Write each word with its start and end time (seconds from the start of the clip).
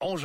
On 0.00 0.16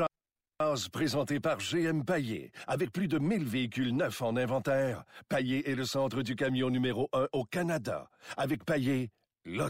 présenté 0.91 1.40
par 1.40 1.59
GM 1.59 2.04
Paillé. 2.04 2.52
Avec 2.68 2.92
plus 2.92 3.08
de 3.08 3.20
1000 3.20 3.46
véhicules 3.46 3.96
neufs 3.96 4.21
en 4.21 4.36
inventaire, 4.36 5.05
Paillé 5.29 5.70
est 5.70 5.75
le 5.75 5.86
centre 5.86 6.21
du 6.21 6.36
camion 6.36 6.70
numéro 6.70 7.09
1 7.13 7.28
au 7.32 7.46
Canada. 7.46 8.10
Avec 8.36 8.65
Paillé, 8.65 9.12
là. 9.46 9.70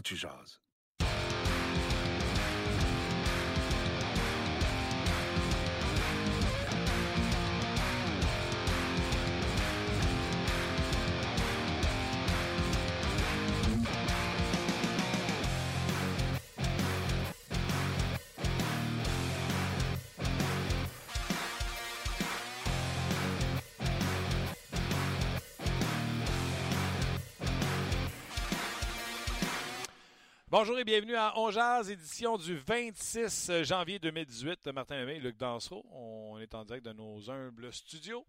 Bonjour 30.52 30.78
et 30.78 30.84
bienvenue 30.84 31.14
à 31.14 31.32
On 31.38 31.50
Jazz, 31.50 31.90
édition 31.90 32.36
du 32.36 32.58
26 32.58 33.62
janvier 33.62 33.98
2018. 33.98 34.66
Martin 34.74 35.00
Lemay, 35.00 35.18
Luc 35.18 35.38
Dansereau. 35.38 35.82
On 35.90 36.38
est 36.40 36.54
en 36.54 36.62
direct 36.62 36.84
de 36.84 36.92
nos 36.92 37.30
humbles 37.30 37.72
studios. 37.72 38.26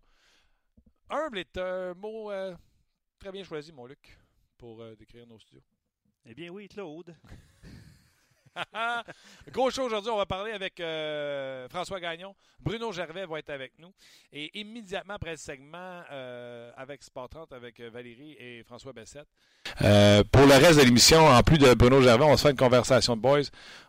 Humble 1.09 1.39
est 1.39 1.57
un 1.57 1.93
mot 1.95 2.31
euh, 2.31 2.55
très 3.19 3.29
bien 3.29 3.43
choisi, 3.43 3.73
mon 3.73 3.87
Luc, 3.87 4.17
pour 4.57 4.81
euh, 4.81 4.95
décrire 4.95 5.27
nos 5.27 5.37
studios. 5.37 5.65
Eh 6.25 6.33
bien 6.33 6.47
oui, 6.47 6.69
Claude. 6.69 7.13
Gros 9.51 9.71
show 9.71 9.83
aujourd'hui, 9.83 10.11
on 10.11 10.17
va 10.17 10.25
parler 10.25 10.51
avec 10.51 10.79
euh, 10.79 11.67
François 11.69 11.99
Gagnon. 11.99 12.35
Bruno 12.59 12.91
Gervais 12.91 13.25
va 13.25 13.39
être 13.39 13.49
avec 13.49 13.73
nous. 13.79 13.91
Et 14.31 14.57
immédiatement 14.59 15.15
après 15.15 15.31
le 15.31 15.37
segment 15.37 16.01
euh, 16.11 16.71
avec 16.77 17.03
Sport 17.03 17.29
30, 17.29 17.53
avec 17.53 17.79
euh, 17.79 17.89
Valérie 17.89 18.35
et 18.39 18.63
François 18.63 18.93
Bessette. 18.93 19.27
pour 20.31 20.45
le 20.45 20.53
reste 20.53 20.79
de 20.79 20.85
l'émission, 20.85 21.25
en 21.27 21.41
plus 21.43 21.57
de 21.57 21.73
Bruno 21.73 22.01
Gervais, 22.01 22.25
on 22.25 22.37
se 22.37 22.43
fait 22.43 22.51
une 22.51 22.57
conversation 22.57 23.15
de 23.15 23.21
boys. 23.21 23.43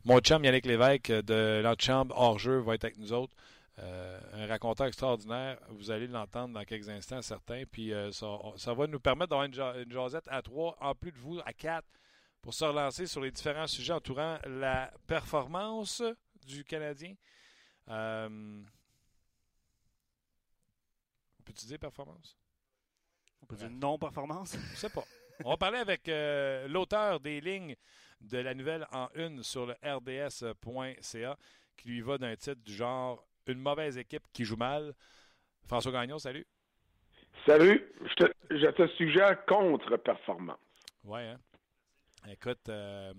Mon 0.05 0.19
chum 0.20 0.45
Yannick 0.45 0.67
Lévesque 0.67 1.11
de 1.11 1.61
l'Antichambre 1.62 2.15
hors-jeu 2.17 2.59
va 2.59 2.75
être 2.75 2.85
avec 2.85 2.98
nous 2.98 3.12
autres. 3.12 3.35
un 3.79 4.47
raconteur 4.47 4.87
extraordinaire. 4.87 5.59
Vous 5.70 5.91
allez 5.91 6.07
l'entendre 6.07 6.55
dans 6.55 6.65
quelques 6.65 6.89
instants, 6.89 7.23
certains. 7.23 7.65
Puis 7.70 7.92
ça, 8.12 8.75
va 8.75 8.87
nous 8.87 9.01
permettre 9.01 9.31
d'avoir 9.31 9.47
une, 9.47 9.92
jasette 9.92 10.29
à 10.29 10.42
trois, 10.42 10.77
en 10.81 10.95
plus 10.95 11.12
de 11.12 11.19
vous, 11.19 11.41
à 11.45 11.53
quatre 11.53 11.87
pour 12.45 12.53
se 12.53 12.62
relancer 12.62 13.06
sur 13.06 13.23
les 13.23 13.31
différents 13.31 13.67
sujets 13.67 13.95
entourant 13.95 14.39
la 14.45 14.92
performance 15.06 16.03
du 16.47 16.62
Canadien. 16.62 17.14
Euh, 17.89 18.61
on 21.41 21.42
peut-tu 21.42 21.64
dire 21.64 21.78
performance? 21.78 22.36
On 23.41 23.47
peut 23.47 23.56
dire 23.56 23.70
non-performance? 23.70 24.56
Je 24.56 24.59
ne 24.59 24.77
sais 24.77 24.91
pas. 24.91 25.05
On 25.42 25.51
va 25.53 25.56
parler 25.56 25.78
avec 25.78 26.06
euh, 26.11 26.69
l'auteur 26.69 27.19
des 27.19 27.41
lignes 27.41 27.77
de 28.20 28.36
la 28.36 28.53
nouvelle 28.53 28.86
en 28.92 29.08
une 29.14 29.42
sur 29.42 29.64
le 29.64 29.75
rds.ca 29.83 31.39
qui 31.79 31.89
lui 31.89 32.03
va 32.03 32.19
d'un 32.19 32.36
titre 32.36 32.61
du 32.62 32.75
genre 32.75 33.27
Une 33.47 33.58
mauvaise 33.58 33.97
équipe 33.97 34.25
qui 34.34 34.45
joue 34.45 34.56
mal. 34.56 34.95
François 35.67 35.92
Gagnon, 35.92 36.19
salut. 36.19 36.47
Salut. 37.47 37.91
Je 38.03 38.14
te, 38.14 38.33
je 38.51 38.70
te 38.70 38.86
suggère 38.97 39.47
contre-performance. 39.47 40.58
Ouais, 41.05 41.29
hein? 41.29 41.41
Écoute, 42.28 42.69
euh, 42.69 43.12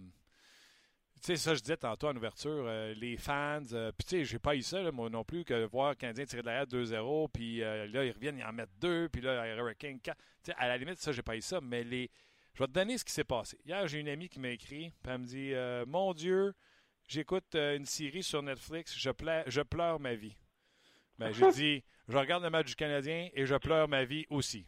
tu 1.15 1.21
sais, 1.21 1.35
ça, 1.35 1.53
je 1.53 1.61
disais 1.61 1.77
tantôt 1.77 2.07
en 2.07 2.15
ouverture, 2.15 2.65
euh, 2.67 2.93
les 2.95 3.17
fans, 3.17 3.61
euh, 3.73 3.91
puis 3.91 4.05
tu 4.05 4.17
sais, 4.17 4.25
j'ai 4.25 4.39
pas 4.39 4.55
eu 4.55 4.61
ça, 4.61 4.91
moi 4.91 5.09
non 5.09 5.23
plus, 5.23 5.45
que 5.45 5.65
voir 5.65 5.89
le 5.89 5.95
Canadien 5.95 6.25
tirer 6.25 6.41
de 6.41 6.47
la 6.47 6.65
2-0, 6.65 7.29
puis 7.31 7.59
là, 7.59 7.85
ils 7.85 8.11
reviennent, 8.11 8.37
ils 8.37 8.43
en 8.43 8.53
mettent 8.53 8.77
deux, 8.79 9.09
puis 9.09 9.21
là, 9.21 9.55
Hurricane 9.55 9.99
4. 9.99 10.17
Tu 10.17 10.51
sais, 10.51 10.57
à 10.57 10.67
la 10.67 10.77
limite, 10.77 10.99
ça, 10.99 11.11
j'ai 11.11 11.21
pas 11.21 11.35
eu 11.35 11.41
ça, 11.41 11.61
mais 11.61 11.83
les. 11.83 12.09
Je 12.53 12.63
vais 12.63 12.67
te 12.67 12.71
donner 12.71 12.97
ce 12.97 13.03
qui 13.03 13.11
s'est 13.11 13.25
passé. 13.25 13.59
Hier, 13.65 13.85
j'ai 13.85 13.99
une 13.99 14.07
amie 14.07 14.29
qui 14.29 14.39
m'a 14.39 14.47
écrit, 14.47 14.93
puis 15.03 15.11
elle 15.11 15.17
me 15.17 15.25
dit 15.25 15.53
Mon 15.89 16.13
Dieu, 16.13 16.53
j'écoute 17.07 17.53
une 17.53 17.85
série 17.85 18.23
sur 18.23 18.41
Netflix, 18.41 18.97
je, 18.97 19.09
je 19.47 19.61
pleure 19.61 19.99
ma 19.99 20.15
vie. 20.15 20.37
Ben, 21.19 21.31
j'ai 21.31 21.51
dit 21.51 21.83
Je 22.07 22.17
regarde 22.17 22.43
le 22.43 22.49
match 22.49 22.67
du 22.67 22.75
Canadien 22.75 23.29
et 23.33 23.45
je 23.45 23.55
pleure 23.55 23.87
ma 23.87 24.05
vie 24.05 24.25
aussi. 24.29 24.65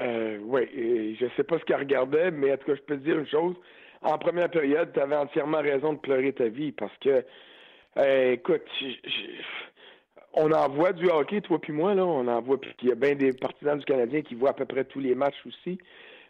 Euh, 0.00 0.38
oui, 0.42 1.16
je 1.20 1.26
sais 1.36 1.44
pas 1.44 1.58
ce 1.58 1.64
qu'elle 1.64 1.80
regardait, 1.80 2.30
mais 2.30 2.52
en 2.52 2.56
tout 2.56 2.66
cas, 2.66 2.74
je 2.74 2.82
peux 2.82 2.96
te 2.96 3.04
dire 3.04 3.18
une 3.18 3.28
chose. 3.28 3.54
En 4.02 4.16
première 4.16 4.50
période, 4.50 4.92
tu 4.94 5.00
avais 5.00 5.16
entièrement 5.16 5.60
raison 5.60 5.92
de 5.92 5.98
pleurer 5.98 6.32
ta 6.32 6.48
vie 6.48 6.72
parce 6.72 6.96
que, 6.98 7.24
euh, 7.98 8.32
écoute, 8.32 8.62
on 10.32 10.50
en 10.52 10.68
voit 10.70 10.92
du 10.92 11.08
hockey, 11.10 11.42
toi 11.42 11.60
puis 11.60 11.72
moi, 11.72 11.94
là. 11.94 12.06
On 12.06 12.26
en 12.28 12.40
voit, 12.40 12.58
puis 12.58 12.74
il 12.82 12.88
y 12.88 12.92
a 12.92 12.94
bien 12.94 13.14
des 13.14 13.32
partisans 13.32 13.78
du 13.78 13.84
Canadien 13.84 14.22
qui 14.22 14.34
voient 14.34 14.50
à 14.50 14.54
peu 14.54 14.64
près 14.64 14.84
tous 14.84 15.00
les 15.00 15.14
matchs 15.14 15.44
aussi. 15.46 15.78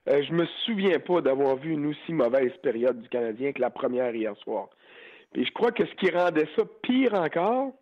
Euh, 0.08 0.22
je 0.22 0.32
me 0.32 0.46
souviens 0.64 0.98
pas 0.98 1.20
d'avoir 1.20 1.56
vu 1.56 1.72
une 1.72 1.86
aussi 1.86 2.12
mauvaise 2.12 2.52
période 2.62 3.00
du 3.00 3.08
Canadien 3.08 3.52
que 3.52 3.60
la 3.60 3.70
première 3.70 4.14
hier 4.14 4.34
soir. 4.38 4.68
Puis 5.32 5.44
je 5.44 5.52
crois 5.52 5.70
que 5.70 5.84
ce 5.86 5.94
qui 5.94 6.10
rendait 6.10 6.48
ça 6.56 6.64
pire 6.82 7.14
encore, 7.14 7.72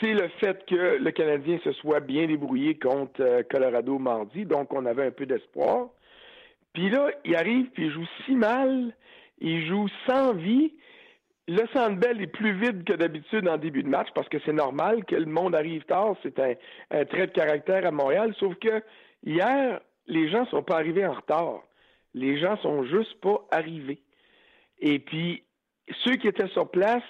c'est 0.00 0.14
le 0.14 0.28
fait 0.40 0.64
que 0.66 0.98
le 0.98 1.10
Canadien 1.10 1.58
se 1.64 1.72
soit 1.72 2.00
bien 2.00 2.26
débrouillé 2.26 2.78
contre 2.78 3.20
euh, 3.20 3.42
Colorado 3.42 3.98
mardi, 3.98 4.44
donc 4.44 4.72
on 4.72 4.86
avait 4.86 5.06
un 5.06 5.10
peu 5.10 5.26
d'espoir. 5.26 5.88
Puis 6.72 6.90
là, 6.90 7.10
il 7.24 7.34
arrive, 7.34 7.66
puis 7.70 7.86
il 7.86 7.92
joue 7.92 8.06
si 8.24 8.34
mal, 8.34 8.94
il 9.40 9.66
joue 9.66 9.88
sans 10.06 10.34
vie. 10.34 10.72
Le 11.48 11.66
Sandbell 11.72 12.20
est 12.20 12.28
plus 12.28 12.52
vide 12.52 12.84
que 12.84 12.92
d'habitude 12.92 13.48
en 13.48 13.56
début 13.56 13.82
de 13.82 13.88
match 13.88 14.08
parce 14.14 14.28
que 14.28 14.38
c'est 14.44 14.52
normal 14.52 15.04
que 15.04 15.16
le 15.16 15.26
monde 15.26 15.54
arrive 15.54 15.82
tard, 15.84 16.14
c'est 16.22 16.38
un, 16.38 17.04
trait 17.06 17.26
de 17.26 17.32
caractère 17.32 17.84
à 17.84 17.90
Montréal, 17.90 18.34
sauf 18.38 18.54
que 18.56 18.82
hier, 19.24 19.80
les 20.06 20.30
gens 20.30 20.46
sont 20.46 20.62
pas 20.62 20.76
arrivés 20.76 21.06
en 21.06 21.14
retard. 21.14 21.62
Les 22.14 22.38
gens 22.38 22.56
sont 22.58 22.84
juste 22.84 23.20
pas 23.20 23.44
arrivés. 23.50 24.00
Et 24.78 24.98
puis, 25.00 25.42
ceux 26.04 26.16
qui 26.16 26.28
étaient 26.28 26.48
sur 26.48 26.70
place 26.70 27.02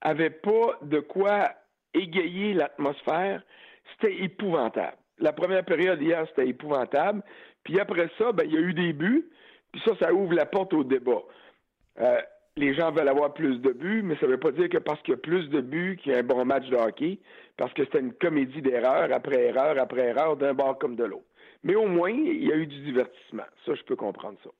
avaient 0.00 0.30
pas 0.30 0.78
de 0.82 1.00
quoi 1.00 1.50
égayer 1.96 2.54
l'atmosphère, 2.54 3.42
c'était 3.92 4.22
épouvantable. 4.22 4.96
La 5.18 5.32
première 5.32 5.64
période 5.64 6.00
hier, 6.00 6.26
c'était 6.28 6.48
épouvantable. 6.48 7.22
Puis 7.64 7.80
après 7.80 8.10
ça, 8.18 8.32
ben, 8.32 8.44
il 8.46 8.54
y 8.54 8.58
a 8.58 8.60
eu 8.60 8.74
des 8.74 8.92
buts. 8.92 9.28
Puis 9.72 9.82
ça, 9.84 9.92
ça 10.00 10.12
ouvre 10.12 10.34
la 10.34 10.46
porte 10.46 10.72
au 10.72 10.84
débat. 10.84 11.22
Euh, 12.00 12.20
les 12.56 12.74
gens 12.74 12.90
veulent 12.90 13.08
avoir 13.08 13.34
plus 13.34 13.58
de 13.60 13.72
buts, 13.72 14.02
mais 14.02 14.16
ça 14.16 14.26
ne 14.26 14.32
veut 14.32 14.40
pas 14.40 14.52
dire 14.52 14.68
que 14.68 14.78
parce 14.78 15.00
qu'il 15.02 15.12
y 15.12 15.16
a 15.16 15.20
plus 15.20 15.48
de 15.50 15.60
buts 15.60 15.98
qu'il 16.02 16.12
y 16.12 16.14
a 16.14 16.18
un 16.18 16.22
bon 16.22 16.44
match 16.44 16.66
de 16.68 16.76
hockey, 16.76 17.18
parce 17.56 17.72
que 17.74 17.84
c'était 17.84 18.00
une 18.00 18.14
comédie 18.14 18.62
d'erreur 18.62 19.08
après 19.12 19.46
erreur 19.46 19.78
après 19.78 20.08
erreur 20.08 20.36
d'un 20.36 20.54
bord 20.54 20.78
comme 20.78 20.96
de 20.96 21.04
l'autre. 21.04 21.26
Mais 21.64 21.74
au 21.74 21.86
moins, 21.86 22.10
il 22.10 22.46
y 22.46 22.52
a 22.52 22.56
eu 22.56 22.66
du 22.66 22.78
divertissement. 22.80 23.44
Ça, 23.64 23.74
je 23.74 23.82
peux 23.82 23.96
comprendre 23.96 24.38
ça. 24.42 24.50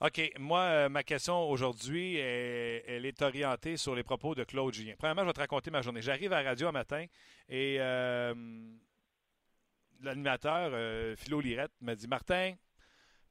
OK. 0.00 0.32
Moi, 0.38 0.60
euh, 0.60 0.88
ma 0.90 1.02
question 1.02 1.48
aujourd'hui, 1.48 2.16
elle 2.16 3.06
est 3.06 3.22
orientée 3.22 3.76
sur 3.78 3.94
les 3.94 4.02
propos 4.02 4.34
de 4.34 4.44
Claude 4.44 4.74
Julien. 4.74 4.94
Premièrement, 4.98 5.22
je 5.22 5.28
vais 5.28 5.32
te 5.32 5.40
raconter 5.40 5.70
ma 5.70 5.80
journée. 5.80 6.02
J'arrive 6.02 6.32
à 6.32 6.42
la 6.42 6.50
radio 6.50 6.68
un 6.68 6.72
matin 6.72 7.06
et 7.48 7.78
euh, 7.80 8.34
l'animateur, 10.02 10.70
euh, 10.74 11.16
Philo 11.16 11.40
Lirette, 11.40 11.72
m'a 11.80 11.94
dit 11.94 12.08
Martin, 12.08 12.52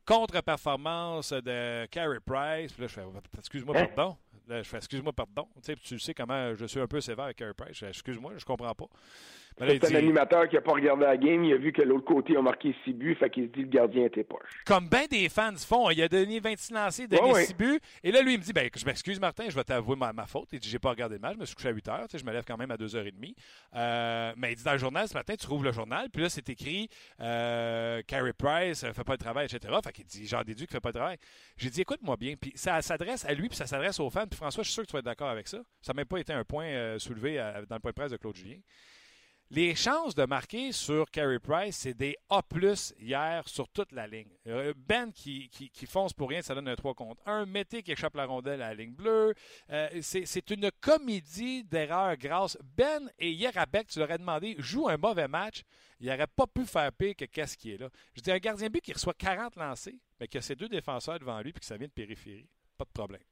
contre-performance 0.06 1.34
de 1.34 1.86
Carey 1.88 2.20
Price. 2.26 2.74
Puis 2.74 2.82
là, 2.82 2.88
je 2.88 2.94
fais 2.94 3.04
Excuse-moi, 3.38 3.78
hein? 3.78 3.88
pardon. 3.96 4.18
Là, 4.48 4.64
je 4.64 4.68
fais 4.68 4.78
Excuse-moi, 4.78 5.14
pardon. 5.14 5.48
Tu 5.58 5.62
sais, 5.62 5.76
tu 5.76 6.00
sais 6.00 6.16
comment 6.16 6.56
je 6.56 6.66
suis 6.66 6.80
un 6.80 6.88
peu 6.88 7.00
sévère 7.00 7.26
avec 7.26 7.38
Carey 7.38 7.54
Price. 7.54 7.84
Excuse-moi, 7.84 8.34
je 8.38 8.46
comprends 8.46 8.74
pas. 8.74 8.88
C'est 9.58 9.94
un 9.94 9.96
animateur 9.96 10.50
qui 10.50 10.56
n'a 10.56 10.62
pas 10.62 10.74
regardé 10.74 11.06
la 11.06 11.16
game. 11.16 11.44
Il 11.46 11.54
a 11.54 11.58
vu 11.58 11.72
que 11.72 11.82
l'autre 11.82 12.04
côté 12.04 12.36
a 12.36 12.42
marqué 12.42 12.76
6 12.84 12.94
buts. 12.94 13.16
Fait 13.16 13.30
qu'il 13.30 13.46
se 13.46 13.52
dit 13.52 13.62
le 13.62 13.68
gardien 13.68 14.06
était 14.06 14.26
poche. 14.26 14.50
Comme 14.66 14.90
bien 14.90 15.06
des 15.10 15.30
fans 15.30 15.56
font. 15.56 15.90
Il 15.90 16.02
a 16.02 16.10
donné 16.10 16.42
26 16.42 16.74
lancés, 16.74 17.08
donné 17.08 17.32
ouais, 17.32 17.46
6 17.46 17.54
buts. 17.54 17.80
Et 18.04 18.12
là, 18.12 18.22
lui, 18.22 18.34
il 18.34 18.40
me 18.40 18.44
dit 18.44 18.52
ben, 18.52 18.70
Je 18.76 18.86
m'excuse, 18.86 19.20
Martin, 19.20 19.46
je 19.48 19.56
vais 19.56 19.64
t'avouer 19.64 19.96
ma, 19.96 20.14
faute. 20.28 20.50
Il 20.52 20.60
dit 20.60 20.68
J'ai 20.70 20.80
pas 20.80 20.90
regardé 20.90 21.16
le 21.16 21.22
match. 21.22 21.36
Je 21.36 21.40
me 21.40 21.46
suis 21.46 21.56
couché 21.56 21.70
à 21.70 21.72
8 21.72 21.88
heures. 21.88 22.08
Je 22.14 22.24
me 22.26 22.34
lève 22.34 22.44
quand 22.46 22.58
même 22.58 22.72
à 22.72 22.76
2h30. 22.76 23.34
Euh, 23.76 24.34
mais 24.36 24.52
il 24.52 24.56
dit 24.58 24.64
Dans 24.64 24.74
le 24.74 24.78
journal, 24.78 25.08
ce 25.08 25.14
matin, 25.14 25.36
tu 25.40 25.48
rouvres 25.48 25.64
le 25.64 25.72
journal. 25.72 26.10
Puis 26.12 26.22
là, 26.22 26.30
c'est 26.30 26.50
écrit 26.50 26.90
euh, 27.22 28.02
Carey 28.08 28.34
Price 28.34 28.84
ne 28.84 28.92
fait 28.92 29.04
pas 29.06 29.14
le 29.14 29.20
travail, 29.20 29.46
etc. 29.46 29.74
Fait 29.82 29.94
qu'il 29.94 30.06
dit 30.06 30.28
J'en 30.28 30.44
déduis 30.44 30.68
qu'il 30.68 30.76
ne 30.76 30.80
fait 30.80 30.82
pas 30.82 30.90
le 30.90 30.96
travail. 30.96 31.18
J'ai 31.56 31.70
dit 31.70 31.80
Écoute-moi 31.80 32.18
bien. 32.18 32.36
Puis 32.36 32.52
ça 32.56 32.82
s'adresse 32.82 33.24
à 33.24 33.34
lui, 33.34 33.48
puis 33.48 33.58
ça 33.58 33.68
s'adresse 33.68 34.02
aux 34.02 34.10
fans. 34.10 34.28
Puis 34.28 34.36
François, 34.36 34.64
je 34.64 34.68
suis 34.68 34.74
sûr 34.74 34.84
que 34.84 34.90
tu 34.90 34.94
vas 34.94 35.00
être 35.00 35.06
d'accord 35.06 35.30
avec 35.30 35.48
ça. 35.48 35.60
Ça 35.82 35.94
n'a 35.94 35.98
même 35.98 36.08
pas 36.08 36.20
été 36.20 36.34
un 36.34 36.44
point 36.44 36.66
euh, 36.66 37.00
soulevé 37.00 37.38
dans 37.70 37.76
le 37.76 37.80
point 37.80 37.92
de 37.92 37.96
presse 37.96 38.12
de 38.12 38.18
Claude 38.18 38.36
Julien. 38.36 38.58
Les 39.52 39.76
chances 39.76 40.16
de 40.16 40.26
marquer 40.26 40.72
sur 40.72 41.12
Carey 41.12 41.38
Price, 41.38 41.78
c'est 41.78 41.94
des 41.94 42.18
A 42.32 42.42
hier 43.00 43.48
sur 43.48 43.70
toute 43.70 43.92
la 43.92 44.08
ligne. 44.08 44.32
Euh, 44.48 44.74
ben 44.76 45.12
qui, 45.12 45.50
qui, 45.50 45.86
fonce 45.86 46.14
pour 46.14 46.30
rien, 46.30 46.42
ça 46.42 46.56
donne 46.56 46.68
un 46.68 46.76
3 46.76 46.96
contre 46.96 47.22
1. 47.28 47.46
Mété 47.46 47.84
qui 47.84 47.92
échappe 47.92 48.16
la 48.16 48.26
rondelle 48.26 48.64
à 48.64 48.70
la 48.70 48.74
ligne 48.74 48.96
bleue. 48.96 49.36
Euh, 49.70 49.88
c'est 50.02 50.50
une 50.50 50.72
comédie 50.82 51.64
d'erreurs 51.64 52.18
grâce. 52.18 52.58
Ben 52.76 53.08
et 53.20 53.32
Yerabek, 53.32 53.88
tu 53.88 54.00
leur 54.00 54.10
as 54.10 54.18
demandé, 54.18 54.56
joue 54.58 54.90
un 54.90 54.98
mauvais 54.98 55.28
match. 55.28 55.62
Il 56.00 56.08
n'aurait 56.08 56.26
pas 56.26 56.48
pu 56.48 56.66
faire 56.66 56.92
pire 56.92 57.16
que 57.16 57.26
qu'est-ce 57.26 57.56
qui 57.56 57.72
est 57.72 57.78
là. 57.78 57.90
Je 58.16 58.22
dis 58.22 58.32
un 58.32 58.40
gardien 58.40 58.70
but 58.70 58.82
qui 58.82 58.94
reçoit 58.94 59.14
40 59.14 59.58
lancés, 59.58 60.00
mais 60.20 60.28
qui 60.28 60.40
a 60.40 60.42
ses 60.42 60.56
deux 60.56 60.70
défenseurs 60.70 61.20
devant 61.20 61.40
lui 61.42 61.54
puis 61.54 61.60
que 61.60 61.68
ça 61.68 61.78
vient 61.78 61.88
de 61.88 61.94
périphérie. 61.94 62.50
Pas 62.80 62.86
de 62.86 62.90
problème. 62.90 63.24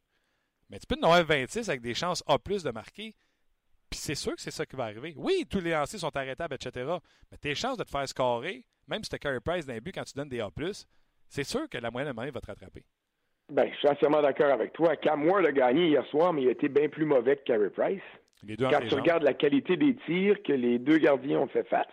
Mais 0.70 0.78
tu 0.80 0.86
peux 0.86 0.96
en 1.02 1.08
avoir 1.08 1.24
26 1.26 1.70
avec 1.70 1.82
des 1.82 1.96
chances 1.96 2.24
A 2.28 2.38
de 2.38 2.72
marquer 2.72 3.16
Puis 3.94 4.00
c'est 4.00 4.16
sûr 4.16 4.36
que 4.36 4.42
c'est 4.42 4.50
ça 4.50 4.66
qui 4.66 4.76
va 4.76 4.86
arriver. 4.86 5.14
Oui, 5.16 5.46
tous 5.48 5.60
les 5.60 5.70
lancers 5.70 6.00
sont 6.00 6.18
arrêtables, 6.18 6.56
etc. 6.56 6.84
Mais 7.32 7.38
tes 7.38 7.54
chances 7.54 7.78
de 7.78 7.84
te 7.84 7.92
faire 7.92 8.08
scorer, 8.08 8.64
même 8.88 9.04
si 9.04 9.10
tu 9.12 9.16
as 9.16 9.20
Carey 9.20 9.38
Price 9.40 9.68
d'un 9.68 9.78
but 9.78 9.94
quand 9.94 10.04
tu 10.04 10.16
donnes 10.16 10.30
des 10.30 10.40
A, 10.40 10.50
c'est 11.28 11.44
sûr 11.44 11.70
que 11.70 11.78
la 11.78 11.92
moyenne 11.92 12.12
de 12.12 12.16
va 12.16 12.42
te 12.42 12.48
rattraper. 12.48 12.84
Ben, 13.52 13.70
je 13.72 13.78
suis 13.78 13.88
entièrement 13.88 14.24
d'accord 14.24 14.52
avec 14.52 14.74
toi. 14.74 14.96
Cam 14.96 15.28
Ward 15.28 15.46
a 15.46 15.52
gagné 15.52 15.90
hier 15.90 16.04
soir, 16.08 16.34
mais 16.34 16.42
il 16.42 16.48
a 16.48 16.52
été 16.54 16.70
bien 16.70 16.90
plus 16.90 17.06
mauvais 17.06 17.36
que 17.36 17.44
Carey 17.44 17.70
Price. 17.70 18.02
Quand 18.58 18.80
tu 18.88 18.96
regardes 18.96 19.22
la 19.22 19.36
qualité 19.36 19.78
des 19.78 19.96
tirs 20.08 20.42
que 20.42 20.54
les 20.54 20.80
deux 20.80 20.98
gardiens 20.98 21.42
ont 21.42 21.48
fait 21.48 21.68
face, 21.68 21.86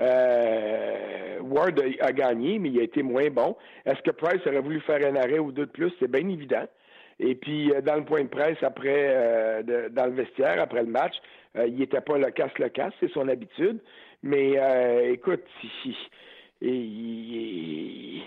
euh, 0.00 1.40
Ward 1.40 1.82
a, 2.00 2.12
gagné, 2.12 2.60
mais 2.60 2.68
il 2.68 2.78
a 2.78 2.84
été 2.84 3.02
moins 3.02 3.30
bon. 3.30 3.56
Est-ce 3.84 4.00
que 4.02 4.12
Price 4.12 4.46
aurait 4.46 4.60
voulu 4.60 4.80
faire 4.82 5.04
un 5.04 5.16
arrêt 5.16 5.40
ou 5.40 5.50
deux 5.50 5.66
de 5.66 5.72
plus? 5.72 5.92
C'est 5.98 6.08
bien 6.08 6.28
évident. 6.28 6.68
Et 7.20 7.34
puis, 7.34 7.72
euh, 7.72 7.80
dans 7.80 7.96
le 7.96 8.04
point 8.04 8.22
de 8.22 8.28
presse, 8.28 8.58
après, 8.62 9.08
euh, 9.10 9.88
dans 9.90 10.06
le 10.06 10.12
vestiaire, 10.12 10.60
après 10.60 10.82
le 10.82 10.90
match, 10.90 11.14
il 11.56 11.76
n'était 11.76 12.00
pas 12.00 12.18
le 12.18 12.30
casse 12.30 12.56
le 12.58 12.68
casse, 12.68 12.92
c'est 13.00 13.10
son 13.10 13.26
habitude. 13.26 13.80
Mais 14.22 14.56
écoute, 15.10 15.42
il, 16.60 18.22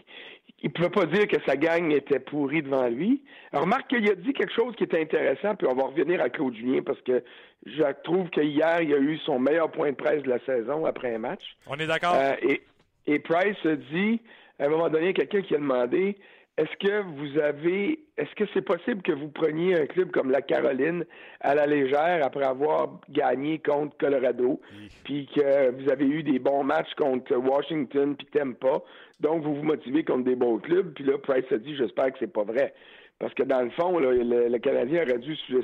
il 0.63 0.71
pouvait 0.71 0.89
pas 0.89 1.05
dire 1.05 1.27
que 1.27 1.37
sa 1.45 1.55
gang 1.55 1.91
était 1.91 2.19
pourrie 2.19 2.61
devant 2.61 2.87
lui. 2.87 3.21
remarque 3.53 3.87
qu'il 3.89 4.09
a 4.09 4.15
dit 4.15 4.33
quelque 4.33 4.53
chose 4.53 4.75
qui 4.75 4.83
était 4.83 5.01
intéressant, 5.01 5.55
puis 5.55 5.67
on 5.67 5.75
va 5.75 5.83
revenir 5.83 6.21
à 6.21 6.29
Claude 6.29 6.55
Julien 6.55 6.81
parce 6.83 7.01
que 7.01 7.23
je 7.65 7.83
trouve 8.03 8.29
qu'hier, 8.29 8.81
il 8.81 8.93
a 8.93 8.97
eu 8.97 9.17
son 9.19 9.39
meilleur 9.39 9.71
point 9.71 9.91
de 9.91 9.95
presse 9.95 10.23
de 10.23 10.29
la 10.29 10.39
saison 10.39 10.85
après 10.85 11.15
un 11.15 11.19
match. 11.19 11.55
On 11.67 11.75
est 11.75 11.87
d'accord. 11.87 12.15
Euh, 12.15 12.33
et, 12.41 12.61
et 13.07 13.19
Price 13.19 13.57
a 13.65 13.75
dit, 13.75 14.21
à 14.59 14.65
un 14.65 14.69
moment 14.69 14.89
donné, 14.89 15.13
quelqu'un 15.13 15.41
qui 15.41 15.55
a 15.55 15.57
demandé 15.57 16.17
est-ce 16.57 16.77
que 16.77 17.01
vous 17.01 17.39
avez, 17.39 17.99
est-ce 18.17 18.33
que 18.35 18.43
c'est 18.53 18.61
possible 18.61 19.01
que 19.01 19.13
vous 19.13 19.29
preniez 19.29 19.79
un 19.79 19.85
club 19.85 20.11
comme 20.11 20.31
la 20.31 20.41
Caroline 20.41 21.05
à 21.39 21.55
la 21.55 21.65
légère 21.65 22.25
après 22.25 22.43
avoir 22.43 22.99
gagné 23.09 23.59
contre 23.59 23.97
Colorado, 23.97 24.61
puis 25.03 25.27
que 25.33 25.71
vous 25.71 25.89
avez 25.89 26.05
eu 26.05 26.23
des 26.23 26.39
bons 26.39 26.63
matchs 26.63 26.93
contre 26.95 27.35
Washington 27.35 28.15
puis 28.15 28.27
Tampa, 28.27 28.81
donc 29.21 29.43
vous 29.43 29.55
vous 29.55 29.63
motivez 29.63 30.03
contre 30.03 30.25
des 30.25 30.35
bons 30.35 30.59
clubs, 30.59 30.93
puis 30.93 31.05
là 31.05 31.17
Price 31.17 31.49
a 31.51 31.57
dit 31.57 31.75
j'espère 31.75 32.11
que 32.11 32.19
c'est 32.19 32.31
pas 32.31 32.43
vrai. 32.43 32.73
Parce 33.17 33.33
que 33.35 33.43
dans 33.43 33.61
le 33.61 33.69
fond, 33.69 33.99
le, 33.99 34.57
Canadien 34.57 35.03
aurait 35.03 35.19
dû 35.19 35.35
se, 35.35 35.61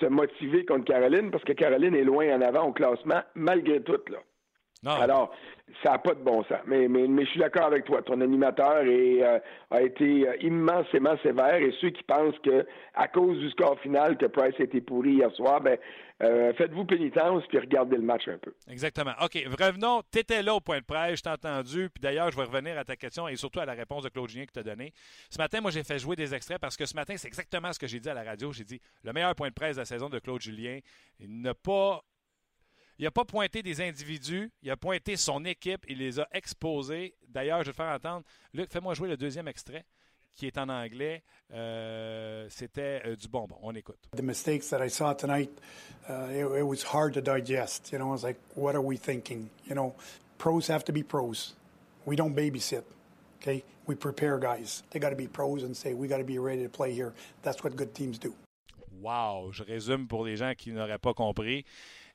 se, 0.00 0.06
motiver 0.06 0.66
contre 0.66 0.84
Caroline 0.84 1.30
parce 1.30 1.42
que 1.42 1.54
Caroline 1.54 1.94
est 1.94 2.04
loin 2.04 2.28
en 2.36 2.42
avant 2.42 2.68
au 2.68 2.72
classement, 2.72 3.22
malgré 3.34 3.80
tout. 3.80 4.00
Là. 4.10 4.18
Alors, 4.86 5.34
ça 5.82 5.92
n'a 5.92 5.98
pas 5.98 6.14
de 6.14 6.22
bon 6.22 6.42
sens. 6.44 6.58
Mais, 6.66 6.88
mais, 6.88 7.06
mais 7.08 7.24
je 7.24 7.30
suis 7.30 7.40
d'accord 7.40 7.66
avec 7.66 7.84
toi. 7.84 8.02
Ton 8.02 8.20
animateur 8.20 8.82
euh, 8.84 9.38
a 9.70 9.82
été 9.82 10.28
euh, 10.28 10.36
immensément 10.40 11.16
sévère 11.22 11.56
et 11.56 11.72
ceux 11.80 11.90
qui 11.90 12.02
pensent 12.02 12.38
que 12.44 12.66
à 12.94 13.08
cause 13.08 13.38
du 13.38 13.50
score 13.50 13.78
final 13.80 14.16
que 14.16 14.26
Price 14.26 14.54
a 14.58 14.64
été 14.64 14.80
pourri 14.80 15.14
hier 15.14 15.30
soir, 15.32 15.60
ben, 15.60 15.78
euh, 16.22 16.52
faites-vous 16.54 16.84
pénitence 16.84 17.42
puis 17.48 17.58
regardez 17.58 17.96
le 17.96 18.02
match 18.02 18.28
un 18.28 18.38
peu. 18.38 18.54
Exactement. 18.68 19.12
OK, 19.22 19.38
revenons. 19.58 20.02
Tu 20.12 20.20
étais 20.20 20.42
là 20.42 20.54
au 20.54 20.60
point 20.60 20.78
de 20.78 20.84
presse, 20.84 21.18
je 21.18 21.22
t'ai 21.22 21.30
entendu. 21.30 21.90
Puis 21.90 22.00
d'ailleurs, 22.00 22.30
je 22.30 22.36
vais 22.36 22.44
revenir 22.44 22.78
à 22.78 22.84
ta 22.84 22.96
question 22.96 23.26
et 23.26 23.36
surtout 23.36 23.60
à 23.60 23.66
la 23.66 23.72
réponse 23.72 24.04
de 24.04 24.10
Claude 24.10 24.28
Julien 24.28 24.46
que 24.46 24.52
tu 24.52 24.60
as 24.60 24.62
donnée. 24.62 24.92
Ce 25.30 25.38
matin, 25.38 25.60
moi, 25.60 25.70
j'ai 25.70 25.82
fait 25.82 25.98
jouer 25.98 26.14
des 26.14 26.34
extraits 26.34 26.60
parce 26.60 26.76
que 26.76 26.86
ce 26.86 26.94
matin, 26.94 27.14
c'est 27.16 27.28
exactement 27.28 27.72
ce 27.72 27.78
que 27.78 27.86
j'ai 27.86 28.00
dit 28.00 28.08
à 28.08 28.14
la 28.14 28.22
radio. 28.22 28.52
J'ai 28.52 28.64
dit 28.64 28.80
le 29.02 29.12
meilleur 29.12 29.34
point 29.34 29.48
de 29.48 29.54
presse 29.54 29.76
de 29.76 29.80
la 29.80 29.86
saison 29.86 30.08
de 30.08 30.18
Claude 30.18 30.40
Julien. 30.40 30.78
Il 31.18 31.40
n'a 31.40 31.54
pas 31.54 32.02
il 32.98 33.04
n'a 33.04 33.10
pas 33.10 33.24
pointé 33.24 33.62
des 33.62 33.80
individus, 33.80 34.50
il 34.62 34.70
a 34.70 34.76
pointé 34.76 35.16
son 35.16 35.44
équipe, 35.44 35.84
il 35.88 35.98
les 35.98 36.20
a 36.20 36.28
exposés. 36.32 37.14
D'ailleurs, 37.28 37.60
je 37.60 37.66
vais 37.66 37.72
te 37.72 37.76
faire 37.76 37.92
entendre. 37.92 38.24
Luc, 38.52 38.70
fais-moi 38.70 38.94
jouer 38.94 39.08
le 39.08 39.16
deuxième 39.16 39.48
extrait 39.48 39.84
qui 40.34 40.46
est 40.46 40.58
en 40.58 40.68
anglais. 40.68 41.22
Euh, 41.52 42.46
C'était 42.50 43.02
euh, 43.06 43.16
du 43.16 43.28
bonbon. 43.28 43.56
On 43.62 43.74
écoute. 43.74 43.98
The 44.16 44.22
mistakes 44.22 44.68
that 44.70 44.84
I 44.84 44.88
saw 44.88 45.14
tonight, 45.14 45.50
uh, 46.08 46.28
it, 46.30 46.58
it, 46.58 46.66
was 46.66 46.82
hard 46.82 47.14
to 47.14 47.20
digest. 47.20 47.92
You 47.92 47.98
know, 47.98 48.08
I 48.08 48.12
was 48.12 48.24
like, 48.24 48.38
what 48.54 48.74
are 48.74 48.82
we 48.82 48.96
thinking? 48.96 49.48
You 49.66 49.74
know, 49.74 49.94
pros 50.38 50.68
have 50.68 50.84
to 50.84 50.92
be 50.92 51.02
pros. 51.02 51.54
We 52.04 52.16
don't 52.16 52.34
babysit. 52.34 52.84
Okay, 53.40 53.62
we 53.86 53.94
prepare 53.94 54.38
guys. 54.38 54.82
They 54.90 54.98
got 54.98 55.10
to 55.10 55.16
be 55.16 55.26
pros 55.26 55.62
and 55.62 55.76
say 55.76 55.94
we 55.94 56.08
got 56.08 56.18
to 56.18 56.24
be 56.24 56.38
ready 56.38 56.62
to 56.62 56.68
play 56.68 56.92
here. 56.92 57.12
That's 57.42 57.62
what 57.62 57.76
good 57.76 57.94
teams 57.94 58.18
do. 58.18 58.34
Wow, 59.00 59.50
je 59.52 59.62
résume 59.62 60.08
pour 60.08 60.24
les 60.24 60.36
gens 60.36 60.54
qui 60.56 60.72
n'auraient 60.72 60.98
pas 60.98 61.12
compris. 61.12 61.64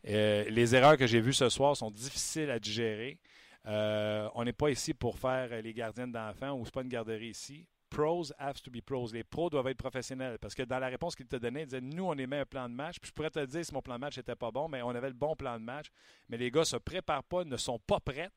Euh, 0.08 0.46
les 0.50 0.76
erreurs 0.76 0.98
que 0.98 1.08
j'ai 1.08 1.20
vues 1.20 1.34
ce 1.34 1.50
soir 1.50 1.76
sont 1.76 1.92
difficiles 1.92 2.50
à 2.50 2.60
digérer. 2.60 3.20
Euh, 3.66 4.30
on 4.36 4.46
n'est 4.46 4.54
pas 4.54 4.70
ici 4.70 4.94
pour 4.94 5.18
faire 5.20 5.62
les 5.62 5.74
gardiens 5.74 6.08
d'enfants 6.08 6.54
ou 6.54 6.66
c'est 6.66 6.74
pas 6.74 6.82
une 6.82 6.90
garderie 6.90 7.30
ici. 7.30 7.68
Pros 7.90 8.32
have 8.38 8.62
to 8.62 8.70
be 8.70 8.82
pros. 8.82 9.12
Les 9.12 9.24
pros 9.24 9.50
doivent 9.50 9.68
être 9.68 9.78
professionnels. 9.78 10.38
Parce 10.40 10.54
que 10.54 10.64
dans 10.64 10.80
la 10.80 10.88
réponse 10.88 11.16
qu'il 11.16 11.26
te 11.26 11.36
donnait, 11.36 11.64
il 11.64 11.66
disait 11.66 11.82
Nous, 11.82 12.06
on 12.06 12.14
émet 12.14 12.40
un 12.40 12.46
plan 12.46 12.70
de 12.70 12.76
match. 12.76 13.00
Puis 13.00 13.10
je 13.10 13.14
pourrais 13.14 13.32
te 13.32 13.44
dire 13.46 13.66
si 13.66 13.74
mon 13.74 13.82
plan 13.82 13.96
de 13.96 14.02
match 14.02 14.18
n'était 14.18 14.36
pas 14.36 14.52
bon, 14.52 14.70
mais 14.70 14.82
on 14.82 14.90
avait 14.90 15.10
le 15.10 15.16
bon 15.16 15.36
plan 15.36 15.60
de 15.60 15.64
match. 15.64 15.88
Mais 16.30 16.38
les 16.38 16.52
gars 16.52 16.62
ne 16.62 16.66
se 16.66 16.78
préparent 16.78 17.24
pas, 17.24 17.44
ne 17.44 17.58
sont 17.58 17.80
pas 17.80 18.00
prêts. 18.00 18.30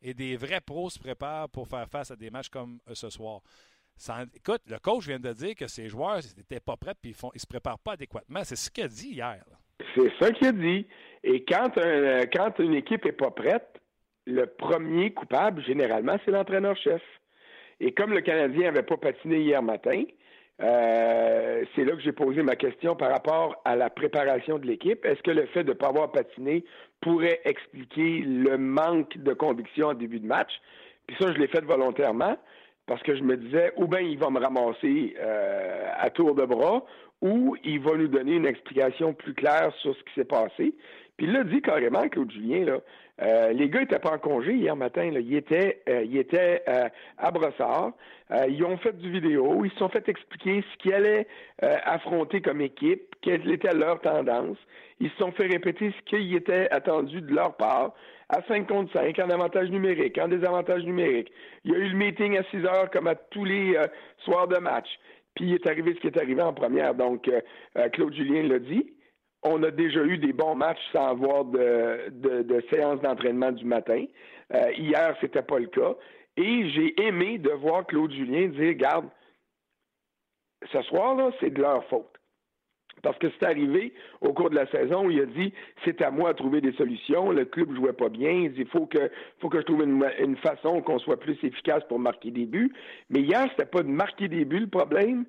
Et 0.00 0.14
des 0.14 0.36
vrais 0.36 0.60
pros 0.60 0.88
se 0.88 0.98
préparent 0.98 1.48
pour 1.48 1.66
faire 1.68 1.88
face 1.88 2.10
à 2.10 2.16
des 2.16 2.30
matchs 2.30 2.48
comme 2.48 2.80
euh, 2.88 2.94
ce 2.94 3.10
soir. 3.10 3.40
écoute, 4.34 4.62
le 4.66 4.78
coach 4.78 5.06
vient 5.06 5.20
de 5.20 5.32
dire 5.32 5.54
que 5.54 5.66
ces 5.66 5.88
joueurs 5.88 6.20
n'étaient 6.36 6.60
pas 6.60 6.76
prêts 6.76 6.94
et 7.04 7.08
ils 7.08 7.16
ne 7.34 7.38
se 7.38 7.46
préparent 7.46 7.78
pas 7.78 7.92
adéquatement. 7.92 8.42
C'est 8.44 8.56
ce 8.56 8.70
qu'il 8.70 8.84
a 8.84 8.88
dit 8.88 9.10
hier. 9.10 9.44
C'est 9.94 10.12
ça 10.20 10.30
qu'il 10.32 10.46
a 10.48 10.52
dit. 10.52 10.86
Et 11.24 11.44
quand, 11.44 11.70
quand 12.32 12.58
une 12.58 12.74
équipe 12.74 13.04
n'est 13.04 13.12
pas 13.12 13.30
prête, 13.30 13.80
le 14.26 14.46
premier 14.46 15.12
coupable, 15.12 15.62
généralement, 15.62 16.16
c'est 16.24 16.30
l'entraîneur-chef. 16.30 17.02
Et 17.80 17.92
comme 17.92 18.12
le 18.12 18.20
Canadien 18.20 18.70
n'avait 18.70 18.84
pas 18.84 18.96
patiné 18.96 19.38
hier 19.38 19.62
matin, 19.62 20.04
euh, 20.62 21.64
c'est 21.74 21.84
là 21.84 21.92
que 21.92 22.00
j'ai 22.02 22.12
posé 22.12 22.42
ma 22.42 22.54
question 22.54 22.94
par 22.94 23.10
rapport 23.10 23.60
à 23.64 23.74
la 23.74 23.90
préparation 23.90 24.58
de 24.58 24.66
l'équipe. 24.66 25.04
Est-ce 25.04 25.22
que 25.22 25.30
le 25.30 25.46
fait 25.46 25.64
de 25.64 25.70
ne 25.70 25.74
pas 25.74 25.88
avoir 25.88 26.12
patiné 26.12 26.64
pourrait 27.00 27.40
expliquer 27.44 28.20
le 28.20 28.58
manque 28.58 29.16
de 29.18 29.32
conviction 29.32 29.88
en 29.88 29.94
début 29.94 30.20
de 30.20 30.26
match? 30.26 30.52
Puis 31.06 31.16
ça, 31.20 31.32
je 31.32 31.38
l'ai 31.38 31.48
fait 31.48 31.64
volontairement 31.64 32.36
parce 32.86 33.02
que 33.02 33.14
je 33.14 33.22
me 33.22 33.36
disais, 33.36 33.72
ou 33.76 33.86
bien 33.86 34.00
il 34.00 34.18
va 34.18 34.30
me 34.30 34.40
ramasser 34.40 35.14
euh, 35.18 35.88
à 35.96 36.10
tour 36.10 36.34
de 36.34 36.44
bras, 36.44 36.84
ou 37.20 37.56
il 37.62 37.80
va 37.80 37.96
nous 37.96 38.08
donner 38.08 38.34
une 38.34 38.46
explication 38.46 39.14
plus 39.14 39.34
claire 39.34 39.72
sur 39.80 39.94
ce 39.96 40.02
qui 40.02 40.14
s'est 40.14 40.24
passé. 40.24 40.74
Il 41.22 41.32
l'a 41.32 41.44
dit 41.44 41.62
carrément, 41.62 42.08
Claude 42.08 42.32
Julien, 42.32 42.64
là, 42.64 42.80
euh, 43.22 43.52
les 43.52 43.68
gars 43.68 43.80
n'étaient 43.80 44.00
pas 44.00 44.14
en 44.14 44.18
congé 44.18 44.54
hier 44.54 44.74
matin. 44.74 45.08
Là. 45.10 45.20
Ils 45.20 45.36
étaient, 45.36 45.80
euh, 45.88 46.02
ils 46.02 46.18
étaient 46.18 46.62
euh, 46.68 46.88
à 47.16 47.30
Brossard. 47.30 47.92
ils 48.48 48.64
ont 48.64 48.76
fait 48.78 48.98
du 48.98 49.10
vidéo. 49.10 49.64
Ils 49.64 49.70
se 49.70 49.76
sont 49.78 49.88
fait 49.88 50.08
expliquer 50.08 50.64
ce 50.72 50.78
qu'ils 50.78 50.94
allaient 50.94 51.26
affronter 51.60 52.40
comme 52.40 52.60
équipe, 52.60 53.14
quelle 53.20 53.48
était 53.50 53.72
leur 53.72 54.00
tendance. 54.00 54.56
Ils 54.98 55.10
se 55.10 55.16
sont 55.18 55.32
fait 55.32 55.46
répéter 55.46 55.94
ce 55.96 56.16
qui 56.16 56.34
était 56.34 56.68
attendu 56.70 57.20
de 57.20 57.32
leur 57.32 57.56
part 57.56 57.94
à 58.28 58.42
5 58.48 58.66
contre 58.66 58.92
5, 58.92 59.16
en 59.18 59.30
avantage 59.30 59.70
numérique, 59.70 60.18
en 60.18 60.26
désavantage 60.26 60.82
numérique. 60.84 61.30
Il 61.64 61.72
y 61.72 61.74
a 61.74 61.78
eu 61.78 61.88
le 61.88 61.96
meeting 61.96 62.36
à 62.36 62.42
6 62.50 62.64
heures 62.64 62.90
comme 62.90 63.06
à 63.06 63.14
tous 63.14 63.44
les 63.44 63.76
soirs 64.24 64.48
de 64.48 64.56
match. 64.56 64.88
Puis 65.34 65.46
il 65.46 65.54
est 65.54 65.66
arrivé 65.66 65.94
ce 65.94 66.00
qui 66.00 66.06
est 66.08 66.18
arrivé 66.18 66.42
en 66.42 66.52
première. 66.52 66.94
Donc, 66.94 67.28
euh, 67.28 67.40
euh, 67.78 67.88
Claude 67.88 68.14
Julien 68.14 68.42
l'a 68.42 68.58
dit. 68.58 68.92
On 69.42 69.62
a 69.62 69.70
déjà 69.70 70.04
eu 70.04 70.18
des 70.18 70.32
bons 70.32 70.54
matchs 70.54 70.82
sans 70.92 71.08
avoir 71.08 71.44
de, 71.44 72.10
de, 72.10 72.64
séance 72.72 73.00
d'entraînement 73.00 73.50
du 73.50 73.64
matin. 73.64 74.04
Euh, 74.54 74.72
hier, 74.76 75.16
c'était 75.20 75.42
pas 75.42 75.58
le 75.58 75.66
cas. 75.66 75.94
Et 76.36 76.70
j'ai 76.70 77.00
aimé 77.02 77.38
de 77.38 77.50
voir 77.50 77.86
Claude 77.86 78.12
Julien 78.12 78.48
dire, 78.48 78.74
garde, 78.74 79.08
ce 80.70 80.80
soir-là, 80.82 81.30
c'est 81.40 81.50
de 81.50 81.60
leur 81.60 81.84
faute. 81.88 82.12
Parce 83.02 83.18
que 83.18 83.26
c'est 83.30 83.46
arrivé 83.46 83.92
au 84.20 84.32
cours 84.32 84.50
de 84.50 84.54
la 84.54 84.66
saison 84.66 85.06
où 85.06 85.10
il 85.10 85.20
a 85.20 85.26
dit 85.26 85.52
c'est 85.84 86.00
à 86.02 86.10
moi 86.10 86.32
de 86.32 86.38
trouver 86.38 86.60
des 86.60 86.72
solutions, 86.72 87.32
le 87.32 87.44
club 87.44 87.74
jouait 87.74 87.92
pas 87.92 88.08
bien, 88.08 88.30
il 88.30 88.52
dit 88.52 88.64
faut 88.66 88.86
que 88.86 89.10
faut 89.40 89.48
que 89.48 89.58
je 89.58 89.64
trouve 89.64 89.82
une, 89.82 90.36
façon 90.36 90.80
qu'on 90.82 90.98
soit 90.98 91.18
plus 91.18 91.36
efficace 91.42 91.82
pour 91.88 91.98
marquer 91.98 92.30
des 92.30 92.46
buts. 92.46 92.72
Mais 93.10 93.20
hier, 93.20 93.48
c'était 93.50 93.66
pas 93.66 93.82
de 93.82 93.88
marquer 93.88 94.28
des 94.28 94.44
buts 94.44 94.60
le 94.60 94.66
problème, 94.68 95.24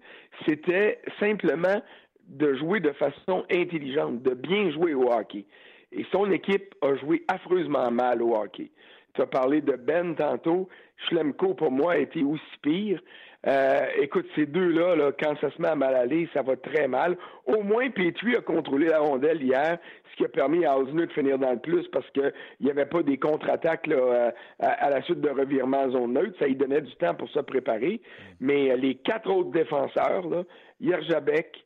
c'était 0.46 1.00
simplement 1.20 1.82
de 2.28 2.56
jouer 2.56 2.80
de 2.80 2.92
façon 2.92 3.46
intelligente, 3.52 4.22
de 4.24 4.34
bien 4.34 4.72
jouer 4.72 4.94
au 4.94 5.12
hockey. 5.12 5.46
Et 5.92 6.06
son 6.12 6.32
équipe 6.32 6.74
a 6.82 6.96
joué 6.96 7.24
affreusement 7.28 7.92
mal 7.92 8.22
au 8.22 8.36
hockey. 8.36 8.72
Tu 9.14 9.22
as 9.22 9.28
parlé 9.28 9.62
de 9.62 9.74
Ben 9.74 10.16
tantôt. 10.16 10.68
Schlemko, 11.08 11.54
pour 11.54 11.72
moi, 11.72 11.94
a 11.94 11.98
été 11.98 12.24
aussi 12.24 12.42
pire. 12.62 13.00
Euh, 13.46 13.86
écoute, 14.02 14.26
ces 14.36 14.46
deux-là, 14.46 14.96
là, 14.96 15.12
quand 15.12 15.36
ça 15.42 15.52
se 15.52 15.62
met 15.62 15.68
à 15.68 15.76
mal 15.76 15.96
aller, 15.96 16.30
ça 16.34 16.42
va 16.42 16.56
très 16.56 16.88
mal. 16.88 17.18
Au 17.46 17.62
moins, 17.62 17.90
Petrie 17.90 18.36
a 18.38 18.42
contrôlé 18.42 18.88
la 18.88 19.00
rondelle 19.00 19.44
hier, 19.44 19.78
ce 20.12 20.16
qui 20.16 20.24
a 20.24 20.30
permis 20.30 20.66
à 20.66 20.78
Osner 20.78 21.08
de 21.08 21.12
finir 21.12 21.38
dans 21.38 21.52
le 21.52 21.60
plus 21.60 21.86
parce 21.90 22.10
qu'il 22.12 22.32
n'y 22.62 22.72
avait 22.72 22.86
pas 22.86 23.04
des 23.04 23.18
contre-attaques 23.18 23.88
euh, 23.90 24.32
à, 24.60 24.90
la 24.90 25.02
suite 25.02 25.20
de 25.20 25.30
revirement 25.30 25.82
en 25.82 25.92
zone 25.92 26.14
neutre. 26.14 26.38
Ça 26.40 26.48
lui 26.48 26.56
donnait 26.56 26.82
du 26.82 26.96
temps 26.96 27.16
pour 27.16 27.30
se 27.30 27.40
préparer. 27.40 28.00
Mais 28.40 28.72
euh, 28.72 28.78
les 28.78 28.96
quatre 28.96 29.30
autres 29.30 29.52
défenseurs, 29.52 30.28
là, 30.30 30.44
Yerjabek, 30.80 31.63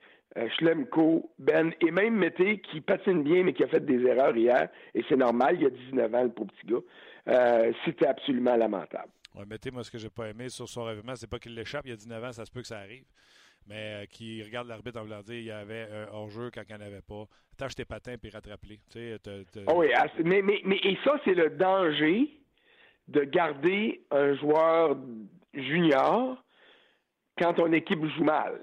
Schlemko, 0.58 1.32
Ben 1.39 1.74
et 1.82 1.91
même 1.91 2.15
Mété 2.15 2.60
qui 2.60 2.82
patine 2.82 3.24
bien 3.24 3.44
mais 3.44 3.53
qui 3.53 3.63
a 3.63 3.67
fait 3.67 3.86
des 3.86 4.06
erreurs 4.06 4.36
hier, 4.36 4.70
et 4.94 5.03
c'est 5.10 5.15
normal, 5.17 5.56
il 5.56 5.63
y 5.63 5.65
a 5.65 5.70
19 5.70 6.15
ans, 6.15 6.24
le 6.24 6.29
pauvre 6.29 6.51
petit 6.51 6.67
gars, 6.67 7.72
c'était 7.86 8.08
absolument 8.08 8.56
lamentable. 8.56 9.10
Ouais, 9.36 9.46
mettez 9.46 9.72
moi 9.72 9.84
ce 9.84 9.91
que 9.91 9.98
j'ai 9.98 10.10
pas 10.10 10.29
aimé 10.29 10.50
sur 10.50 10.67
son 10.67 10.84
revirement, 10.84 11.15
c'est 11.15 11.29
pas 11.29 11.39
qu'il 11.39 11.53
l'échappe, 11.53 11.86
il 11.86 11.89
y 11.89 11.94
a 11.94 11.98
19 11.98 12.24
ans, 12.24 12.32
ça 12.32 12.46
se 12.46 12.51
peut 12.51 12.62
que 12.62 12.67
ça 12.67 12.79
arrive. 12.79 13.06
mais 13.67 14.08
qui 14.10 14.41
regarde 14.44 14.67
l'arbitre 14.67 15.00
en 15.00 15.03
voulant 15.03 15.22
dire 15.22 15.36
il 15.36 15.46
y 15.46 15.51
avait 15.51 15.88
un 15.91 16.08
hors-jeu 16.13 16.50
quand 16.53 16.62
il 16.67 16.75
n'y 16.75 16.82
en 16.82 16.86
avait 16.86 17.01
pas. 17.01 17.25
Tâche 17.58 17.75
tes 17.75 17.86
patins 17.86 18.17
puis 18.17 18.29
rattrape-les. 18.29 18.79
Oh 19.67 19.74
oui, 19.77 19.88
mais, 20.24 20.41
mais, 20.41 20.62
mais 20.63 20.77
et 20.84 20.98
ça, 21.03 21.20
c'est 21.25 21.34
le 21.34 21.50
danger 21.51 22.29
de 23.08 23.22
garder 23.22 24.01
un 24.12 24.36
joueur 24.36 24.98
junior 25.53 26.44
quand 27.38 27.53
ton 27.53 27.72
équipe 27.74 28.03
joue 28.17 28.24
mal. 28.24 28.62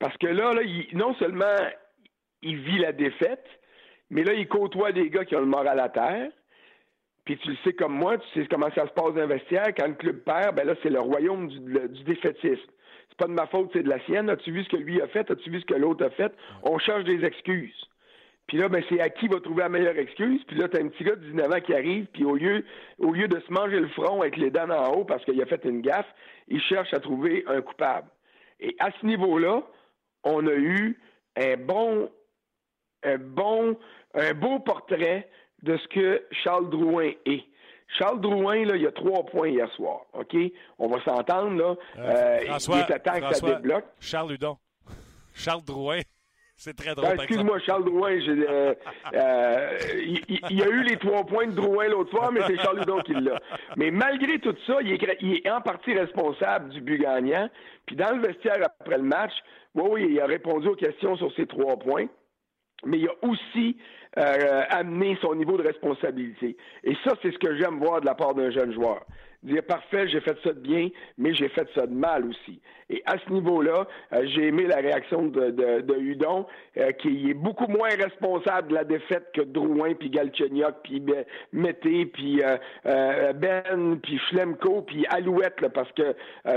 Parce 0.00 0.16
que 0.16 0.26
là, 0.26 0.52
là 0.54 0.62
non 0.94 1.14
seulement 1.14 1.56
il 2.42 2.56
vit 2.56 2.78
la 2.78 2.92
défaite, 2.92 3.46
mais 4.10 4.24
là, 4.24 4.32
il 4.32 4.48
côtoie 4.48 4.90
des 4.90 5.08
gars 5.08 5.24
qui 5.24 5.36
ont 5.36 5.40
le 5.40 5.46
moral 5.46 5.78
à 5.78 5.88
terre. 5.88 6.30
Puis 7.24 7.36
tu 7.38 7.50
le 7.50 7.56
sais 7.62 7.74
comme 7.74 7.94
moi, 7.94 8.18
tu 8.18 8.26
sais 8.34 8.48
comment 8.48 8.70
ça 8.74 8.88
se 8.88 8.92
passe 8.92 9.14
dans 9.14 9.20
le 9.20 9.26
vestiaire. 9.26 9.68
Quand 9.78 9.86
le 9.86 9.94
club 9.94 10.24
perd, 10.24 10.56
ben 10.56 10.66
là, 10.66 10.74
c'est 10.82 10.90
le 10.90 10.98
royaume 10.98 11.48
du, 11.48 11.60
du 11.60 12.04
défaitisme. 12.04 12.70
C'est 13.10 13.18
pas 13.18 13.26
de 13.26 13.32
ma 13.32 13.46
faute, 13.46 13.70
c'est 13.72 13.82
de 13.82 13.88
la 13.88 14.00
sienne. 14.06 14.30
As-tu 14.30 14.50
vu 14.50 14.64
ce 14.64 14.70
que 14.70 14.76
lui 14.76 15.00
a 15.00 15.06
fait? 15.06 15.30
As-tu 15.30 15.50
vu 15.50 15.60
ce 15.60 15.66
que 15.66 15.74
l'autre 15.74 16.04
a 16.04 16.10
fait? 16.10 16.32
On 16.64 16.78
cherche 16.78 17.04
des 17.04 17.24
excuses. 17.24 17.86
Puis 18.48 18.58
là, 18.58 18.68
ben, 18.68 18.82
c'est 18.88 19.00
à 19.00 19.10
qui 19.10 19.28
va 19.28 19.38
trouver 19.38 19.62
la 19.62 19.68
meilleure 19.68 19.98
excuse. 19.98 20.42
Puis 20.48 20.56
là, 20.56 20.66
t'as 20.66 20.82
un 20.82 20.88
petit 20.88 21.04
gars 21.04 21.14
de 21.14 21.24
19 21.24 21.52
ans 21.52 21.60
qui 21.60 21.72
arrive, 21.74 22.06
puis 22.06 22.24
au 22.24 22.34
lieu, 22.34 22.64
au 22.98 23.12
lieu 23.12 23.28
de 23.28 23.38
se 23.38 23.52
manger 23.52 23.78
le 23.78 23.88
front 23.88 24.22
avec 24.22 24.36
les 24.36 24.50
dents 24.50 24.68
en 24.70 24.92
haut 24.94 25.04
parce 25.04 25.24
qu'il 25.24 25.40
a 25.40 25.46
fait 25.46 25.64
une 25.64 25.82
gaffe, 25.82 26.12
il 26.48 26.60
cherche 26.62 26.92
à 26.94 26.98
trouver 26.98 27.44
un 27.46 27.60
coupable. 27.60 28.08
Et 28.58 28.74
à 28.80 28.90
ce 29.00 29.06
niveau-là, 29.06 29.62
on 30.24 30.46
a 30.46 30.52
eu 30.52 30.98
un 31.36 31.56
bon, 31.56 32.10
un 33.02 33.18
bon, 33.18 33.76
un 34.14 34.34
beau 34.34 34.58
portrait 34.60 35.28
de 35.62 35.76
ce 35.76 35.88
que 35.88 36.26
Charles 36.42 36.70
Drouin 36.70 37.12
est. 37.26 37.44
Charles 37.98 38.20
Drouin, 38.20 38.64
là, 38.64 38.76
il 38.76 38.82
y 38.82 38.86
a 38.86 38.92
trois 38.92 39.24
points 39.26 39.48
hier 39.48 39.70
soir. 39.72 40.02
OK? 40.12 40.36
On 40.78 40.88
va 40.88 41.02
s'entendre, 41.02 41.56
là. 41.56 41.74
Euh, 41.98 42.40
François, 42.46 42.76
il 42.88 42.94
est 42.94 42.98
temps 43.00 43.28
que 43.28 43.34
ça 43.34 43.54
débloque. 43.54 43.84
Charles 43.98 44.32
Hudon. 44.32 44.56
Charles 45.34 45.64
Drouin. 45.64 46.00
C'est 46.62 46.76
très 46.76 46.94
drôle. 46.94 47.16
Ben, 47.16 47.22
excuse-moi, 47.22 47.58
Charles 47.60 47.86
Drouin. 47.86 48.10
Euh, 48.10 48.74
euh, 49.14 49.78
il, 50.04 50.58
y 50.58 50.62
a 50.62 50.68
eu 50.68 50.82
les 50.82 50.98
trois 50.98 51.24
points 51.24 51.46
de 51.46 51.52
Drouin 51.52 51.88
l'autre 51.88 52.10
fois, 52.10 52.30
mais 52.30 52.42
c'est 52.46 52.58
Charles 52.58 52.82
Hudon 52.82 53.00
qui 53.00 53.14
l'a. 53.14 53.40
Mais 53.78 53.90
malgré 53.90 54.38
tout 54.40 54.54
ça, 54.66 54.76
il 54.82 54.92
est, 54.92 55.16
il 55.22 55.36
est, 55.36 55.50
en 55.50 55.62
partie 55.62 55.94
responsable 55.94 56.68
du 56.68 56.82
but 56.82 56.98
gagnant. 56.98 57.48
Puis 57.86 57.96
dans 57.96 58.14
le 58.14 58.20
vestiaire 58.20 58.58
après 58.62 58.98
le 58.98 59.04
match, 59.04 59.32
oui, 59.74 59.88
oui, 59.90 60.08
il 60.10 60.20
a 60.20 60.26
répondu 60.26 60.68
aux 60.68 60.76
questions 60.76 61.16
sur 61.16 61.34
ces 61.34 61.46
trois 61.46 61.78
points 61.78 62.08
mais 62.86 62.98
il 62.98 63.08
a 63.08 63.12
aussi 63.22 63.76
euh, 64.18 64.62
amené 64.70 65.18
son 65.20 65.34
niveau 65.34 65.58
de 65.58 65.62
responsabilité. 65.62 66.56
Et 66.82 66.94
ça, 67.04 67.12
c'est 67.22 67.30
ce 67.30 67.38
que 67.38 67.56
j'aime 67.58 67.78
voir 67.78 68.00
de 68.00 68.06
la 68.06 68.14
part 68.14 68.34
d'un 68.34 68.50
jeune 68.50 68.72
joueur 68.72 69.04
dire 69.42 69.62
parfait, 69.64 70.08
j'ai 70.08 70.20
fait 70.20 70.36
ça 70.42 70.52
de 70.52 70.60
bien, 70.60 70.88
mais 71.18 71.34
j'ai 71.34 71.48
fait 71.48 71.68
ça 71.74 71.86
de 71.86 71.94
mal 71.94 72.26
aussi. 72.26 72.60
Et 72.90 73.02
à 73.06 73.16
ce 73.18 73.32
niveau-là, 73.32 73.86
euh, 74.12 74.26
j'ai 74.34 74.48
aimé 74.48 74.64
la 74.66 74.76
réaction 74.76 75.26
de, 75.26 75.50
de, 75.50 75.96
Hudon, 75.96 76.46
euh, 76.76 76.90
qui 76.92 77.30
est 77.30 77.34
beaucoup 77.34 77.68
moins 77.68 77.90
responsable 77.90 78.68
de 78.68 78.74
la 78.74 78.84
défaite 78.84 79.28
que 79.32 79.42
Drouin, 79.42 79.94
puis 79.94 80.10
Galchenyuk, 80.10 80.74
puis 80.82 81.02
Mété, 81.52 82.06
puis 82.06 82.42
euh, 82.42 83.32
Ben, 83.34 84.00
puis 84.02 84.18
Schlemko, 84.28 84.82
puis 84.82 85.06
Alouette, 85.08 85.68
parce 85.68 85.90
que 85.92 86.14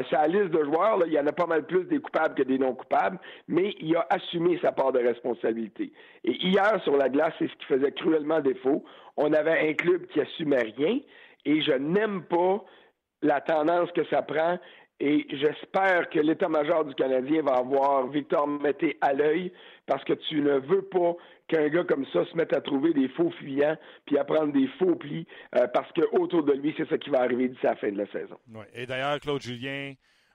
sa 0.09 0.27
liste 0.27 0.49
de 0.49 0.63
joueurs, 0.63 0.97
là, 0.97 1.05
il 1.07 1.13
y 1.13 1.19
en 1.19 1.27
a 1.27 1.31
pas 1.31 1.45
mal 1.45 1.65
plus 1.65 1.83
des 1.85 1.99
coupables 1.99 2.33
que 2.33 2.43
des 2.43 2.57
non-coupables, 2.57 3.19
mais 3.47 3.75
il 3.79 3.95
a 3.95 4.07
assumé 4.09 4.57
sa 4.61 4.71
part 4.71 4.91
de 4.91 4.99
responsabilité. 4.99 5.91
Et 6.23 6.31
hier, 6.43 6.81
sur 6.83 6.97
la 6.97 7.09
glace, 7.09 7.33
c'est 7.37 7.47
ce 7.47 7.55
qui 7.57 7.65
faisait 7.65 7.91
cruellement 7.91 8.39
défaut. 8.39 8.83
On 9.17 9.31
avait 9.33 9.69
un 9.69 9.73
club 9.73 10.07
qui 10.07 10.19
assumait 10.19 10.63
rien, 10.77 10.99
et 11.45 11.61
je 11.61 11.73
n'aime 11.73 12.23
pas 12.23 12.63
la 13.21 13.41
tendance 13.41 13.91
que 13.91 14.05
ça 14.05 14.21
prend 14.21 14.59
et 14.99 15.25
j'espère 15.29 16.09
que 16.09 16.19
l'état-major 16.19 16.85
du 16.85 16.95
Canadien 16.95 17.41
va 17.41 17.55
avoir 17.55 18.07
Victor 18.07 18.47
Mété 18.47 18.97
à 19.01 19.13
l'œil 19.13 19.51
parce 19.85 20.03
que 20.03 20.13
tu 20.13 20.41
ne 20.41 20.59
veux 20.59 20.83
pas 20.83 21.15
qu'un 21.47 21.67
gars 21.67 21.83
comme 21.83 22.05
ça 22.13 22.25
se 22.25 22.37
mette 22.37 22.55
à 22.55 22.61
trouver 22.61 22.93
des 22.93 23.09
faux 23.09 23.31
fuyants 23.31 23.77
puis 24.05 24.17
à 24.17 24.23
prendre 24.23 24.53
des 24.53 24.67
faux 24.79 24.95
plis 24.95 25.27
euh, 25.55 25.67
parce 25.73 25.91
que 25.91 26.01
autour 26.17 26.43
de 26.43 26.53
lui, 26.53 26.73
c'est 26.77 26.87
ça 26.87 26.97
qui 26.97 27.09
va 27.09 27.21
arriver 27.21 27.49
d'ici 27.49 27.63
la 27.63 27.75
fin 27.75 27.91
de 27.91 27.97
la 27.97 28.07
saison. 28.07 28.37
Et 28.73 28.85
d'ailleurs, 28.85 29.19
Claude 29.19 29.41
Julien, 29.41 29.93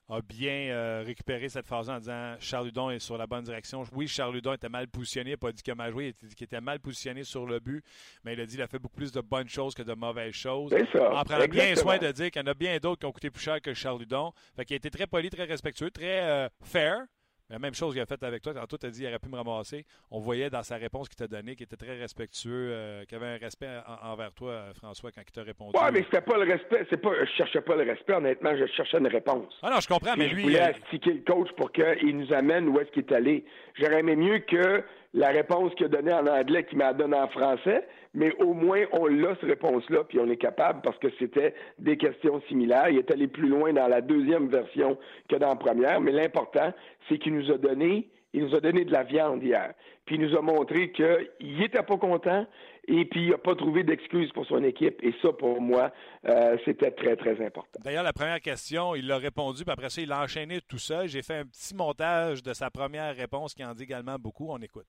a 0.08 0.20
bien 0.22 0.70
euh, 0.70 1.02
récupéré 1.04 1.48
cette 1.48 1.66
phase 1.66 1.90
en 1.90 1.98
disant 1.98 2.34
Charles 2.40 2.68
Hudon 2.68 2.90
est 2.90 2.98
sur 2.98 3.18
la 3.18 3.26
bonne 3.26 3.44
direction. 3.44 3.84
Oui, 3.92 4.08
Charles 4.08 4.36
Hudon 4.36 4.54
était 4.54 4.68
mal 4.68 4.88
positionné, 4.88 5.30
il 5.30 5.32
n'a 5.34 5.36
pas 5.36 5.52
dit 5.52 5.62
qu'il 5.62 5.72
a 5.72 5.74
mal 5.74 5.92
joué, 5.92 6.06
il 6.06 6.26
a 6.26 6.28
dit 6.28 6.34
qu'il 6.34 6.44
était 6.44 6.60
mal 6.60 6.80
positionné 6.80 7.24
sur 7.24 7.46
le 7.46 7.60
but, 7.60 7.84
mais 8.24 8.32
il 8.32 8.40
a 8.40 8.46
dit 8.46 8.52
qu'il 8.52 8.62
a 8.62 8.66
fait 8.66 8.78
beaucoup 8.78 8.96
plus 8.96 9.12
de 9.12 9.20
bonnes 9.20 9.48
choses 9.48 9.74
que 9.74 9.82
de 9.82 9.94
mauvaises 9.94 10.34
choses. 10.34 10.74
Ça, 10.92 11.12
en 11.12 11.24
prenant 11.24 11.46
bien 11.46 11.74
soin 11.76 11.98
de 11.98 12.10
dire 12.10 12.30
qu'il 12.30 12.40
y 12.40 12.44
en 12.44 12.48
a 12.48 12.54
bien 12.54 12.78
d'autres 12.78 13.00
qui 13.00 13.06
ont 13.06 13.12
coûté 13.12 13.30
plus 13.30 13.42
cher 13.42 13.60
que 13.60 13.74
Charles 13.74 14.02
Hudon. 14.02 14.32
Fait 14.56 14.64
qu'il 14.64 14.74
a 14.74 14.78
été 14.78 14.90
très 14.90 15.06
poli, 15.06 15.28
très 15.28 15.44
respectueux, 15.44 15.90
très 15.90 16.20
euh, 16.22 16.48
fair, 16.62 17.06
la 17.50 17.58
même 17.58 17.74
chose 17.74 17.94
qu'il 17.94 18.02
a 18.02 18.06
fait 18.06 18.22
avec 18.22 18.42
toi. 18.42 18.52
Tantôt, 18.54 18.76
tu 18.76 18.86
as 18.86 18.90
dit 18.90 19.00
qu'il 19.00 19.08
aurait 19.08 19.18
pu 19.18 19.28
me 19.28 19.36
ramasser. 19.36 19.84
On 20.10 20.18
voyait 20.18 20.50
dans 20.50 20.62
sa 20.62 20.76
réponse 20.76 21.08
qu'il 21.08 21.16
t'a 21.16 21.26
donnée 21.26 21.56
qu'il 21.56 21.64
était 21.64 21.76
très 21.76 21.98
respectueux, 21.98 22.70
euh, 22.72 23.04
qu'il 23.04 23.16
avait 23.16 23.36
un 23.36 23.38
respect 23.38 23.68
envers 24.02 24.32
toi, 24.32 24.50
euh, 24.50 24.74
François, 24.74 25.10
quand 25.12 25.22
il 25.26 25.32
t'a 25.32 25.42
répondu. 25.42 25.72
Oui, 25.74 25.88
mais 25.92 26.02
c'était 26.02 26.20
pas 26.20 26.36
le 26.36 26.50
respect. 26.50 26.86
C'est 26.90 27.00
pas, 27.00 27.10
je 27.24 27.30
cherchais 27.32 27.60
pas 27.60 27.76
le 27.76 27.90
respect, 27.90 28.14
honnêtement. 28.14 28.56
Je 28.56 28.66
cherchais 28.66 28.98
une 28.98 29.08
réponse. 29.08 29.54
Ah 29.62 29.70
non, 29.70 29.80
je 29.80 29.88
comprends, 29.88 30.14
mais 30.16 30.28
lui. 30.28 30.42
Je 30.42 30.46
voulais 30.48 30.60
astiquer 30.60 31.12
le 31.14 31.20
coach 31.20 31.48
pour 31.56 31.72
qu'il 31.72 32.16
nous 32.16 32.32
amène 32.32 32.68
où 32.68 32.78
est-ce 32.80 32.90
qu'il 32.90 33.04
est 33.04 33.12
allé. 33.12 33.44
J'aurais 33.74 34.00
aimé 34.00 34.16
mieux 34.16 34.40
que 34.40 34.84
la 35.14 35.28
réponse 35.28 35.74
qu'il 35.74 35.86
a 35.86 35.88
donnée 35.88 36.12
en 36.12 36.26
anglais 36.26 36.64
qu'il 36.64 36.78
m'a 36.78 36.92
donnée 36.92 37.16
en 37.16 37.28
français, 37.28 37.86
mais 38.14 38.34
au 38.40 38.52
moins 38.52 38.84
on 38.92 39.06
l'a 39.06 39.34
cette 39.40 39.48
réponse-là, 39.48 40.04
puis 40.04 40.18
on 40.20 40.28
est 40.28 40.36
capable 40.36 40.80
parce 40.82 40.98
que 40.98 41.08
c'était 41.18 41.54
des 41.78 41.96
questions 41.96 42.40
similaires. 42.48 42.88
Il 42.90 42.98
est 42.98 43.10
allé 43.10 43.26
plus 43.26 43.48
loin 43.48 43.72
dans 43.72 43.88
la 43.88 44.00
deuxième 44.00 44.48
version 44.48 44.98
que 45.28 45.36
dans 45.36 45.48
la 45.48 45.56
première, 45.56 46.00
mais 46.00 46.12
l'important, 46.12 46.72
c'est 47.08 47.18
qu'il 47.18 47.34
nous 47.34 47.50
a 47.50 47.58
donné, 47.58 48.08
il 48.34 48.44
nous 48.44 48.54
a 48.54 48.60
donné 48.60 48.84
de 48.84 48.92
la 48.92 49.02
viande 49.02 49.42
hier, 49.42 49.72
puis 50.04 50.16
il 50.16 50.22
nous 50.22 50.36
a 50.36 50.42
montré 50.42 50.92
qu'il 50.92 51.58
n'était 51.58 51.82
pas 51.82 51.96
content, 51.96 52.46
et 52.88 53.04
puis 53.04 53.24
il 53.24 53.30
n'a 53.30 53.38
pas 53.38 53.54
trouvé 53.54 53.84
d'excuses 53.84 54.32
pour 54.32 54.46
son 54.46 54.64
équipe. 54.64 54.98
Et 55.02 55.14
ça, 55.20 55.28
pour 55.32 55.60
moi, 55.60 55.92
euh, 56.26 56.56
c'était 56.64 56.90
très, 56.90 57.16
très 57.16 57.44
important. 57.44 57.78
D'ailleurs, 57.84 58.02
la 58.02 58.14
première 58.14 58.40
question, 58.40 58.94
il 58.94 59.06
l'a 59.06 59.18
répondu, 59.18 59.62
puis 59.62 59.72
après 59.72 59.90
ça, 59.90 60.00
il 60.00 60.10
a 60.10 60.22
enchaîné 60.22 60.60
tout 60.66 60.78
seul. 60.78 61.06
J'ai 61.06 61.22
fait 61.22 61.36
un 61.36 61.44
petit 61.44 61.74
montage 61.74 62.42
de 62.42 62.54
sa 62.54 62.70
première 62.70 63.14
réponse 63.14 63.52
qui 63.52 63.62
en 63.62 63.74
dit 63.74 63.82
également 63.82 64.16
beaucoup. 64.18 64.46
On 64.48 64.58
écoute. 64.58 64.86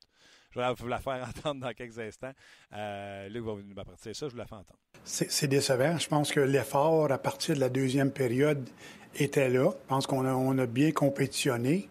Je 0.51 0.59
vais 0.59 0.65
vous 0.77 0.87
la 0.87 0.99
faire 0.99 1.27
entendre 1.29 1.59
dans 1.59 1.73
quelques 1.73 1.99
instants. 1.99 2.31
Euh, 2.73 3.27
Luc 3.27 3.43
va 3.43 3.53
venir 3.55 3.75
m'apporter 3.75 4.13
ça, 4.13 4.27
je 4.27 4.31
vous 4.31 4.37
la 4.37 4.45
fais 4.45 4.55
entendre. 4.55 4.79
C'est 5.03 5.47
décevant. 5.47 5.97
Je 5.97 6.07
pense 6.07 6.31
que 6.31 6.39
l'effort 6.39 7.11
à 7.11 7.17
partir 7.17 7.55
de 7.55 7.59
la 7.59 7.69
deuxième 7.69 8.11
période 8.11 8.67
était 9.19 9.49
là. 9.49 9.71
Je 9.71 9.87
pense 9.87 10.07
qu'on 10.07 10.25
a, 10.25 10.33
on 10.33 10.57
a 10.57 10.65
bien 10.65 10.91
compétitionné, 10.93 11.89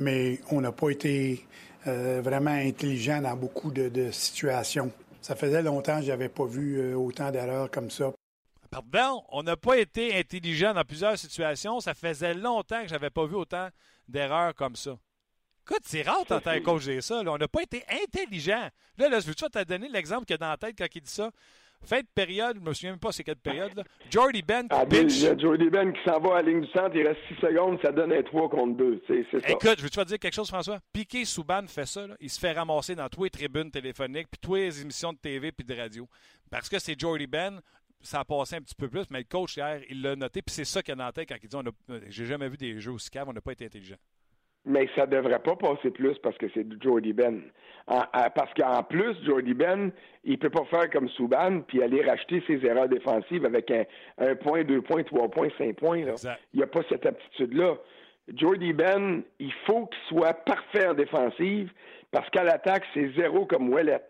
mais 0.00 0.40
on 0.50 0.62
n'a 0.62 0.72
pas 0.72 0.88
été 0.88 1.44
euh, 1.86 2.22
vraiment 2.22 2.50
intelligent 2.50 3.20
dans 3.20 3.36
beaucoup 3.36 3.70
de 3.70 4.10
situations. 4.10 4.90
Ça 5.20 5.34
faisait 5.36 5.62
longtemps 5.62 5.98
que 5.98 6.06
je 6.06 6.10
n'avais 6.10 6.28
pas 6.28 6.46
vu 6.46 6.78
euh, 6.78 6.94
autant 6.94 7.30
d'erreurs 7.30 7.70
comme 7.70 7.90
ça. 7.90 8.12
Pardon, 8.70 9.24
on 9.30 9.42
n'a 9.42 9.56
pas 9.56 9.78
été 9.78 10.18
intelligent 10.18 10.74
dans 10.74 10.84
plusieurs 10.84 11.18
situations. 11.18 11.80
Ça 11.80 11.94
faisait 11.94 12.34
longtemps 12.34 12.82
que 12.82 12.88
je 12.88 12.92
n'avais 12.92 13.10
pas 13.10 13.26
vu 13.26 13.34
autant 13.34 13.68
d'erreurs 14.08 14.54
comme 14.54 14.76
ça. 14.76 14.96
Écoute, 15.62 15.82
c'est 15.84 16.02
rare 16.02 16.24
tant 16.26 16.40
que 16.40 16.58
coach 16.60 16.84
dire 16.84 17.02
ça. 17.02 17.22
On 17.26 17.38
n'a 17.38 17.48
pas 17.48 17.62
été 17.62 17.84
intelligent. 18.04 18.68
Là, 18.96 19.08
là 19.08 19.20
je 19.20 19.26
veux 19.26 19.34
te 19.34 19.64
donner 19.64 19.88
l'exemple 19.88 20.24
qu'il 20.24 20.34
y 20.34 20.36
a 20.36 20.38
dans 20.38 20.48
la 20.48 20.56
tête 20.56 20.76
quand 20.78 20.86
il 20.94 21.02
dit 21.02 21.10
ça. 21.10 21.30
Fin 21.84 22.00
de 22.00 22.06
période, 22.14 22.56
je 22.56 22.60
me 22.60 22.72
souviens 22.74 22.90
même 22.90 23.00
pas 23.00 23.12
c'est 23.12 23.24
quelle 23.24 23.36
période. 23.36 23.74
Là. 23.74 23.84
Jordy 24.10 24.42
Ben 24.42 24.66
ah, 24.70 24.84
Il 24.90 25.22
y 25.22 25.26
a 25.26 25.36
Jordy 25.36 25.70
Ben 25.70 25.92
qui 25.92 26.00
s'en 26.04 26.20
va 26.20 26.36
à 26.36 26.42
la 26.42 26.50
ligne 26.50 26.60
du 26.62 26.70
centre, 26.70 26.94
il 26.94 27.06
reste 27.06 27.20
6 27.28 27.34
secondes, 27.34 27.78
ça 27.82 27.92
donne 27.92 28.12
un 28.12 28.22
3 28.22 28.48
contre 28.50 28.76
2. 28.76 29.02
C'est, 29.06 29.24
ça. 29.30 29.48
Écoute, 29.48 29.76
je 29.78 29.82
veux 29.82 29.90
te 29.90 30.04
dire 30.04 30.18
quelque 30.18 30.34
chose, 30.34 30.48
François? 30.48 30.80
Piqué 30.92 31.24
Souban 31.24 31.66
fait 31.66 31.86
ça. 31.86 32.06
Il 32.20 32.30
se 32.30 32.38
fait 32.38 32.52
ramasser 32.52 32.94
dans 32.94 33.08
tous 33.08 33.24
les 33.24 33.30
tribunes 33.30 33.70
téléphoniques, 33.70 34.28
puis 34.30 34.40
toutes 34.40 34.56
les 34.56 34.82
émissions 34.82 35.12
de 35.12 35.18
TV 35.18 35.52
puis 35.52 35.64
de 35.64 35.74
radio. 35.74 36.06
Parce 36.50 36.68
que 36.68 36.78
c'est 36.78 36.98
Jordy 36.98 37.26
Ben, 37.26 37.60
ça 38.00 38.20
a 38.20 38.24
passé 38.24 38.56
un 38.56 38.60
petit 38.60 38.74
peu 38.74 38.88
plus, 38.88 39.04
mais 39.10 39.18
le 39.18 39.24
coach 39.24 39.56
hier, 39.56 39.80
il 39.88 40.02
l'a 40.02 40.16
noté, 40.16 40.42
puis 40.42 40.54
c'est 40.54 40.64
ça 40.64 40.82
qu'il 40.82 40.92
a 40.92 40.96
noté 40.96 41.26
quand 41.26 41.36
il 41.42 41.48
dit 41.48 41.56
on 41.56 41.66
a, 41.66 42.00
J'ai 42.08 42.26
jamais 42.26 42.48
vu 42.48 42.56
des 42.56 42.80
jeux 42.80 42.92
aussi 42.92 43.10
caves, 43.10 43.28
on 43.28 43.32
n'a 43.32 43.40
pas 43.40 43.52
été 43.52 43.64
intelligent 43.66 43.96
mais 44.68 44.88
ça 44.94 45.06
devrait 45.06 45.38
pas 45.38 45.56
passer 45.56 45.90
plus 45.90 46.16
parce 46.18 46.36
que 46.36 46.46
c'est 46.54 46.66
Jordy 46.82 47.12
Ben. 47.12 47.40
parce 47.86 48.52
qu'en 48.54 48.82
plus, 48.82 49.16
Jordy 49.24 49.54
Ben, 49.54 49.90
il 50.24 50.38
peut 50.38 50.50
pas 50.50 50.64
faire 50.66 50.90
comme 50.90 51.08
Souban 51.08 51.62
puis 51.66 51.82
aller 51.82 52.02
racheter 52.02 52.42
ses 52.46 52.64
erreurs 52.64 52.88
défensives 52.88 53.44
avec 53.44 53.72
un, 54.18 54.34
point, 54.36 54.62
deux 54.64 54.82
points, 54.82 55.02
trois 55.02 55.28
points, 55.28 55.48
cinq 55.56 55.76
points. 55.76 56.04
Là. 56.04 56.14
Il 56.52 56.58
n'y 56.58 56.62
a 56.62 56.66
pas 56.66 56.82
cette 56.88 57.06
aptitude-là. 57.06 57.76
Jordy 58.34 58.74
Ben, 58.74 59.22
il 59.38 59.52
faut 59.66 59.86
qu'il 59.86 60.16
soit 60.16 60.34
parfait 60.34 60.86
en 60.86 60.94
défensive 60.94 61.72
parce 62.10 62.28
qu'à 62.30 62.44
l'attaque, 62.44 62.84
c'est 62.92 63.10
zéro 63.16 63.46
comme 63.46 63.70
Ouellet. 63.70 64.02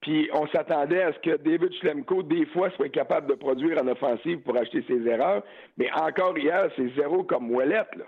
Puis 0.00 0.28
on 0.32 0.48
s'attendait 0.48 1.02
à 1.02 1.12
ce 1.12 1.18
que 1.20 1.36
David 1.36 1.72
Schlemko, 1.74 2.24
des 2.24 2.46
fois, 2.46 2.70
soit 2.70 2.88
capable 2.88 3.28
de 3.28 3.34
produire 3.34 3.80
en 3.80 3.86
offensive 3.86 4.40
pour 4.40 4.56
acheter 4.56 4.84
ses 4.88 5.06
erreurs. 5.06 5.44
Mais 5.76 5.88
encore 5.92 6.36
hier, 6.36 6.68
c'est 6.74 6.92
zéro 6.96 7.22
comme 7.22 7.52
Ouellet. 7.52 7.86
Là. 7.96 8.04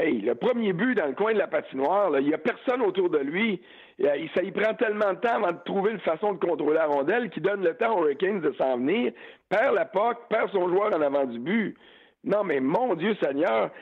Hey, 0.00 0.20
le 0.20 0.36
premier 0.36 0.72
but 0.72 0.94
dans 0.94 1.06
le 1.06 1.14
coin 1.14 1.32
de 1.32 1.38
la 1.38 1.48
patinoire, 1.48 2.16
il 2.20 2.28
n'y 2.28 2.34
a 2.34 2.38
personne 2.38 2.82
autour 2.82 3.10
de 3.10 3.18
lui. 3.18 3.60
Ça 4.00 4.44
y 4.44 4.52
prend 4.52 4.72
tellement 4.74 5.12
de 5.12 5.18
temps 5.18 5.42
avant 5.42 5.50
de 5.50 5.58
trouver 5.64 5.90
une 5.90 6.00
façon 6.00 6.34
de 6.34 6.38
contrôler 6.38 6.74
la 6.74 6.86
rondelle 6.86 7.30
qui 7.30 7.40
donne 7.40 7.64
le 7.64 7.74
temps 7.76 7.98
aux 7.98 8.04
Hurricanes 8.04 8.40
de 8.40 8.52
s'en 8.52 8.76
venir, 8.76 9.12
perd 9.48 9.74
la 9.74 9.86
POC, 9.86 10.28
perd 10.28 10.52
son 10.52 10.68
joueur 10.68 10.94
en 10.94 11.02
avant 11.02 11.24
du 11.24 11.40
but. 11.40 11.76
Non, 12.22 12.44
mais 12.44 12.60
mon 12.60 12.94
Dieu 12.94 13.16
Seigneur, 13.20 13.72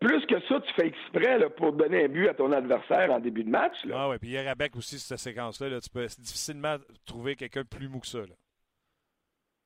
plus 0.00 0.24
que 0.24 0.40
ça, 0.48 0.60
tu 0.60 0.72
fais 0.80 0.86
exprès 0.86 1.38
là, 1.38 1.50
pour 1.50 1.72
donner 1.72 2.04
un 2.04 2.08
but 2.08 2.28
à 2.28 2.34
ton 2.34 2.52
adversaire 2.52 3.10
en 3.10 3.20
début 3.20 3.44
de 3.44 3.50
match. 3.50 3.84
Là. 3.84 3.96
Ah 3.98 4.08
oui, 4.08 4.16
puis 4.18 4.30
hier 4.30 4.48
à 4.50 4.54
Beck 4.54 4.76
aussi, 4.76 4.98
cette 4.98 5.18
séquence-là, 5.18 5.78
tu 5.80 5.90
peux 5.90 6.06
difficilement 6.06 6.76
trouver 7.04 7.36
quelqu'un 7.36 7.64
plus 7.64 7.88
mou 7.88 8.00
que 8.00 8.06
ça. 8.06 8.20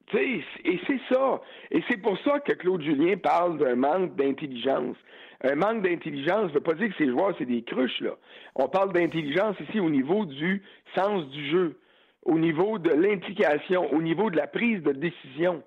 Tu 0.06 0.16
sais, 0.16 0.44
et 0.64 0.80
c'est 0.88 1.00
ça. 1.08 1.40
Et 1.70 1.84
c'est 1.88 1.98
pour 1.98 2.18
ça 2.24 2.40
que 2.40 2.52
Claude 2.54 2.82
Julien 2.82 3.16
parle 3.16 3.58
d'un 3.58 3.76
manque 3.76 4.16
d'intelligence. 4.16 4.96
Un 5.42 5.54
manque 5.54 5.82
d'intelligence 5.82 6.48
ne 6.48 6.54
veut 6.54 6.60
pas 6.60 6.74
dire 6.74 6.88
que 6.88 6.96
ces 6.98 7.08
joueurs, 7.08 7.34
c'est 7.38 7.46
des 7.46 7.62
cruches, 7.62 8.00
là. 8.00 8.16
On 8.56 8.68
parle 8.68 8.92
d'intelligence 8.92 9.56
ici 9.60 9.80
au 9.80 9.88
niveau 9.88 10.26
du 10.26 10.62
sens 10.94 11.26
du 11.30 11.50
jeu, 11.50 11.78
au 12.24 12.38
niveau 12.38 12.78
de 12.78 12.90
l'implication, 12.90 13.90
au 13.92 14.02
niveau 14.02 14.30
de 14.30 14.36
la 14.36 14.46
prise 14.46 14.82
de 14.82 14.92
décision. 14.92 15.62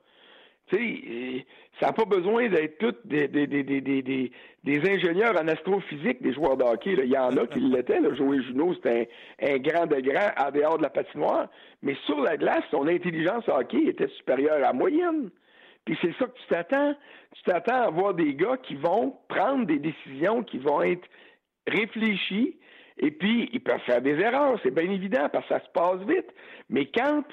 Tu 0.67 0.77
sais, 0.77 1.45
ça 1.79 1.87
n'a 1.87 1.93
pas 1.93 2.05
besoin 2.05 2.47
d'être 2.49 2.77
tous 2.77 2.95
des, 3.05 3.27
des, 3.27 3.47
des, 3.47 3.63
des, 3.63 4.31
des 4.63 4.89
ingénieurs 4.89 5.35
en 5.41 5.47
astrophysique, 5.47 6.21
des 6.21 6.33
joueurs 6.33 6.55
de 6.55 6.63
hockey. 6.63 6.93
Il 6.93 7.11
y 7.11 7.17
en 7.17 7.35
a 7.35 7.47
qui 7.47 7.59
l'étaient. 7.59 7.99
Joey 8.15 8.41
Junot, 8.43 8.75
c'était 8.75 9.09
un, 9.41 9.55
un, 9.55 9.57
grand 9.57 9.87
de 9.87 9.99
grand 9.99 10.31
à 10.35 10.51
dehors 10.51 10.77
de 10.77 10.83
la 10.83 10.89
patinoire. 10.89 11.49
Mais 11.81 11.95
sur 12.05 12.21
la 12.21 12.37
glace, 12.37 12.63
son 12.71 12.87
intelligence 12.87 13.47
hockey 13.49 13.85
était 13.87 14.07
supérieure 14.09 14.55
à 14.55 14.59
la 14.59 14.73
moyenne. 14.73 15.31
Puis 15.85 15.97
c'est 16.01 16.13
ça 16.17 16.25
que 16.25 16.37
tu 16.37 16.47
t'attends. 16.49 16.95
Tu 17.35 17.43
t'attends 17.43 17.81
à 17.81 17.89
voir 17.89 18.13
des 18.13 18.35
gars 18.35 18.57
qui 18.57 18.75
vont 18.75 19.17
prendre 19.27 19.65
des 19.65 19.79
décisions 19.79 20.43
qui 20.43 20.57
vont 20.57 20.81
être 20.81 21.07
réfléchies. 21.67 22.57
Et 22.97 23.11
puis, 23.11 23.49
ils 23.51 23.61
peuvent 23.61 23.81
faire 23.81 24.01
des 24.01 24.19
erreurs, 24.19 24.59
c'est 24.61 24.73
bien 24.73 24.89
évident, 24.89 25.27
parce 25.31 25.47
que 25.47 25.55
ça 25.55 25.59
se 25.59 25.69
passe 25.73 25.99
vite. 26.01 26.31
Mais 26.69 26.85
quand 26.85 27.23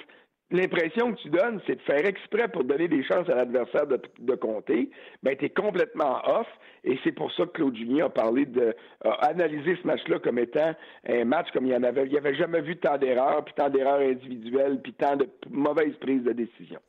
l'impression 0.50 1.12
que 1.12 1.20
tu 1.20 1.30
donnes, 1.30 1.60
c'est 1.66 1.76
de 1.76 1.82
faire 1.82 2.04
exprès 2.04 2.48
pour 2.48 2.64
donner 2.64 2.88
des 2.88 3.04
chances 3.04 3.28
à 3.28 3.34
l'adversaire 3.34 3.86
de, 3.86 4.00
de, 4.18 4.34
compter, 4.34 4.90
ben 5.22 5.36
tu 5.36 5.46
es 5.46 5.50
complètement 5.50 6.20
off. 6.26 6.46
Et 6.84 6.98
c'est 7.04 7.12
pour 7.12 7.30
ça 7.32 7.44
que 7.44 7.50
Claude 7.50 7.76
Julien 7.76 8.06
a 8.06 8.08
parlé 8.08 8.46
de 8.46 8.74
a 9.04 9.10
analysé 9.26 9.76
ce 9.80 9.86
match-là 9.86 10.18
comme 10.18 10.38
étant 10.38 10.74
un 11.06 11.24
match 11.24 11.48
comme 11.52 11.66
il 11.66 11.72
y 11.72 11.76
en 11.76 11.82
avait. 11.82 12.06
Il 12.06 12.12
n'y 12.12 12.18
avait 12.18 12.34
jamais 12.34 12.62
vu 12.62 12.76
tant 12.76 12.96
d'erreurs, 12.96 13.44
puis 13.44 13.54
tant 13.54 13.68
d'erreurs 13.68 14.00
individuelles, 14.00 14.80
puis 14.82 14.94
tant 14.94 15.16
de 15.16 15.28
mauvaises 15.50 15.96
prises 16.00 16.22
de 16.22 16.32
décision. 16.32 16.80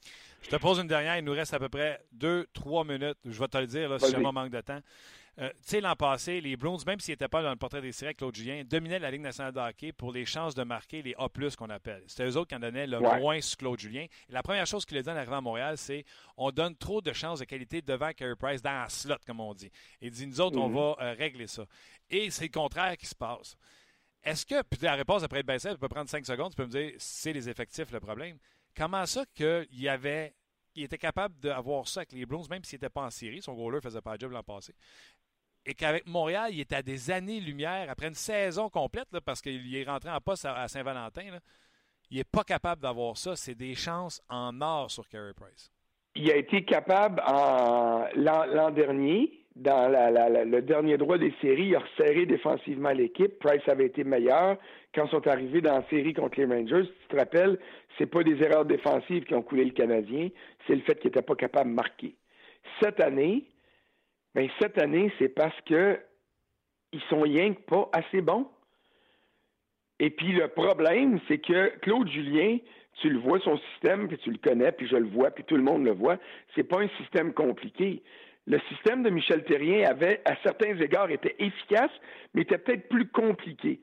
Je 0.41 0.49
te 0.49 0.55
pose 0.55 0.79
une 0.79 0.87
dernière. 0.87 1.17
Il 1.17 1.25
nous 1.25 1.33
reste 1.33 1.53
à 1.53 1.59
peu 1.59 1.69
près 1.69 1.99
deux, 2.11 2.45
trois 2.53 2.83
minutes. 2.83 3.17
Je 3.25 3.39
vais 3.39 3.47
te 3.47 3.57
le 3.57 3.67
dire 3.67 3.89
là, 3.89 3.99
si 3.99 4.11
jamais 4.11 4.25
on 4.25 4.33
manque 4.33 4.51
de 4.51 4.61
temps. 4.61 4.79
Euh, 5.39 5.49
tu 5.63 5.69
sais, 5.69 5.81
l'an 5.81 5.95
passé, 5.95 6.41
les 6.41 6.57
Bruins, 6.57 6.77
même 6.85 6.99
s'ils 6.99 7.13
n'étaient 7.13 7.29
pas 7.29 7.41
dans 7.41 7.51
le 7.51 7.55
portrait 7.55 7.81
des 7.81 7.93
séries, 7.93 8.13
Claude 8.13 8.35
Julien, 8.35 8.63
dominaient 8.65 8.99
la 8.99 9.09
Ligue 9.09 9.21
nationale 9.21 9.53
de 9.53 9.59
hockey 9.59 9.93
pour 9.93 10.11
les 10.11 10.25
chances 10.25 10.53
de 10.55 10.63
marquer 10.63 11.01
les 11.01 11.15
A+, 11.17 11.29
qu'on 11.57 11.69
appelle. 11.69 12.03
C'était 12.07 12.25
eux 12.27 12.35
autres 12.35 12.49
qui 12.49 12.55
en 12.55 12.59
donnaient 12.59 12.85
le 12.85 12.99
Ouais. 12.99 13.19
moins 13.19 13.39
sur 13.39 13.57
Claude 13.57 13.79
Julien. 13.79 14.01
Et 14.03 14.31
la 14.31 14.43
première 14.43 14.67
chose 14.67 14.85
qu'il 14.85 14.97
a 14.97 15.01
dit 15.01 15.09
en 15.09 15.15
arrivant 15.15 15.37
à 15.37 15.41
Montréal, 15.41 15.77
c'est 15.77 16.03
on 16.35 16.51
donne 16.51 16.75
trop 16.75 17.01
de 17.01 17.13
chances 17.13 17.39
de 17.39 17.45
qualité 17.45 17.81
devant 17.81 18.11
Carey 18.11 18.35
Price 18.35 18.61
dans 18.61 18.71
la 18.81 18.89
slot, 18.89 19.15
comme 19.25 19.39
on 19.39 19.53
dit. 19.53 19.71
Il 20.01 20.11
dit, 20.11 20.27
nous 20.27 20.41
autres, 20.41 20.57
on 20.59 20.67
Mhm. 20.67 20.75
va 20.75 20.95
euh, 20.99 21.13
régler 21.17 21.47
ça. 21.47 21.65
Et 22.09 22.29
c'est 22.29 22.45
le 22.45 22.51
contraire 22.51 22.97
qui 22.97 23.05
se 23.05 23.15
passe. 23.15 23.55
Est-ce 24.23 24.45
que, 24.45 24.61
puis 24.63 24.79
la 24.81 24.95
réponse 24.95 25.23
après 25.23 25.39
être 25.39 25.47
bien 25.47 25.57
simple, 25.59 25.77
peut 25.79 25.87
prendre 25.87 26.09
cinq 26.09 26.25
secondes, 26.25 26.51
tu 26.51 26.57
peux 26.57 26.65
me 26.65 26.71
dire, 26.71 26.91
c'est 26.97 27.31
les 27.33 27.47
effectifs 27.49 27.89
le 27.91 27.99
problème. 28.01 28.37
Comment 28.75 29.05
ça 29.05 29.25
qu'il 29.33 29.65
y 29.71 29.87
avait, 29.87 30.35
il 30.75 30.83
était 30.83 30.97
capable 30.97 31.39
d'avoir 31.39 31.87
ça 31.87 32.01
avec 32.01 32.11
les 32.11 32.25
Bruins, 32.25 32.43
même 32.49 32.63
s'il 32.63 32.75
n'était 32.77 32.89
pas 32.89 33.01
en 33.03 33.09
série, 33.09 33.41
son 33.41 33.53
goaler 33.55 33.77
ne 33.77 33.81
faisait 33.81 34.01
pas 34.01 34.13
le 34.13 34.19
job 34.19 34.31
l'an 34.31 34.43
passé, 34.43 34.73
et 35.65 35.73
qu'avec 35.73 36.07
Montréal, 36.07 36.49
il 36.51 36.59
était 36.61 36.75
à 36.75 36.81
des 36.81 37.11
années-lumière, 37.11 37.89
après 37.89 38.07
une 38.07 38.15
saison 38.15 38.69
complète, 38.69 39.07
là, 39.11 39.21
parce 39.21 39.41
qu'il 39.41 39.75
est 39.75 39.83
rentré 39.83 40.09
en 40.09 40.19
poste 40.19 40.45
à, 40.45 40.67
Saint-Valentin, 40.67 41.23
il 42.09 42.17
n'est 42.17 42.23
pas 42.23 42.43
capable 42.43 42.81
d'avoir 42.81 43.17
ça. 43.17 43.35
C'est 43.35 43.55
des 43.55 43.75
chances 43.75 44.21
en 44.29 44.59
or 44.61 44.89
sur 44.89 45.07
Carey 45.07 45.33
Price. 45.35 45.71
Il 46.15 46.29
a 46.31 46.35
été 46.35 46.65
capable 46.65 47.21
l'an 47.25 48.71
dernier, 48.71 49.31
dans 49.55 49.89
le 49.89 50.61
dernier 50.61 50.97
droit 50.97 51.17
des 51.17 51.33
séries, 51.41 51.67
il 51.67 51.75
a 51.75 51.79
resserré 51.79 52.25
défensivement 52.25 52.91
l'équipe. 52.91 53.37
Price 53.39 53.67
avait 53.67 53.85
été 53.85 54.03
meilleur. 54.03 54.57
Quand 54.93 55.05
ils 55.05 55.11
sont 55.11 55.27
arrivés 55.27 55.61
dans 55.61 55.75
la 55.75 55.87
série 55.89 56.13
contre 56.13 56.39
les 56.39 56.45
Rangers, 56.45 56.89
tu 57.01 57.07
te 57.07 57.15
rappelles, 57.15 57.59
c'est 57.97 58.07
pas 58.07 58.23
des 58.23 58.41
erreurs 58.43 58.65
défensives 58.65 59.23
qui 59.23 59.33
ont 59.33 59.41
coulé 59.41 59.63
le 59.65 59.71
Canadien, 59.71 60.29
c'est 60.67 60.75
le 60.75 60.81
fait 60.81 60.95
qu'il 60.95 61.11
n'était 61.11 61.21
pas 61.21 61.35
capable 61.35 61.69
de 61.69 61.75
marquer. 61.75 62.15
Cette 62.81 62.99
année, 62.99 63.45
ben 64.35 64.49
cette 64.59 64.77
année, 64.77 65.11
c'est 65.19 65.29
parce 65.29 65.59
que 65.61 65.99
ils 66.93 67.01
sont 67.09 67.21
rien 67.21 67.53
que 67.53 67.61
pas 67.61 67.89
assez 67.93 68.21
bons. 68.21 68.47
Et 69.99 70.09
puis 70.09 70.31
le 70.31 70.47
problème, 70.47 71.19
c'est 71.27 71.37
que 71.37 71.77
Claude 71.79 72.09
Julien, 72.09 72.57
tu 73.01 73.09
le 73.09 73.19
vois 73.19 73.39
son 73.39 73.57
système, 73.71 74.07
puis 74.07 74.17
tu 74.17 74.31
le 74.31 74.37
connais, 74.37 74.71
puis 74.71 74.87
je 74.87 74.95
le 74.95 75.07
vois, 75.07 75.31
puis 75.31 75.43
tout 75.43 75.55
le 75.55 75.63
monde 75.63 75.85
le 75.85 75.91
voit. 75.91 76.17
C'est 76.55 76.63
pas 76.63 76.81
un 76.81 76.89
système 76.99 77.33
compliqué. 77.33 78.01
Le 78.47 78.59
système 78.69 79.03
de 79.03 79.09
Michel 79.09 79.43
Terrien 79.43 79.87
avait, 79.87 80.21
à 80.25 80.35
certains 80.43 80.75
égards, 80.79 81.11
était 81.11 81.35
efficace, 81.39 81.91
mais 82.33 82.41
était 82.41 82.57
peut-être 82.57 82.89
plus 82.89 83.07
compliqué. 83.07 83.79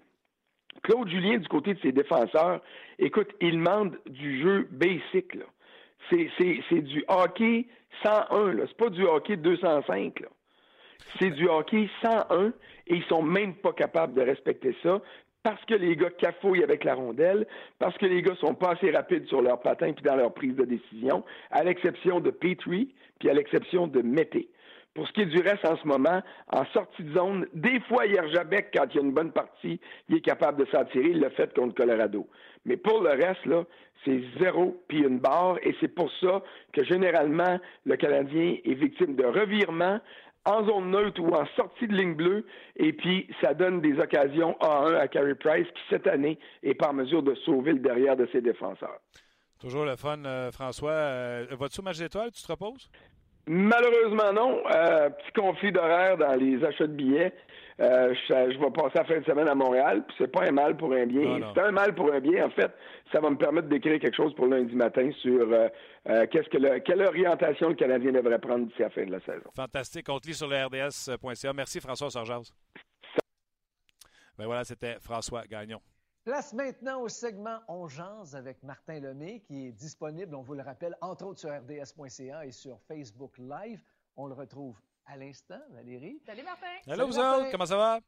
Claude 0.83 1.09
Julien, 1.09 1.39
du 1.39 1.49
côté 1.49 1.75
de 1.75 1.81
ses 1.81 1.93
défenseurs, 1.93 2.61
écoute, 2.99 3.29
il 3.41 3.53
demande 3.53 3.99
du 4.07 4.43
jeu 4.43 4.69
basic. 4.71 5.35
Là. 5.35 5.45
C'est, 6.11 6.29
c'est, 6.69 6.81
du 6.83 7.05
hockey 7.09 7.67
101, 8.03 8.53
là. 8.55 8.65
C'est 8.67 8.77
pas 8.77 8.91
du 8.91 9.05
hockey 9.05 9.37
205, 9.37 10.21
là. 10.21 10.29
C'est 11.19 11.31
du 11.31 11.49
hockey 11.49 11.89
101 12.03 12.53
et 12.87 12.97
ils 12.97 13.05
sont 13.05 13.23
même 13.23 13.55
pas 13.55 13.73
capables 13.73 14.15
de 14.15 14.23
respecter 14.23 14.77
ça 14.83 15.01
parce 15.43 15.65
que 15.65 15.75
les 15.75 15.97
gars 15.97 16.11
cafouillent 16.11 16.65
avec 16.65 16.85
la 16.85 16.95
rondelle, 16.95 17.47
parce 17.79 17.97
que 17.97 18.07
les 18.07 18.23
gars 18.23 18.35
sont 18.37 18.55
pas 18.55 18.73
assez 18.73 18.91
rapides 18.91 19.27
sur 19.29 19.41
leur 19.41 19.61
patin 19.61 19.93
puis 19.93 20.05
dans 20.05 20.17
leur 20.17 20.35
prise 20.35 20.55
de 20.57 20.65
décision, 20.65 21.25
à 21.51 21.63
l'exception 21.65 22.21
de 22.21 22.31
Petrie 22.31 22.93
puis 23.19 23.31
à 23.31 23.35
l'exception 23.35 23.87
de 23.87 24.03
Mété. 24.03 24.49
Pour 24.95 25.07
ce 25.07 25.13
qui 25.13 25.21
est 25.21 25.27
du 25.27 25.41
reste 25.41 25.65
en 25.65 25.77
ce 25.77 25.87
moment, 25.87 26.23
en 26.53 26.65
sortie 26.73 27.05
de 27.05 27.15
zone, 27.15 27.47
des 27.55 27.79
fois, 27.83 28.07
Yerjabek, 28.07 28.71
quand 28.75 28.87
il 28.91 28.97
y 28.97 28.99
a 28.99 29.03
une 29.03 29.13
bonne 29.13 29.31
partie, 29.31 29.81
il 30.09 30.17
est 30.17 30.21
capable 30.21 30.65
de 30.65 30.71
s'en 30.73 30.85
tirer. 30.87 31.11
Il 31.11 31.21
l'a 31.21 31.31
fait 31.31 31.55
contre 31.55 31.75
Colorado. 31.75 32.27
Mais 32.65 32.77
pour 32.77 33.01
le 33.01 33.11
reste, 33.11 33.47
c'est 34.05 34.21
zéro 34.41 34.83
puis 34.89 34.99
une 34.99 35.21
barre. 35.21 35.59
Et 35.63 35.77
c'est 35.81 35.95
pour 35.95 36.11
ça 36.21 36.43
que 36.73 36.83
généralement, 36.83 37.61
le 37.85 37.97
Canadien 37.97 38.57
est 38.65 38.75
victime 38.75 39.15
de 39.15 39.25
revirements 39.25 40.01
en 40.49 40.65
zone 40.65 40.91
neutre 40.91 41.21
ou 41.21 41.29
en 41.35 41.47
sortie 41.57 41.87
de 41.87 41.95
ligne 41.95 42.15
bleue. 42.15 42.47
Et 42.77 42.93
puis, 42.93 43.29
ça 43.41 43.55
donne 43.55 43.81
des 43.81 43.99
occasions 43.99 44.57
à 44.61 44.87
un 44.87 44.95
à 44.95 45.09
Carey 45.09 45.35
Price 45.35 45.67
qui, 45.67 45.83
cette 45.91 46.07
année, 46.07 46.39
est 46.63 46.75
pas 46.75 46.89
en 46.89 46.95
mesure 46.95 47.23
de 47.23 47.35
sauver 47.45 47.73
le 47.73 47.81
derrière 47.81 48.17
de 48.17 48.27
ses 48.33 48.41
défenseurs. 48.41 48.99
Toujours 49.61 49.85
le 49.85 49.97
fun, 49.97 50.25
euh, 50.25 50.51
François. 50.51 50.91
Euh, 50.91 51.47
Vas-tu 51.51 51.81
au 51.81 51.83
match 51.83 51.99
d'étoiles? 51.99 52.31
Tu 52.33 52.43
te 52.43 52.51
reposes? 52.51 52.89
Malheureusement, 53.47 54.33
non. 54.33 54.63
Euh, 54.75 55.11
petit 55.11 55.33
conflit 55.35 55.73
d'horaire 55.73 56.17
dans 56.17 56.35
les 56.35 56.65
achats 56.65 56.87
de 56.87 56.93
billets. 56.93 57.33
Euh, 57.81 58.13
je, 58.29 58.53
je 58.53 58.59
vais 58.59 58.71
passer 58.73 58.99
la 58.99 59.05
fin 59.05 59.19
de 59.21 59.25
semaine 59.25 59.47
à 59.49 59.55
Montréal, 59.55 60.05
puis 60.07 60.17
c'est 60.19 60.27
pas 60.33 60.45
un 60.49 60.51
mal 60.51 60.77
pour 60.77 60.93
un 60.93 61.07
bien. 61.07 61.23
Non, 61.23 61.39
non. 61.39 61.53
C'est 61.55 61.61
un 61.63 61.71
mal 61.71 61.95
pour 61.95 62.13
un 62.13 62.19
bien. 62.19 62.47
En 62.47 62.51
fait, 62.51 62.73
ça 63.13 63.21
va 63.21 63.31
me 63.31 63.37
permettre 63.37 63.69
d'écrire 63.69 64.01
quelque 64.01 64.17
chose 64.17 64.35
pour 64.35 64.47
lundi 64.47 64.75
matin 64.75 65.09
sur 65.23 65.43
euh, 65.53 65.69
euh, 66.09 66.27
qu'est-ce 66.27 66.49
que 66.49 66.59
le- 66.59 66.81
quelle 66.81 67.03
orientation 67.03 67.69
le 67.69 67.75
Canadien 67.77 68.11
devrait 68.13 68.41
prendre 68.41 68.67
d'ici 68.67 68.81
la 68.83 68.91
fin 68.91 69.05
de 69.05 69.13
la 69.13 69.21
saison. 69.21 69.49
Fantastique. 69.55 70.09
On 70.09 70.19
te 70.19 70.27
lit 70.27 70.35
sur 70.35 70.49
le 70.49 70.57
RDS.ca. 70.57 71.53
Merci, 71.53 71.79
François 71.81 72.11
Sorjaz. 72.11 72.53
Ben 74.37 74.47
voilà, 74.47 74.65
c'était 74.65 74.99
François 75.01 75.47
Gagnon. 75.47 75.81
Place 76.25 76.53
maintenant 76.53 77.01
au 77.03 77.09
segment 77.09 77.59
On 77.69 77.89
jase 77.89 78.37
avec 78.37 78.63
Martin 78.63 79.01
Lemay 79.01 79.41
qui 79.47 79.69
est 79.69 79.73
disponible, 79.73 80.35
on 80.35 80.43
vous 80.43 80.55
le 80.55 80.63
rappelle, 80.63 80.95
entre 81.01 81.25
autres 81.27 81.41
sur 81.41 81.51
rds.ca 81.51 82.45
et 82.45 82.51
sur 82.53 82.79
Facebook 82.87 83.39
Live. 83.39 83.81
On 84.17 84.27
le 84.27 84.35
retrouve 84.35 84.79
à 85.09 85.17
l'instant, 85.17 85.61
Valérie. 85.71 86.21
Salut 86.25 86.43
Martin. 86.43 86.67
Hello, 86.87 87.07
vous 87.07 87.17
Martin. 87.17 87.39
autres. 87.41 87.51
Comment 87.51 87.67
ça 87.67 87.77
va? 87.77 88.01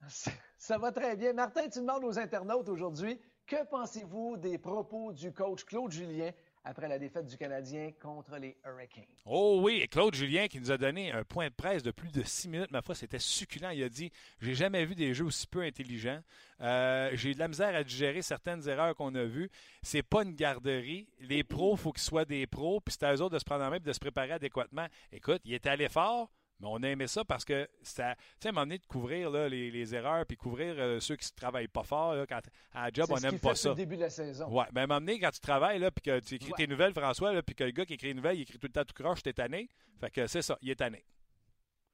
Ça 0.56 0.78
va 0.78 0.92
très 0.92 1.16
bien. 1.16 1.32
Martin, 1.34 1.68
tu 1.68 1.80
demandes 1.80 2.04
aux 2.04 2.18
internautes 2.18 2.68
aujourd'hui, 2.68 3.20
que 3.46 3.64
pensez-vous 3.66 4.38
des 4.38 4.58
propos 4.58 5.12
du 5.12 5.32
coach 5.32 5.64
Claude 5.64 5.90
Julien 5.90 6.30
après 6.64 6.88
la 6.88 6.98
défaite 6.98 7.26
du 7.26 7.36
Canadien 7.36 7.90
contre 8.00 8.36
les 8.36 8.56
Hurricanes? 8.64 9.04
Oh 9.24 9.60
oui, 9.62 9.80
et 9.82 9.88
Claude 9.88 10.14
Julien 10.14 10.46
qui 10.48 10.60
nous 10.60 10.70
a 10.70 10.78
donné 10.78 11.12
un 11.12 11.24
point 11.24 11.48
de 11.48 11.54
presse 11.54 11.82
de 11.82 11.90
plus 11.90 12.10
de 12.10 12.22
six 12.22 12.48
minutes. 12.48 12.70
Ma 12.70 12.82
foi, 12.82 12.94
c'était 12.94 13.18
succulent. 13.18 13.70
Il 13.70 13.82
a 13.82 13.88
dit 13.88 14.10
J'ai 14.40 14.54
jamais 14.54 14.84
vu 14.84 14.94
des 14.94 15.14
jeux 15.14 15.24
aussi 15.24 15.46
peu 15.46 15.62
intelligents. 15.62 16.20
Euh, 16.60 17.10
J'ai 17.14 17.34
de 17.34 17.38
la 17.38 17.48
misère 17.48 17.74
à 17.74 17.82
digérer 17.82 18.22
certaines 18.22 18.68
erreurs 18.68 18.94
qu'on 18.94 19.14
a 19.14 19.24
vues. 19.24 19.50
C'est 19.82 20.02
pas 20.02 20.22
une 20.22 20.34
garderie. 20.34 21.08
Les 21.20 21.42
pros, 21.42 21.74
il 21.74 21.78
faut 21.78 21.92
qu'ils 21.92 22.02
soient 22.02 22.24
des 22.24 22.46
pros. 22.46 22.80
Puis 22.80 22.96
c'est 22.98 23.06
à 23.06 23.14
eux 23.14 23.22
autres 23.22 23.34
de 23.34 23.38
se 23.38 23.44
prendre 23.44 23.64
en 23.64 23.70
main 23.70 23.76
et 23.76 23.80
de 23.80 23.92
se 23.92 23.98
préparer 24.00 24.32
adéquatement. 24.32 24.86
Écoute, 25.12 25.40
il 25.44 25.54
était 25.54 25.70
allé 25.70 25.88
fort. 25.88 26.30
Mais 26.60 26.68
on 26.70 26.82
a 26.82 26.88
aimé 26.88 27.06
ça 27.06 27.24
parce 27.24 27.44
que 27.44 27.68
ça, 27.82 28.14
tu 28.14 28.22
sais, 28.40 28.48
à 28.48 28.50
un 28.50 28.52
moment 28.52 28.66
donné, 28.66 28.78
de 28.78 28.86
couvrir 28.86 29.30
là, 29.30 29.48
les, 29.48 29.70
les 29.70 29.94
erreurs 29.94 30.26
puis 30.26 30.36
couvrir 30.36 30.74
euh, 30.78 31.00
ceux 31.00 31.16
qui 31.16 31.26
ne 31.32 31.36
travaillent 31.36 31.68
pas 31.68 31.82
fort. 31.84 32.14
Là, 32.14 32.26
quand, 32.26 32.40
à 32.72 32.84
la 32.86 32.90
job, 32.92 33.06
C'est 33.08 33.12
on 33.14 33.20
n'aime 33.30 33.38
pas 33.40 33.54
ça. 33.54 33.70
le 33.70 33.74
début 33.76 33.96
de 33.96 34.02
la 34.02 34.10
saison. 34.10 34.46
Ouais, 34.48 34.66
mais 34.72 34.80
à 34.82 34.84
un 34.84 34.86
moment 34.86 35.00
donné, 35.00 35.18
quand 35.18 35.30
tu 35.30 35.40
travailles, 35.40 35.78
là, 35.78 35.90
puis 35.90 36.02
que 36.02 36.20
tu 36.20 36.34
écris 36.34 36.50
Ouais. 36.50 36.56
tes 36.56 36.66
nouvelles, 36.66 36.92
François, 36.92 37.32
là, 37.32 37.42
puis 37.42 37.54
que 37.54 37.64
le 37.64 37.70
gars 37.70 37.84
qui 37.86 37.94
écrit 37.94 38.10
une 38.10 38.16
nouvelle, 38.18 38.36
il 38.36 38.42
écrit 38.42 38.58
tout 38.58 38.66
le 38.66 38.72
temps 38.72 38.84
tout 38.84 38.94
croche, 39.02 39.22
t'es 39.22 39.32
tanné. 39.32 39.68
Fait 40.00 40.10
que 40.10 40.26
c'est 40.26 40.42
ça, 40.42 40.58
il 40.60 40.70
est 40.70 40.76
tanné. 40.76 41.04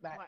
Ben, 0.01 0.11
Ouais. 0.11 0.25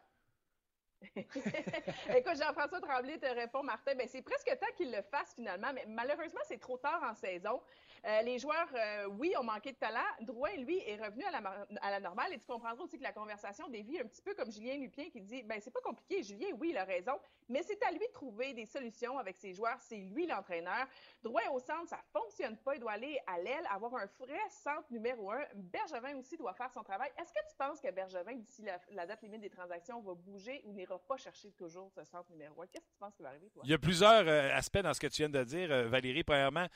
Écoute, 1.16 2.36
Jean-François 2.36 2.80
Tremblay 2.80 3.18
te 3.18 3.26
répond, 3.26 3.62
Martin, 3.62 3.94
ben, 3.94 4.08
c'est 4.08 4.22
presque 4.22 4.46
temps 4.58 4.72
qu'il 4.76 4.90
le 4.90 5.02
fasse 5.02 5.34
finalement, 5.34 5.72
mais 5.74 5.84
malheureusement, 5.86 6.40
c'est 6.46 6.58
trop 6.58 6.76
tard 6.76 7.02
en 7.08 7.14
saison. 7.14 7.60
Euh, 8.06 8.22
les 8.22 8.38
joueurs, 8.38 8.68
euh, 8.74 9.06
oui, 9.18 9.32
ont 9.38 9.42
manqué 9.42 9.72
de 9.72 9.76
talent. 9.76 10.00
Drouin, 10.20 10.54
lui, 10.56 10.78
est 10.86 10.96
revenu 10.96 11.24
à 11.24 11.90
la, 11.90 12.00
normale. 12.00 12.32
Et 12.32 12.38
tu 12.38 12.46
comprendras 12.46 12.82
aussi 12.82 12.98
que 12.98 13.02
la 13.02 13.12
conversation 13.12 13.68
dévie 13.68 14.00
un 14.00 14.04
petit 14.04 14.22
peu 14.22 14.34
comme 14.34 14.50
Julien 14.50 14.76
Lupien 14.76 15.10
qui 15.10 15.20
dit 15.20 15.42
ben 15.42 15.60
c'est 15.60 15.72
pas 15.72 15.80
compliqué. 15.80 16.22
Julien, 16.22 16.48
oui, 16.58 16.70
il 16.70 16.76
a 16.76 16.84
raison, 16.84 17.12
mais 17.48 17.62
c'est 17.62 17.82
à 17.82 17.90
lui 17.90 17.98
de 17.98 18.12
trouver 18.12 18.54
des 18.54 18.66
solutions 18.66 19.18
avec 19.18 19.36
ses 19.36 19.52
joueurs. 19.52 19.78
C'est 19.80 19.96
lui 19.96 20.26
l'entraîneur. 20.26 20.86
Drouin 21.22 21.42
au 21.52 21.58
centre, 21.58 21.88
ça 21.88 22.00
fonctionne 22.12 22.56
pas. 22.58 22.74
Il 22.74 22.80
doit 22.80 22.92
aller 22.92 23.18
à 23.26 23.38
l'aile, 23.38 23.66
avoir 23.70 23.94
un 23.96 24.06
frais 24.06 24.38
centre 24.50 24.86
numéro 24.90 25.30
un. 25.30 25.44
Bergevin 25.54 26.16
aussi 26.16 26.36
doit 26.36 26.54
faire 26.54 26.72
son 26.72 26.82
travail. 26.82 27.10
Est-ce 27.18 27.32
que 27.32 27.48
tu 27.48 27.56
penses 27.56 27.80
que 27.80 27.90
Bergevin, 27.90 28.34
d'ici 28.34 28.64
la, 28.90 29.06
date 29.06 29.22
limite 29.22 29.40
des 29.40 29.50
transactions, 29.50 30.00
va 30.00 30.14
bouger 30.14 30.62
ou 30.64 30.72
n'ira 30.88 30.98
pas 31.06 31.16
chercher 31.16 31.50
toujours 31.52 31.90
ce 31.94 32.04
centre 32.04 32.30
numéro 32.30 32.62
un? 32.62 32.66
Qu'est-ce 32.66 32.84
que 32.84 32.90
tu 32.90 32.98
penses 32.98 33.14
qui 33.14 33.22
va 33.22 33.28
arriver, 33.28 33.48
toi? 33.50 33.62
Il 33.64 33.70
y 33.70 33.74
a 33.74 33.78
plusieurs 33.78 34.26
euh, 34.26 34.56
aspects 34.56 34.78
dans 34.78 34.94
ce 34.94 35.00
que 35.00 35.06
tu 35.06 35.22
viens 35.22 35.28
de 35.28 35.44
dire, 35.44 35.88
Valérie. 35.88 36.24
Premièrement, 36.24 36.66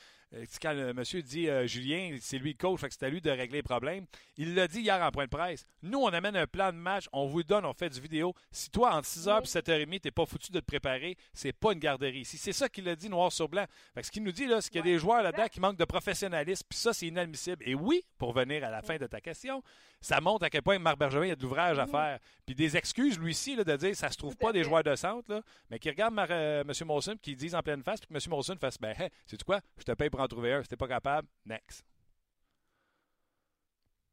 quand 0.60 0.72
le 0.72 0.94
monsieur 0.94 1.22
dit 1.22 1.48
Julien, 1.66 2.16
c'est 2.20 2.38
lui 2.38 2.52
le 2.52 2.56
coach, 2.56 2.80
c'est 2.88 3.02
à 3.02 3.08
lui 3.08 3.20
de 3.20 3.30
régler 3.30 3.58
les 3.58 3.62
problèmes. 3.62 4.06
Il 4.36 4.54
l'a 4.54 4.66
dit 4.68 4.80
hier 4.80 5.00
en 5.02 5.10
point 5.10 5.24
de 5.24 5.30
presse. 5.30 5.66
Nous, 5.82 5.98
on 5.98 6.08
amène 6.08 6.36
un 6.36 6.46
plan 6.46 6.72
de 6.72 6.78
match, 6.78 7.08
on 7.12 7.26
vous 7.26 7.42
donne, 7.42 7.64
on 7.64 7.72
fait 7.72 7.90
du 7.90 8.00
vidéo. 8.00 8.34
Si 8.50 8.70
toi, 8.70 8.94
entre 8.94 9.08
6h 9.08 9.42
et 9.42 9.60
7h30, 9.60 10.00
t'es 10.00 10.10
pas 10.10 10.26
foutu 10.26 10.50
de 10.52 10.60
te 10.60 10.64
préparer, 10.64 11.16
c'est 11.32 11.52
pas 11.52 11.72
une 11.72 11.78
garderie. 11.78 12.24
Si 12.24 12.38
c'est 12.38 12.52
ça 12.52 12.68
qu'il 12.68 12.88
a 12.88 12.96
dit 12.96 13.08
noir 13.08 13.30
sur 13.32 13.48
blanc. 13.48 13.66
Fait 13.94 14.02
ce 14.02 14.10
qu'il 14.10 14.22
nous 14.22 14.32
dit, 14.32 14.46
là, 14.46 14.60
c'est 14.60 14.70
qu'il 14.70 14.78
y 14.78 14.80
a 14.80 14.84
des 14.84 14.98
joueurs 14.98 15.22
là-dedans 15.22 15.48
qui 15.48 15.60
manquent 15.60 15.78
de 15.78 15.84
professionnalisme, 15.84 16.66
puis 16.68 16.78
ça, 16.78 16.92
c'est 16.92 17.06
inadmissible. 17.06 17.62
Et 17.66 17.74
oui, 17.74 18.04
pour 18.18 18.32
venir 18.32 18.64
à 18.64 18.70
la 18.70 18.82
fin 18.82 18.96
de 18.96 19.06
ta 19.06 19.20
question, 19.20 19.62
ça 20.02 20.20
montre 20.20 20.44
à 20.44 20.50
quel 20.50 20.62
point 20.62 20.78
Marc 20.78 20.98
Bergevin 20.98 21.30
a 21.30 21.36
de 21.36 21.42
l'ouvrage 21.42 21.78
à 21.78 21.86
faire. 21.86 22.18
Puis 22.44 22.54
des 22.54 22.76
excuses, 22.76 23.18
lui 23.18 23.34
ci 23.34 23.56
de 23.56 23.76
dire 23.76 23.96
ça 23.96 24.10
se 24.10 24.18
trouve 24.18 24.36
pas 24.36 24.52
des 24.52 24.64
joueurs 24.64 24.82
de 24.82 24.94
centre, 24.96 25.32
là, 25.32 25.40
mais 25.70 25.78
qui 25.78 25.88
regardent 25.88 26.18
euh, 26.18 26.62
M. 26.62 26.86
Molson, 26.86 27.16
qui 27.20 27.34
disent 27.36 27.54
en 27.54 27.62
pleine 27.62 27.82
face, 27.82 28.00
puis 28.00 28.08
que 28.08 28.14
M. 28.14 28.20
Molson 28.30 28.56
fasse 28.60 28.78
Ben, 28.78 28.94
c'est 29.26 29.42
quoi? 29.42 29.60
Je 29.78 29.84
te 29.84 29.92
paye 29.92 30.10
pour 30.10 30.20
en 30.20 30.28
trouver 30.28 30.52
un. 30.52 30.62
Si 30.62 30.68
t'es 30.68 30.76
pas 30.76 30.88
capable, 30.88 31.28
next. 31.46 31.84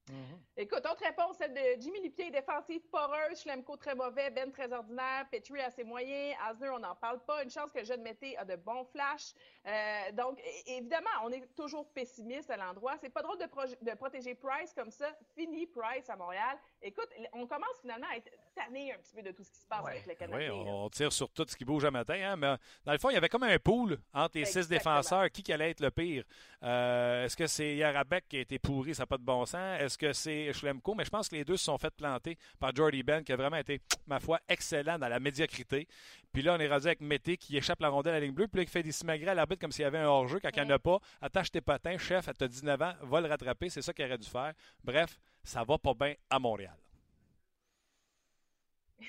Mm-hmm. 0.09 0.61
Écoute, 0.61 0.79
autre 0.79 1.03
réponse, 1.03 1.37
celle 1.37 1.53
de 1.53 1.79
Jimmy 1.79 2.01
Lipier, 2.01 2.31
défensive 2.31 2.81
poreuse, 2.91 3.39
Schlemko 3.41 3.77
très 3.77 3.95
mauvais, 3.95 4.29
Ben 4.31 4.51
très 4.51 4.73
ordinaire, 4.73 5.25
Petrie 5.31 5.61
assez 5.61 5.83
moyen, 5.83 6.33
Asner 6.49 6.69
on 6.69 6.79
n'en 6.79 6.95
parle 6.95 7.19
pas, 7.25 7.43
une 7.43 7.49
chance 7.49 7.71
que 7.71 7.83
Jeune 7.83 8.01
Mété 8.01 8.35
a 8.37 8.43
de 8.43 8.55
bons 8.55 8.83
flashs. 8.85 9.33
Euh, 9.67 10.11
donc, 10.13 10.39
évidemment, 10.65 11.09
on 11.23 11.31
est 11.31 11.47
toujours 11.55 11.87
pessimiste 11.93 12.49
à 12.49 12.57
l'endroit. 12.57 12.95
C'est 12.99 13.09
pas 13.09 13.21
drôle 13.21 13.37
de, 13.37 13.45
de, 13.45 13.95
protéger 13.95 14.35
Price 14.35 14.73
comme 14.73 14.91
ça. 14.91 15.07
Fini 15.35 15.67
Price 15.67 16.09
à 16.09 16.15
Montréal. 16.15 16.57
Écoute, 16.81 17.09
on 17.33 17.45
commence 17.45 17.79
finalement 17.81 18.07
à 18.11 18.17
être 18.17 18.31
tanné 18.55 18.93
un 18.93 18.97
petit 18.97 19.15
peu 19.15 19.21
de 19.21 19.31
tout 19.31 19.43
ce 19.43 19.51
qui 19.51 19.59
se 19.59 19.67
passe 19.67 19.85
avec 19.85 20.07
le 20.07 20.15
Canadien. 20.15 20.53
Oui, 20.53 20.65
on, 20.67 20.89
tire 20.89 21.13
sur 21.13 21.29
tout 21.29 21.45
ce 21.47 21.55
qui 21.55 21.65
bouge 21.65 21.85
à 21.85 21.91
matin, 21.91 22.15
hein, 22.15 22.35
mais 22.35 22.55
dans 22.83 22.93
le 22.93 22.97
fond, 22.97 23.09
il 23.09 23.13
y 23.13 23.17
avait 23.17 23.29
comme 23.29 23.43
un 23.43 23.59
pool 23.59 23.99
entre 24.13 24.37
les 24.37 24.45
six 24.45 24.67
défenseurs. 24.67 25.29
Qui, 25.29 25.43
qui 25.43 25.53
allait 25.53 25.71
être 25.71 25.81
le 25.81 25.91
pire? 25.91 26.23
Euh, 26.63 27.25
est-ce 27.25 27.37
que 27.37 27.47
c'est 27.47 27.75
Yarabek 27.75 28.27
qui 28.27 28.37
a 28.37 28.41
été 28.41 28.59
pourri, 28.59 28.95
ça 28.95 29.03
n'a 29.03 29.07
pas 29.07 29.17
de 29.17 29.23
bon 29.23 29.45
sens? 29.45 29.79
Est-ce 29.79 29.97
que 29.99 30.13
c'est 30.13 30.51
Schlemko? 30.53 30.95
Mais 30.95 31.05
je 31.05 31.09
pense 31.09 31.29
que 31.29 31.35
les 31.35 31.45
deux 31.45 31.57
se 31.57 31.65
sont 31.65 31.77
fait 31.77 31.91
planter 31.91 32.37
par 32.59 32.75
Jordy 32.75 33.03
Ben, 33.03 33.23
qui 33.23 33.31
a 33.31 33.35
vraiment 33.35 33.57
été, 33.57 33.81
ma 34.07 34.19
foi, 34.19 34.39
excellent 34.47 34.97
dans 34.97 35.07
la 35.07 35.19
médiocrité. 35.19 35.87
Puis 36.31 36.41
là, 36.41 36.55
on 36.55 36.59
est 36.59 36.67
rendu 36.67 36.87
avec 36.87 37.01
Mété 37.01 37.37
qui 37.37 37.57
échappe 37.57 37.81
la 37.81 37.89
rondelle 37.89 38.15
à 38.15 38.19
la 38.19 38.25
ligne 38.25 38.33
bleue, 38.33 38.47
puis 38.47 38.59
là, 38.61 38.65
qui 38.65 38.71
fait 38.71 38.83
des 38.83 38.91
simagrées 38.91 39.29
à 39.29 39.35
l'arbitre 39.35 39.61
comme 39.61 39.71
s'il 39.71 39.83
y 39.83 39.85
avait 39.85 39.99
un 39.99 40.07
hors-jeu. 40.07 40.39
Quand 40.39 40.49
il 40.55 40.63
n'y 40.63 40.71
en 40.71 40.75
a 40.75 40.79
pas, 40.79 40.99
attache 41.21 41.51
tes 41.51 41.61
patins, 41.61 41.97
chef, 41.97 42.27
à 42.27 42.33
te 42.33 42.45
19 42.45 42.81
ans, 42.81 42.93
va 43.03 43.21
le 43.21 43.27
rattraper. 43.27 43.69
C'est 43.69 43.81
ça 43.81 43.93
qu'il 43.93 44.05
aurait 44.05 44.17
dû 44.17 44.27
faire. 44.27 44.53
Bref, 44.83 45.19
ça 45.43 45.63
va 45.63 45.77
pas 45.77 45.93
bien 45.93 46.15
à 46.29 46.39
Montréal. 46.39 46.75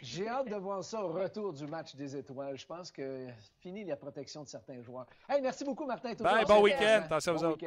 J'ai 0.03 0.29
hâte 0.29 0.48
de 0.48 0.57
voir 0.57 0.85
ça 0.85 1.03
au 1.05 1.09
retour 1.09 1.53
du 1.53 1.66
match 1.66 1.96
des 1.96 2.16
étoiles. 2.16 2.57
Je 2.57 2.66
pense 2.66 2.92
que 2.92 3.26
fini 3.59 3.85
la 3.85 3.96
protection 3.96 4.44
de 4.44 4.48
certains 4.48 4.81
joueurs. 4.83 5.07
Hey, 5.29 5.42
merci 5.42 5.64
beaucoup, 5.64 5.85
Martin. 5.85 6.14
Bye, 6.14 6.44
bon 6.44 6.62
week-end. 6.62 7.03
Attention 7.05 7.35
bon 7.35 7.48
week 7.53 7.66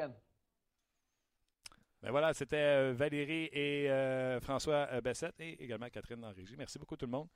ben 2.04 2.12
voilà, 2.12 2.34
c'était 2.34 2.58
euh, 2.58 2.94
Valérie 2.94 3.50
et 3.54 3.90
euh, 3.90 4.42
François 4.42 4.90
euh, 4.92 5.00
Bessette 5.00 5.40
et 5.40 5.64
également 5.64 5.90
Catherine 5.90 6.20
dans 6.20 6.34
régie. 6.34 6.56
Merci 6.58 6.78
beaucoup 6.78 6.98
tout 6.98 7.06
le 7.06 7.12
monde. 7.14 7.30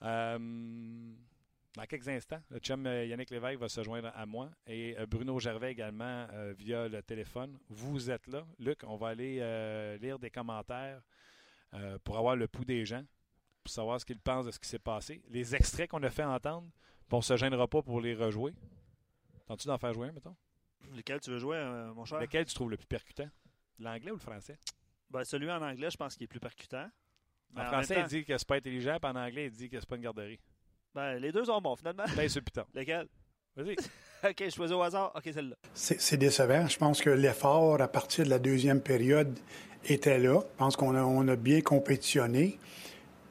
dans 0.00 1.84
quelques 1.86 2.08
instants, 2.08 2.40
le 2.48 2.60
chum 2.60 2.86
Yannick 2.86 3.28
Lévesque 3.28 3.60
va 3.60 3.68
se 3.68 3.82
joindre 3.82 4.10
à 4.14 4.24
moi 4.24 4.50
et 4.66 4.96
Bruno 5.06 5.38
Gervais 5.38 5.72
également 5.72 6.26
via 6.56 6.88
le 6.88 7.02
téléphone. 7.02 7.58
Vous 7.68 8.10
êtes 8.10 8.26
là. 8.26 8.46
Luc, 8.58 8.80
on 8.84 8.96
va 8.96 9.08
aller 9.08 9.98
lire 10.00 10.18
des 10.18 10.30
commentaires 10.30 11.02
pour 12.02 12.16
avoir 12.16 12.36
le 12.36 12.48
pouls 12.48 12.64
des 12.64 12.86
gens 12.86 13.04
pour 13.62 13.70
savoir 13.70 14.00
ce 14.00 14.06
qu'ils 14.06 14.18
pensent 14.18 14.46
de 14.46 14.50
ce 14.50 14.58
qui 14.58 14.66
s'est 14.66 14.78
passé. 14.78 15.22
Les 15.28 15.54
extraits 15.54 15.90
qu'on 15.90 16.02
a 16.02 16.08
fait 16.08 16.24
entendre, 16.24 16.66
on 17.12 17.18
ne 17.18 17.22
se 17.22 17.36
gênera 17.36 17.68
pas 17.68 17.82
pour 17.82 18.00
les 18.00 18.14
rejouer. 18.14 18.54
Tentes-tu 19.46 19.66
d'en 19.66 19.76
faire 19.76 19.92
jouer 19.92 20.08
un, 20.08 20.12
mettons? 20.12 20.34
Lequel 20.96 21.20
tu 21.20 21.30
veux 21.30 21.38
jouer, 21.38 21.62
mon 21.94 22.06
cher? 22.06 22.18
Lequel 22.18 22.46
tu 22.46 22.54
trouves 22.54 22.70
le 22.70 22.78
plus 22.78 22.86
percutant? 22.86 23.28
L'anglais 23.80 24.10
ou 24.10 24.14
le 24.14 24.20
français? 24.20 24.58
Ben, 25.10 25.24
celui 25.24 25.50
en 25.50 25.60
anglais, 25.60 25.90
je 25.90 25.96
pense 25.96 26.14
qu'il 26.14 26.24
est 26.24 26.28
plus 26.28 26.40
percutant. 26.40 26.88
En 27.56 27.64
français, 27.64 27.96
il 27.98 28.06
dit 28.06 28.24
que 28.24 28.38
c'est 28.38 28.46
pas 28.46 28.56
intelligent, 28.56 28.98
puis 29.02 29.10
en 29.10 29.16
anglais, 29.16 29.46
il 29.46 29.50
dit 29.50 29.68
que 29.68 29.80
c'est 29.80 29.88
pas 29.88 29.96
une 29.96 30.02
garderie. 30.02 30.38
Ben, 30.94 31.14
les 31.14 31.32
deux 31.32 31.44
sont 31.44 31.60
bons, 31.60 31.74
finalement. 31.74 32.04
Ben, 32.14 32.28
c'est 32.28 32.40
piton. 32.40 32.64
Lequel? 32.74 33.08
Vas-y. 33.56 33.72
OK, 34.30 34.36
je 34.38 34.50
choisis 34.50 34.76
au 34.76 34.82
hasard. 34.82 35.12
OK, 35.16 35.28
celle-là. 35.32 35.56
C'est 35.74 36.16
décevant. 36.16 36.68
Je 36.68 36.78
pense 36.78 37.00
que 37.00 37.10
l'effort 37.10 37.80
à 37.80 37.88
partir 37.88 38.24
de 38.24 38.30
la 38.30 38.38
deuxième 38.38 38.80
période 38.80 39.36
était 39.84 40.18
là. 40.18 40.40
Je 40.40 40.56
pense 40.58 40.76
qu'on 40.76 40.94
a, 40.94 41.02
on 41.02 41.26
a 41.26 41.36
bien 41.36 41.60
compétitionné 41.62 42.58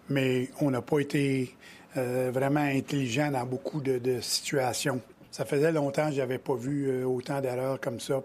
mais 0.09 0.49
on 0.59 0.71
n'a 0.71 0.81
pas 0.81 0.99
été 0.99 1.55
euh, 1.97 2.31
vraiment 2.33 2.59
intelligent 2.59 3.31
dans 3.31 3.45
beaucoup 3.45 3.81
de, 3.81 4.19
situations. 4.21 5.01
Ça 5.31 5.45
faisait 5.45 5.71
longtemps 5.71 6.09
que 6.09 6.15
je 6.15 6.19
n'avais 6.19 6.39
pas 6.39 6.55
vu 6.55 6.89
euh, 6.89 7.05
autant 7.05 7.39
d'erreurs 7.39 7.79
comme 7.79 7.99
ça. 7.99 8.21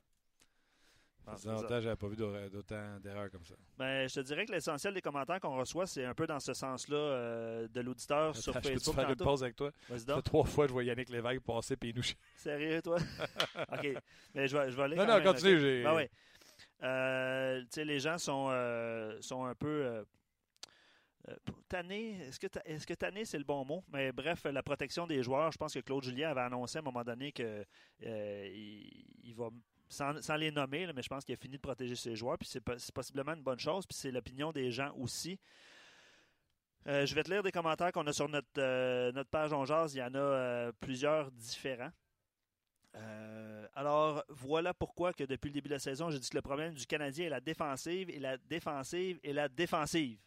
Longtemps 1.44 1.68
que 1.68 1.80
je 1.80 1.84
n'avais 1.84 1.96
pas 1.96 2.08
vu 2.08 2.16
d'autant 2.16 2.98
d'erreurs 3.00 3.30
comme 3.30 3.44
ça. 3.44 3.54
Ben, 3.78 4.08
je 4.08 4.14
te 4.14 4.20
dirais 4.20 4.46
que 4.46 4.52
l'essentiel 4.52 4.94
des 4.94 5.00
commentaires 5.00 5.40
qu'on 5.40 5.56
reçoit, 5.56 5.86
c'est 5.86 6.04
un 6.04 6.14
peu 6.14 6.26
dans 6.26 6.40
ce 6.40 6.54
sens-là 6.54 6.96
euh, 6.96 7.68
de 7.68 7.80
l'auditeur 7.80 8.36
sur 8.36 8.52
Facebook. 8.54 8.80
Je 8.80 8.84
peux 8.84 8.92
faire 8.92 9.10
une 9.10 9.16
pause 9.16 9.42
avec 9.42 9.56
toi? 9.56 9.70
Ça 9.96 10.22
trois 10.22 10.44
fois 10.44 10.64
que 10.64 10.68
je 10.68 10.72
vois 10.72 10.84
Yannick 10.84 11.10
Lévesque 11.10 11.42
passer 11.42 11.74
et 11.74 11.86
il 11.86 11.94
nous 11.94 12.02
Sérieux, 12.36 12.82
toi? 12.82 12.98
OK. 13.72 13.94
Mais 14.34 14.48
je 14.48 14.56
vais, 14.56 14.70
je 14.70 14.76
vais 14.76 14.82
aller. 14.82 14.96
Non, 14.96 15.06
non, 15.06 15.22
continue. 15.22 15.82
Ben, 15.82 15.94
oui. 15.94 16.08
tu 16.80 17.66
sais, 17.70 17.84
les 17.84 18.00
gens 18.00 18.18
sont, 18.18 18.50
sont 19.20 19.44
un 19.44 19.54
peu 19.54 20.04
euh, 21.28 21.34
tanner, 21.68 22.20
est-ce 22.20 22.38
que, 22.38 22.46
est-ce 22.66 22.86
que 22.86 22.92
tanner, 22.92 23.24
c'est 23.24 23.38
le 23.38 23.44
bon 23.44 23.64
mot? 23.64 23.82
Mais 23.90 24.12
bref, 24.12 24.44
la 24.44 24.62
protection 24.62 25.06
des 25.06 25.22
joueurs, 25.22 25.50
je 25.52 25.56
pense 25.56 25.72
que 25.72 25.80
Claude 25.80 26.04
Julien 26.04 26.30
avait 26.30 26.42
annoncé 26.42 26.76
à 26.76 26.80
un 26.80 26.84
moment 26.84 27.02
donné 27.02 27.32
qu'il 27.32 27.64
euh, 28.04 28.48
il 29.22 29.34
va, 29.34 29.48
sans, 29.88 30.36
les 30.36 30.50
nommer, 30.50 30.90
mais 30.94 31.02
je 31.02 31.08
pense 31.08 31.24
qu'il 31.24 31.34
a 31.34 31.36
fini 31.36 31.56
de 31.56 31.60
protéger 31.60 31.94
ses 31.94 32.16
joueurs, 32.16 32.38
puis 32.38 32.48
c'est, 32.48 32.92
possiblement 32.92 33.34
une 33.34 33.42
bonne 33.42 33.58
chose, 33.58 33.86
puis 33.86 33.96
c'est 33.96 34.10
l'opinion 34.10 34.52
des 34.52 34.70
gens 34.70 34.94
aussi. 34.96 35.38
Euh, 36.86 37.06
je 37.06 37.14
vais 37.14 37.22
te 37.22 37.30
lire 37.30 37.42
des 37.42 37.52
commentaires 37.52 37.92
qu'on 37.92 38.06
a 38.06 38.12
sur 38.12 38.28
notre, 38.28 39.10
notre 39.12 39.30
page 39.30 39.52
On 39.52 39.64
Jazz. 39.64 39.94
Il 39.94 39.98
y 39.98 40.02
en 40.02 40.14
a 40.14 40.70
plusieurs 40.80 41.30
différents. 41.32 41.92
alors, 43.74 44.22
voilà 44.28 44.74
pourquoi 44.74 45.12
que 45.12 45.24
depuis 45.24 45.48
le 45.48 45.54
début 45.54 45.68
de 45.68 45.74
la 45.74 45.78
saison, 45.78 46.10
je 46.10 46.18
dis 46.18 46.28
que 46.28 46.36
le 46.36 46.42
problème 46.42 46.74
du 46.74 46.86
Canadien 46.86 47.26
est 47.26 47.30
la 47.30 47.40
défensive 47.40 48.10
et 48.10 48.18
la 48.18 48.36
défensive 48.36 49.18
et 49.22 49.32
la 49.32 49.48
défensive. 49.48 50.18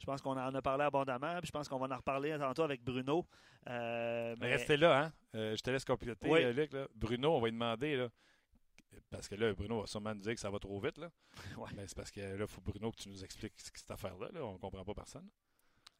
Je 0.00 0.06
pense 0.06 0.22
qu'on 0.22 0.36
en 0.36 0.54
a 0.54 0.62
parlé 0.62 0.84
abondamment, 0.84 1.38
puis 1.38 1.48
je 1.48 1.52
pense 1.52 1.68
qu'on 1.68 1.78
va 1.78 1.92
en 1.92 1.98
reparler 1.98 2.36
tantôt 2.38 2.62
avec 2.62 2.82
Bruno. 2.82 3.26
Euh, 3.68 4.36
mais... 4.40 4.52
Restez 4.52 4.76
là, 4.76 5.02
hein? 5.02 5.12
Euh, 5.34 5.56
je 5.56 5.62
te 5.62 5.70
laisse 5.70 5.84
compléter, 5.84 6.30
euh, 6.30 6.52
Luc. 6.52 6.70
Bruno, 6.94 7.34
on 7.34 7.40
va 7.40 7.46
lui 7.46 7.52
demander, 7.52 7.96
là, 7.96 8.08
parce 9.10 9.28
que 9.28 9.34
là, 9.34 9.52
Bruno 9.54 9.80
va 9.80 9.86
sûrement 9.86 10.14
nous 10.14 10.20
dire 10.20 10.34
que 10.34 10.40
ça 10.40 10.50
va 10.50 10.58
trop 10.58 10.78
vite. 10.80 10.98
Là. 10.98 11.10
Mais 11.76 11.86
c'est 11.86 11.96
parce 11.96 12.10
que 12.10 12.20
là, 12.20 12.36
il 12.40 12.46
faut 12.46 12.60
Bruno 12.60 12.90
que 12.90 12.96
tu 12.96 13.08
nous 13.08 13.24
expliques 13.24 13.54
cette 13.56 13.90
affaire-là. 13.90 14.28
On 14.42 14.54
ne 14.54 14.58
comprend 14.58 14.84
pas 14.84 14.94
personne. 14.94 15.28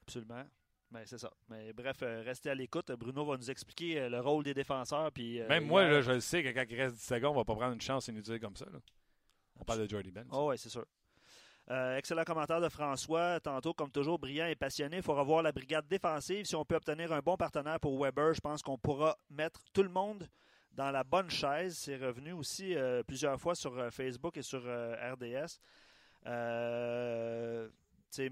Absolument. 0.03 0.45
Mais 0.91 1.05
c'est 1.05 1.19
ça. 1.19 1.31
Mais 1.49 1.73
bref, 1.73 1.99
restez 2.01 2.51
à 2.51 2.55
l'écoute. 2.55 2.91
Bruno 2.93 3.25
va 3.25 3.37
nous 3.37 3.51
expliquer 3.51 4.09
le 4.09 4.21
rôle 4.21 4.43
des 4.43 4.55
défenseurs. 4.55 5.13
Puis, 5.13 5.41
Même 5.41 5.67
moi, 5.67 5.87
là, 5.87 6.01
je 6.01 6.13
le 6.13 6.21
sais 6.21 6.43
que 6.43 6.49
quand 6.49 6.65
il 6.69 6.77
reste 6.77 6.97
10 6.97 7.03
secondes, 7.03 7.31
on 7.31 7.35
ne 7.35 7.41
va 7.41 7.45
pas 7.45 7.57
prendre 7.57 7.75
une 7.75 7.81
chance 7.81 8.09
dire 8.09 8.41
comme 8.41 8.57
ça. 8.57 8.67
On 9.57 9.65
parle 9.65 9.81
de 9.81 9.91
Jordy 9.91 10.11
Ben. 10.11 10.27
Oh, 10.31 10.49
oui, 10.51 10.59
c'est 10.59 10.71
sûr. 10.71 10.87
Euh, 11.71 11.99
excellent 11.99 12.25
commentaire 12.25 12.61
de 12.61 12.69
François. 12.71 13.41
Tantôt, 13.41 13.75
comme 13.75 13.91
toujours, 13.91 14.19
brillant 14.19 14.47
et 14.47 14.55
passionné. 14.55 14.99
Il 14.99 15.03
faut 15.03 15.15
revoir 15.15 15.43
la 15.43 15.53
brigade 15.53 15.87
défensive. 15.87 16.47
Si 16.47 16.57
on 16.57 16.65
peut 16.65 16.77
obtenir 16.77 17.13
un 17.13 17.21
bon 17.21 17.37
partenaire 17.37 17.79
pour 17.79 18.03
Weber, 18.03 18.33
je 18.33 18.41
pense 18.41 18.63
qu'on 18.63 18.79
pourra 18.79 19.17
mettre 19.29 19.61
tout 19.75 19.83
le 19.83 19.91
monde 19.91 20.27
dans 20.73 20.91
la 20.91 21.05
bonne 21.05 21.31
chaise. 21.31 21.77
C'est 21.77 21.97
revenu 21.97 22.33
aussi 22.33 22.75
euh, 22.75 23.03
plusieurs 23.03 23.41
fois 23.41 23.55
sur 23.55 23.77
euh, 23.79 23.91
Facebook 23.91 24.37
et 24.37 24.43
sur 24.43 24.61
RDS. 24.61 25.61
Euh, 26.27 27.69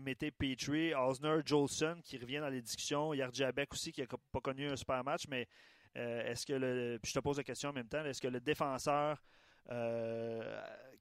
mettez 0.01 0.31
Petrie, 0.31 0.95
Osner, 0.95 1.41
Jolson 1.45 1.99
qui 2.05 2.19
revient 2.19 2.39
dans 2.39 2.49
les 2.49 2.63
discussions. 2.63 3.15
Yardjabek 3.15 3.73
aussi 3.73 3.93
qui 3.93 4.01
n'a 4.01 4.07
pas 4.33 4.41
connu 4.41 4.69
un 4.69 4.77
super 4.77 5.03
match, 5.05 5.25
mais 5.29 5.47
est-ce 5.95 6.45
que 6.45 6.53
le. 6.53 6.99
je 7.03 7.13
te 7.13 7.19
pose 7.21 7.39
la 7.39 7.45
question 7.45 7.71
en 7.71 7.73
même 7.73 7.89
temps, 7.89 8.05
est-ce 8.05 8.21
que 8.21 8.29
le 8.29 8.41
défenseur 8.41 9.23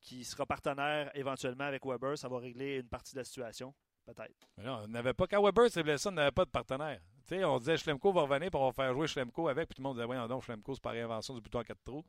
qui 0.02 0.24
sera 0.24 0.46
partenaire 0.46 1.12
éventuellement 1.16 1.66
avec 1.66 1.86
Weber, 1.86 2.18
ça 2.18 2.30
va 2.30 2.40
régler 2.40 2.78
une 2.78 2.88
partie 2.88 3.14
de 3.14 3.20
la 3.20 3.26
situation, 3.26 3.74
peut-être. 4.06 4.48
on 4.58 4.88
n'avait 4.88 5.14
pas 5.14 5.28
qu'à 5.28 5.42
Weber 5.42 5.70
c'est 5.70 5.84
blessé, 5.84 6.08
on 6.08 6.14
n'avait 6.14 6.32
pas 6.32 6.46
de 6.46 6.50
partenaire. 6.50 7.02
On 7.32 7.60
disait 7.60 7.78
Schlemko 7.78 8.12
va 8.12 8.22
revenir, 8.22 8.52
pour 8.52 8.62
on 8.62 8.68
va 8.68 8.74
faire 8.74 8.94
jouer 8.94 9.08
Schlemko 9.08 9.48
avec, 9.48 9.70
puis 9.70 9.76
tout 9.76 9.82
le 9.82 9.88
monde 9.88 9.98
disait, 9.98 10.08
oui, 10.08 10.16
non, 10.16 10.40
Schlemko, 10.40 10.76
c'est 10.76 10.84
pas 10.84 10.92
réinvention 10.92 11.34
du 11.34 11.42
bouton 11.42 11.60
à 11.60 11.64
quatre 11.64 11.84
trous. 11.84 12.06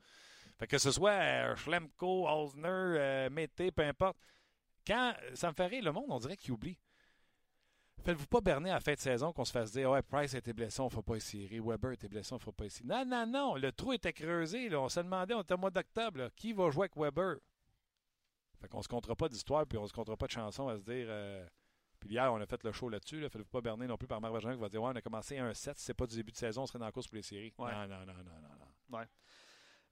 Fait 0.58 0.66
que 0.66 0.78
ce 0.78 0.90
soit 0.90 1.10
euh, 1.10 1.56
Schlemko, 1.56 2.28
Osner, 2.28 2.68
euh, 2.68 3.30
Mété, 3.30 3.70
peu 3.70 3.82
importe. 3.82 4.16
Quand 4.86 5.14
ça 5.34 5.48
me 5.48 5.54
fait 5.54 5.66
rire, 5.66 5.84
le 5.84 5.92
monde, 5.92 6.06
on 6.08 6.18
dirait 6.18 6.36
qu'il 6.36 6.52
oublie. 6.52 6.78
Faites-vous 8.04 8.26
pas 8.26 8.40
berner 8.40 8.70
à 8.70 8.74
la 8.74 8.80
fin 8.80 8.94
de 8.94 9.00
saison 9.00 9.32
qu'on 9.32 9.44
se 9.44 9.50
fasse 9.50 9.72
dire 9.72 9.90
Ouais, 9.90 10.02
Price 10.02 10.32
était 10.34 10.52
blessé, 10.52 10.80
on 10.80 10.84
ne 10.84 10.90
fera 10.90 11.02
pas 11.02 11.16
ici. 11.16 11.48
Weber 11.60 11.92
était 11.92 12.08
blessé, 12.08 12.32
on 12.32 12.36
ne 12.36 12.40
fera 12.40 12.52
pas 12.52 12.66
ici. 12.66 12.82
Non, 12.84 13.04
non, 13.04 13.26
non. 13.26 13.56
Le 13.56 13.72
trou 13.72 13.92
était 13.92 14.12
creusé. 14.12 14.68
Là. 14.68 14.80
On 14.80 14.88
se 14.88 15.00
demandait, 15.00 15.34
on 15.34 15.42
était 15.42 15.54
au 15.54 15.58
mois 15.58 15.70
d'octobre, 15.70 16.30
qui 16.36 16.52
va 16.52 16.70
jouer 16.70 16.84
avec 16.84 16.96
Weber? 16.96 17.36
Fait 18.60 18.68
qu'on 18.68 18.82
se 18.82 18.88
comptera 18.88 19.16
pas 19.16 19.28
d'histoire, 19.28 19.66
puis 19.66 19.76
on 19.76 19.86
se 19.86 19.92
comptera 19.92 20.16
pas 20.16 20.26
de 20.26 20.32
chansons 20.32 20.68
à 20.68 20.78
se 20.78 20.82
dire. 20.82 21.06
Euh, 21.08 21.46
puis 22.06 22.16
hier, 22.16 22.32
on 22.32 22.40
a 22.40 22.46
fait 22.46 22.62
le 22.62 22.72
show 22.72 22.88
là-dessus. 22.88 23.20
Là. 23.20 23.28
Faites-vous 23.28 23.48
pas 23.48 23.60
berner 23.60 23.86
non 23.86 23.96
plus 23.96 24.06
par 24.06 24.20
Marc 24.20 24.32
Bergeron 24.32 24.54
qui 24.54 24.60
va 24.60 24.68
dire 24.68 24.82
Ouais, 24.82 24.90
on 24.92 24.96
a 24.96 25.00
commencé 25.00 25.38
un 25.38 25.52
7. 25.52 25.78
Si 25.78 25.84
c'est 25.84 25.94
pas 25.94 26.06
du 26.06 26.16
début 26.16 26.32
de 26.32 26.36
saison, 26.36 26.62
on 26.62 26.66
serait 26.66 26.78
dans 26.78 26.86
la 26.86 26.92
course 26.92 27.06
pour 27.06 27.16
les 27.16 27.22
séries. 27.22 27.52
Non, 27.58 27.66
non, 27.66 27.88
non, 27.88 28.06
non, 28.06 28.14
non. 28.14 28.66
non. 28.90 28.98
Ouais. 28.98 29.06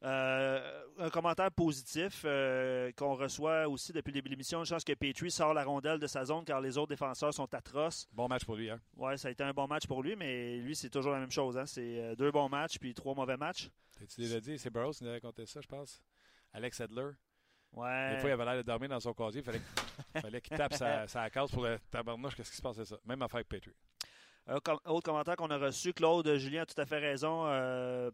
Euh, 0.04 0.82
un 0.98 1.08
commentaire 1.08 1.50
positif 1.50 2.24
euh, 2.26 2.92
qu'on 2.92 3.14
reçoit 3.14 3.66
aussi 3.66 3.90
depuis 3.90 4.10
le 4.10 4.16
début 4.16 4.28
de 4.28 4.34
l'émission. 4.34 4.58
Une 4.58 4.66
chance 4.66 4.84
que 4.84 4.92
Petrie 4.92 5.30
sort 5.30 5.54
la 5.54 5.64
rondelle 5.64 5.98
de 5.98 6.06
sa 6.06 6.26
zone 6.26 6.44
car 6.44 6.60
les 6.60 6.76
autres 6.76 6.90
défenseurs 6.90 7.32
sont 7.32 7.52
atroces. 7.54 8.06
Bon 8.12 8.28
match 8.28 8.44
pour 8.44 8.56
lui. 8.56 8.68
Hein? 8.68 8.80
Oui, 8.96 9.16
ça 9.16 9.28
a 9.28 9.30
été 9.30 9.42
un 9.42 9.52
bon 9.54 9.66
match 9.66 9.86
pour 9.86 10.02
lui, 10.02 10.14
mais 10.14 10.58
lui, 10.58 10.76
c'est 10.76 10.90
toujours 10.90 11.12
la 11.12 11.20
même 11.20 11.30
chose. 11.30 11.56
Hein? 11.56 11.64
C'est 11.64 12.02
euh, 12.02 12.14
deux 12.16 12.30
bons 12.30 12.50
matchs 12.50 12.78
puis 12.78 12.92
trois 12.92 13.14
mauvais 13.14 13.38
matchs. 13.38 13.70
Tu 13.98 14.20
déjà 14.20 14.40
dit, 14.40 14.58
c'est 14.58 14.68
Burroughs 14.68 14.92
qui 14.92 15.04
nous 15.04 15.10
a 15.10 15.14
raconté 15.14 15.46
ça, 15.46 15.60
je 15.62 15.68
pense? 15.68 16.02
Alex 16.52 16.80
Edler. 16.80 17.12
Ouais. 17.74 18.14
Des 18.14 18.20
fois, 18.20 18.30
il 18.30 18.32
avait 18.32 18.44
l'air 18.44 18.56
de 18.56 18.62
dormir 18.62 18.88
dans 18.88 19.00
son 19.00 19.12
casier. 19.12 19.42
Il 19.42 20.20
fallait, 20.20 20.40
qu'il 20.40 20.56
tape 20.56 20.74
sa, 20.74 21.06
sa, 21.08 21.28
case 21.30 21.50
pour 21.50 21.64
le 21.64 21.78
tabarnouche. 21.90 22.34
Qu'est-ce 22.36 22.50
qui 22.50 22.56
se 22.56 22.62
passait 22.62 22.84
ça? 22.84 22.96
Même 23.04 23.20
affaire 23.22 23.36
avec 23.36 23.48
Petrie. 23.48 23.74
Un 24.46 24.56
autre 24.56 25.02
commentaire 25.02 25.36
qu'on 25.36 25.50
a 25.50 25.58
reçu, 25.58 25.92
Claude 25.92 26.36
Julien 26.36 26.62
a 26.62 26.66
tout 26.66 26.80
à 26.80 26.84
fait 26.84 26.98
raison 26.98 27.44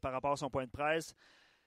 par 0.01 0.13
rapport 0.13 0.33
à 0.33 0.37
son 0.37 0.49
point 0.49 0.65
de 0.65 0.71
presse. 0.71 1.15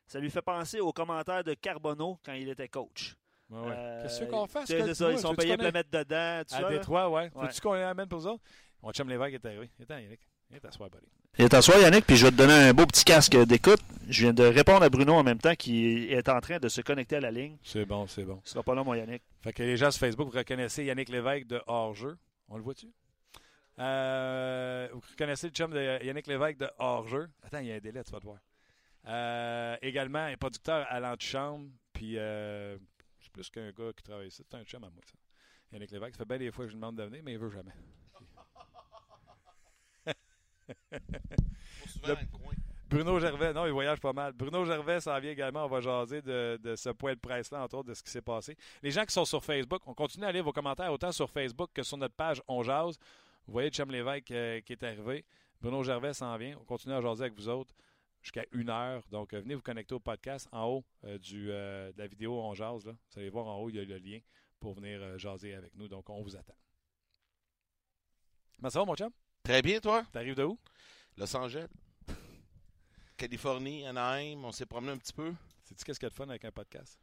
Ça 0.07 0.19
lui 0.19 0.29
fait 0.29 0.41
penser 0.41 0.79
aux 0.79 0.93
commentaires 0.93 1.43
de 1.43 1.53
Carbonneau 1.53 2.19
quand 2.25 2.33
il 2.33 2.49
était 2.49 2.67
coach. 2.67 3.15
Euh, 3.51 4.03
Qu'est-ce 4.03 4.23
qu'on 4.25 4.47
fait? 4.47 4.65
C'est 4.65 4.93
ça, 4.93 5.11
ils 5.11 5.19
sont 5.19 5.35
payés 5.35 5.55
pour 5.55 5.65
le 5.65 5.71
mettre 5.71 5.91
dedans. 5.91 6.41
À 6.41 6.43
ça, 6.47 6.69
Détroit, 6.69 7.09
ouais. 7.09 7.29
Faut-tu 7.29 7.61
qu'on 7.61 7.73
amène 7.73 8.07
pour 8.07 8.25
autres? 8.25 8.43
Mon 8.81 8.91
chum 8.91 9.07
Lévesque 9.07 9.35
est 9.35 9.45
arrivé. 9.45 9.69
Attends, 9.81 9.97
Yannick. 9.97 10.21
Il 10.49 10.57
est 10.57 10.65
asseoir, 10.65 10.89
buddy. 10.89 11.07
Il 11.39 11.45
est 11.45 11.53
asseoir, 11.55 11.79
Yannick, 11.79 12.05
puis 12.05 12.15
je 12.15 12.25
vais 12.27 12.31
te 12.31 12.37
donner 12.37 12.53
un 12.53 12.73
beau 12.75 12.85
petit 12.85 13.03
casque 13.03 13.35
d'écoute. 13.35 13.81
Je 14.07 14.21
viens 14.21 14.33
de 14.33 14.43
répondre 14.43 14.83
à 14.83 14.89
Bruno 14.89 15.13
en 15.13 15.23
même 15.23 15.39
temps 15.39 15.55
qui 15.55 16.05
est 16.11 16.29
en 16.29 16.39
train 16.39 16.59
de 16.59 16.69
se 16.69 16.81
connecter 16.81 17.15
à 17.15 17.21
la 17.21 17.31
ligne. 17.31 17.57
C'est 17.63 17.85
bon, 17.85 18.05
c'est 18.05 18.23
bon. 18.23 18.39
Ce 18.43 18.51
sera 18.51 18.61
pas 18.61 18.75
là, 18.75 18.83
mon 18.83 18.93
Yannick. 18.93 19.23
Fait 19.41 19.51
que 19.51 19.63
les 19.63 19.75
gens 19.75 19.89
sur 19.89 20.01
Facebook, 20.01 20.31
vous 20.31 20.37
reconnaissez 20.37 20.85
Yannick 20.85 21.09
Lévesque 21.09 21.47
de 21.47 21.59
Hors-jeu. 21.65 22.19
On 22.49 22.57
le 22.57 22.61
voit-tu? 22.61 22.85
Euh, 23.79 24.87
vous 24.93 25.01
reconnaissez 25.09 25.47
le 25.47 25.53
chum 25.53 25.71
de 25.71 26.03
Yannick 26.03 26.27
Lévesque 26.27 26.59
de 26.59 26.69
Hors-jeu. 26.77 27.27
Attends, 27.41 27.59
il 27.59 27.65
y 27.65 27.71
a 27.71 27.75
un 27.75 27.79
délai, 27.79 28.03
tu 28.03 28.11
vas 28.11 28.19
te 28.19 28.25
voir. 28.25 28.37
Euh, 29.07 29.75
également, 29.81 30.19
un 30.19 30.37
producteur 30.37 30.85
à 30.87 30.99
l'antichambre. 30.99 31.65
Puis, 31.93 32.19
euh, 32.19 32.77
c'est 33.19 33.31
plus 33.31 33.49
qu'un 33.49 33.71
gars 33.71 33.91
qui 33.97 34.03
travaille 34.03 34.27
ici. 34.27 34.43
C'est 34.47 34.55
un 34.55 34.63
chum 34.65 34.83
à 34.83 34.89
moi, 34.91 35.01
ça. 35.03 35.13
Yannick 35.71 35.89
Lévesque, 35.89 36.13
ça 36.13 36.19
fait 36.19 36.25
bien 36.25 36.37
des 36.37 36.51
fois 36.51 36.65
que 36.65 36.69
je 36.69 36.75
lui 36.75 36.79
demande 36.79 36.97
de 36.97 37.03
venir, 37.03 37.21
mais 37.25 37.31
il 37.31 37.39
veut 37.39 37.49
jamais. 37.49 37.73
Bruno 42.93 43.19
Gervais, 43.19 43.53
non, 43.53 43.65
il 43.65 43.71
voyage 43.71 43.99
pas 43.99 44.13
mal. 44.13 44.33
Bruno 44.33 44.65
Gervais 44.65 45.01
s'en 45.01 45.19
vient 45.19 45.31
également. 45.31 45.65
On 45.65 45.67
va 45.67 45.81
jaser 45.81 46.21
de, 46.21 46.75
ce 46.75 46.89
point 46.89 47.13
de 47.15 47.19
presse-là, 47.19 47.63
entre 47.63 47.77
autres, 47.77 47.89
de 47.89 47.93
ce 47.95 48.03
qui 48.03 48.11
s'est 48.11 48.21
passé. 48.21 48.55
Les 48.83 48.91
gens 48.91 49.03
qui 49.03 49.13
sont 49.13 49.25
sur 49.25 49.43
Facebook, 49.43 49.81
on 49.87 49.95
continue 49.95 50.25
à 50.25 50.31
lire 50.31 50.43
vos 50.43 50.51
commentaires 50.51 50.93
autant 50.93 51.11
sur 51.11 51.29
Facebook 51.29 51.71
que 51.73 51.81
sur 51.81 51.97
notre 51.97 52.13
page 52.13 52.41
On 52.47 52.61
Jase. 52.61 52.99
Vous 53.47 53.53
voyez 53.53 53.69
Chum 53.71 53.89
Lévesque 53.89 54.29
euh, 54.31 54.61
qui 54.61 54.73
est 54.73 54.83
arrivé. 54.83 55.25
Bruno 55.59 55.81
Gervais 55.83 56.13
s'en 56.13 56.37
vient. 56.37 56.55
On 56.61 56.65
continue 56.65 56.93
à 56.93 57.01
jaser 57.01 57.23
avec 57.23 57.33
vous 57.33 57.49
autres 57.49 57.73
jusqu'à 58.21 58.45
une 58.51 58.69
heure. 58.69 59.03
Donc, 59.09 59.33
euh, 59.33 59.41
venez 59.41 59.55
vous 59.55 59.61
connecter 59.61 59.95
au 59.95 59.99
podcast 59.99 60.47
en 60.51 60.67
haut 60.67 60.83
euh, 61.05 61.17
du, 61.17 61.47
de 61.47 61.97
la 61.97 62.07
vidéo 62.07 62.39
On 62.39 62.53
Jase. 62.53 62.85
Là. 62.85 62.93
Vous 63.11 63.19
allez 63.19 63.29
voir 63.29 63.47
en 63.47 63.57
haut, 63.57 63.69
il 63.69 63.75
y 63.75 63.79
a 63.79 63.85
le 63.85 63.97
lien 63.97 64.19
pour 64.59 64.75
venir 64.75 65.17
jaser 65.17 65.55
avec 65.55 65.75
nous. 65.75 65.87
Donc, 65.87 66.09
on 66.11 66.21
vous 66.21 66.35
attend. 66.35 66.55
Va, 68.59 68.85
mon 68.85 68.95
chum? 68.95 69.11
Très 69.43 69.61
bien, 69.61 69.81
toi? 69.81 70.05
T'arrives 70.13 70.35
de 70.35 70.45
où? 70.45 70.57
Los 71.17 71.35
Angeles. 71.35 71.67
Californie, 73.17 73.85
Anaheim. 73.85 74.45
On 74.45 74.53
s'est 74.53 74.65
promené 74.65 74.93
un 74.93 74.97
petit 74.97 75.11
peu. 75.11 75.33
Sais-tu 75.65 75.83
qu'est-ce 75.83 75.99
qu'il 75.99 76.05
y 76.05 76.07
a 76.07 76.11
de 76.11 76.15
fun 76.15 76.29
avec 76.29 76.45
un 76.45 76.51
podcast? 76.51 76.97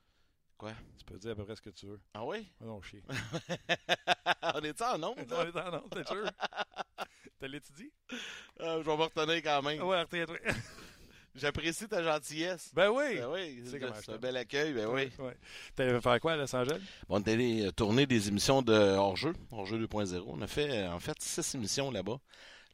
Quoi? 0.57 0.73
Tu 0.99 1.05
peux 1.05 1.19
dire 1.19 1.33
à 1.33 1.35
peu 1.35 1.45
près 1.45 1.57
ce 1.57 1.61
que 1.61 1.69
tu 1.69 1.85
veux. 1.85 2.01
Ah 2.15 2.25
oui? 2.25 2.51
Oh 2.63 2.65
non, 2.65 2.81
chier. 2.81 3.03
on 4.55 4.61
est 4.63 4.81
en 4.81 5.03
onde? 5.03 5.31
on 5.31 5.47
est 5.47 5.57
en 5.57 5.75
onde, 5.83 5.91
t'es 5.91 6.05
sûr? 6.05 6.25
T'as 7.39 7.47
l'étudié? 7.47 7.93
Euh, 8.61 8.83
je 8.83 8.91
vais 8.91 8.97
me 8.97 9.03
retenir 9.03 9.43
quand 9.43 9.63
même. 9.63 9.83
Ouais, 9.83 10.01
retiens-toi. 10.01 10.39
J'apprécie 11.35 11.87
ta 11.87 12.03
gentillesse. 12.03 12.71
Ben 12.75 12.91
oui. 12.91 13.19
Ben 13.19 13.29
oui. 13.31 13.63
C'est 13.65 14.13
un 14.13 14.19
bel 14.19 14.37
accueil, 14.37 14.73
ben 14.73 14.87
oui. 14.89 15.11
Ouais. 15.19 15.37
T'allais 15.77 16.01
faire 16.01 16.21
quoi 16.21 16.33
à 16.33 16.37
Los 16.37 16.55
Angeles? 16.55 16.81
Bon, 17.09 17.17
on 17.17 17.23
est 17.23 17.33
allé 17.33 17.67
euh, 17.67 17.71
tourner 17.71 18.07
des 18.07 18.29
émissions 18.29 18.63
de 18.63 18.73
hors-jeu, 18.73 19.33
hors-jeu 19.53 19.79
2.0. 19.79 20.25
On 20.27 20.43
a 20.43 20.47
fait, 20.49 20.71
euh, 20.71 20.93
en 20.93 20.99
fait, 20.99 21.17
six 21.21 21.55
émissions 21.55 21.91
là-bas. 21.91 22.19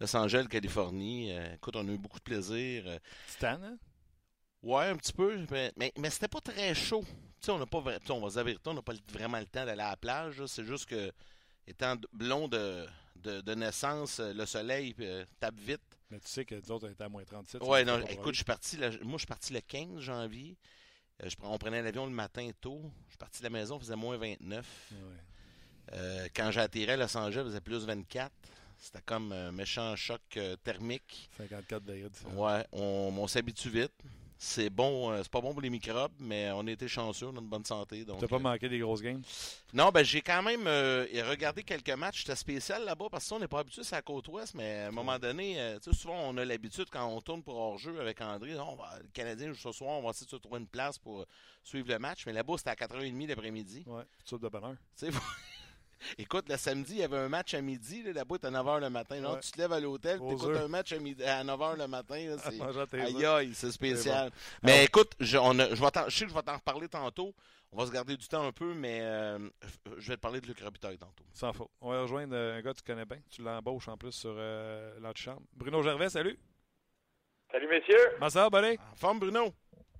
Los 0.00 0.16
Angeles, 0.16 0.46
Californie. 0.48 1.32
Euh, 1.32 1.54
écoute, 1.54 1.76
on 1.76 1.86
a 1.86 1.90
eu 1.90 1.98
beaucoup 1.98 2.18
de 2.18 2.24
plaisir. 2.24 2.84
Titan, 3.28 3.58
hein? 3.62 3.76
Ouais, 4.62 4.86
un 4.86 4.96
petit 4.96 5.12
peu. 5.12 5.38
Mais, 5.50 5.72
mais, 5.76 6.10
c'était 6.10 6.28
pas 6.28 6.40
très 6.40 6.74
chaud. 6.74 7.04
Tu 7.40 7.46
sais, 7.46 7.52
on 7.52 7.58
n'a 7.58 7.66
pas, 7.66 7.78
on 7.78 7.82
va 8.20 8.30
se 8.30 8.58
on 8.66 8.74
n'a 8.74 8.82
pas 8.82 8.94
vraiment 9.12 9.38
le 9.38 9.46
temps 9.46 9.66
d'aller 9.66 9.82
à 9.82 9.90
la 9.90 9.96
plage. 9.96 10.44
C'est 10.46 10.64
juste 10.64 10.86
que, 10.86 11.12
étant 11.66 11.94
blond 12.12 12.48
de, 12.48 12.86
de, 13.16 13.42
de 13.42 13.54
naissance, 13.54 14.18
le 14.18 14.46
soleil 14.46 14.96
tape 15.38 15.58
vite. 15.58 15.95
Mais 16.10 16.20
tu 16.20 16.28
sais 16.28 16.44
que 16.44 16.54
les 16.54 16.70
autres 16.70 16.88
étaient 16.90 17.04
à 17.04 17.08
moins 17.08 17.24
37. 17.24 17.62
Oui, 17.64 17.84
non, 17.84 18.00
écoute, 18.06 18.34
je 18.34 18.38
suis 18.38 18.44
parti, 18.44 18.78
moi, 19.02 19.12
je 19.14 19.18
suis 19.18 19.26
parti 19.26 19.52
le 19.52 19.60
15 19.60 20.00
janvier. 20.00 20.56
Euh, 21.22 21.28
je, 21.28 21.36
on 21.42 21.58
prenait 21.58 21.82
l'avion 21.82 22.06
le 22.06 22.12
matin 22.12 22.48
tôt. 22.60 22.80
Je 23.06 23.12
suis 23.12 23.18
parti 23.18 23.38
de 23.40 23.44
la 23.44 23.50
maison, 23.50 23.76
il 23.76 23.80
faisait 23.80 23.96
moins 23.96 24.16
29. 24.16 24.92
Ouais. 24.92 24.98
Euh, 25.92 26.28
quand 26.34 26.50
j'atterrais 26.50 26.92
à 26.92 26.96
Los 26.96 27.16
Angeles, 27.16 27.42
il 27.42 27.48
faisait 27.48 27.60
plus 27.60 27.84
24. 27.84 28.32
C'était 28.78 29.02
comme 29.04 29.32
un 29.32 29.52
méchant 29.52 29.96
choc 29.96 30.20
euh, 30.36 30.56
thermique. 30.56 31.30
54 31.38 31.82
degrés. 31.84 32.10
Ouais, 32.34 32.64
on, 32.72 33.12
on 33.16 33.26
s'habitue 33.26 33.70
vite 33.70 33.92
c'est 34.38 34.68
bon, 34.68 35.10
euh, 35.10 35.20
c'est 35.22 35.32
pas 35.32 35.40
bon 35.40 35.52
pour 35.52 35.62
les 35.62 35.70
microbes, 35.70 36.12
mais 36.18 36.50
on 36.52 36.66
a 36.66 36.70
été 36.70 36.88
chanceux, 36.88 37.26
on 37.26 37.36
a 37.36 37.40
une 37.40 37.48
bonne 37.48 37.64
santé. 37.64 38.04
Tu 38.04 38.12
n'as 38.12 38.28
pas 38.28 38.38
manqué 38.38 38.68
des 38.68 38.78
grosses 38.78 39.00
games? 39.00 39.22
Non, 39.72 39.90
ben 39.90 40.02
j'ai 40.02 40.20
quand 40.20 40.42
même 40.42 40.66
euh, 40.66 41.06
regardé 41.28 41.62
quelques 41.62 41.90
matchs. 41.90 42.20
C'était 42.20 42.36
spécial 42.36 42.84
là-bas 42.84 43.06
parce 43.10 43.28
qu'on 43.28 43.38
n'est 43.38 43.48
pas 43.48 43.60
habitué, 43.60 43.82
c'est 43.82 43.96
à 43.96 44.02
côte 44.02 44.28
ouest, 44.28 44.54
mais 44.54 44.80
à 44.80 44.88
un 44.88 44.90
moment 44.90 45.18
donné, 45.18 45.58
euh, 45.58 45.78
tu 45.78 45.90
sais, 45.90 45.96
souvent 45.96 46.18
on 46.18 46.36
a 46.36 46.44
l'habitude 46.44 46.86
quand 46.90 47.06
on 47.06 47.20
tourne 47.20 47.42
pour 47.42 47.56
hors-jeu 47.56 47.98
avec 47.98 48.20
André, 48.20 48.58
on 48.58 48.76
va, 48.76 48.98
le 49.00 49.08
Canadien 49.12 49.52
ce 49.54 49.72
soir, 49.72 49.98
on 49.98 50.02
va 50.02 50.10
essayer 50.10 50.26
de 50.30 50.36
trouver 50.36 50.60
une 50.60 50.68
place 50.68 50.98
pour 50.98 51.24
suivre 51.62 51.88
le 51.88 51.98
match. 51.98 52.26
Mais 52.26 52.32
là-bas, 52.32 52.54
c'était 52.58 52.70
à 52.70 52.74
4h30 52.74 53.28
l'après-midi. 53.28 53.84
Ouais, 53.86 54.04
tout 54.26 54.38
de 54.38 54.48
bonheur. 54.48 54.76
Écoute, 56.18 56.48
le 56.48 56.56
samedi, 56.56 56.94
il 56.94 56.98
y 56.98 57.02
avait 57.02 57.18
un 57.18 57.28
match 57.28 57.54
à 57.54 57.60
midi. 57.60 58.02
Là-bas, 58.02 58.36
à 58.42 58.50
9h 58.50 58.80
le 58.80 58.90
matin. 58.90 59.38
Tu 59.42 59.50
te 59.50 59.58
lèves 59.58 59.72
à 59.72 59.80
l'hôtel, 59.80 60.18
tu 60.18 60.34
écoutes 60.34 60.56
un 60.56 60.68
match 60.68 60.92
à, 60.92 60.96
9h 60.96 61.78
le 61.78 61.86
matin. 61.86 62.36
aïe, 62.92 63.24
aïe, 63.26 63.50
c'est 63.54 63.72
spécial. 63.72 64.30
Mais 64.62 64.84
écoute, 64.84 65.12
je, 65.20 65.38
on 65.38 65.52
je, 65.52 65.58
vais 65.58 65.90
je 66.08 66.16
sais 66.16 66.24
que 66.24 66.30
je 66.30 66.34
vais 66.34 66.42
t'en 66.42 66.56
reparler 66.56 66.88
tantôt. 66.88 67.34
On 67.72 67.78
va 67.78 67.86
se 67.86 67.92
garder 67.92 68.16
du 68.16 68.26
temps 68.26 68.46
un 68.46 68.52
peu, 68.52 68.74
mais 68.74 69.00
euh, 69.02 69.38
je 69.98 70.08
vais 70.08 70.16
te 70.16 70.20
parler 70.20 70.40
de 70.40 70.46
Luc 70.46 70.60
Robitaille 70.60 70.98
tantôt. 70.98 71.24
Sans 71.32 71.52
faux. 71.52 71.70
On 71.80 71.90
va 71.90 72.02
rejoindre 72.02 72.36
un 72.36 72.62
gars 72.62 72.72
que 72.72 72.78
tu 72.78 72.84
connais 72.84 73.04
bien. 73.04 73.18
Tu 73.28 73.42
l'embauches 73.42 73.88
en 73.88 73.96
plus 73.96 74.12
sur 74.12 74.34
euh, 74.36 74.98
l'antichambre. 75.00 75.42
Bruno 75.52 75.82
Gervais, 75.82 76.08
salut. 76.08 76.38
Salut, 77.50 77.68
messieurs. 77.68 78.10
Comment 78.14 78.30
ça 78.30 78.48
va, 78.48 78.60
En 78.60 78.96
forme, 78.96 79.18
Bruno? 79.18 79.52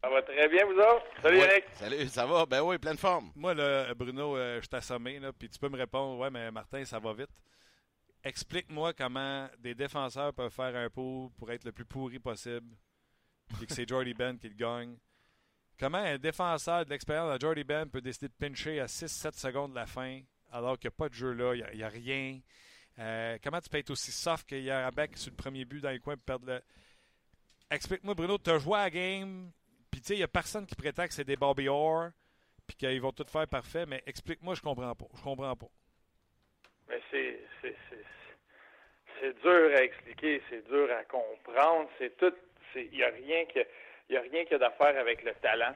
Ça 0.07 0.13
va 0.13 0.23
très 0.23 0.49
bien, 0.49 0.65
vous 0.65 0.79
autres? 0.79 1.05
Salut, 1.21 1.39
Eric. 1.39 1.65
Salut, 1.73 2.07
ça 2.07 2.25
va? 2.27 2.47
Ben 2.47 2.63
oui, 2.63 2.79
pleine 2.79 2.97
forme. 2.97 3.33
Moi, 3.35 3.55
là, 3.55 3.93
Bruno, 3.93 4.37
euh, 4.37 4.61
je 4.63 4.69
t'assommé, 4.69 5.21
puis 5.37 5.49
tu 5.49 5.59
peux 5.59 5.69
me 5.69 5.77
répondre, 5.77 6.17
ouais, 6.21 6.31
mais 6.31 6.49
Martin, 6.53 6.85
ça 6.85 7.01
va 7.01 7.13
vite. 7.13 7.31
Explique-moi 8.23 8.93
comment 8.93 9.49
des 9.59 9.75
défenseurs 9.75 10.33
peuvent 10.33 10.53
faire 10.53 10.77
un 10.77 10.89
pot 10.89 11.33
pour 11.37 11.51
être 11.51 11.65
le 11.65 11.73
plus 11.73 11.85
pourri 11.85 12.21
possible, 12.21 12.69
et 13.61 13.67
que 13.67 13.75
c'est 13.75 13.89
Jordy 13.89 14.15
Ben 14.15 14.39
qui 14.39 14.49
le 14.49 14.55
gagne. 14.55 14.97
Comment 15.77 15.99
un 15.99 16.19
défenseur 16.19 16.85
de 16.85 16.91
l'expérience 16.91 17.35
de 17.35 17.41
Jordy 17.41 17.65
Ben 17.65 17.89
peut 17.89 18.01
décider 18.01 18.29
de 18.29 18.35
pincher 18.35 18.79
à 18.79 18.87
6-7 18.87 19.37
secondes 19.37 19.73
de 19.73 19.77
la 19.77 19.87
fin, 19.87 20.21
alors 20.53 20.79
qu'il 20.79 20.89
n'y 20.89 20.95
a 20.95 20.99
pas 20.99 21.09
de 21.09 21.15
jeu 21.15 21.33
là, 21.33 21.53
il 21.53 21.79
n'y 21.79 21.83
a, 21.83 21.89
rien? 21.89 22.39
Euh, 23.01 23.39
comment 23.43 23.61
tu 23.61 23.69
peux 23.69 23.79
être 23.79 23.91
aussi 23.91 24.13
soft 24.13 24.49
qu'il 24.49 24.63
y 24.63 24.71
a 24.71 24.87
un 24.87 24.91
bec 24.91 25.17
sur 25.17 25.33
le 25.33 25.37
premier 25.37 25.65
but 25.65 25.81
dans 25.81 25.91
les 25.91 25.99
coins 25.99 26.15
et 26.15 26.17
perdre 26.17 26.47
le. 26.47 26.63
Explique-moi, 27.73 28.15
Bruno, 28.15 28.39
tu 28.39 28.51
as 28.51 28.61
joué 28.61 28.79
à 28.79 28.83
la 28.85 28.91
game, 28.91 29.51
puis, 29.97 30.03
tu 30.03 30.09
sais, 30.09 30.15
il 30.17 30.19
n'y 30.19 30.25
a 30.25 30.29
personne 30.29 30.67
qui 30.67 30.75
prétend 30.75 31.07
que 31.07 31.15
c'est 31.15 31.25
des 31.25 31.37
Bobby 31.37 31.71
Orr, 31.71 32.11
puis 32.67 32.77
qu'ils 32.77 33.01
vont 33.01 33.13
tout 33.13 33.25
faire 33.33 33.49
parfait, 33.49 33.87
mais 33.87 34.03
explique-moi, 34.07 34.55
je 34.55 34.61
comprends 34.61 34.95
pas. 34.95 35.07
Je 35.17 35.23
comprends 35.23 35.57
pas. 35.57 35.69
Mais 36.87 37.01
c'est. 37.11 37.41
C'est 39.19 39.41
dur 39.41 39.71
à 39.75 39.83
expliquer, 39.83 40.43
c'est 40.51 40.69
dur 40.69 40.87
à 40.93 41.03
comprendre, 41.05 41.89
c'est 41.97 42.15
tout. 42.19 42.35
Il 42.75 42.91
n'y 42.91 43.03
a 43.03 43.09
rien 43.09 43.47
que. 43.47 43.61
A 43.61 44.21
rien 44.21 44.45
que 44.45 44.57
d'affaire 44.57 44.99
avec 44.99 45.25
le 45.25 45.33
talent. 45.37 45.75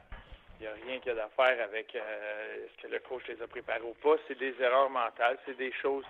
Il 0.61 0.64
n'y 0.64 0.66
a 0.66 0.74
rien 0.74 1.00
que 1.00 1.11
d'affaire 1.12 1.64
avec 1.64 1.94
euh, 1.94 2.66
est-ce 2.66 2.83
que 2.83 2.92
le 2.92 2.98
coach 2.98 3.26
les 3.26 3.40
a 3.40 3.46
préparés 3.46 3.80
ou 3.80 3.94
pas. 3.94 4.16
C'est 4.28 4.38
des 4.38 4.54
erreurs 4.61 4.90
mentales, 4.90 5.38
c'est 5.46 5.56
des 5.56 5.72
choses 5.80 6.04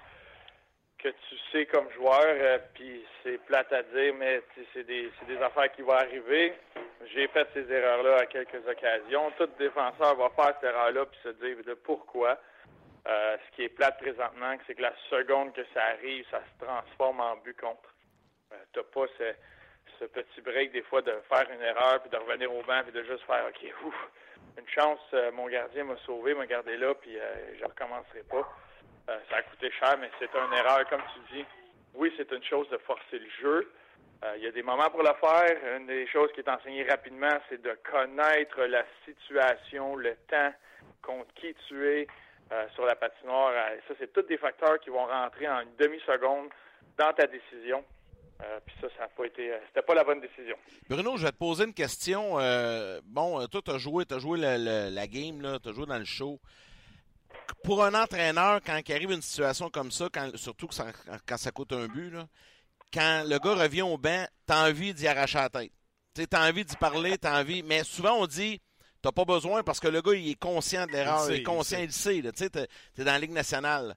que 1.03 1.09
tu 1.09 1.37
sais 1.51 1.67
comme 1.67 1.91
joueur, 1.93 2.25
euh, 2.27 2.59
puis 2.75 3.05
c'est 3.23 3.39
plate 3.47 3.73
à 3.73 3.83
dire, 3.83 4.15
mais 4.19 4.43
c'est 4.73 4.85
des, 4.85 5.11
affaires 5.43 5.73
qui 5.73 5.83
vont 5.83 5.93
arriver. 5.93 6.53
J'ai 7.13 7.27
fait 7.29 7.49
ces 7.55 7.71
erreurs-là 7.73 8.19
à 8.19 8.27
quelques 8.27 8.67
occasions. 8.69 9.31
Tout 9.39 9.49
défenseur 9.59 10.17
va 10.17 10.31
faire 10.31 10.55
cette 10.61 10.71
erreur-là 10.71 11.07
puis 11.07 11.21
se 11.23 11.29
dire 11.45 11.57
de 11.65 11.75
pourquoi. 11.75 12.39
Euh, 13.09 13.37
ce 13.39 13.57
qui 13.57 13.63
est 13.63 13.71
plate 13.71 13.99
présentement, 13.99 14.55
c'est 14.67 14.75
que 14.75 14.83
la 14.83 14.93
seconde 15.09 15.55
que 15.55 15.65
ça 15.73 15.83
arrive, 15.95 16.25
ça 16.31 16.41
se 16.41 16.65
transforme 16.65 17.21
en 17.21 17.37
but 17.37 17.59
contre. 17.59 17.95
Euh, 18.53 18.57
t'as 18.75 18.83
pas 18.83 19.07
ce, 19.17 20.05
petit 20.05 20.41
break 20.43 20.73
des 20.73 20.83
fois 20.83 21.03
de 21.03 21.13
faire 21.29 21.47
une 21.51 21.63
erreur 21.63 22.01
puis 22.01 22.11
de 22.11 22.17
revenir 22.17 22.53
au 22.55 22.63
banc 22.63 22.83
puis 22.83 22.93
de 22.93 23.03
juste 23.05 23.23
faire 23.25 23.45
OK, 23.49 23.93
une 24.59 24.69
chance, 24.69 24.99
euh, 25.15 25.31
mon 25.33 25.47
gardien 25.49 25.85
m'a 25.85 25.97
sauvé, 26.07 26.35
m'a 26.35 26.47
gardé 26.47 26.77
là 26.77 26.95
puis 26.95 27.17
je 27.59 27.65
recommencerai 27.65 28.23
pas. 28.29 28.47
Ça 29.29 29.37
a 29.37 29.43
coûté 29.43 29.71
cher, 29.73 29.97
mais 29.99 30.11
c'est 30.19 30.31
une 30.35 30.53
erreur, 30.53 30.89
comme 30.89 31.03
tu 31.15 31.37
dis. 31.37 31.45
Oui, 31.95 32.13
c'est 32.17 32.31
une 32.33 32.45
chose 32.45 32.69
de 32.71 32.79
forcer 32.79 33.19
le 33.19 33.31
jeu. 33.41 33.73
Il 34.37 34.43
y 34.43 34.47
a 34.47 34.53
des 34.53 34.63
moments 34.63 34.91
pour 34.91 35.03
le 35.03 35.13
faire. 35.21 35.77
Une 35.79 35.87
des 35.87 36.07
choses 36.07 36.31
qui 36.35 36.41
est 36.41 36.49
enseignée 36.49 36.85
rapidement, 36.85 37.39
c'est 37.49 37.61
de 37.61 37.77
connaître 37.91 38.61
la 38.63 38.85
situation, 39.05 39.97
le 39.97 40.15
temps, 40.29 40.53
contre 41.03 41.33
qui 41.35 41.55
tu 41.67 41.89
es, 41.89 42.07
euh, 42.53 42.67
sur 42.75 42.85
la 42.85 42.97
patinoire. 42.97 43.53
Euh, 43.55 43.77
ça, 43.87 43.95
c'est 44.01 44.13
tous 44.13 44.23
des 44.23 44.37
facteurs 44.37 44.81
qui 44.81 44.91
vont 44.91 45.07
rentrer 45.07 45.47
en 45.47 45.61
une 45.61 45.77
demi-seconde 45.79 46.49
dans 46.99 47.13
ta 47.13 47.29
décision. 47.29 47.85
Euh, 48.43 48.59
puis 48.67 48.75
ça, 48.81 48.89
ça 48.97 49.03
n'a 49.03 49.09
pas 49.09 49.25
été. 49.25 49.53
c'était 49.69 49.87
pas 49.87 49.95
la 49.95 50.03
bonne 50.03 50.21
décision. 50.21 50.57
Bruno, 50.89 51.17
je 51.17 51.27
vais 51.27 51.31
te 51.31 51.37
poser 51.37 51.63
une 51.63 51.75
question. 51.75 52.39
bon, 53.05 53.47
toi, 53.47 53.61
tu 53.65 53.71
as 53.71 53.79
joué, 53.79 54.05
as 54.11 54.19
joué 54.19 54.39
la 54.41 55.07
game, 55.07 55.59
tu 55.63 55.69
as 55.69 55.73
joué 55.73 55.87
dans 55.87 55.99
le 55.99 56.05
show. 56.05 56.41
Pour 57.63 57.85
un 57.85 57.95
entraîneur, 57.95 58.61
quand 58.65 58.81
il 58.87 58.95
arrive 58.95 59.13
une 59.13 59.23
situation 59.23 59.71
comme 59.71 59.91
ça, 59.91 60.09
quand, 60.13 60.31
surtout 60.37 60.69
quand 60.69 61.37
ça 61.37 61.51
coûte 61.51 61.73
un 61.73 61.87
but, 61.87 62.15
quand 62.93 63.25
le 63.27 63.39
gars 63.39 63.55
revient 63.55 63.83
au 63.83 63.99
banc, 63.99 64.27
tu 64.47 64.53
as 64.53 64.65
envie 64.65 64.95
d'y 64.95 65.07
arracher 65.07 65.39
la 65.39 65.49
tête. 65.49 65.73
Tu 66.15 66.27
as 66.33 66.49
envie 66.49 66.65
d'y 66.65 66.77
parler, 66.77 67.19
tu 67.19 67.27
as 67.27 67.39
envie. 67.39 67.63
Mais 67.63 67.85
souvent, 67.85 68.15
on 68.15 68.27
dit 68.27 68.61
T'as 69.03 69.13
pas 69.13 69.25
besoin 69.25 69.63
parce 69.63 69.81
que 69.81 69.89
le 69.89 70.03
gars, 70.03 70.15
il 70.15 70.29
est 70.29 70.39
conscient 70.39 70.87
de 70.87 70.93
l'erreur. 70.93 71.31
Il, 71.31 71.37
est 71.37 71.43
conscient, 71.43 71.79
il, 71.79 71.93
sait. 71.93 72.21
Tu 72.21 72.31
sais, 72.35 72.51
t'es 72.51 72.69
es 72.99 73.05
dans 73.05 73.13
la 73.13 73.19
Ligue 73.19 73.33
nationale. 73.33 73.95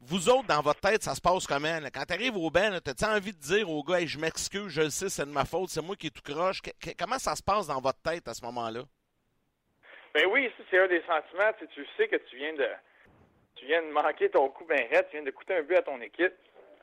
Vous 0.00 0.28
autres, 0.28 0.46
dans 0.46 0.62
votre 0.62 0.80
tête, 0.80 1.02
ça 1.02 1.14
se 1.14 1.20
passe 1.20 1.46
comment? 1.46 1.78
Quand 1.92 2.04
tu 2.06 2.14
arrives 2.14 2.36
au 2.36 2.50
banc, 2.50 2.78
t'as-tu 2.82 3.04
envie 3.04 3.32
de 3.32 3.38
dire 3.38 3.68
au 3.70 3.82
gars, 3.82 4.04
je 4.04 4.18
m'excuse, 4.18 4.68
je 4.68 4.82
le 4.82 4.90
sais, 4.90 5.08
c'est 5.08 5.26
de 5.26 5.30
ma 5.30 5.44
faute, 5.44 5.70
c'est 5.70 5.80
moi 5.80 5.94
qui 5.96 6.08
est 6.08 6.10
tout 6.10 6.22
croche? 6.22 6.60
comment 6.98 7.18
ça 7.18 7.36
se 7.36 7.42
passe 7.42 7.68
dans 7.68 7.80
votre 7.80 8.00
tête 8.00 8.26
à 8.26 8.34
ce 8.34 8.42
moment-là? 8.42 8.82
Ben 10.14 10.26
oui, 10.26 10.50
c'est 10.70 10.78
un 10.78 10.88
des 10.88 11.02
sentiments. 11.02 11.52
Tu, 11.74 11.86
sais 11.96 12.08
que 12.08 12.16
tu 12.16 12.36
viens 12.36 12.52
de 12.52 12.68
tu 13.56 13.66
viens 13.66 13.82
de 13.82 13.88
manquer 13.88 14.28
ton 14.30 14.48
coup 14.48 14.64
ben 14.64 14.86
raide, 14.90 15.06
tu 15.10 15.16
viens 15.16 15.22
de 15.22 15.30
coûter 15.30 15.54
un 15.54 15.62
but 15.62 15.76
à 15.76 15.82
ton 15.82 16.00
équipe. 16.00 16.32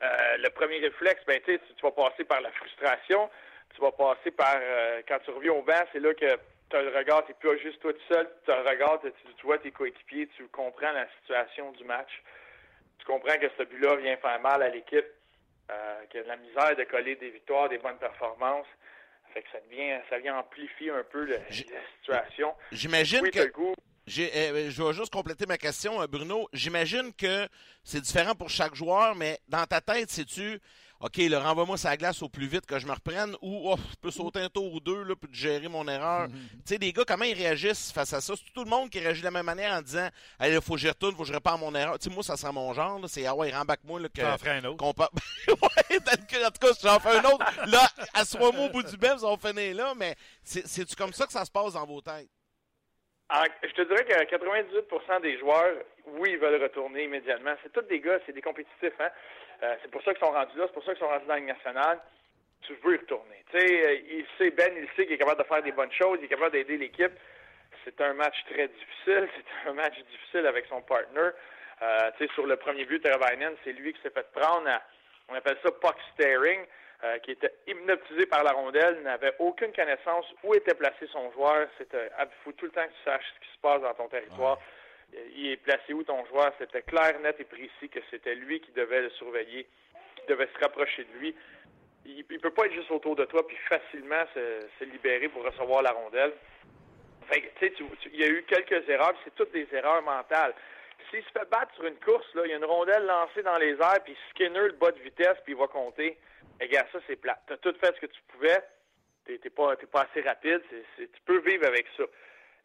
Euh, 0.02 0.36
le 0.38 0.48
premier 0.50 0.78
réflexe, 0.78 1.22
ben 1.26 1.40
tu, 1.44 1.58
tu 1.58 1.82
vas 1.82 1.90
passer 1.90 2.24
par 2.24 2.40
la 2.40 2.50
frustration, 2.52 3.28
tu 3.74 3.80
vas 3.82 3.92
passer 3.92 4.30
par 4.30 4.56
euh, 4.56 5.02
quand 5.06 5.18
tu 5.24 5.30
reviens 5.30 5.52
au 5.52 5.62
banc, 5.62 5.82
c'est 5.92 6.00
là 6.00 6.14
que 6.14 6.38
tu 6.70 6.76
as 6.76 6.82
le 6.82 6.96
regard, 6.96 7.24
tu 7.26 7.34
plus 7.34 7.58
juste 7.58 7.80
toi 7.80 7.92
tout 7.92 8.14
seul, 8.14 8.28
tu 8.44 8.50
le 8.50 8.68
regard, 8.68 9.00
tu, 9.02 9.46
vois 9.46 9.58
tes 9.58 9.70
coéquipiers, 9.70 10.28
tu 10.36 10.46
comprends 10.48 10.92
la 10.92 11.06
situation 11.20 11.72
du 11.72 11.84
match. 11.84 12.22
Tu 12.98 13.06
comprends 13.06 13.36
que 13.38 13.48
ce 13.58 13.62
but-là 13.64 13.96
vient 13.96 14.16
faire 14.16 14.40
mal 14.40 14.62
à 14.62 14.68
l'équipe, 14.68 15.06
euh, 15.70 16.04
de 16.14 16.20
la 16.20 16.36
misère 16.36 16.76
de 16.76 16.84
coller 16.84 17.16
des 17.16 17.30
victoires, 17.30 17.68
des 17.68 17.78
bonnes 17.78 17.98
performances. 17.98 18.66
Fait 19.32 19.42
que 19.42 19.48
ça 19.52 19.58
vient, 19.70 20.00
ça 20.08 20.18
vient 20.18 20.38
amplifier 20.38 20.90
un 20.90 21.04
peu 21.10 21.24
la 21.24 21.38
situation. 21.98 22.54
J'imagine 22.72 23.30
que. 23.30 23.40
Euh, 24.18 24.70
je 24.70 24.82
vais 24.82 24.92
juste 24.92 25.12
compléter 25.12 25.46
ma 25.46 25.56
question, 25.56 26.04
Bruno. 26.06 26.48
J'imagine 26.52 27.12
que 27.16 27.46
c'est 27.84 28.00
différent 28.00 28.34
pour 28.34 28.50
chaque 28.50 28.74
joueur, 28.74 29.14
mais 29.14 29.38
dans 29.46 29.64
ta 29.66 29.80
tête, 29.80 30.10
sais-tu 30.10 30.58
OK, 31.00 31.16
le 31.16 31.38
renvoie-moi 31.38 31.78
sa 31.78 31.96
glace 31.96 32.22
au 32.22 32.28
plus 32.28 32.46
vite 32.46 32.66
que 32.66 32.78
je 32.78 32.86
me 32.86 32.92
reprenne 32.92 33.34
ou 33.40 33.70
oh, 33.72 33.76
je 33.90 33.96
peux 34.02 34.10
sauter 34.10 34.40
un 34.40 34.50
tour 34.50 34.70
ou 34.70 34.80
deux 34.80 35.02
là, 35.02 35.16
pour 35.16 35.32
gérer 35.32 35.66
mon 35.66 35.88
erreur. 35.88 36.28
Mhm. 36.28 36.48
Tu 36.50 36.60
sais, 36.66 36.78
les 36.78 36.92
gars, 36.92 37.04
comment 37.06 37.24
ils 37.24 37.34
réagissent 37.34 37.90
face 37.90 38.12
à 38.12 38.20
ça? 38.20 38.34
C'est 38.36 38.52
tout 38.52 38.64
le 38.64 38.68
monde 38.68 38.90
qui 38.90 38.98
réagit 38.98 39.20
de 39.20 39.24
la 39.24 39.30
même 39.30 39.46
manière 39.46 39.72
en 39.72 39.80
disant 39.80 40.08
il 40.44 40.60
faut 40.60 40.74
que 40.74 40.80
j'y 40.80 40.88
retourne, 40.88 41.16
faut 41.16 41.22
que 41.22 41.28
je 41.28 41.32
répare 41.32 41.56
mon 41.56 41.74
erreur. 41.74 41.98
Tu 41.98 42.08
sais, 42.08 42.14
moi, 42.14 42.22
ça 42.22 42.36
sera 42.36 42.52
mon 42.52 42.74
genre. 42.74 43.00
C'est 43.08 43.24
ah 43.24 43.34
ouais, 43.34 43.50
rembac 43.50 43.80
moi. 43.84 43.98
Là, 43.98 44.10
que, 44.10 44.20
j'en 44.20 44.36
ferai 44.36 44.58
un 44.58 44.64
autre. 44.66 44.76
ouais, 45.48 45.96
en 45.96 46.50
tout 46.50 46.66
cas, 46.66 46.74
si 46.74 46.86
j'en 46.86 47.00
fais 47.00 47.16
un 47.16 47.24
autre, 47.24 47.46
là, 47.66 47.88
assois-moi 48.12 48.66
au 48.66 48.70
bout 48.70 48.82
du 48.82 48.96
bel, 48.98 49.16
on 49.22 49.38
finir 49.38 49.74
là, 49.76 49.94
mais 49.96 50.16
c'est-tu 50.42 50.94
comme 50.96 51.14
ça 51.14 51.26
que 51.26 51.32
ça 51.32 51.46
se 51.46 51.50
passe 51.50 51.72
dans 51.72 51.86
vos 51.86 52.02
têtes? 52.02 52.28
Je 53.62 53.72
te 53.72 53.82
dirais 53.82 54.04
que 54.04 54.36
98% 54.36 55.20
des 55.22 55.38
joueurs, 55.38 55.76
oui, 56.06 56.30
ils 56.32 56.38
veulent 56.38 56.62
retourner 56.62 57.04
immédiatement. 57.04 57.54
C'est 57.62 57.72
tous 57.72 57.86
des 57.86 58.00
gars, 58.00 58.18
c'est 58.26 58.32
des 58.32 58.42
compétitifs. 58.42 58.92
Hein? 58.98 59.10
Euh, 59.62 59.76
c'est 59.82 59.90
pour 59.90 60.02
ça 60.02 60.12
qu'ils 60.12 60.24
sont 60.24 60.32
rendus 60.32 60.56
là, 60.56 60.64
c'est 60.66 60.72
pour 60.72 60.84
ça 60.84 60.92
qu'ils 60.92 61.00
sont 61.00 61.08
rendus 61.08 61.26
dans 61.26 61.34
la 61.34 61.40
Ligue 61.40 61.48
nationale. 61.48 62.00
Tu 62.62 62.74
veux 62.82 62.94
y 62.94 62.98
retourner. 62.98 63.44
Tu 63.50 63.58
sais, 63.58 63.86
euh, 63.86 63.94
il 64.10 64.26
sait, 64.36 64.50
Ben, 64.50 64.72
il 64.76 64.88
sait 64.96 65.04
qu'il 65.04 65.12
est 65.12 65.18
capable 65.18 65.42
de 65.42 65.46
faire 65.46 65.62
des 65.62 65.72
bonnes 65.72 65.92
choses, 65.92 66.18
il 66.20 66.24
est 66.24 66.28
capable 66.28 66.52
d'aider 66.52 66.76
l'équipe. 66.76 67.12
C'est 67.84 68.00
un 68.00 68.14
match 68.14 68.36
très 68.50 68.68
difficile, 68.68 69.28
c'est 69.64 69.68
un 69.68 69.74
match 69.74 69.96
difficile 70.10 70.46
avec 70.46 70.66
son 70.66 70.82
partner. 70.82 71.30
Euh, 71.82 72.10
tu 72.18 72.26
sais, 72.26 72.34
sur 72.34 72.46
le 72.46 72.56
premier 72.56 72.84
but, 72.84 73.00
Teravainen, 73.00 73.54
c'est 73.64 73.72
lui 73.72 73.92
qui 73.92 74.02
s'est 74.02 74.10
fait 74.10 74.30
prendre 74.32 74.68
à, 74.68 74.82
on 75.28 75.34
appelle 75.34 75.56
ça 75.62 75.70
puck 75.70 75.96
staring, 76.12 76.66
qui 77.22 77.30
était 77.30 77.54
hypnotisé 77.66 78.26
par 78.26 78.44
la 78.44 78.52
rondelle, 78.52 79.00
n'avait 79.02 79.34
aucune 79.38 79.72
connaissance 79.72 80.26
où 80.44 80.54
était 80.54 80.74
placé 80.74 81.06
son 81.12 81.30
joueur. 81.32 81.66
C'était, 81.78 82.10
il 82.18 82.26
faut 82.44 82.52
tout 82.52 82.66
le 82.66 82.70
temps 82.72 82.84
que 82.84 82.92
tu 82.92 83.04
saches 83.04 83.24
ce 83.34 83.40
qui 83.46 83.54
se 83.54 83.60
passe 83.60 83.80
dans 83.80 83.94
ton 83.94 84.08
territoire 84.08 84.58
il 85.36 85.50
est 85.50 85.56
placé 85.56 85.92
où 85.92 86.02
ton 86.02 86.24
joueur? 86.26 86.52
C'était 86.58 86.82
clair, 86.82 87.18
net 87.20 87.36
et 87.38 87.44
précis 87.44 87.88
que 87.90 88.00
c'était 88.10 88.34
lui 88.34 88.60
qui 88.60 88.72
devait 88.72 89.02
le 89.02 89.10
surveiller, 89.10 89.66
qui 90.16 90.26
devait 90.28 90.48
se 90.54 90.58
rapprocher 90.60 91.04
de 91.04 91.18
lui. 91.18 91.34
Il 92.06 92.24
ne 92.30 92.38
peut 92.38 92.50
pas 92.50 92.66
être 92.66 92.72
juste 92.72 92.90
autour 92.90 93.16
de 93.16 93.24
toi 93.24 93.46
puis 93.46 93.56
facilement 93.68 94.24
se, 94.34 94.84
libérer 94.84 95.28
pour 95.28 95.44
recevoir 95.44 95.82
la 95.82 95.92
rondelle. 95.92 96.32
Fait 97.28 97.42
il 98.12 98.20
y 98.20 98.24
a 98.24 98.28
eu 98.28 98.42
quelques 98.44 98.88
erreurs, 98.88 99.14
c'est 99.24 99.34
toutes 99.34 99.52
des 99.52 99.68
erreurs 99.72 100.02
mentales. 100.02 100.54
S'il 101.10 101.22
se 101.22 101.30
fait 101.30 101.48
battre 101.50 101.74
sur 101.74 101.84
une 101.84 101.96
course, 101.96 102.26
là, 102.34 102.42
il 102.44 102.50
y 102.50 102.54
a 102.54 102.56
une 102.56 102.64
rondelle 102.64 103.04
lancée 103.04 103.42
dans 103.42 103.58
les 103.58 103.72
airs, 103.72 104.02
puis 104.04 104.16
Skinner 104.30 104.66
le 104.66 104.72
bas 104.72 104.90
de 104.90 104.98
vitesse, 105.00 105.36
puis 105.44 105.52
il 105.52 105.58
va 105.58 105.66
compter. 105.66 106.16
Et 106.60 106.68
gars, 106.68 106.86
ça, 106.92 106.98
c'est 107.06 107.16
plat. 107.16 107.38
Tu 107.46 107.52
as 107.54 107.56
tout 107.58 107.74
fait 107.80 107.94
ce 107.94 108.00
que 108.00 108.06
tu 108.06 108.20
pouvais. 108.28 108.62
Tu 109.26 109.50
pas, 109.50 109.76
pas 109.92 110.06
assez 110.10 110.22
rapide. 110.22 110.60
tu 110.96 111.20
peux 111.24 111.38
vivre 111.40 111.66
avec 111.66 111.86
ça 111.96 112.04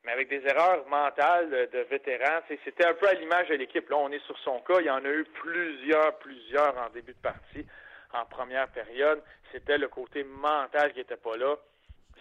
mais 0.05 0.11
avec 0.11 0.29
des 0.29 0.45
erreurs 0.47 0.85
mentales 0.87 1.49
de, 1.49 1.79
vétérans. 1.89 2.41
C'était 2.63 2.85
un 2.85 2.93
peu 2.93 3.07
à 3.07 3.13
l'image 3.13 3.49
de 3.49 3.55
l'équipe. 3.55 3.89
Là, 3.89 3.97
on 3.97 4.11
est 4.11 4.23
sur 4.25 4.37
son 4.39 4.59
cas. 4.59 4.75
Il 4.79 4.85
y 4.85 4.89
en 4.89 5.03
a 5.03 5.09
eu 5.09 5.25
plusieurs, 5.25 6.17
plusieurs 6.19 6.77
en 6.77 6.89
début 6.89 7.13
de 7.13 7.19
partie, 7.19 7.65
en 8.13 8.25
première 8.25 8.67
période. 8.69 9.21
C'était 9.51 9.77
le 9.77 9.87
côté 9.87 10.23
mental 10.23 10.93
qui 10.93 10.99
n'était 10.99 11.17
pas 11.17 11.35
là. 11.37 11.55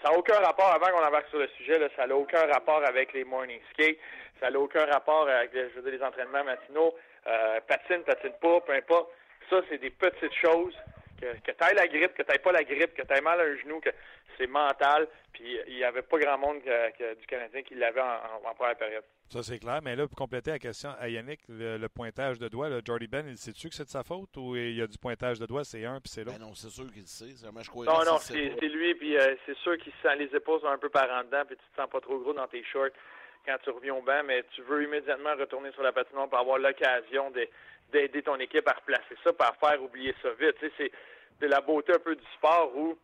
Ça 0.03 0.11
n'a 0.11 0.19
aucun 0.19 0.39
rapport, 0.39 0.73
avant 0.73 0.87
qu'on 0.87 1.07
embarque 1.07 1.29
sur 1.29 1.39
le 1.39 1.49
sujet, 1.57 1.79
ça 1.97 2.07
n'a 2.07 2.17
aucun 2.17 2.47
rapport 2.47 2.85
avec 2.85 3.13
les 3.13 3.25
morning 3.25 3.61
skates. 3.73 3.99
Ça 4.41 4.51
n'a 4.51 4.59
aucun 4.59 4.85
rapport 4.87 5.29
avec 5.29 5.53
je 5.55 5.81
veux 5.81 5.91
les 5.91 6.03
entraînements 6.03 6.45
matinaux. 6.45 6.95
Euh, 7.27 7.61
patine, 7.67 8.03
patine 8.03 8.33
pas, 8.41 8.61
peu 8.63 8.73
importe. 8.73 9.11
Ça, 9.51 9.61
c'est 9.69 9.79
des 9.79 9.91
petites 9.91 10.35
choses 10.35 10.75
que, 11.21 11.27
que 11.41 11.53
tu 11.53 11.65
ailles 11.65 11.75
la 11.75 11.87
grippe, 11.87 12.15
que 12.15 12.23
tu 12.23 12.39
pas 12.39 12.53
la 12.53 12.65
grippe, 12.65 12.95
que 12.95 13.03
tu 13.03 13.13
aies 13.15 13.21
mal 13.21 13.41
à 13.41 13.45
un 13.45 13.57
genou, 13.57 13.81
que 13.81 13.91
c'est 14.39 14.47
mental. 14.47 15.09
Puis 15.33 15.59
il 15.67 15.77
n'y 15.77 15.85
avait 15.85 16.03
pas 16.03 16.19
grand 16.19 16.39
monde 16.39 16.61
du 16.61 17.27
Canadien 17.27 17.63
qui 17.63 17.75
l'avait 17.75 18.01
en, 18.01 18.55
première 18.55 18.77
période. 18.77 19.05
Ça, 19.29 19.43
c'est 19.43 19.59
clair. 19.59 19.81
Mais 19.83 19.97
là, 19.97 20.07
pour 20.07 20.17
compléter 20.17 20.51
la 20.51 20.59
question 20.59 20.91
à 21.01 21.09
Yannick, 21.09 21.41
le, 21.49 21.87
pointage 21.89 22.39
de 22.39 22.49
doigt, 22.49 22.69
le 22.69 22.83
Jordy 22.85 23.09
Ben, 23.09 23.27
il 23.29 23.37
sait-tu 23.37 23.69
que 23.69 23.75
c'est 23.75 23.85
de 23.85 23.89
sa 23.89 24.05
faute 24.05 24.37
ou 24.37 24.55
il 24.55 24.77
y 24.77 24.83
a 24.83 24.87
du 24.87 24.99
pointage 24.99 25.39
de 25.39 25.47
doigt, 25.47 25.65
c'est 25.65 25.85
un 25.85 26.01
puis 26.01 26.11
c'est 26.11 26.25
l'autre? 26.25 26.39
Ben 26.39 26.47
non, 26.47 26.55
c'est 26.55 26.69
sûr 26.69 26.87
qu'il 26.93 27.03
le 27.03 27.07
sait. 27.07 27.35
non, 27.45 28.05
non, 28.05 28.19
c'est 28.19 28.35
lui. 28.35 28.95
Puis 28.95 29.17
euh, 29.17 29.35
c'est 29.47 29.57
sûr 29.59 29.77
qu'il 29.79 29.93
sent 30.03 30.17
les 30.17 30.35
épaules 30.37 30.61
sont 30.61 30.69
un 30.69 30.79
peu 30.79 30.89
par 30.89 31.11
en 31.11 31.25
dedans, 31.25 31.43
puis 31.47 31.57
tu 31.57 31.65
te 31.75 31.81
sens 31.81 31.91
pas 31.91 32.01
trop 32.01 32.19
gros 32.19 32.33
dans 32.33 32.47
tes 32.47 32.63
shorts 32.65 32.91
quand 33.47 33.57
tu 33.63 33.71
reviens 33.71 33.95
au 33.95 34.03
banc, 34.03 34.23
mais 34.25 34.43
tu 34.55 34.63
veux 34.63 34.85
immédiatement 34.85 35.35
retourner 35.39 35.71
sur 35.73 35.83
la 35.83 35.93
patinoire 35.93 36.29
pour 36.29 36.39
avoir 36.39 36.59
l'occasion 36.59 37.31
d'aider 37.95 38.23
ton 38.23 38.37
équipe 38.41 38.69
à 38.69 38.73
replacer 38.73 39.17
ça, 39.23 39.33
pour 39.33 39.47
faire 39.57 39.83
oublier 39.83 40.15
ça 40.21 40.31
vite. 40.33 40.57
C'est 40.77 40.91
de 41.41 41.47
la 41.47 41.61
beauté 41.61 41.93
un 41.95 41.99
peu 41.99 42.17
du 42.17 42.27
sport 42.37 42.77
où 42.77 42.99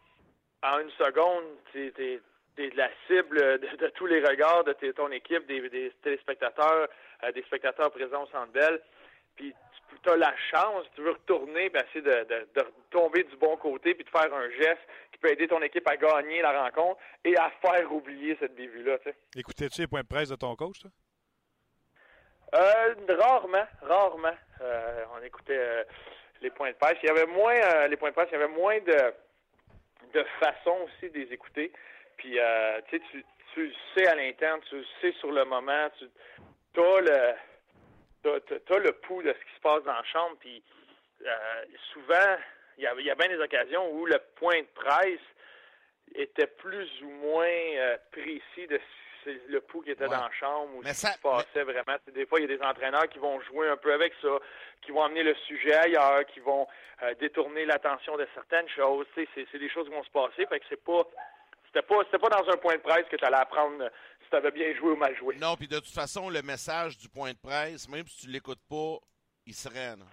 en 0.63 0.79
une 0.81 0.91
seconde, 0.91 1.45
tu 1.73 1.87
es, 1.87 2.21
de 2.57 2.77
la 2.77 2.91
cible 3.07 3.39
de, 3.61 3.89
tous 3.95 4.07
les 4.07 4.21
regards 4.21 4.65
de 4.65 4.73
ton 4.93 5.11
équipe, 5.13 5.47
des, 5.47 5.93
téléspectateurs, 6.03 6.89
euh, 7.25 7.33
des 7.33 7.43
spectateurs 7.43 7.91
présents 7.91 8.25
au 8.25 8.27
Centre 8.27 8.53
Bell. 8.53 8.81
Puis 9.37 9.55
tu 10.03 10.11
as 10.11 10.17
la 10.17 10.35
chance, 10.51 10.85
tu 10.95 11.03
veux 11.03 11.13
retourner, 11.13 11.67
et 11.67 11.73
essayer 11.77 12.03
de, 12.03 12.47
tomber 12.91 13.23
du 13.25 13.37
bon 13.37 13.57
côté, 13.57 13.95
puis 13.95 14.05
de 14.05 14.11
faire 14.11 14.33
un 14.35 14.51
geste 14.51 14.83
qui 15.13 15.19
peut 15.19 15.31
aider 15.31 15.49
ton 15.49 15.63
équipe 15.63 15.89
à 15.89 15.97
gagner 15.97 16.43
la 16.43 16.65
rencontre 16.65 17.01
et 17.25 17.37
à 17.37 17.51
faire 17.63 17.93
oublier 17.93 18.37
cette 18.41 18.55
bévue-là. 18.55 18.99
Écoutais-tu 19.37 19.83
les 19.83 19.87
points 19.87 20.03
de 20.03 20.09
presse 20.09 20.29
de 20.29 20.37
ton 20.37 20.55
coach, 20.57 20.81
toi? 20.81 20.91
Euh, 22.55 22.95
rarement, 23.09 23.67
rarement. 23.83 24.37
Euh, 24.61 25.05
on 25.15 25.23
écoutait 25.23 25.87
les 26.41 26.51
points 26.51 26.71
de 26.71 26.77
presse. 26.77 26.97
Il 27.03 27.07
y 27.07 27.11
avait 27.11 27.27
moins, 27.27 27.87
les 27.89 27.97
points 27.97 28.11
de 28.11 28.15
presse, 28.15 28.29
il 28.33 28.39
y 28.39 28.43
avait 28.43 28.53
moins 28.53 28.79
de 28.81 29.15
de 30.13 30.25
façon 30.41 30.77
aussi 30.85 31.09
de 31.13 31.21
les 31.21 31.33
écouter. 31.33 31.71
Puis, 32.17 32.41
euh, 32.41 32.81
tu, 32.89 33.25
tu 33.55 33.73
sais 33.95 34.09
à 34.09 34.17
l'interne, 34.17 34.61
tu 34.69 34.85
sais 35.01 35.13
sur 35.21 35.31
le 35.31 35.45
moment, 35.45 35.89
tu 35.99 36.81
as 36.81 37.01
le, 37.01 38.31
as, 38.31 38.79
le 38.79 38.93
pouls 39.03 39.23
de 39.23 39.33
ce 39.33 39.45
qui 39.45 39.55
se 39.55 39.61
passe 39.61 39.85
dans 39.85 39.93
la 39.93 40.03
chambre. 40.05 40.37
Puis, 40.41 40.65
souvent, 41.93 42.37
il 42.77 42.85
y, 42.85 42.87
a, 42.89 42.95
il 42.99 43.07
y 43.07 43.11
a 43.11 43.15
bien 43.15 43.29
des 43.29 43.39
occasions 43.39 43.89
où 43.93 44.05
le 44.05 44.19
point 44.35 44.61
de 44.61 44.67
presse 44.75 45.21
était 46.17 46.49
plus 46.49 46.91
ou 47.03 47.11
moins 47.11 47.97
précis 48.11 48.67
de 48.67 48.81
le 49.27 49.61
pouls 49.61 49.83
qui 49.83 49.91
était 49.91 50.07
dans 50.07 50.23
la 50.23 50.31
chambre 50.39 50.77
ou 50.77 50.83
ce 50.83 50.89
qui 50.89 50.95
se 50.95 51.19
passait 51.19 51.65
vraiment. 51.65 51.97
Des 52.15 52.27
fois, 52.27 52.41
il 52.41 52.49
y 52.49 52.53
a 52.53 52.57
des 52.57 52.63
entraîneurs 52.63 53.09
qui 53.09 53.19
vont 53.19 53.41
jouer 53.43 53.69
un 53.69 53.77
peu 53.77 53.93
avec 53.93 54.13
ça, 54.21 54.29
qui 54.83 54.93
vont 54.93 55.03
amener 55.03 55.23
le 55.23 55.35
sujet 55.47 55.75
ailleurs, 55.75 56.25
qui 56.27 56.41
vont 56.41 56.67
détourner 57.21 57.65
l'attention 57.65 58.17
de 58.17 58.27
certaines 58.35 58.69
choses. 58.69 59.07
C'est 59.15 59.59
des 59.59 59.71
choses 59.71 59.87
qui 59.87 59.95
vont 59.95 60.05
se 60.05 60.11
passer. 60.11 60.47
Fait 60.47 60.61
que 60.61 60.67
c'est 60.69 60.85
pas 60.85 61.05
c'était 61.73 61.87
pas, 61.87 62.05
pas 62.05 62.43
dans 62.43 62.51
un 62.51 62.57
point 62.57 62.75
de 62.75 62.81
presse 62.81 63.07
que 63.11 63.17
tu 63.17 63.25
allais 63.25 63.37
apprendre 63.37 63.89
si 64.23 64.31
tu 64.31 64.37
avais 64.37 64.51
bien 64.51 64.75
joué 64.75 64.91
ou 64.91 64.97
mal 64.97 65.17
joué. 65.17 65.37
Non, 65.37 65.57
puis 65.57 65.69
de 65.69 65.79
toute 65.79 65.95
façon, 65.95 66.29
le 66.29 66.43
message 66.43 66.99
du 66.99 67.09
point 67.09 67.33
de 67.33 67.39
presse, 67.39 67.89
même 67.89 68.07
si 68.07 68.27
tu 68.27 68.27
l'écoutes 68.29 68.63
pas, 68.69 68.99
il 69.47 69.55
se 69.55 69.69
rend. 69.69 70.05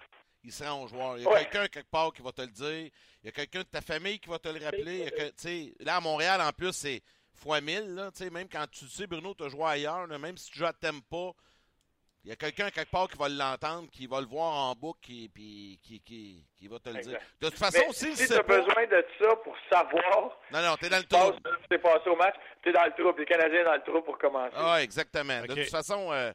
Il 0.44 0.52
se 0.52 0.62
rend 0.62 0.84
au 0.84 0.86
joueur. 0.86 1.18
Il 1.18 1.24
y 1.24 1.26
a 1.26 1.30
quelqu'un 1.30 1.66
quelque 1.66 1.90
part 1.90 2.12
qui 2.12 2.22
va 2.22 2.30
te 2.30 2.42
le 2.42 2.48
dire. 2.48 2.90
Il 3.22 3.26
y 3.26 3.28
a 3.28 3.32
quelqu'un 3.32 3.60
de 3.60 3.64
ta 3.64 3.80
famille 3.80 4.20
qui 4.20 4.28
va 4.28 4.38
te 4.38 4.48
le 4.48 4.64
rappeler. 4.64 5.10
là, 5.80 5.96
à 5.96 6.00
Montréal, 6.00 6.40
en 6.40 6.52
plus, 6.52 6.72
c'est 6.72 7.02
fois 7.38 7.60
mille. 7.60 7.94
Là, 7.94 8.10
même 8.30 8.48
quand 8.48 8.66
tu 8.70 8.86
sais, 8.86 9.06
Bruno, 9.06 9.34
tu 9.34 9.44
as 9.44 9.48
joué 9.48 9.64
ailleurs, 9.64 10.06
même 10.06 10.36
si 10.36 10.50
tu 10.50 10.58
joues 10.58 10.66
à 10.66 10.72
Tempa, 10.72 11.32
il 12.24 12.30
y 12.30 12.32
a 12.32 12.36
quelqu'un 12.36 12.70
quelque 12.70 12.90
part 12.90 13.08
qui 13.08 13.16
va 13.16 13.28
l'entendre, 13.28 13.88
qui 13.90 14.06
va 14.06 14.20
le 14.20 14.26
voir 14.26 14.52
en 14.52 14.74
boucle, 14.74 15.00
qui, 15.00 15.30
puis, 15.32 15.78
qui, 15.82 16.00
qui, 16.00 16.44
qui, 16.58 16.68
va 16.68 16.78
te 16.78 16.90
le 16.90 17.00
dire. 17.00 17.18
De 17.40 17.48
toute 17.48 17.58
façon, 17.58 17.80
si 17.92 18.12
tu 18.14 18.34
as 18.34 18.42
besoin 18.42 18.86
de 18.86 19.04
ça 19.18 19.36
pour 19.36 19.56
savoir. 19.70 20.38
Non, 20.52 20.62
non, 20.62 20.76
t'es 20.76 20.88
dans 20.88 20.98
le 20.98 21.04
trou. 21.04 21.32
Tu 21.70 21.78
passé 21.78 22.10
au 22.10 22.16
match, 22.16 22.34
t'es 22.62 22.72
dans 22.72 22.84
le 22.84 22.90
trou, 22.90 23.12
puis 23.14 23.24
le 23.24 23.34
Canadien 23.34 23.60
est 23.60 23.64
dans 23.64 23.74
le 23.74 23.82
trou 23.82 24.02
pour 24.02 24.18
commencer. 24.18 24.54
Ah, 24.56 24.82
exactement. 24.82 25.40
De 25.42 25.54
toute 25.54 25.70
façon, 25.70 26.12
euh, 26.12 26.32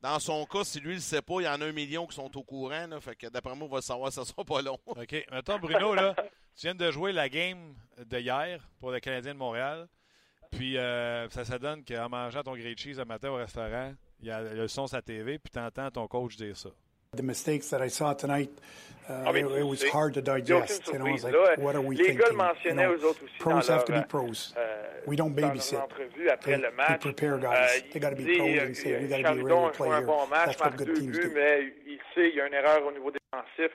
dans 0.00 0.18
son 0.20 0.46
cas, 0.46 0.64
si 0.64 0.80
lui 0.80 0.90
ne 0.90 0.94
le 0.94 1.00
sait 1.00 1.22
pas, 1.22 1.40
il 1.40 1.44
y 1.44 1.48
en 1.48 1.60
a 1.60 1.66
un 1.66 1.72
million 1.72 2.06
qui 2.06 2.14
sont 2.14 2.34
au 2.34 2.42
courant. 2.42 2.86
Là, 2.86 3.00
fait 3.00 3.16
que 3.16 3.26
d'après 3.26 3.54
moi, 3.54 3.66
on 3.66 3.70
va 3.70 3.78
le 3.78 3.82
savoir, 3.82 4.12
ça 4.12 4.24
sera 4.24 4.44
pas 4.44 4.62
long. 4.62 4.78
OK. 4.86 5.26
Maintenant, 5.30 5.58
Bruno, 5.58 5.94
là, 5.94 6.14
tu 6.16 6.62
viens 6.62 6.74
de 6.74 6.90
jouer 6.90 7.12
la 7.12 7.28
game 7.28 7.74
de 7.98 8.18
hier 8.18 8.60
pour 8.78 8.90
le 8.90 9.00
Canadien 9.00 9.34
de 9.34 9.38
Montréal. 9.38 9.88
Puis 10.50 10.78
euh, 10.78 11.28
ça, 11.28 11.44
ça 11.44 11.58
donne 11.58 11.84
qu'en 11.84 12.08
mangeant 12.08 12.42
ton 12.42 12.52
grilled 12.52 12.78
cheese 12.78 12.98
le 12.98 13.04
matin 13.04 13.30
au 13.30 13.36
restaurant, 13.36 13.92
il 14.20 14.28
y 14.28 14.30
a 14.30 14.40
le 14.42 14.68
son 14.68 14.86
sur 14.86 14.96
la 14.96 15.02
TV, 15.02 15.38
puis 15.38 15.52
tu 15.52 15.58
entends 15.58 15.90
ton 15.90 16.06
coach 16.06 16.36
dire 16.36 16.56
ça. 16.56 16.70
The 17.16 17.22
mistakes 17.22 17.70
that 17.70 17.80
I 17.80 17.88
saw 17.88 18.12
tonight, 18.14 18.50
uh, 19.08 19.24
ah, 19.26 19.32
it, 19.32 19.46
it, 19.46 19.66
was 19.66 19.82
hard 19.84 20.14
to 20.14 20.20
digest. 20.20 20.86
You 20.88 20.98
know, 20.98 21.06
I 21.06 21.12
was 21.12 21.24
like, 21.24 21.34
what 21.58 21.74
are 21.74 21.80
we 21.80 21.96
les 21.96 22.04
thinking? 22.04 22.36
Gars 22.36 22.56
you 22.64 22.74
know, 22.74 22.92
eux 22.92 23.04
autres 23.04 23.22
aussi 23.24 23.38
pros 23.38 23.68
have 23.68 23.84
to 23.86 23.92
be 23.92 24.02
pros. 24.06 24.52
Euh, 24.56 25.00
we 25.06 25.16
don't 25.16 25.34
babysit. 25.34 25.78
Après 26.30 26.58
le 26.58 26.70
match, 26.72 27.04
we 27.04 27.12
prepare 27.12 27.38
guys. 27.38 27.70
Euh, 27.76 27.92
they 27.92 28.00
got 28.00 28.10
to 28.10 28.16
be 28.16 28.36
pros 28.36 28.58
and 28.58 28.74
say, 28.74 29.00
we 29.00 29.08
got 29.08 29.18
to 29.18 29.34
be 29.36 29.42
ready 29.42 29.66
to 29.66 29.70
play 29.72 29.88
here. 29.88 30.02
Bon 30.02 30.28
match, 30.28 30.58
That's 30.58 30.60
what 30.60 30.76
good 30.76 30.94
teams 30.94 31.16
do. 31.16 31.30
Mais 31.34 31.72
il 31.86 31.98
sait 32.14 32.28
il 32.28 32.36
y 32.36 32.40
a 32.40 32.46
une 32.46 32.54
erreur 32.54 32.84
au 32.84 32.92
niveau 32.92 33.10
défensif. 33.10 33.72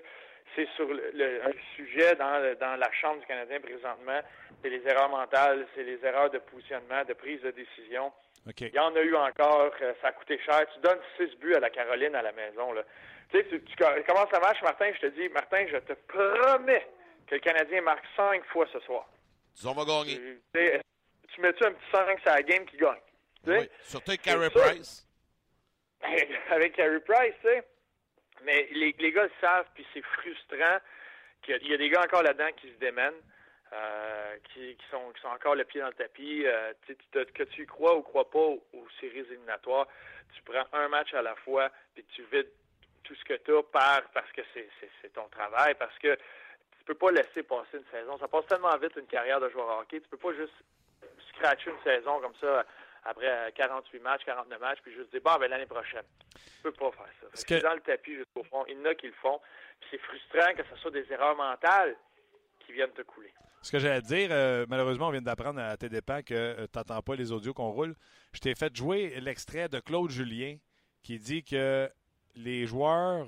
C'est 0.55 0.67
sur 0.75 0.87
le, 0.87 1.11
le, 1.13 1.45
un 1.45 1.53
sujet 1.75 2.15
dans, 2.15 2.55
dans 2.59 2.75
la 2.75 2.91
chambre 2.91 3.19
du 3.21 3.25
Canadien 3.25 3.59
présentement. 3.59 4.19
C'est 4.61 4.69
les 4.69 4.85
erreurs 4.87 5.09
mentales, 5.09 5.65
c'est 5.75 5.83
les 5.83 6.03
erreurs 6.03 6.29
de 6.29 6.39
positionnement, 6.39 7.03
de 7.07 7.13
prise 7.13 7.41
de 7.41 7.51
décision. 7.51 8.11
Il 8.59 8.73
y 8.73 8.79
en 8.79 8.95
a 8.95 9.01
eu 9.01 9.15
encore, 9.15 9.71
euh, 9.81 9.93
ça 10.01 10.07
a 10.07 10.11
coûté 10.13 10.39
cher. 10.39 10.65
Tu 10.73 10.79
donnes 10.79 10.99
six 11.17 11.35
buts 11.37 11.53
à 11.53 11.59
la 11.59 11.69
Caroline 11.69 12.15
à 12.15 12.21
la 12.21 12.31
maison. 12.31 12.73
Là. 12.73 12.83
Tu 13.29 13.37
sais, 13.37 13.45
tu, 13.45 13.75
commences 13.75 14.33
à 14.33 14.39
match, 14.39 14.61
Martin, 14.63 14.91
je 14.95 15.07
te 15.07 15.07
dis, 15.07 15.29
Martin, 15.29 15.65
je 15.67 15.77
te 15.77 15.93
promets 16.07 16.87
que 17.27 17.35
le 17.35 17.41
Canadien 17.41 17.81
marque 17.81 18.03
cinq 18.15 18.43
fois 18.45 18.67
ce 18.73 18.79
soir. 18.81 19.07
Tu 19.59 19.67
on 19.67 19.73
va 19.73 19.85
gagner. 19.85 20.39
Tu, 20.53 21.41
mets-tu 21.41 21.65
un 21.65 21.71
petit 21.71 21.91
5 21.91 22.19
sur 22.19 22.31
la 22.31 22.41
game 22.41 22.65
qui 22.65 22.77
gagne? 22.77 22.99
Oui, 23.47 23.69
surtout 23.83 24.11
avec 24.11 24.21
Carey 24.21 24.49
Price. 24.49 25.07
avec 26.49 26.75
Carey 26.75 26.99
Price, 26.99 27.33
tu 27.41 27.47
sais. 27.47 27.63
Mais 28.43 28.67
les, 28.71 28.95
les 28.99 29.11
gars 29.11 29.23
le 29.23 29.31
savent, 29.39 29.67
puis 29.73 29.85
c'est 29.93 30.01
frustrant 30.01 30.79
qu'il 31.41 31.67
y 31.67 31.73
a 31.73 31.77
des 31.77 31.89
gars 31.89 32.01
encore 32.01 32.23
là-dedans 32.23 32.51
qui 32.57 32.67
se 32.67 32.79
démènent. 32.79 33.21
Euh, 33.73 34.35
qui, 34.53 34.75
qui, 34.75 34.85
sont, 34.91 35.13
qui 35.15 35.21
sont 35.21 35.29
encore 35.29 35.55
le 35.55 35.63
pied 35.63 35.79
dans 35.79 35.87
le 35.87 35.93
tapis. 35.93 36.43
Euh, 36.45 36.73
que 37.33 37.43
tu 37.43 37.63
y 37.63 37.65
crois 37.65 37.95
ou 37.95 38.01
crois 38.01 38.29
pas 38.29 38.39
aux, 38.39 38.61
séries 38.99 39.19
éliminatoires, 39.19 39.87
tu 40.33 40.41
prends 40.43 40.65
un 40.73 40.89
match 40.89 41.13
à 41.13 41.21
la 41.21 41.35
fois, 41.35 41.69
puis 41.93 42.03
tu 42.13 42.21
vides 42.33 42.49
tout 43.05 43.15
ce 43.15 43.23
que 43.23 43.35
tu 43.35 43.55
as 43.55 43.63
par, 43.63 44.01
parce 44.13 44.29
que 44.33 44.41
c'est 44.53 45.13
ton 45.13 45.29
travail, 45.29 45.73
parce 45.75 45.97
que 45.99 46.15
tu 46.15 46.83
peux 46.85 46.95
pas 46.95 47.11
laisser 47.11 47.43
passer 47.43 47.77
une 47.77 47.85
saison. 47.91 48.17
Ça 48.17 48.27
passe 48.27 48.45
tellement 48.47 48.75
vite 48.77 48.97
une 48.97 49.07
carrière 49.07 49.39
de 49.39 49.47
joueur 49.47 49.79
hockey. 49.79 50.01
Tu 50.01 50.09
peux 50.09 50.17
pas 50.17 50.33
juste 50.33 50.53
scratcher 51.29 51.69
une 51.69 51.81
saison 51.83 52.19
comme 52.19 52.35
ça 52.41 52.65
après 53.03 53.51
48 53.55 53.99
matchs, 53.99 54.21
49 54.25 54.59
matchs, 54.59 54.79
puis 54.83 54.93
juste 54.93 55.11
dire, 55.11 55.21
bon, 55.23 55.37
ben, 55.39 55.49
l'année 55.49 55.65
prochaine. 55.65 56.05
Tu 56.33 56.61
peux 56.63 56.71
pas 56.71 56.91
faire 56.91 57.09
ça. 57.21 57.27
C'est 57.33 57.61
dans 57.61 57.73
le 57.73 57.81
tapis 57.81 58.15
jusqu'au 58.15 58.43
fond. 58.43 58.63
Il 58.67 58.77
y 58.77 58.81
en 58.81 58.85
a 58.85 58.95
qui 58.95 59.07
le 59.07 59.13
font. 59.21 59.39
c'est 59.89 59.97
frustrant 59.99 60.53
que 60.55 60.63
ce 60.69 60.75
soit 60.81 60.91
des 60.91 61.11
erreurs 61.11 61.35
mentales 61.35 61.95
qui 62.59 62.73
viennent 62.73 62.91
te 62.91 63.01
couler. 63.01 63.33
Ce 63.63 63.71
que 63.71 63.79
j'allais 63.79 64.01
dire, 64.01 64.29
euh, 64.31 64.65
malheureusement, 64.67 65.07
on 65.07 65.11
vient 65.11 65.21
d'apprendre 65.21 65.59
à 65.61 65.77
tes 65.77 65.89
dépens 65.89 66.21
que 66.23 66.33
euh, 66.33 66.67
tu 66.71 66.77
n'entends 66.77 67.01
pas 67.01 67.15
les 67.15 67.31
audios 67.31 67.53
qu'on 67.53 67.69
roule. 67.69 67.95
Je 68.33 68.39
t'ai 68.39 68.55
fait 68.55 68.75
jouer 68.75 69.19
l'extrait 69.19 69.69
de 69.69 69.79
Claude 69.79 70.09
Julien 70.09 70.57
qui 71.03 71.19
dit 71.19 71.43
que 71.43 71.89
les 72.35 72.65
joueurs. 72.65 73.27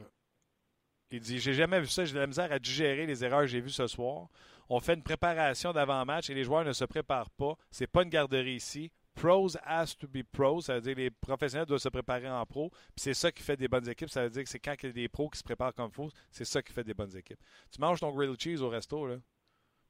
Il 1.12 1.20
dit 1.20 1.40
J'ai 1.40 1.54
jamais 1.54 1.80
vu 1.80 1.88
ça, 1.88 2.06
j'ai 2.06 2.14
de 2.14 2.20
la 2.20 2.26
misère 2.26 2.52
à 2.52 2.58
digérer 2.58 3.06
les 3.06 3.24
erreurs 3.24 3.42
que 3.42 3.48
j'ai 3.48 3.62
vues 3.62 3.70
ce 3.70 3.86
soir. 3.86 4.28
On 4.70 4.80
fait 4.80 4.96
une 4.96 5.04
préparation 5.04 5.72
d'avant-match 5.72 6.32
et 6.32 6.34
les 6.34 6.44
joueurs 6.44 6.64
ne 6.64 6.74
se 6.74 6.86
préparent 6.86 7.30
pas. 7.32 7.56
C'est 7.70 7.86
pas 7.86 8.02
une 8.02 8.10
garderie 8.10 8.56
ici. 8.56 8.92
Pros 9.16 9.56
has 9.64 9.96
to 10.00 10.08
be 10.08 10.24
pros, 10.24 10.62
ça 10.62 10.76
veut 10.76 10.82
dire 10.82 10.96
que 10.96 11.00
les 11.02 11.12
professionnels 11.12 11.68
doivent 11.68 11.80
se 11.80 11.90
préparer 11.90 12.30
en 12.30 12.46
pro. 12.46 12.72
c'est 12.96 13.14
ça 13.14 13.32
qui 13.32 13.44
fait 13.44 13.56
des 13.56 13.68
bonnes 13.68 13.88
équipes. 13.88 14.10
Ça 14.10 14.24
veut 14.24 14.30
dire 14.30 14.44
que 14.44 14.50
c'est 14.50 14.60
quand 14.60 14.74
il 14.82 14.88
y 14.88 14.90
a 14.90 14.94
des 14.94 15.08
pros 15.08 15.30
qui 15.30 15.38
se 15.38 15.44
préparent 15.44 15.74
comme 15.74 15.92
faut, 15.92 16.10
c'est 16.32 16.46
ça 16.46 16.62
qui 16.62 16.74
fait 16.74 16.84
des 16.84 16.94
bonnes 16.94 17.16
équipes. 17.16 17.40
Tu 17.72 17.80
manges 17.80 18.00
ton 18.00 18.12
grilled 18.12 18.40
cheese 18.40 18.62
au 18.62 18.70
resto, 18.70 19.06
là. 19.08 19.18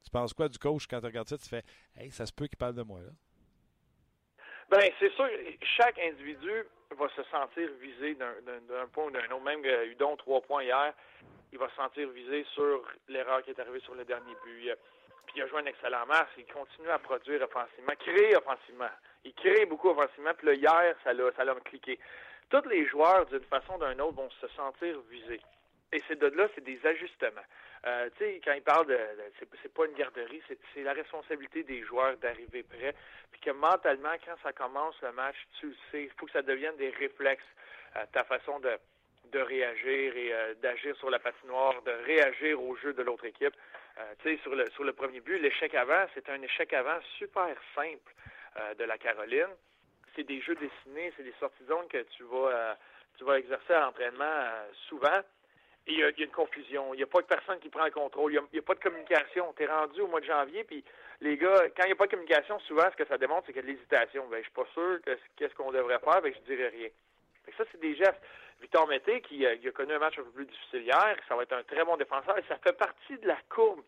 Tu 0.03 0.09
penses 0.11 0.33
quoi 0.33 0.49
du 0.49 0.59
coach 0.59 0.85
quand 0.87 0.99
tu 0.99 1.05
regardes 1.05 1.29
ça? 1.29 1.37
Tu 1.37 1.47
fais 1.47 1.63
Hey, 1.95 2.11
ça 2.11 2.25
se 2.25 2.33
peut 2.33 2.47
qu'il 2.47 2.57
parle 2.57 2.75
de 2.75 2.83
moi 2.83 2.99
là. 2.99 3.11
Ben, 4.69 4.91
c'est 4.99 5.11
sûr, 5.13 5.27
chaque 5.77 5.99
individu 5.99 6.63
va 6.97 7.07
se 7.15 7.23
sentir 7.29 7.69
visé 7.79 8.15
d'un 8.15 8.87
point 8.91 9.05
ou 9.05 9.11
d'un 9.11 9.25
autre. 9.25 9.43
Même 9.43 9.63
Udon, 9.91 10.15
trois 10.17 10.41
points 10.41 10.63
hier, 10.63 10.93
il 11.51 11.59
va 11.59 11.69
se 11.69 11.75
sentir 11.75 12.09
visé 12.09 12.45
sur 12.53 12.83
l'erreur 13.07 13.43
qui 13.43 13.51
est 13.51 13.59
arrivée 13.59 13.81
sur 13.81 13.95
le 13.95 14.05
dernier 14.05 14.33
but. 14.43 14.73
Puis 15.27 15.35
il 15.37 15.41
a 15.43 15.47
joué 15.47 15.61
un 15.61 15.65
excellent 15.65 16.05
match. 16.05 16.29
Il 16.37 16.45
continue 16.45 16.89
à 16.89 16.99
produire 16.99 17.41
offensivement, 17.43 17.93
créer 17.99 18.35
offensivement. 18.35 18.89
Il 19.25 19.33
crée 19.33 19.65
beaucoup 19.65 19.89
offensivement. 19.89 20.33
Puis 20.37 20.47
là, 20.47 20.53
hier, 20.53 20.95
ça 21.03 21.13
l'a, 21.13 21.31
ça 21.35 21.43
l'a 21.43 21.55
cliqué. 21.55 21.99
Tous 22.49 22.67
les 22.67 22.85
joueurs, 22.87 23.25
d'une 23.27 23.43
façon 23.45 23.75
ou 23.75 23.85
d'une 23.85 24.01
autre, 24.01 24.15
vont 24.15 24.29
se 24.29 24.47
sentir 24.49 24.99
visés. 25.09 25.41
Et 25.91 26.01
c'est 26.07 26.17
de 26.17 26.27
là, 26.27 26.47
c'est 26.55 26.63
des 26.63 26.79
ajustements. 26.85 27.45
Euh, 27.85 28.09
tu 28.17 28.23
sais, 28.23 28.41
quand 28.43 28.53
il 28.53 28.63
parle 28.63 28.87
de, 28.87 28.97
c'est 29.61 29.73
pas 29.73 29.85
une 29.85 29.93
garderie, 29.93 30.41
c'est 30.73 30.83
la 30.83 30.93
responsabilité 30.93 31.63
des 31.63 31.83
joueurs 31.83 32.17
d'arriver 32.17 32.63
prêt, 32.63 32.95
puis 33.31 33.41
que 33.41 33.51
mentalement, 33.51 34.13
quand 34.25 34.35
ça 34.41 34.53
commence 34.53 34.95
le 35.01 35.11
match, 35.11 35.35
tu 35.59 35.67
le 35.67 35.75
sais, 35.91 36.03
il 36.03 36.09
faut 36.17 36.25
que 36.25 36.31
ça 36.31 36.41
devienne 36.41 36.75
des 36.77 36.89
réflexes, 36.89 37.43
euh, 37.97 38.05
ta 38.11 38.23
façon 38.23 38.59
de, 38.59 38.71
de 39.31 39.39
réagir 39.39 40.15
et 40.15 40.33
euh, 40.33 40.53
d'agir 40.55 40.95
sur 40.95 41.09
la 41.09 41.19
patinoire, 41.19 41.81
de 41.83 41.91
réagir 42.05 42.61
au 42.61 42.75
jeu 42.77 42.93
de 42.93 43.03
l'autre 43.03 43.25
équipe. 43.25 43.53
tu 44.19 44.29
sais, 44.29 44.41
sur 44.41 44.55
le 44.55 44.65
sur 44.71 44.83
le 44.83 44.93
premier 44.93 45.19
but, 45.19 45.37
l'échec 45.39 45.75
avant, 45.75 46.05
c'est 46.15 46.27
un 46.29 46.41
échec 46.41 46.73
avant 46.73 46.99
super 47.19 47.55
simple 47.75 48.13
de 48.77 48.83
la 48.83 48.97
Caroline. 48.97 49.49
C'est 50.15 50.23
des 50.23 50.41
jeux 50.41 50.55
dessinés, 50.55 51.11
c'est 51.17 51.23
des 51.23 51.33
sorties 51.39 51.63
de 51.63 51.69
zone 51.69 51.87
que 51.87 52.03
tu 52.17 52.23
vas 52.23 52.77
tu 53.17 53.23
vas 53.25 53.37
exercer 53.37 53.73
à 53.73 53.81
l'entraînement 53.81 54.65
souvent 54.87 55.21
il 55.87 55.99
y, 55.99 56.03
a, 56.03 56.09
une 56.17 56.31
confusion. 56.31 56.93
Il 56.93 56.97
n'y 56.97 57.03
a 57.03 57.07
pas 57.07 57.21
de 57.21 57.27
personne 57.27 57.59
qui 57.59 57.69
prend 57.69 57.83
le 57.83 57.91
contrôle. 57.91 58.33
Il 58.33 58.39
n'y 58.53 58.59
a, 58.59 58.61
pas 58.61 58.75
de 58.75 58.79
communication. 58.79 59.53
Tu 59.55 59.63
es 59.63 59.67
rendu 59.67 60.01
au 60.01 60.07
mois 60.07 60.21
de 60.21 60.25
janvier, 60.25 60.63
puis 60.63 60.83
les 61.21 61.37
gars, 61.37 61.69
quand 61.75 61.83
il 61.83 61.87
n'y 61.87 61.91
a 61.93 61.95
pas 61.95 62.05
de 62.05 62.11
communication, 62.11 62.59
souvent, 62.61 62.89
ce 62.91 62.95
que 62.95 63.07
ça 63.07 63.17
démontre, 63.17 63.43
c'est 63.45 63.53
qu'il 63.53 63.61
y 63.61 63.65
a 63.65 63.67
de 63.67 63.73
l'hésitation. 63.73 64.27
Ben, 64.29 64.37
je 64.37 64.43
suis 64.43 64.51
pas 64.51 64.67
sûr 64.73 64.99
qu'est-ce 65.35 65.53
qu'on 65.55 65.71
devrait 65.71 65.99
faire, 65.99 66.21
ben, 66.21 66.33
je 66.33 66.53
dirais 66.53 66.69
rien. 66.69 66.89
ça, 67.57 67.63
c'est 67.71 67.81
des 67.81 67.95
gestes. 67.95 68.21
Victor 68.61 68.87
Mété, 68.87 69.19
qui, 69.21 69.45
euh, 69.45 69.57
a 69.65 69.71
connu 69.71 69.93
un 69.93 69.99
match 69.99 70.17
un 70.17 70.23
peu 70.23 70.29
plus 70.29 70.45
difficile 70.45 70.83
hier, 70.83 71.17
ça 71.27 71.35
va 71.35 71.43
être 71.43 71.53
un 71.53 71.63
très 71.63 71.83
bon 71.83 71.97
défenseur, 71.97 72.37
et 72.37 72.43
ça 72.47 72.57
fait 72.57 72.77
partie 72.77 73.17
de 73.17 73.27
la 73.27 73.37
courbe 73.49 73.81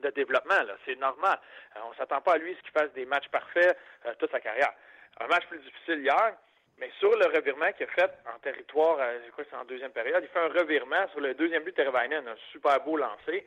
de 0.00 0.10
développement. 0.10 0.54
C'est 0.84 0.98
normal. 0.98 1.38
Euh, 1.76 1.80
on 1.86 1.90
ne 1.90 1.94
s'attend 1.94 2.20
pas 2.20 2.34
à 2.34 2.38
lui 2.38 2.54
ce 2.54 2.62
qu'il 2.62 2.72
fasse 2.72 2.92
des 2.92 3.06
matchs 3.06 3.28
parfaits 3.28 3.76
euh, 4.06 4.14
toute 4.18 4.30
sa 4.30 4.40
carrière. 4.40 4.72
Un 5.20 5.26
match 5.26 5.46
plus 5.46 5.58
difficile 5.58 6.00
hier, 6.00 6.34
mais 6.78 6.90
sur 6.98 7.10
le 7.16 7.26
revirement 7.26 7.70
qu'il 7.72 7.86
a 7.86 7.90
fait 7.90 8.10
en 8.34 8.38
territoire, 8.38 8.98
euh, 9.00 9.18
je 9.26 9.30
crois 9.32 9.44
que 9.44 9.50
c'est 9.50 9.56
en 9.56 9.64
deuxième 9.64 9.92
période, 9.92 10.22
il 10.22 10.28
fait 10.28 10.40
un 10.40 10.60
revirement 10.60 11.08
sur 11.08 11.20
le 11.20 11.34
deuxième 11.34 11.62
but 11.62 11.76
de 11.76 11.82
Teravainen, 11.82 12.26
un 12.26 12.36
super 12.52 12.80
beau 12.80 12.96
lancé. 12.96 13.46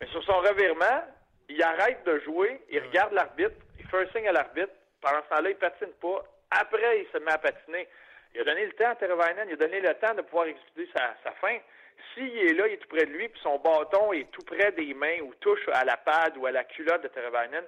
Mais 0.00 0.06
sur 0.08 0.22
son 0.24 0.38
revirement, 0.40 1.04
il 1.48 1.62
arrête 1.62 2.04
de 2.04 2.18
jouer, 2.20 2.60
il 2.70 2.80
regarde 2.80 3.12
l'arbitre, 3.12 3.54
il 3.78 3.86
fait 3.86 3.98
un 3.98 4.10
signe 4.10 4.28
à 4.28 4.32
l'arbitre. 4.32 4.72
Pendant 5.00 5.22
ce 5.22 5.36
temps-là, 5.36 5.50
il 5.50 5.56
patine 5.56 5.92
pas. 6.00 6.24
Après, 6.50 7.00
il 7.00 7.06
se 7.12 7.18
met 7.18 7.32
à 7.32 7.38
patiner. 7.38 7.86
Il 8.34 8.40
a 8.40 8.44
donné 8.44 8.66
le 8.66 8.72
temps 8.72 8.90
à 8.90 8.96
Teravainen, 8.96 9.48
il 9.48 9.52
a 9.52 9.56
donné 9.56 9.80
le 9.80 9.94
temps 9.94 10.14
de 10.14 10.22
pouvoir 10.22 10.46
exécuter 10.46 10.88
sa, 10.96 11.14
sa 11.22 11.30
fin. 11.32 11.58
S'il 12.14 12.36
est 12.38 12.52
là, 12.54 12.68
il 12.68 12.74
est 12.74 12.78
tout 12.78 12.88
près 12.88 13.06
de 13.06 13.12
lui, 13.12 13.28
puis 13.28 13.40
son 13.42 13.58
bâton 13.58 14.12
est 14.12 14.30
tout 14.30 14.44
près 14.44 14.72
des 14.72 14.94
mains 14.94 15.20
ou 15.22 15.34
touche 15.40 15.66
à 15.72 15.84
la 15.84 15.96
pad 15.96 16.36
ou 16.36 16.46
à 16.46 16.52
la 16.52 16.64
culotte 16.64 17.02
de 17.02 17.08
Teravainen, 17.08 17.64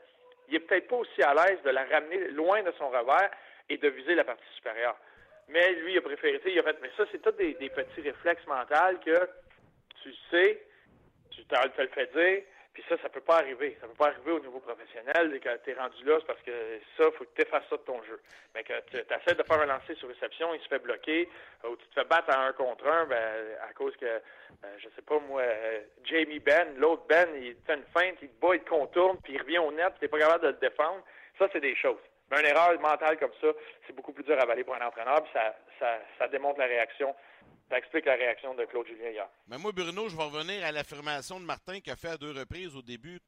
il 0.49 0.57
est 0.57 0.61
peut-être 0.61 0.89
pas 0.89 0.97
aussi 0.97 1.23
à 1.23 1.35
l'aise 1.35 1.61
de 1.65 1.71
la 1.71 1.85
ramener 1.85 2.29
loin 2.29 2.63
de 2.63 2.73
son 2.79 2.89
revers 2.89 3.31
et 3.69 3.77
de 3.77 3.89
viser 3.89 4.15
la 4.15 4.25
partie 4.25 4.45
supérieure. 4.55 4.97
Mais 5.49 5.73
lui, 5.75 5.93
il 5.93 5.99
a 5.99 6.03
préféré, 6.03 6.41
il 6.47 6.59
a 6.59 6.63
fait, 6.63 6.77
mais 6.81 6.91
ça, 6.97 7.05
c'est 7.11 7.23
tout 7.23 7.33
des, 7.33 7.55
petits 7.55 8.01
réflexes 8.01 8.47
mentaux 8.47 8.99
que 9.05 9.29
tu 10.03 10.13
sais 10.31 10.63
tu 11.31 11.45
te 11.45 11.83
le 11.83 11.89
fais 11.89 12.07
dire, 12.07 12.43
puis 12.77 12.85
ça, 12.91 12.97
ça 13.03 13.09
peut 13.09 13.23
pas 13.23 13.39
arriver. 13.39 13.75
Ça 13.81 13.87
peut 13.87 13.95
pas 13.95 14.09
arriver 14.09 14.33
au 14.33 14.41
niveau 14.41 14.61
professionnel. 14.61 15.33
Et 15.35 15.41
quand 15.41 15.57
tu 15.65 15.71
es 15.71 15.73
rendu 15.73 16.05
là, 16.05 16.19
c'est 16.21 16.27
parce 16.27 16.43
que 16.43 16.53
ça, 16.99 17.11
faut 17.13 17.25
que 17.25 17.35
tu 17.35 17.41
effaces 17.41 17.65
ça 17.71 17.77
de 17.79 17.83
ton 17.83 18.03
jeu. 18.03 18.21
Mais 18.55 18.63
quand 18.65 18.79
tu 18.91 18.99
essaies 18.99 19.35
de 19.35 19.43
faire 19.43 19.63
un 19.63 19.65
lancer 19.65 19.95
sur 19.95 20.09
réception, 20.09 20.53
il 20.53 20.61
se 20.61 20.69
fait 20.69 20.79
bloquer, 20.79 21.27
ou 21.65 21.75
tu 21.77 21.87
te 21.87 21.95
fais 21.95 22.05
battre 22.05 22.29
à 22.29 22.39
un 22.39 22.53
contre 22.53 22.87
un, 22.87 23.07
ben, 23.07 23.17
à 23.67 23.73
cause 23.73 23.97
que, 23.97 24.21
ben, 24.61 24.69
je 24.77 24.91
sais 24.95 25.01
pas 25.01 25.19
moi, 25.21 25.43
Jamie 26.05 26.39
Ben, 26.39 26.77
l'autre 26.77 27.05
Ben, 27.09 27.27
il 27.37 27.57
fait 27.67 27.77
une 27.77 27.87
feinte, 27.95 28.19
il 28.21 28.29
te 28.29 28.47
bat, 28.47 28.55
il 28.55 28.61
te 28.61 28.69
contourne, 28.69 29.17
puis 29.25 29.33
il 29.33 29.41
revient 29.41 29.59
au 29.59 29.73
net, 29.73 29.95
tu 29.99 30.05
n'es 30.05 30.09
pas 30.09 30.19
capable 30.19 30.43
de 30.43 30.49
le 30.49 30.69
défendre. 30.69 31.03
Ça, 31.39 31.49
c'est 31.55 31.61
des 31.61 31.77
choses. 31.77 32.03
Mais 32.31 32.41
une 32.41 32.47
erreur 32.47 32.79
mentale 32.79 33.19
comme 33.19 33.33
ça, 33.41 33.49
c'est 33.87 33.97
beaucoup 33.97 34.13
plus 34.13 34.25
dur 34.25 34.39
à 34.39 34.43
avaler 34.43 34.65
pour 34.65 34.75
un 34.75 34.87
entraîneur, 34.87 35.23
puis 35.23 35.33
ça, 35.33 35.57
ça, 35.79 35.99
ça 36.19 36.29
démontre 36.29 36.59
la 36.59 36.67
réaction 36.67 37.17
ça 37.69 37.79
explique 37.79 38.05
la 38.05 38.15
réaction 38.15 38.55
de 38.55 38.65
Claude 38.65 38.87
Julien 38.87 39.11
hier. 39.11 39.29
Mais 39.49 39.59
moi, 39.59 39.73
Bruno, 39.73 40.09
je 40.09 40.17
vais 40.17 40.23
revenir 40.23 40.65
à 40.65 40.73
l'affirmation 40.73 41.41
de 41.41 41.45
Martin 41.45 41.81
qui 41.81 41.91
a 41.91 41.97
fait 41.97 42.09
à 42.09 42.17
deux 42.17 42.33
reprises 42.33 42.75
au 42.77 42.83
début. 42.83 43.21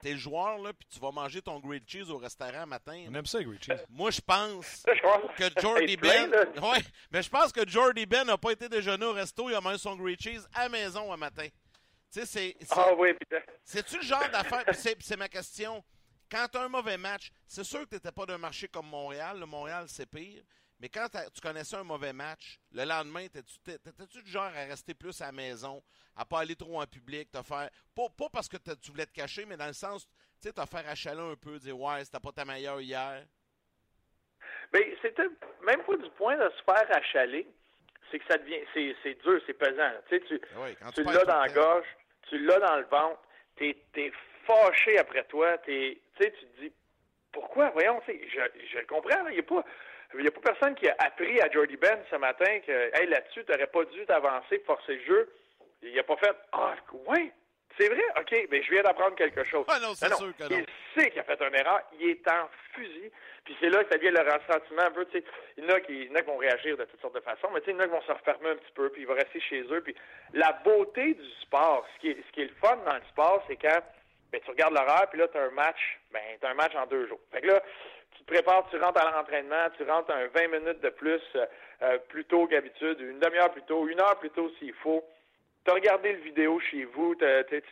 T'es 0.00 0.12
le 0.12 0.18
joueur, 0.18 0.58
là, 0.58 0.72
puis 0.72 0.86
tu 0.90 0.98
vas 0.98 1.10
manger 1.10 1.42
ton 1.42 1.58
grilled 1.58 1.86
cheese 1.86 2.10
au 2.10 2.18
restaurant 2.18 2.66
matin. 2.66 3.04
On 3.08 3.14
aime 3.14 3.26
ça, 3.26 3.42
grilled 3.42 3.62
cheese. 3.62 3.84
Moi, 3.90 4.10
je 4.10 4.20
pense 4.20 4.84
que 5.36 5.44
Jordy 5.60 5.96
Ben. 5.96 6.30
ouais, 6.32 6.80
mais 7.10 7.22
je 7.22 7.30
pense 7.30 7.52
que 7.52 7.66
Jordy 7.68 8.06
Ben 8.06 8.24
n'a 8.24 8.38
pas 8.38 8.52
été 8.52 8.68
déjeuner 8.68 9.04
au 9.06 9.12
resto, 9.12 9.48
il 9.48 9.54
a 9.54 9.60
mangé 9.60 9.78
son 9.78 9.96
grilled 9.96 10.20
cheese 10.20 10.48
à 10.54 10.64
la 10.64 10.68
maison 10.68 11.12
un 11.12 11.16
matin. 11.16 11.46
Tu 12.12 12.20
sais, 12.20 12.26
c'est. 12.26 12.56
Ah 12.70 12.92
oui, 12.96 13.14
putain. 13.14 13.40
C'est-tu 13.62 13.96
le 13.98 14.02
genre 14.02 14.28
d'affaire? 14.30 14.64
c'est 14.74 15.16
ma 15.16 15.28
question. 15.28 15.84
Quand 16.30 16.46
tu 16.50 16.58
as 16.58 16.62
un 16.62 16.68
mauvais 16.68 16.96
match, 16.96 17.30
c'est 17.46 17.64
sûr 17.64 17.80
que 17.80 17.90
tu 17.90 17.94
n'étais 17.96 18.12
pas 18.12 18.26
d'un 18.26 18.38
marché 18.38 18.68
comme 18.68 18.86
Montréal. 18.86 19.38
Le 19.38 19.46
Montréal, 19.46 19.84
c'est 19.88 20.06
pire. 20.06 20.42
Mais 20.80 20.88
quand 20.88 21.06
tu 21.10 21.40
connaissais 21.42 21.76
un 21.76 21.84
mauvais 21.84 22.14
match, 22.14 22.58
le 22.72 22.84
lendemain, 22.84 23.26
t'étais-tu 23.28 24.22
du 24.22 24.30
genre 24.30 24.44
à 24.44 24.64
rester 24.64 24.94
plus 24.94 25.20
à 25.20 25.26
la 25.26 25.32
maison, 25.32 25.82
à 26.16 26.24
pas 26.24 26.40
aller 26.40 26.56
trop 26.56 26.80
en 26.80 26.86
public, 26.86 27.30
te 27.30 27.42
faire. 27.42 27.68
Pas, 27.94 28.08
pas 28.16 28.30
parce 28.32 28.48
que 28.48 28.56
tu 28.56 28.90
voulais 28.90 29.04
te 29.04 29.12
cacher, 29.12 29.44
mais 29.44 29.58
dans 29.58 29.66
le 29.66 29.74
sens, 29.74 30.06
tu 30.40 30.48
sais, 30.48 30.54
te 30.54 30.64
faire 30.64 30.88
achaler 30.88 31.20
un 31.20 31.36
peu, 31.36 31.58
dire 31.58 31.78
Ouais, 31.78 32.02
c'était 32.02 32.18
pas 32.18 32.32
ta 32.32 32.46
meilleure 32.46 32.80
hier? 32.80 33.26
Mais 34.72 34.96
c'était 35.02 35.28
même 35.66 35.82
pas 35.82 35.96
du 35.96 36.10
point 36.16 36.36
de 36.36 36.48
se 36.48 36.62
faire 36.62 36.96
achaler, 36.96 37.46
c'est 38.10 38.18
que 38.18 38.24
ça 38.26 38.38
devient. 38.38 38.64
C'est 38.72 39.20
dur, 39.22 39.38
c'est 39.46 39.52
pesant. 39.52 39.92
Tu 40.08 40.16
sais, 40.16 40.24
tu, 40.26 40.40
ah 40.80 40.92
tu, 40.94 41.02
l'as 41.02 41.24
dans 41.26 41.40
la 41.40 41.48
gorge, 41.48 41.86
tu 42.28 42.38
l'as 42.38 42.58
dans 42.58 42.76
le 42.76 42.86
ventre, 42.86 43.20
t'es 43.56 43.76
es 43.96 44.12
fâché 44.46 44.98
après 44.98 45.24
toi, 45.24 45.58
tu 45.58 46.00
sais, 46.18 46.32
tu 46.32 46.46
te 46.46 46.60
dis 46.62 46.72
pourquoi, 47.32 47.68
voyons, 47.70 48.00
je, 48.08 48.12
je 48.12 48.86
comprends, 48.86 49.28
il 49.28 49.34
n'y 49.34 49.40
a 49.40 49.42
pas. 49.42 49.62
Il 50.14 50.20
n'y 50.20 50.28
a 50.28 50.30
pas 50.30 50.40
personne 50.40 50.74
qui 50.74 50.88
a 50.88 50.96
appris 50.98 51.40
à 51.40 51.50
Jordy 51.50 51.76
Ben 51.76 51.98
ce 52.10 52.16
matin 52.16 52.58
que 52.66 52.98
hey, 52.98 53.06
là-dessus, 53.06 53.44
tu 53.44 53.52
n'aurais 53.52 53.66
pas 53.66 53.84
dû 53.84 54.04
t'avancer, 54.06 54.58
forcer 54.66 54.96
le 54.96 55.04
jeu. 55.04 55.32
Il 55.82 55.94
n'a 55.94 56.02
pas 56.02 56.16
fait 56.16 56.34
Ah, 56.52 56.74
ouais, 57.06 57.32
c'est 57.78 57.88
vrai, 57.88 58.02
OK, 58.18 58.48
mais 58.50 58.62
je 58.62 58.70
viens 58.70 58.82
d'apprendre 58.82 59.14
quelque 59.14 59.44
chose. 59.44 59.64
Ah 59.68 59.78
non, 59.80 59.94
c'est 59.94 60.12
sûr 60.14 60.36
que 60.36 60.42
non. 60.42 60.64
Il 60.96 61.00
sait 61.00 61.10
qu'il 61.10 61.20
a 61.20 61.24
fait 61.24 61.40
une 61.40 61.54
erreur, 61.54 61.80
il 61.98 62.10
est 62.10 62.28
en 62.28 62.48
fusil. 62.74 63.10
Puis 63.44 63.56
c'est 63.60 63.70
là 63.70 63.82
que 63.84 63.90
ça 63.90 63.98
vient 63.98 64.10
le 64.10 64.20
ressentiment 64.20 64.82
un 64.82 64.90
peu. 64.90 65.06
Tu 65.06 65.18
sais, 65.18 65.24
il, 65.56 65.64
y 65.64 65.66
en 65.66 65.74
a 65.74 65.80
qui, 65.80 65.92
il 65.92 66.08
y 66.08 66.10
en 66.10 66.14
a 66.16 66.20
qui 66.20 66.26
vont 66.26 66.36
réagir 66.36 66.76
de 66.76 66.84
toutes 66.84 67.00
sortes 67.00 67.14
de 67.14 67.20
façons, 67.20 67.48
mais 67.54 67.60
tu 67.60 67.66
sais, 67.66 67.70
il 67.72 67.76
y 67.76 67.76
en 67.78 67.80
a 67.80 67.86
qui 67.86 67.92
vont 67.92 68.02
se 68.02 68.12
refermer 68.12 68.50
un 68.50 68.56
petit 68.56 68.72
peu, 68.74 68.90
puis 68.90 69.02
ils 69.02 69.08
vont 69.08 69.14
rester 69.14 69.40
chez 69.40 69.62
eux. 69.62 69.80
Puis 69.80 69.94
la 70.34 70.52
beauté 70.64 71.14
du 71.14 71.30
sport, 71.42 71.86
ce 71.94 72.00
qui 72.00 72.10
est, 72.10 72.22
ce 72.26 72.32
qui 72.32 72.42
est 72.42 72.46
le 72.46 72.54
fun 72.60 72.76
dans 72.84 72.94
le 72.94 73.02
sport, 73.10 73.42
c'est 73.48 73.56
quand 73.56 73.80
ben, 74.30 74.40
tu 74.44 74.50
regardes 74.50 74.74
l'horaire, 74.74 75.08
puis 75.08 75.18
là, 75.18 75.28
tu 75.28 75.38
as 75.38 75.42
un 75.42 75.50
match, 75.50 75.98
ben, 76.12 76.20
tu 76.38 76.46
as 76.46 76.50
un 76.50 76.54
match 76.54 76.74
en 76.74 76.86
deux 76.86 77.08
jours. 77.08 77.20
Fait 77.32 77.40
que 77.40 77.46
là, 77.46 77.62
prépares, 78.30 78.66
tu 78.70 78.76
rentres 78.78 79.04
à 79.04 79.10
l'entraînement, 79.10 79.66
tu 79.76 79.82
rentres 79.82 80.12
un 80.12 80.28
20 80.28 80.48
minutes 80.48 80.80
de 80.80 80.90
plus, 80.90 81.20
euh, 81.34 81.46
euh, 81.82 81.98
plus 82.08 82.24
tôt 82.24 82.46
qu'habitude, 82.46 83.00
une 83.00 83.18
demi-heure 83.18 83.50
plus 83.50 83.62
tôt, 83.62 83.88
une 83.88 84.00
heure 84.00 84.18
plus 84.20 84.30
tôt 84.30 84.50
s'il 84.58 84.72
faut. 84.74 85.04
Tu 85.64 85.70
as 85.70 85.74
regardé 85.74 86.12
le 86.12 86.20
vidéo 86.20 86.60
chez 86.60 86.84
vous, 86.84 87.14
tu 87.16 87.24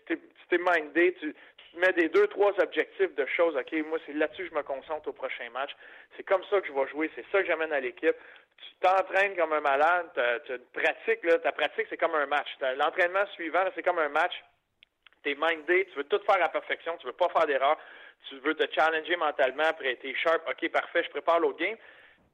t'es 0.08 0.58
mindé, 0.58 1.14
tu, 1.20 1.32
tu 1.32 1.78
mets 1.78 1.92
des 1.92 2.08
deux, 2.08 2.26
trois 2.26 2.52
objectifs 2.60 3.14
de 3.14 3.26
choses. 3.26 3.56
OK, 3.56 3.72
moi, 3.86 3.98
c'est 4.04 4.12
là-dessus 4.12 4.44
que 4.44 4.50
je 4.50 4.54
me 4.54 4.62
concentre 4.62 5.08
au 5.08 5.12
prochain 5.12 5.48
match. 5.50 5.70
C'est 6.16 6.24
comme 6.24 6.42
ça 6.50 6.60
que 6.60 6.66
je 6.66 6.72
vais 6.72 6.88
jouer, 6.88 7.10
c'est 7.14 7.24
ça 7.30 7.40
que 7.40 7.46
j'amène 7.46 7.72
à 7.72 7.80
l'équipe. 7.80 8.16
Tu 8.58 8.74
t'entraînes 8.80 9.36
comme 9.36 9.52
un 9.52 9.60
malade, 9.60 10.10
tu 10.44 10.58
pratiques, 10.72 11.22
là, 11.22 11.38
ta 11.38 11.52
pratique, 11.52 11.86
c'est 11.88 11.96
comme 11.96 12.16
un 12.16 12.26
match. 12.26 12.48
L'entraînement 12.76 13.26
suivant, 13.34 13.64
c'est 13.76 13.84
comme 13.84 14.00
un 14.00 14.08
match. 14.08 14.34
Tu 15.22 15.30
es 15.30 15.36
mindé, 15.40 15.86
tu 15.92 15.98
veux 15.98 16.04
tout 16.04 16.20
faire 16.26 16.42
à 16.42 16.48
perfection, 16.48 16.96
tu 16.98 17.06
veux 17.06 17.12
pas 17.12 17.28
faire 17.28 17.46
d'erreur 17.46 17.78
tu 18.28 18.38
veux 18.40 18.54
te 18.54 18.64
challenger 18.72 19.16
mentalement, 19.16 19.64
après 19.64 19.96
t'es 19.96 20.14
sharp, 20.14 20.42
ok, 20.48 20.70
parfait, 20.70 21.02
je 21.04 21.10
prépare 21.10 21.40
l'autre 21.40 21.58
game. 21.58 21.76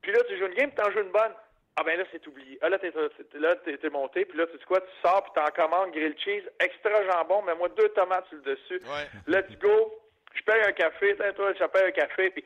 Puis 0.02 0.12
là, 0.12 0.18
tu 0.28 0.38
joues 0.38 0.46
une 0.46 0.54
game, 0.54 0.70
puis 0.70 0.82
t'en 0.82 0.90
joues 0.90 1.00
une 1.00 1.12
bonne. 1.12 1.32
Ah 1.76 1.82
ben 1.82 1.98
là, 1.98 2.04
c'est 2.12 2.24
oublié. 2.26 2.58
Ah 2.62 2.68
là, 2.68 2.78
t'es, 2.78 2.92
là, 3.34 3.56
t'es, 3.56 3.90
monté, 3.90 4.24
puis 4.24 4.38
là, 4.38 4.46
tu 4.46 4.58
sais 4.58 4.64
quoi, 4.64 4.80
tu 4.80 4.86
sors, 5.02 5.24
puis 5.24 5.32
t'en 5.34 5.50
commandes 5.50 5.90
grilled 5.92 6.18
cheese, 6.20 6.48
extra 6.60 7.04
jambon, 7.10 7.42
mets-moi 7.42 7.68
deux 7.70 7.88
tomates 7.90 8.26
sur 8.28 8.38
le 8.38 8.42
dessus. 8.42 8.80
Let's 9.26 9.58
go. 9.58 10.00
Je 10.34 10.42
paye 10.42 10.62
un 10.62 10.72
café, 10.72 11.16
toi, 11.16 11.52
je 11.52 11.64
paye 11.64 11.84
un 11.86 11.90
café, 11.92 12.30
puis 12.30 12.44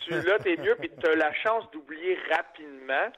tu, 0.00 0.10
là, 0.22 0.38
t'es 0.38 0.56
mieux, 0.56 0.74
puis 0.76 0.90
t'as 1.00 1.14
la 1.14 1.32
chance 1.34 1.70
d'oublier 1.70 2.18
rapidement 2.30 3.10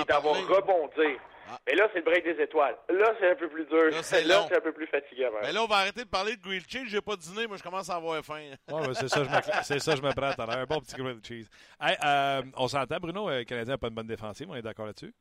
et 0.00 0.04
d'avoir 0.04 0.36
rebondi. 0.48 1.16
Ah. 1.48 1.58
Mais 1.66 1.74
là, 1.74 1.88
c'est 1.92 2.00
le 2.00 2.04
break 2.04 2.24
des 2.24 2.42
étoiles. 2.42 2.76
Là, 2.88 3.14
c'est 3.20 3.30
un 3.30 3.34
peu 3.34 3.48
plus 3.48 3.64
dur. 3.66 3.90
Là, 3.90 4.02
c'est 4.02 4.56
un 4.56 4.60
peu 4.60 4.72
plus 4.72 4.86
fatigant. 4.86 5.30
Mais 5.42 5.52
là, 5.52 5.62
on 5.62 5.66
va 5.66 5.76
arrêter 5.76 6.04
de 6.04 6.08
parler 6.08 6.36
de 6.36 6.42
grilled 6.42 6.68
cheese. 6.68 6.88
J'ai 6.88 7.00
pas 7.00 7.16
dîné, 7.16 7.46
moi, 7.46 7.56
je 7.56 7.62
commence 7.62 7.88
à 7.90 7.94
avoir 7.96 8.24
faim. 8.24 8.52
ouais, 8.70 8.94
c'est 8.94 9.08
ça, 9.08 9.24
je 9.24 9.28
me, 9.28 9.62
c'est 9.62 9.78
ça, 9.78 9.96
je 9.96 10.02
me 10.02 10.12
prends 10.12 10.30
à 10.30 10.46
l'heure. 10.46 10.58
Un 10.58 10.64
bon 10.64 10.80
petit 10.80 10.96
grilled 10.96 11.24
cheese. 11.24 11.48
Hey, 11.80 11.96
euh, 12.04 12.42
on 12.56 12.68
s'entend, 12.68 12.98
Bruno, 12.98 13.28
euh, 13.28 13.38
le 13.38 13.44
Canadien 13.44 13.74
n'a 13.74 13.78
pas 13.78 13.88
une 13.88 13.94
bonne 13.94 14.06
défensive. 14.06 14.48
On 14.50 14.56
est 14.56 14.62
d'accord 14.62 14.86
là-dessus? 14.86 15.12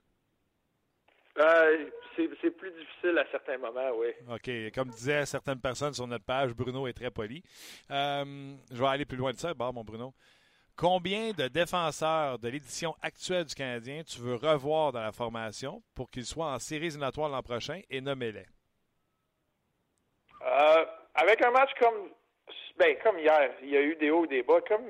Euh, 1.38 1.90
c'est 2.16 2.52
plus 2.52 2.72
difficile 2.72 3.18
à 3.18 3.26
certains 3.30 3.58
moments, 3.58 3.92
oui. 3.98 4.08
OK. 4.30 4.74
Comme 4.74 4.90
disaient 4.90 5.26
certaines 5.26 5.60
personnes 5.60 5.94
sur 5.94 6.08
notre 6.08 6.24
page, 6.24 6.54
Bruno 6.54 6.88
est 6.88 6.94
très 6.94 7.12
poli. 7.12 7.44
Euh, 7.92 8.54
je 8.72 8.80
vais 8.80 8.88
aller 8.88 9.06
plus 9.06 9.18
loin 9.18 9.34
de 9.34 9.38
ça. 9.38 9.54
Bon, 9.54 9.74
mon 9.74 9.84
Bruno. 9.84 10.14
Combien 10.78 11.32
de 11.32 11.48
défenseurs 11.48 12.38
de 12.38 12.50
l'édition 12.50 12.96
actuelle 13.02 13.46
du 13.46 13.56
Canadien 13.56 14.04
tu 14.04 14.20
veux 14.20 14.36
revoir 14.36 14.92
dans 14.92 15.02
la 15.02 15.14
formation 15.14 15.82
pour 15.96 16.12
qu'ils 16.12 16.26
soient 16.26 16.48
en 16.48 16.60
séries 16.60 16.88
éliminatoires 16.88 17.30
l'an 17.30 17.42
prochain 17.42 17.80
et 17.90 18.02
nommez-les? 18.02 18.46
Euh, 20.42 20.86
avec 21.16 21.42
un 21.46 21.52
match 21.52 21.72
comme 21.80 22.10
ben, 22.78 22.98
comme 23.02 23.18
hier, 23.20 23.52
il 23.62 23.70
y 23.70 23.78
a 23.78 23.82
eu 23.82 23.96
des 23.96 24.12
hauts 24.12 24.26
et 24.26 24.28
des 24.28 24.44
bas. 24.44 24.60
Comme 24.68 24.86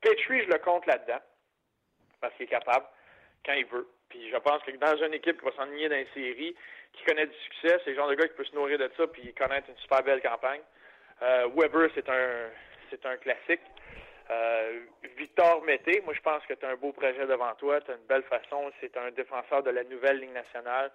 Petrie, 0.00 0.44
je 0.44 0.48
le 0.48 0.58
compte 0.58 0.86
là-dedans 0.86 1.20
parce 2.20 2.32
qu'il 2.34 2.44
est 2.44 2.50
capable 2.50 2.86
quand 3.44 3.54
il 3.54 3.66
veut. 3.66 3.88
Puis 4.08 4.30
je 4.30 4.36
pense 4.36 4.62
que 4.62 4.70
dans 4.76 4.96
une 5.04 5.14
équipe 5.14 5.40
qui 5.40 5.44
va 5.44 5.52
s'ennuyer 5.56 5.88
dans 5.88 5.96
les 5.96 6.08
séries, 6.14 6.54
qui 6.92 7.04
connaît 7.04 7.26
du 7.26 7.34
succès, 7.34 7.80
c'est 7.82 7.90
le 7.90 7.96
genre 7.96 8.08
de 8.08 8.14
gars 8.14 8.28
qui 8.28 8.34
peut 8.34 8.44
se 8.44 8.54
nourrir 8.54 8.78
de 8.78 8.88
ça 8.96 9.08
puis 9.08 9.34
connaître 9.34 9.68
une 9.68 9.76
super 9.78 10.04
belle 10.04 10.22
campagne. 10.22 10.60
Euh, 11.22 11.48
Weber, 11.56 11.90
c'est 11.96 12.08
un 12.08 12.50
c'est 12.90 13.04
un 13.06 13.16
classique. 13.16 13.60
Euh, 14.30 14.80
Victor 15.18 15.62
Mété, 15.64 16.00
moi 16.04 16.14
je 16.14 16.20
pense 16.20 16.44
que 16.46 16.54
tu 16.54 16.64
as 16.64 16.70
un 16.70 16.76
beau 16.76 16.92
projet 16.92 17.26
devant 17.26 17.54
toi, 17.56 17.80
tu 17.82 17.90
as 17.90 17.94
une 17.94 18.06
belle 18.06 18.22
façon, 18.22 18.70
c'est 18.80 18.96
un 18.96 19.10
défenseur 19.10 19.62
de 19.62 19.70
la 19.70 19.84
nouvelle 19.84 20.20
ligne 20.20 20.32
nationale. 20.32 20.90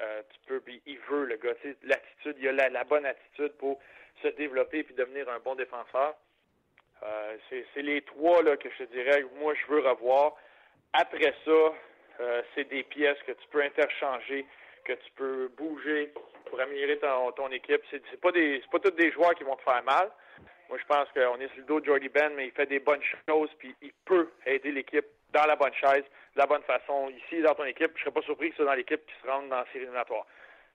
Euh, 0.00 0.22
tu 0.30 0.38
peux, 0.46 0.62
il 0.86 0.98
veut 1.10 1.24
le 1.24 1.36
gars, 1.36 1.54
l'attitude, 1.82 2.36
il 2.38 2.60
a 2.60 2.68
la, 2.68 2.84
bonne 2.84 3.06
attitude 3.06 3.52
pour 3.52 3.80
se 4.22 4.28
développer 4.28 4.80
et 4.80 4.92
devenir 4.92 5.28
un 5.30 5.38
bon 5.40 5.54
défenseur. 5.54 6.14
Euh, 7.02 7.36
c'est 7.48 7.82
les 7.82 8.02
trois 8.02 8.42
là, 8.42 8.56
que 8.56 8.68
je 8.70 8.84
te 8.84 8.92
dirais, 8.92 9.24
moi 9.40 9.54
je 9.54 9.72
veux 9.72 9.80
revoir. 9.80 10.36
Après 10.92 11.34
ça, 11.44 11.72
c'est 12.54 12.64
des 12.64 12.82
pièces 12.82 13.18
que 13.26 13.32
tu 13.32 13.48
peux 13.50 13.62
interchanger, 13.62 14.46
que 14.84 14.92
tu 14.92 15.10
peux 15.16 15.48
bouger 15.56 16.12
pour 16.46 16.60
améliorer 16.60 16.98
ton, 16.98 17.48
équipe. 17.50 17.82
C'est 17.90 18.20
pas 18.20 18.32
pas 18.32 18.78
tous 18.78 18.90
des 18.90 19.12
joueurs 19.12 19.34
qui 19.34 19.44
vont 19.44 19.56
te 19.56 19.62
faire 19.62 19.82
mal. 19.84 20.10
Moi, 20.68 20.78
je 20.78 20.84
pense 20.84 21.08
qu'on 21.14 21.40
est 21.40 21.48
sur 21.48 21.58
le 21.58 21.64
dos 21.64 21.80
de 21.80 21.86
Jordy 21.86 22.08
Ben, 22.08 22.32
mais 22.36 22.46
il 22.46 22.52
fait 22.52 22.66
des 22.66 22.78
bonnes 22.80 23.02
choses, 23.26 23.50
puis 23.58 23.74
il 23.80 23.92
peut 24.04 24.28
aider 24.44 24.70
l'équipe 24.70 25.06
dans 25.32 25.46
la 25.46 25.56
bonne 25.56 25.72
chaise, 25.74 26.04
de 26.34 26.38
la 26.38 26.46
bonne 26.46 26.62
façon. 26.62 27.10
Ici, 27.10 27.42
dans 27.42 27.54
ton 27.54 27.64
équipe, 27.64 27.92
je 27.96 28.00
serais 28.02 28.12
pas 28.12 28.22
surpris 28.22 28.50
que 28.50 28.56
ce 28.56 28.62
soit 28.62 28.70
dans 28.72 28.76
l'équipe 28.76 29.04
qui 29.06 29.14
se 29.22 29.30
rende 29.30 29.48
dans 29.48 29.56
la 29.56 29.64
série 29.66 29.84
éliminatoire. 29.84 30.26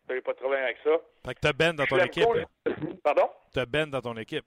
Tu 0.09 0.21
pas 0.21 0.33
de 0.33 0.37
problème 0.37 0.63
avec 0.63 0.77
ça. 0.83 0.91
Fait 1.25 1.33
que 1.33 1.39
t'as 1.39 1.53
Ben 1.53 1.73
dans 1.73 1.85
ton 1.85 1.97
équipe. 1.99 2.25
Pardon? 3.03 3.29
T'as 3.53 3.65
Ben 3.65 3.89
dans 3.89 4.01
ton 4.01 4.17
équipe. 4.17 4.45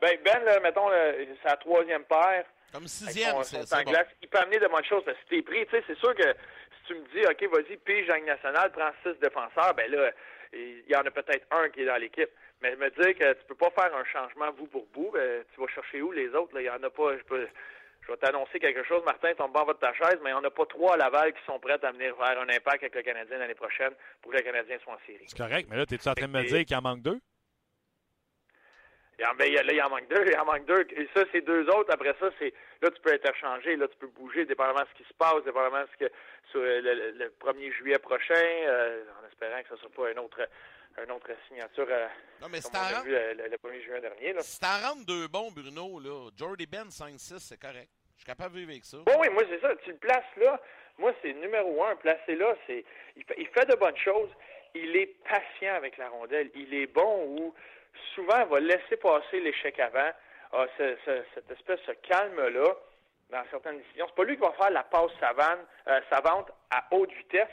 Ben, 0.00 0.18
Ben, 0.24 0.44
là, 0.44 0.60
mettons, 0.60 0.88
c'est 0.90 1.48
la 1.48 1.56
troisième 1.56 2.04
paire. 2.04 2.44
Comme 2.72 2.86
sixième, 2.86 3.42
c'est 3.42 3.66
ça. 3.66 3.82
Il 4.22 4.28
peut 4.28 4.38
amener 4.38 4.58
de 4.58 4.66
bonnes 4.66 4.84
choses. 4.84 5.02
si 5.04 5.28
t'es 5.28 5.42
pris, 5.42 5.64
tu 5.66 5.70
sais, 5.76 5.84
c'est 5.86 5.98
sûr 5.98 6.14
que 6.14 6.22
si 6.24 6.86
tu 6.86 6.94
me 6.94 7.04
dis, 7.14 7.26
OK, 7.26 7.42
vas-y, 7.52 7.76
pige 7.78 8.06
Jean 8.06 8.24
National, 8.24 8.70
prends 8.72 8.90
six 9.02 9.18
défenseurs, 9.20 9.74
ben 9.74 9.90
là, 9.90 10.10
il 10.52 10.84
y 10.88 10.96
en 10.96 11.00
a 11.00 11.10
peut-être 11.10 11.46
un 11.50 11.68
qui 11.70 11.82
est 11.82 11.86
dans 11.86 11.96
l'équipe. 11.96 12.30
Mais 12.64 12.76
me 12.76 12.88
dire 12.88 13.14
que 13.18 13.32
tu 13.34 13.44
peux 13.46 13.54
pas 13.56 13.70
faire 13.72 13.94
un 13.94 14.04
changement 14.06 14.50
bout 14.52 14.66
pour 14.66 14.86
bout, 14.86 15.10
ben, 15.12 15.44
tu 15.54 15.60
vas 15.60 15.66
chercher 15.68 16.00
où 16.00 16.12
les 16.12 16.28
autres? 16.34 16.58
Il 16.58 16.64
y 16.64 16.70
en 16.70 16.82
a 16.82 16.88
pas. 16.88 17.14
Je, 17.14 17.22
peux, 17.24 17.46
je 18.00 18.10
vais 18.10 18.16
t'annoncer 18.16 18.58
quelque 18.58 18.82
chose, 18.84 19.04
Martin, 19.04 19.34
tombe 19.34 19.54
en 19.54 19.66
bas 19.66 19.74
de 19.74 19.78
ta 19.78 19.92
chaise, 19.92 20.18
mais 20.22 20.30
il 20.30 20.32
n'y 20.32 20.38
en 20.38 20.44
a 20.44 20.50
pas 20.50 20.64
trois 20.64 20.94
à 20.94 20.96
Laval 20.96 21.34
qui 21.34 21.44
sont 21.44 21.58
prêts 21.58 21.78
à 21.84 21.92
venir 21.92 22.16
faire 22.16 22.40
un 22.40 22.48
impact 22.48 22.84
avec 22.84 22.94
le 22.94 23.02
Canadien 23.02 23.36
l'année 23.36 23.54
prochaine 23.54 23.92
pour 24.22 24.32
que 24.32 24.38
le 24.38 24.42
Canadien 24.42 24.78
soit 24.82 24.94
en 24.94 24.98
série. 25.06 25.26
C'est 25.26 25.36
correct, 25.36 25.68
mais 25.70 25.76
là, 25.76 25.82
es-tu 25.82 26.08
en 26.08 26.14
train 26.14 26.26
de 26.26 26.32
me 26.32 26.42
dire 26.44 26.64
qu'il 26.64 26.74
en 26.74 26.80
manque 26.80 27.02
deux? 27.02 27.20
Il 29.18 29.26
en, 29.26 29.34
ben, 29.34 29.52
là, 29.52 29.62
il 29.70 29.82
en 29.82 29.90
manque 29.90 30.08
deux, 30.08 30.24
il 30.26 30.38
en 30.38 30.46
manque 30.46 30.64
deux. 30.64 30.86
Et 30.96 31.06
ça, 31.14 31.22
c'est 31.32 31.42
deux 31.42 31.68
autres. 31.68 31.92
Après 31.92 32.16
ça, 32.18 32.30
c'est 32.38 32.54
là, 32.80 32.90
tu 32.90 33.00
peux 33.02 33.12
interchanger, 33.12 33.76
là, 33.76 33.88
tu 33.88 33.96
peux 33.98 34.06
bouger, 34.06 34.46
dépendamment 34.46 34.80
de 34.80 34.88
ce 34.88 35.02
qui 35.02 35.08
se 35.08 35.14
passe, 35.14 35.44
dépendamment 35.44 35.82
de 35.82 35.88
ce 35.92 36.06
que 36.06 36.12
sur 36.50 36.60
le, 36.60 37.30
1er 37.40 37.72
juillet 37.74 37.98
prochain, 37.98 38.34
euh, 38.34 39.04
en 39.22 39.28
espérant 39.28 39.60
que 39.62 39.68
ce 39.68 39.74
ne 39.74 39.78
soit 39.78 39.90
pas 39.90 40.08
un 40.08 40.24
autre 40.24 40.40
une 41.02 41.10
autre 41.10 41.30
signature. 41.48 41.86
Euh, 41.88 42.06
non, 42.40 42.48
mais 42.50 42.60
c'est 42.60 42.72
le, 43.04 43.48
le, 43.48 43.56
1er 43.56 43.84
juin 43.84 44.00
dernier. 44.00 44.32
Là. 44.32 44.42
Si 44.42 44.60
t'en 44.60 44.78
rentres 44.80 45.06
deux 45.06 45.28
bons, 45.28 45.50
Bruno, 45.50 45.98
là, 46.00 46.30
Jordy 46.36 46.66
Ben 46.66 46.88
5-6, 46.88 47.38
c'est 47.38 47.60
correct. 47.60 47.88
Je 48.16 48.22
suis 48.22 48.26
capable 48.26 48.54
de 48.54 48.60
vivre 48.60 48.70
avec 48.70 48.84
ça. 48.84 48.98
Bon, 48.98 49.20
oui, 49.20 49.28
moi, 49.30 49.42
c'est 49.48 49.60
ça. 49.60 49.74
Tu 49.84 49.90
le 49.90 49.96
places 49.96 50.36
là. 50.36 50.60
Moi, 50.98 51.12
c'est 51.22 51.32
numéro 51.32 51.84
un. 51.84 51.96
Placé 51.96 52.36
là, 52.36 52.54
c'est 52.66 52.84
il, 53.16 53.24
il, 53.36 53.48
fait 53.48 53.66
de 53.66 53.74
bonnes 53.74 53.96
choses. 53.96 54.30
Il 54.74 54.96
est 54.96 55.16
patient 55.24 55.74
avec 55.74 55.96
la 55.98 56.08
rondelle. 56.08 56.50
Il 56.54 56.72
est 56.74 56.86
bon 56.86 57.26
ou 57.26 57.54
souvent, 58.14 58.40
il 58.40 58.48
va 58.48 58.60
laisser 58.60 58.96
passer 58.96 59.40
l'échec 59.40 59.78
avant. 59.80 60.10
Ah, 60.56 60.66
cette 60.76 61.50
espèce 61.50 61.80
de 61.88 61.94
calme-là 62.08 62.76
dans 63.30 63.42
certaines 63.50 63.78
décisions. 63.78 64.06
C'est 64.08 64.14
pas 64.14 64.24
lui 64.24 64.36
qui 64.36 64.42
va 64.42 64.52
faire 64.52 64.70
la 64.70 64.84
passe 64.84 65.10
euh, 65.20 66.00
savante 66.10 66.50
à 66.70 66.84
haute 66.92 67.12
vitesse, 67.12 67.48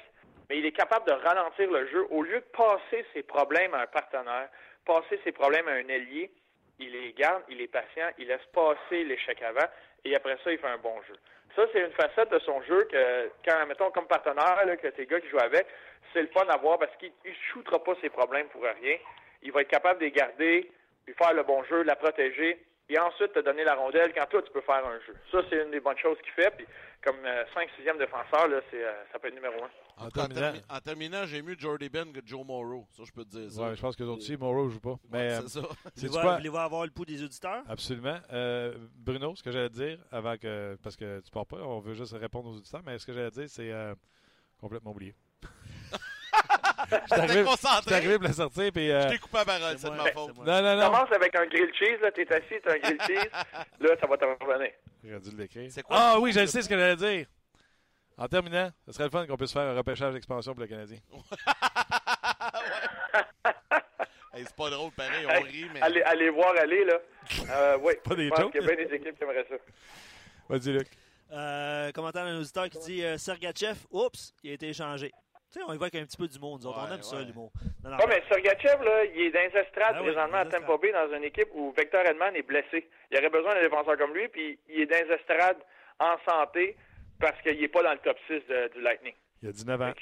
mais 0.51 0.57
il 0.57 0.65
est 0.65 0.73
capable 0.73 1.07
de 1.07 1.13
ralentir 1.13 1.71
le 1.71 1.87
jeu. 1.87 2.05
Au 2.09 2.23
lieu 2.23 2.41
de 2.41 2.45
passer 2.57 3.05
ses 3.13 3.23
problèmes 3.23 3.73
à 3.73 3.83
un 3.83 3.87
partenaire, 3.87 4.49
passer 4.85 5.17
ses 5.23 5.31
problèmes 5.31 5.65
à 5.69 5.71
un 5.71 5.87
allié, 5.87 6.29
il 6.77 6.91
les 6.91 7.13
garde, 7.13 7.41
il 7.47 7.61
est 7.61 7.71
patient, 7.71 8.09
il 8.17 8.27
laisse 8.27 8.45
passer 8.51 9.05
l'échec 9.05 9.41
avant, 9.43 9.65
et 10.03 10.13
après 10.13 10.37
ça, 10.43 10.51
il 10.51 10.57
fait 10.57 10.67
un 10.67 10.77
bon 10.77 11.01
jeu. 11.07 11.15
Ça, 11.55 11.63
c'est 11.71 11.79
une 11.79 11.93
facette 11.93 12.29
de 12.31 12.39
son 12.39 12.61
jeu 12.63 12.83
que, 12.91 13.31
quand, 13.45 13.65
mettons, 13.65 13.91
comme 13.91 14.07
partenaire, 14.07 14.59
que 14.81 14.89
tes 14.89 15.05
gars 15.05 15.21
qui 15.21 15.29
jouent 15.29 15.39
avec, 15.39 15.67
c'est 16.11 16.21
le 16.21 16.27
fun 16.27 16.45
à 16.49 16.57
voir 16.57 16.77
parce 16.79 16.93
qu'il 16.97 17.13
ne 17.23 17.31
shootera 17.53 17.81
pas 17.81 17.95
ses 18.01 18.09
problèmes 18.09 18.47
pour 18.47 18.63
rien. 18.63 18.97
Il 19.43 19.53
va 19.53 19.61
être 19.61 19.69
capable 19.69 20.01
de 20.01 20.05
les 20.05 20.11
garder, 20.11 20.69
lui 21.07 21.13
faire 21.13 21.33
le 21.33 21.43
bon 21.43 21.63
jeu, 21.63 21.83
la 21.83 21.95
protéger, 21.95 22.61
et 22.89 22.99
ensuite 22.99 23.31
te 23.31 23.39
donner 23.39 23.63
la 23.63 23.75
rondelle 23.75 24.11
quand 24.13 24.25
toi, 24.25 24.41
tu 24.41 24.51
peux 24.51 24.59
faire 24.59 24.85
un 24.85 24.99
jeu. 25.07 25.15
Ça, 25.31 25.39
c'est 25.49 25.63
une 25.63 25.71
des 25.71 25.79
bonnes 25.79 25.97
choses 25.97 26.17
qu'il 26.23 26.33
fait. 26.33 26.51
Puis, 26.57 26.67
comme 27.01 27.15
5-6e 27.23 27.95
euh, 27.95 27.97
défenseur, 27.99 28.49
là, 28.49 28.59
c'est, 28.69 28.83
euh, 28.83 28.91
ça 29.13 29.19
peut 29.19 29.29
être 29.29 29.33
numéro 29.33 29.63
1. 29.63 29.69
En, 30.01 30.79
terminant, 30.79 31.25
j'ai 31.25 31.41
mieux 31.41 31.55
Jordy 31.57 31.89
Ben 31.89 32.11
que 32.11 32.19
Joe 32.25 32.45
Morrow. 32.45 32.87
Ça, 32.91 33.03
je 33.05 33.11
peux 33.11 33.23
te 33.23 33.29
dire 33.29 33.51
ça. 33.51 33.61
Ouais, 33.61 33.75
je 33.75 33.81
pense 33.81 33.95
que 33.95 34.03
d'autres 34.03 34.21
aussi, 34.21 34.37
Morrow 34.37 34.69
joue 34.69 34.79
pas. 34.79 34.95
Mais, 35.11 35.29
c'est 35.29 35.57
euh, 35.57 35.61
ça. 35.61 35.61
C'est 35.95 36.09
quoi? 36.09 36.37
Voulez-vous 36.37 36.57
avoir 36.57 36.85
le 36.85 36.91
pouls 36.91 37.05
des 37.05 37.23
auditeurs? 37.23 37.63
Absolument. 37.67 38.19
Bruno, 38.95 39.35
ce 39.35 39.43
que 39.43 39.51
j'allais 39.51 39.69
dire, 39.69 39.99
avant 40.11 40.37
que. 40.37 40.77
Parce 40.83 40.95
que 40.95 41.19
tu 41.19 41.31
pars 41.31 41.45
pas, 41.45 41.57
on 41.57 41.79
veut 41.79 41.93
juste 41.93 42.13
répondre 42.13 42.49
aux 42.49 42.57
auditeurs, 42.57 42.81
mais 42.85 42.97
ce 42.97 43.05
que 43.05 43.13
j'allais 43.13 43.31
dire, 43.31 43.49
c'est 43.49 43.71
complètement 44.59 44.91
oublié. 44.91 45.15
Je 46.91 47.15
t'ai 47.15 47.21
arrivé 47.93 48.15
pour 48.15 48.27
la 48.27 48.33
sortir. 48.33 48.71
Puis, 48.71 48.91
euh... 48.91 49.03
Je 49.03 49.09
t'ai 49.09 49.17
coupé 49.19 49.37
à 49.39 49.45
parole, 49.45 49.77
c'est 49.77 49.89
de 49.89 49.95
ma 49.95 50.11
faute. 50.11 50.37
Non, 50.37 50.61
non, 50.61 50.75
non. 50.75 50.85
Commence 50.87 51.11
avec 51.11 51.35
un 51.35 51.45
grill 51.45 51.71
cheese, 51.73 52.01
là, 52.01 52.11
t'es 52.11 52.27
assis, 52.33 52.55
t'as 52.63 52.73
un 52.73 52.79
grill 52.79 52.97
cheese, 53.07 53.29
là, 53.79 53.89
ça 53.99 54.07
va 54.07 54.17
te 54.17 54.25
revenir. 54.25 54.71
J'aurais 55.03 55.19
dû 55.19 55.35
l'écrire. 55.35 55.69
Ah 55.89 56.17
oui, 56.19 56.31
je 56.31 56.45
sais 56.45 56.61
ce 56.61 56.69
que 56.69 56.77
j'allais 56.77 56.95
dire. 56.95 57.27
En 58.22 58.28
terminant, 58.28 58.69
ce 58.86 58.91
serait 58.91 59.05
le 59.05 59.09
fun 59.09 59.26
qu'on 59.26 59.36
puisse 59.36 59.51
faire 59.51 59.63
un 59.63 59.76
repêchage 59.76 60.13
d'expansion 60.13 60.53
pour 60.53 60.61
le 60.61 60.67
Canadien. 60.67 60.99
hey, 64.36 64.45
c'est 64.45 64.55
pas 64.55 64.69
drôle, 64.69 64.91
pareil, 64.91 65.26
on 65.26 65.41
rit, 65.41 65.65
mais. 65.74 65.82
Allez, 65.82 66.03
allez 66.03 66.30
voir 66.30 66.55
aller, 66.55 66.86
là. 66.86 66.99
Euh, 67.49 67.80
oui. 67.82 67.93
pas 68.03 68.13
des 68.13 68.30
qu'il 68.30 68.61
y 68.61 68.63
a 68.63 68.76
bien 68.76 68.78
des 68.86 68.93
équipes 68.93 69.17
qui 69.17 69.24
aimeraient 69.24 69.47
ça. 69.49 69.55
Vas-y, 70.47 70.72
Luc. 70.72 70.88
Euh, 71.32 71.91
commentaire 71.93 72.26
d'un 72.26 72.38
auditeur 72.38 72.69
qui 72.69 72.78
dit 72.78 73.03
euh, 73.03 73.17
Sergachev, 73.17 73.80
oups, 73.89 74.36
il 74.43 74.51
a 74.51 74.53
été 74.53 74.69
échangé. 74.69 75.09
Tu 75.51 75.59
sais, 75.59 75.65
on 75.67 75.74
y 75.74 75.78
va 75.78 75.86
avec 75.86 75.95
un 75.95 76.05
petit 76.05 76.17
peu 76.17 76.28
d'humour, 76.28 76.59
nous 76.59 76.67
autres. 76.67 76.80
on 76.80 76.93
aime 76.93 77.01
ça, 77.01 77.19
l'humour. 77.24 77.51
Non, 77.84 77.97
mais 78.07 78.22
Sergachev, 78.30 78.84
là, 78.84 79.03
il 79.15 79.22
est 79.22 79.32
dans 79.32 79.39
les 79.39 79.61
estrades 79.61 79.95
ah 79.97 80.03
présentement 80.03 80.38
à 80.38 80.45
Tampa 80.45 80.78
Bay 80.78 80.91
dans 80.91 81.11
une 81.17 81.24
équipe 81.24 81.49
où 81.55 81.74
Victor 81.76 82.05
Edman 82.05 82.36
est 82.36 82.43
blessé. 82.43 82.88
Il 83.09 83.17
aurait 83.17 83.32
besoin 83.32 83.55
d'un 83.55 83.63
défenseur 83.63 83.97
comme 83.97 84.13
lui, 84.13 84.28
puis 84.28 84.59
il 84.69 84.82
est 84.82 84.86
dans 84.86 85.07
les 85.07 85.15
estrades 85.15 85.57
en 85.99 86.17
santé 86.30 86.78
parce 87.22 87.41
qu'il 87.41 87.59
n'est 87.59 87.67
pas 87.67 87.84
dans 87.84 87.93
le 87.93 87.99
top 87.99 88.17
6 88.28 88.41
du 88.76 88.82
Lightning. 88.82 89.13
Il 89.41 89.49
a 89.49 89.51
19 89.51 89.82
ans. 89.82 89.93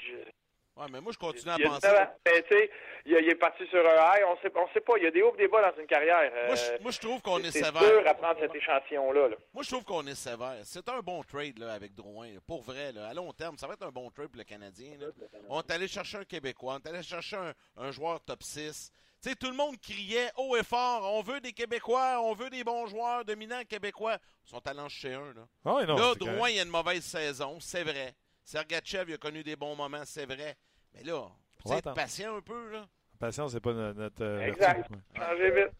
Ouais, 0.80 0.86
mais 0.90 1.00
moi, 1.02 1.12
je 1.12 1.18
continue 1.18 1.52
à 1.52 1.58
penser. 1.58 1.88
Mais, 2.24 2.42
tu 2.42 2.56
sais, 2.56 2.70
il, 3.04 3.14
est 3.14 3.34
parti 3.34 3.66
sur 3.66 3.80
un 3.80 3.96
high. 3.96 4.24
On 4.26 4.36
sait, 4.40 4.50
on 4.54 4.66
sait 4.72 4.80
pas. 4.80 4.94
Il 4.96 5.04
y 5.04 5.06
a 5.06 5.10
des 5.10 5.20
hauts 5.20 5.34
et 5.34 5.42
des 5.42 5.48
bas 5.48 5.70
dans 5.70 5.78
une 5.78 5.86
carrière. 5.86 6.32
Moi, 6.46 6.54
je, 6.54 6.82
moi, 6.82 6.90
je 6.90 6.98
trouve 6.98 7.20
qu'on 7.20 7.38
est, 7.38 7.50
sévère. 7.50 7.82
C'est 7.82 7.90
dur 7.90 8.02
à 8.06 8.14
prendre 8.14 8.40
cet 8.40 8.54
échantillon-là. 8.54 9.28
Moi, 9.52 9.62
je 9.62 9.68
trouve 9.68 9.84
qu'on 9.84 10.06
est 10.06 10.14
sévère. 10.14 10.56
C'est 10.64 10.88
un 10.88 11.00
bon 11.00 11.22
trade 11.22 11.58
là, 11.58 11.74
avec 11.74 11.94
Drouin. 11.94 12.30
Pour 12.46 12.62
vrai, 12.62 12.92
là, 12.92 13.08
à 13.08 13.14
long 13.14 13.30
terme, 13.34 13.58
ça 13.58 13.66
va 13.66 13.74
être 13.74 13.86
un 13.86 13.90
bon 13.90 14.10
trade 14.10 14.28
pour 14.28 14.38
le 14.38 14.44
Canadien. 14.44 14.96
Là. 14.98 15.08
On 15.50 15.60
est 15.60 15.70
allé 15.70 15.86
chercher 15.86 16.18
un 16.18 16.24
Québécois. 16.24 16.76
On 16.76 16.78
est 16.78 16.88
allé 16.88 17.02
chercher 17.02 17.36
un, 17.36 17.52
un 17.76 17.90
joueur 17.90 18.18
top 18.24 18.42
6. 18.42 18.90
Tu 19.22 19.28
sais, 19.28 19.36
tout 19.36 19.48
le 19.48 19.56
monde 19.56 19.78
criait 19.78 20.30
haut 20.38 20.56
et 20.56 20.64
fort 20.64 21.12
on 21.12 21.20
veut 21.20 21.42
des 21.42 21.52
Québécois, 21.52 22.22
on 22.22 22.32
veut 22.32 22.48
des 22.48 22.64
bons 22.64 22.86
joueurs 22.86 23.22
dominants 23.22 23.64
québécois. 23.68 24.16
Ils 24.46 24.48
sont 24.48 24.66
allés 24.66 24.88
chez 24.88 25.12
un. 25.12 25.34
Là, 25.34 25.46
non, 25.62 25.78
là 25.78 26.14
Drouin, 26.14 26.48
il 26.48 26.58
a 26.58 26.62
une 26.62 26.70
mauvaise 26.70 27.04
saison, 27.04 27.60
c'est 27.60 27.84
vrai. 27.84 28.14
Sergachev, 28.42 29.10
il 29.10 29.14
a 29.14 29.18
connu 29.18 29.42
des 29.42 29.56
bons 29.56 29.76
moments, 29.76 30.02
c'est 30.04 30.26
vrai. 30.26 30.56
Mais 30.94 31.02
là, 31.04 31.28
faut 31.62 31.72
être 31.74 31.94
patient 31.94 32.36
un 32.36 32.40
peu, 32.40 32.70
là. 32.72 32.86
Patience, 33.18 33.52
c'est 33.52 33.60
pas 33.60 33.72
notre. 33.72 34.24
Euh, 34.24 34.40
exact. 34.40 34.90
Changez 35.16 35.50
vite. 35.50 35.72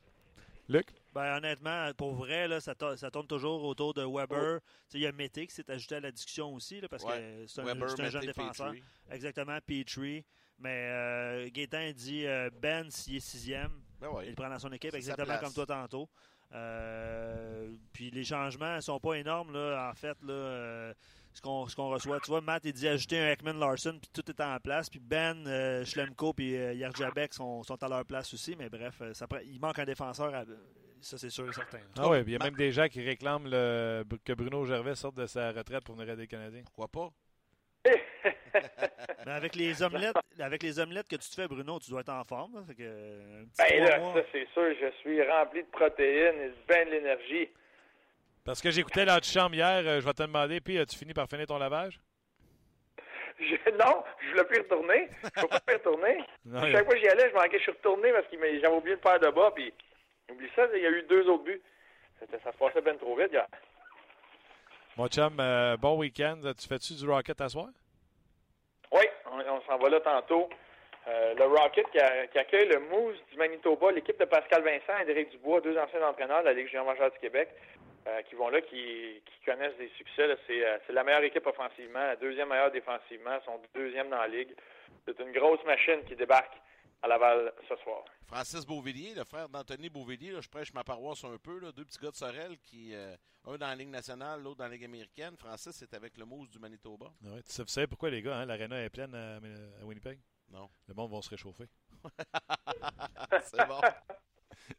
Luc? 0.68 0.86
Ben, 1.14 1.38
honnêtement, 1.38 1.90
pour 1.96 2.14
vrai, 2.14 2.46
là, 2.46 2.60
ça, 2.60 2.74
ça 2.96 3.10
tourne 3.10 3.26
toujours 3.26 3.64
autour 3.64 3.94
de 3.94 4.04
Weber. 4.04 4.60
Il 4.94 5.00
y 5.00 5.06
a 5.06 5.12
Mété 5.12 5.46
qui 5.46 5.54
s'est 5.54 5.68
ajouté 5.68 5.96
à 5.96 6.00
la 6.00 6.12
discussion 6.12 6.54
aussi, 6.54 6.80
là, 6.80 6.88
parce 6.88 7.04
que 7.04 7.46
c'est 7.46 7.60
un, 7.60 8.10
jeune 8.10 8.26
défenseur. 8.26 8.74
Exactement, 9.10 9.58
Petrie. 9.66 10.24
Mais 10.58 10.90
euh, 10.90 11.48
Gaétan 11.50 11.90
dit 11.92 12.26
euh, 12.26 12.50
Ben, 12.60 12.90
s'il 12.90 13.16
est 13.16 13.20
sixième, 13.20 13.72
ben 13.98 14.10
il 14.26 14.34
prend 14.34 14.50
dans 14.50 14.58
son 14.58 14.70
équipe, 14.72 14.94
exactement 14.94 15.38
comme 15.38 15.54
toi 15.54 15.66
tantôt. 15.66 16.08
Euh, 16.52 17.70
puis 17.92 18.10
les 18.10 18.24
changements 18.24 18.76
ne 18.76 18.80
sont 18.80 18.98
pas 18.98 19.14
énormes, 19.14 19.52
là, 19.52 19.90
en 19.90 19.94
fait. 19.94 20.16
Là, 20.22 20.32
euh, 20.32 20.94
ce 21.32 21.40
qu'on 21.40 21.66
ce 21.66 21.76
qu'on 21.76 21.90
reçoit. 21.90 22.20
Tu 22.20 22.30
vois, 22.30 22.40
Matt, 22.40 22.62
il 22.64 22.72
dit 22.72 22.88
ajouter 22.88 23.18
un 23.18 23.30
Ekman 23.30 23.58
Larson, 23.58 23.98
puis 24.00 24.10
tout 24.12 24.28
est 24.30 24.40
en 24.40 24.58
place. 24.58 24.90
Puis 24.90 25.00
Ben, 25.00 25.46
euh, 25.46 25.84
Schlemko, 25.84 26.32
puis 26.32 26.56
euh, 26.56 26.72
Yerjabek 26.74 27.34
sont, 27.34 27.62
sont 27.62 27.82
à 27.82 27.88
leur 27.88 28.04
place 28.04 28.32
aussi. 28.34 28.56
Mais 28.56 28.68
bref, 28.68 28.96
euh, 29.00 29.14
ça, 29.14 29.26
il 29.44 29.60
manque 29.60 29.78
un 29.78 29.84
défenseur. 29.84 30.32
ça, 31.00 31.18
c'est 31.18 31.30
sûr 31.30 31.48
et 31.48 31.52
certain. 31.52 31.80
Ah 31.98 32.08
oui, 32.08 32.18
il 32.26 32.32
y 32.32 32.36
a 32.36 32.38
même 32.38 32.56
des 32.56 32.72
gens 32.72 32.88
qui 32.88 33.02
réclament 33.02 33.48
le, 33.48 34.04
que 34.24 34.32
Bruno 34.32 34.64
Gervais 34.64 34.94
sorte 34.94 35.16
de 35.16 35.26
sa 35.26 35.52
retraite 35.52 35.84
pour 35.84 35.94
venir 35.94 36.10
aider 36.12 36.22
les 36.22 36.28
Canadiens. 36.28 36.62
Pourquoi 36.64 36.88
pas? 36.88 37.10
Mais 39.26 39.32
avec 39.32 39.54
les 39.54 39.82
omelettes, 39.82 40.16
avec 40.38 40.62
les 40.62 40.78
omelettes 40.78 41.08
que 41.08 41.16
tu 41.16 41.30
te 41.30 41.34
fais, 41.34 41.46
Bruno, 41.48 41.78
tu 41.78 41.90
dois 41.90 42.00
être 42.00 42.12
en 42.12 42.24
forme. 42.24 42.64
Fait 42.66 42.74
que, 42.74 43.44
ben 43.58 43.84
là, 43.84 44.12
ça 44.14 44.22
c'est 44.32 44.48
sûr, 44.52 44.74
je 44.80 44.90
suis 45.00 45.22
rempli 45.22 45.62
de 45.62 45.68
protéines 45.68 46.40
et 46.40 46.48
de 46.48 46.54
ben 46.66 46.86
de 46.86 46.92
l'énergie. 46.92 47.48
Parce 48.50 48.62
que 48.62 48.72
j'écoutais 48.72 49.04
l'antichambre 49.04 49.54
hier, 49.54 49.82
euh, 49.86 50.00
je 50.00 50.04
vais 50.04 50.12
te 50.12 50.24
demander, 50.24 50.60
puis 50.60 50.76
as-tu 50.76 50.98
fini 50.98 51.14
par 51.14 51.28
finir 51.28 51.46
ton 51.46 51.56
lavage? 51.56 52.00
non, 53.78 54.02
je 54.20 54.30
voulais 54.30 54.42
plus 54.42 54.58
retourner. 54.62 55.08
Je 55.22 55.26
ne 55.26 55.46
peux 55.46 55.48
pas 55.48 55.72
retourner. 55.72 56.18
Chaque 56.72 56.84
fois 56.84 56.94
que 56.94 57.00
j'y 57.00 57.06
allais, 57.06 57.30
je 57.30 57.34
manquais, 57.34 57.58
je 57.58 57.62
suis 57.62 57.70
retourné 57.70 58.10
parce 58.10 58.26
que 58.26 58.36
j'avais 58.60 58.74
oublié 58.74 58.96
de 58.96 59.00
faire 59.00 59.20
de 59.20 59.28
bas, 59.28 59.52
puis 59.54 59.72
oublie 60.32 60.48
ça, 60.56 60.66
il 60.74 60.82
y 60.82 60.86
a 60.86 60.90
eu 60.90 61.02
deux 61.04 61.28
autres 61.28 61.44
buts. 61.44 61.62
Ça 62.18 62.50
se 62.50 62.58
passait 62.58 62.80
bien 62.80 62.96
trop 62.96 63.14
vite 63.14 63.30
hier. 63.30 63.46
Mon 64.96 65.06
chum, 65.06 65.36
euh, 65.38 65.76
bon 65.76 65.96
week-end. 65.96 66.40
Tu 66.60 66.66
fais-tu 66.66 66.94
du 66.94 67.08
Rocket 67.08 67.40
à 67.40 67.48
soir? 67.48 67.68
Oui, 68.90 69.04
on, 69.30 69.60
s'en 69.60 69.78
va 69.78 69.88
là 69.90 70.00
tantôt. 70.00 70.48
Euh, 71.06 71.34
le 71.34 71.44
Rocket 71.44 71.86
qui, 71.92 72.00
accueille 72.00 72.66
le 72.66 72.80
Moose 72.80 73.16
du 73.30 73.38
Manitoba, 73.38 73.92
l'équipe 73.92 74.18
de 74.18 74.24
Pascal 74.24 74.64
Vincent 74.64 75.00
et 75.00 75.04
d'Éric 75.04 75.30
Dubois, 75.30 75.60
deux 75.60 75.78
anciens 75.78 76.02
entraîneurs 76.02 76.40
de 76.40 76.46
la 76.46 76.52
Ligue 76.52 76.66
junior 76.66 76.84
majeure 76.84 77.12
du 77.12 77.18
Québec. 77.20 77.48
Euh, 78.10 78.22
qui 78.22 78.34
vont 78.34 78.48
là, 78.48 78.60
qui, 78.62 79.22
connaissent 79.44 79.76
des 79.76 79.90
succès. 79.96 80.22
Euh, 80.22 80.78
c'est, 80.86 80.92
la 80.92 81.04
meilleure 81.04 81.22
équipe 81.22 81.46
offensivement, 81.46 82.00
la 82.00 82.16
deuxième 82.16 82.48
meilleure 82.48 82.72
défensivement, 82.72 83.40
sont 83.44 83.60
deuxième 83.74 84.08
dans 84.10 84.18
la 84.18 84.28
ligue. 84.28 84.54
C'est 85.04 85.18
une 85.20 85.32
grosse 85.32 85.62
machine 85.64 86.02
qui 86.06 86.16
débarque 86.16 86.54
à 87.02 87.08
Laval 87.08 87.52
ce 87.68 87.76
soir. 87.76 88.04
Francis 88.26 88.66
Beauvillier, 88.66 89.14
le 89.14 89.24
frère 89.24 89.48
d'Anthony 89.48 89.88
Beauvillier, 89.88 90.40
je 90.40 90.48
prêche 90.48 90.72
ma 90.72 90.82
paroisse 90.82 91.22
un 91.24 91.36
peu, 91.38 91.60
deux 91.72 91.84
petits 91.84 91.98
gars 91.98 92.10
de 92.10 92.16
Sorel, 92.16 92.58
qui, 92.58 92.94
euh, 92.94 93.14
un 93.46 93.56
dans 93.56 93.68
la 93.68 93.76
Ligue 93.76 93.90
nationale, 93.90 94.42
l'autre 94.42 94.58
dans 94.58 94.64
la 94.64 94.70
Ligue 94.70 94.84
américaine. 94.84 95.36
Francis 95.36 95.80
est 95.82 95.94
avec 95.94 96.16
le 96.18 96.24
Moose 96.24 96.50
du 96.50 96.58
Manitoba. 96.58 97.12
Ah 97.24 97.34
ouais, 97.34 97.42
tu 97.42 97.62
sais 97.66 97.86
pourquoi, 97.86 98.10
les 98.10 98.22
gars, 98.22 98.38
hein, 98.38 98.46
l'aréna 98.46 98.82
est 98.82 98.90
pleine 98.90 99.14
à, 99.14 99.84
Winnipeg? 99.84 100.18
Non. 100.50 100.68
Le 100.88 100.94
monde 100.94 101.12
va 101.12 101.22
se 101.22 101.30
réchauffer. 101.30 101.66
C'est 103.42 103.66
bon. 103.68 103.80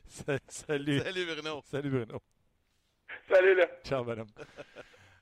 Salut. 0.49 0.99
Salut 0.99 1.25
Bruno. 1.25 1.61
Salut 1.63 1.89
Bruno. 1.89 2.21
Salut 3.30 3.55
là. 3.55 3.67
Ciao, 3.84 4.03
madame. 4.03 4.28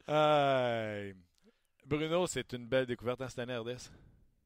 Bruno, 1.85 2.27
c'est 2.27 2.53
une 2.53 2.67
belle 2.67 2.85
découverte 2.85 3.21
en 3.21 3.29
cette 3.29 3.39
année, 3.39 3.55
RDS. 3.55 3.89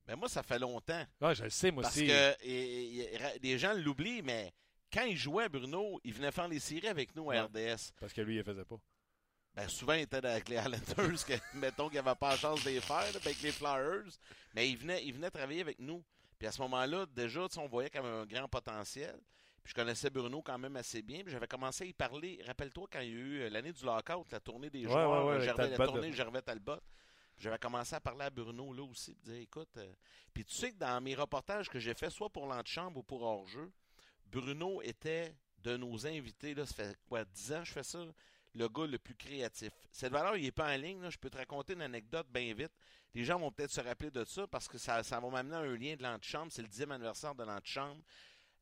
Ben 0.06 0.16
moi, 0.16 0.28
ça 0.28 0.43
fait 0.43 0.60
longtemps. 0.60 1.06
Ouais, 1.22 1.36
je 1.36 1.43
le 1.43 1.49
sais, 1.49 1.72
moi 1.72 1.86
aussi. 1.86 2.08
Parce 2.08 2.38
que 2.38 3.39
les 3.41 3.58
gens 3.58 3.74
l'oublient, 3.74 4.22
mais 4.22 4.54
quand 4.93 5.04
il 5.04 5.18
jouait, 5.18 5.49
Bruno, 5.49 5.99
il 6.04 6.14
venait 6.14 6.32
faire 6.32 6.47
les 6.47 6.60
séries 6.60 6.88
avec 6.88 7.16
nous 7.16 7.32
à 7.32 7.43
RDS. 7.43 7.91
Parce 7.99 8.14
que 8.14 8.22
lui, 8.22 8.36
il 8.36 8.39
ne 8.39 8.43
faisait 8.43 8.66
pas. 8.66 8.80
Ben, 9.56 9.68
souvent, 9.68 9.93
il 9.93 10.01
était 10.01 10.26
avec 10.26 10.49
les 10.49 10.58
Highlanders, 10.58 11.26
que, 11.26 11.34
mettons 11.58 11.88
qu'il 11.88 12.01
n'avait 12.01 12.16
pas 12.16 12.32
la 12.32 12.38
chance 12.38 12.64
de 12.64 12.70
les 12.72 12.82
faire, 12.82 12.97
avec 12.97 13.41
les 13.41 13.51
Flyers. 13.51 14.18
Mais 14.56 14.70
il 14.70 14.78
venait, 14.78 15.04
il 15.06 15.14
venait 15.14 15.30
travailler 15.30 15.62
avec 15.62 15.80
nous. 15.80 16.04
Puis 16.39 16.47
à 16.47 16.51
ce 16.51 16.62
moment-là, 16.64 17.06
déjà, 17.06 17.47
on 17.58 17.68
voyait 17.68 17.89
comme 17.89 18.06
un 18.06 18.26
grand 18.26 18.47
potentiel. 18.47 19.16
Puis 19.64 19.72
je 19.72 19.76
connaissais 19.76 20.09
Bruno 20.09 20.41
quand 20.41 20.57
même 20.57 20.76
assez 20.76 21.01
bien. 21.01 21.24
Puis 21.24 21.32
j'avais 21.32 21.47
commencé 21.47 21.86
à 21.86 21.88
y 21.88 21.93
parler. 21.93 22.41
Rappelle-toi 22.45 22.88
quand 22.91 22.99
il 22.99 23.09
y 23.09 23.11
a 23.11 23.16
eu 23.16 23.39
euh, 23.41 23.49
l'année 23.49 23.72
du 23.72 23.86
lockout, 23.86 24.30
la 24.32 24.39
tournée 24.39 24.70
des 24.70 24.84
joueurs, 24.84 25.26
ouais, 25.26 25.41
Gervais, 25.41 25.70
la 25.70 25.86
tournée 25.86 26.11
Gervais 26.11 26.41
Talbot. 26.41 26.80
J'avais 27.38 27.57
commencé 27.57 27.95
à 27.95 27.99
parler 27.99 28.26
à 28.26 28.30
Bruno 28.30 28.74
là 28.74 28.84
aussi, 28.84 29.16
puis 29.16 29.32
dire 29.32 29.41
écoute, 29.41 29.76
euh, 29.78 29.93
puis 30.34 30.45
tu 30.45 30.53
sais 30.53 30.72
que 30.72 30.78
dans 30.78 31.01
mes 31.01 31.16
reportages 31.16 31.68
que 31.68 31.80
j'ai 31.80 31.93
fait, 31.95 32.09
soit 32.09 32.30
pour 32.30 32.45
l'antichambre 32.45 32.99
ou 32.99 33.03
pour 33.03 33.24
hors-jeu, 33.24 33.72
Bruno 34.28 34.82
était 34.82 35.36
de 35.57 35.78
nos 35.78 36.05
invités, 36.05 36.53
là, 36.53 36.66
ça 36.66 36.74
fait 36.74 36.97
quoi, 37.07 37.26
10 37.26 37.53
ans 37.53 37.59
que 37.59 37.66
je 37.66 37.72
fais 37.72 37.84
ça, 37.84 37.99
le 38.55 38.70
gars 38.70 38.86
le 38.86 38.99
plus 38.99 39.16
créatif. 39.16 39.72
Cette 39.91 40.11
valeur, 40.11 40.38
il 40.38 40.43
n'est 40.43 40.51
pas 40.51 40.74
en 40.74 40.78
ligne. 40.78 41.09
Je 41.09 41.18
peux 41.18 41.30
te 41.30 41.38
raconter 41.38 41.74
une 41.74 41.82
anecdote 41.82 42.28
bien 42.30 42.53
vite. 42.53 42.72
Les 43.14 43.24
gens 43.24 43.39
vont 43.39 43.51
peut-être 43.51 43.72
se 43.72 43.82
rappeler 43.82 44.11
de 44.11 44.24
ça 44.26 44.47
parce 44.47 44.68
que 44.68 44.78
ça, 44.78 45.03
ça 45.03 45.20
va 45.20 45.30
m'amener 45.30 45.55
à 45.55 45.59
un 45.59 45.76
lien 45.76 45.95
de 45.95 46.03
l'antichambre. 46.03 46.51
C'est 46.51 46.61
le 46.61 46.68
dixième 46.68 46.91
anniversaire 46.91 47.36
de 47.36 47.43
l'antichambre. 47.43 48.01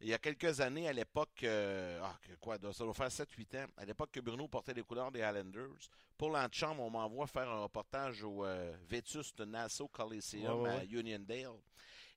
Il 0.01 0.07
y 0.07 0.13
a 0.13 0.17
quelques 0.17 0.59
années, 0.61 0.87
à 0.87 0.93
l'époque, 0.93 1.43
euh, 1.43 1.99
ah, 2.03 2.17
quoi, 2.39 2.57
ça 2.73 2.83
doit 2.83 2.93
faire 2.93 3.09
7-8 3.09 3.63
ans, 3.63 3.67
à 3.77 3.85
l'époque 3.85 4.09
que 4.11 4.19
Bruno 4.19 4.47
portait 4.47 4.73
les 4.73 4.81
couleurs 4.81 5.11
des 5.11 5.19
Islanders, 5.19 5.89
pour 6.17 6.31
l'antichambre, 6.31 6.81
on 6.81 6.89
m'envoie 6.89 7.27
faire 7.27 7.49
un 7.49 7.63
reportage 7.63 8.23
au 8.23 8.43
euh, 8.45 8.73
de 8.89 9.45
Nassau 9.45 9.87
Coliseum 9.87 10.65
à 10.65 10.83
Uniondale. 10.85 11.53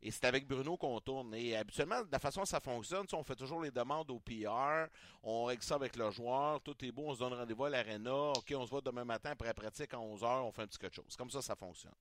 Et 0.02 0.10
c'est 0.10 0.26
avec 0.26 0.46
Bruno 0.46 0.76
qu'on 0.76 1.00
tourne. 1.00 1.34
Et 1.34 1.56
habituellement, 1.56 2.02
de 2.02 2.12
la 2.12 2.18
façon 2.18 2.40
dont 2.40 2.46
ça 2.46 2.60
fonctionne, 2.60 3.06
on 3.12 3.22
fait 3.22 3.36
toujours 3.36 3.62
les 3.62 3.70
demandes 3.70 4.10
au 4.10 4.20
PR, 4.20 4.88
on 5.22 5.44
règle 5.44 5.62
ça 5.62 5.76
avec 5.76 5.96
le 5.96 6.10
joueur, 6.10 6.60
tout 6.60 6.76
est 6.84 6.92
beau, 6.92 7.04
on 7.06 7.14
se 7.14 7.20
donne 7.20 7.32
rendez-vous 7.32 7.64
à 7.64 7.70
l'aréna, 7.70 8.12
OK, 8.14 8.52
on 8.54 8.66
se 8.66 8.70
voit 8.70 8.82
demain 8.82 9.04
matin 9.04 9.30
après 9.30 9.48
la 9.48 9.54
pratique 9.54 9.94
à 9.94 9.96
11h, 9.96 10.42
on 10.42 10.52
fait 10.52 10.62
un 10.62 10.66
petit 10.66 10.78
quelque 10.78 10.96
chose. 10.96 11.16
Comme 11.16 11.30
ça 11.30 11.40
ça 11.40 11.54
fonctionne. 11.54 11.94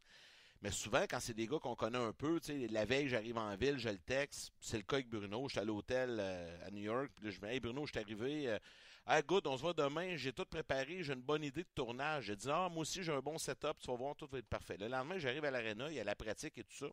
Mais 0.63 0.71
souvent, 0.71 1.03
quand 1.09 1.19
c'est 1.19 1.33
des 1.33 1.45
gars 1.45 1.59
qu'on 1.59 1.75
connaît 1.75 1.97
un 1.97 2.13
peu, 2.13 2.39
la 2.69 2.85
veille, 2.85 3.09
j'arrive 3.09 3.37
en 3.37 3.53
ville, 3.57 3.77
je 3.77 3.89
le 3.89 3.97
texte. 3.97 4.53
C'est 4.61 4.77
le 4.77 4.83
cas 4.83 4.95
avec 4.95 5.09
Bruno. 5.09 5.43
Je 5.49 5.51
suis 5.51 5.59
à 5.59 5.65
l'hôtel 5.65 6.17
euh, 6.21 6.65
à 6.65 6.71
New 6.71 6.83
York. 6.83 7.11
Je 7.21 7.27
me 7.41 7.47
dis, 7.47 7.53
hey 7.53 7.59
Bruno, 7.59 7.85
je 7.85 7.91
suis 7.91 7.99
arrivé. 7.99 8.57
Hey, 9.05 9.21
good, 9.27 9.45
on 9.45 9.57
se 9.57 9.61
voit 9.61 9.73
demain. 9.73 10.15
J'ai 10.15 10.31
tout 10.31 10.45
préparé. 10.45 11.03
J'ai 11.03 11.11
une 11.11 11.21
bonne 11.21 11.43
idée 11.43 11.63
de 11.63 11.69
tournage. 11.75 12.27
J'ai 12.27 12.37
dit, 12.37 12.47
ah, 12.49 12.69
moi 12.71 12.83
aussi, 12.83 13.03
j'ai 13.03 13.11
un 13.11 13.19
bon 13.19 13.37
setup. 13.37 13.77
Tu 13.77 13.87
vas 13.87 13.97
voir, 13.97 14.15
tout 14.15 14.25
va 14.31 14.37
être 14.37 14.47
parfait. 14.47 14.77
Le 14.79 14.87
lendemain, 14.87 15.17
j'arrive 15.17 15.43
à 15.43 15.51
l'aréna. 15.51 15.89
Il 15.89 15.95
y 15.95 15.99
a 15.99 16.05
la 16.05 16.15
pratique 16.15 16.57
et 16.57 16.63
tout 16.63 16.77
ça. 16.77 16.87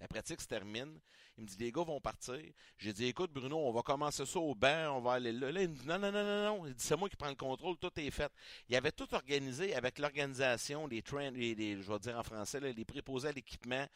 La 0.00 0.08
pratique 0.08 0.40
se 0.40 0.46
termine. 0.46 0.98
Il 1.36 1.44
me 1.44 1.48
dit, 1.48 1.56
les 1.58 1.72
gars 1.72 1.84
vont 1.84 2.00
partir. 2.00 2.40
J'ai 2.78 2.92
dit, 2.92 3.06
écoute, 3.06 3.32
Bruno, 3.32 3.58
on 3.58 3.72
va 3.72 3.82
commencer 3.82 4.24
ça 4.26 4.38
au 4.38 4.54
banc, 4.54 4.96
on 4.96 5.00
va 5.00 5.12
aller 5.12 5.32
là. 5.32 5.50
Il 5.50 5.68
me 5.68 5.74
dit, 5.74 5.86
non, 5.86 5.98
non, 5.98 6.10
non, 6.10 6.24
non, 6.24 6.64
non. 6.64 6.74
C'est 6.76 6.96
moi 6.96 7.08
qui 7.08 7.16
prends 7.16 7.28
le 7.28 7.34
contrôle, 7.34 7.76
tout 7.76 7.90
est 7.96 8.10
fait. 8.10 8.32
Il 8.68 8.76
avait 8.76 8.92
tout 8.92 9.12
organisé 9.14 9.74
avec 9.74 9.98
l'organisation, 9.98 10.86
les 10.86 11.02
trains, 11.02 11.30
les, 11.30 11.80
je 11.80 11.92
vais 11.92 11.98
dire 11.98 12.18
en 12.18 12.22
français, 12.22 12.60
les 12.60 12.84
préposés 12.84 13.28
à 13.28 13.32
l'équipement, 13.32 13.86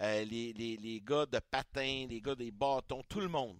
euh, 0.00 0.24
les, 0.24 0.52
les, 0.52 0.76
les 0.76 1.00
gars 1.00 1.26
de 1.26 1.38
patins, 1.38 2.06
les 2.08 2.20
gars 2.20 2.34
des 2.34 2.50
bâtons, 2.50 3.02
tout 3.08 3.20
le 3.20 3.28
monde. 3.28 3.58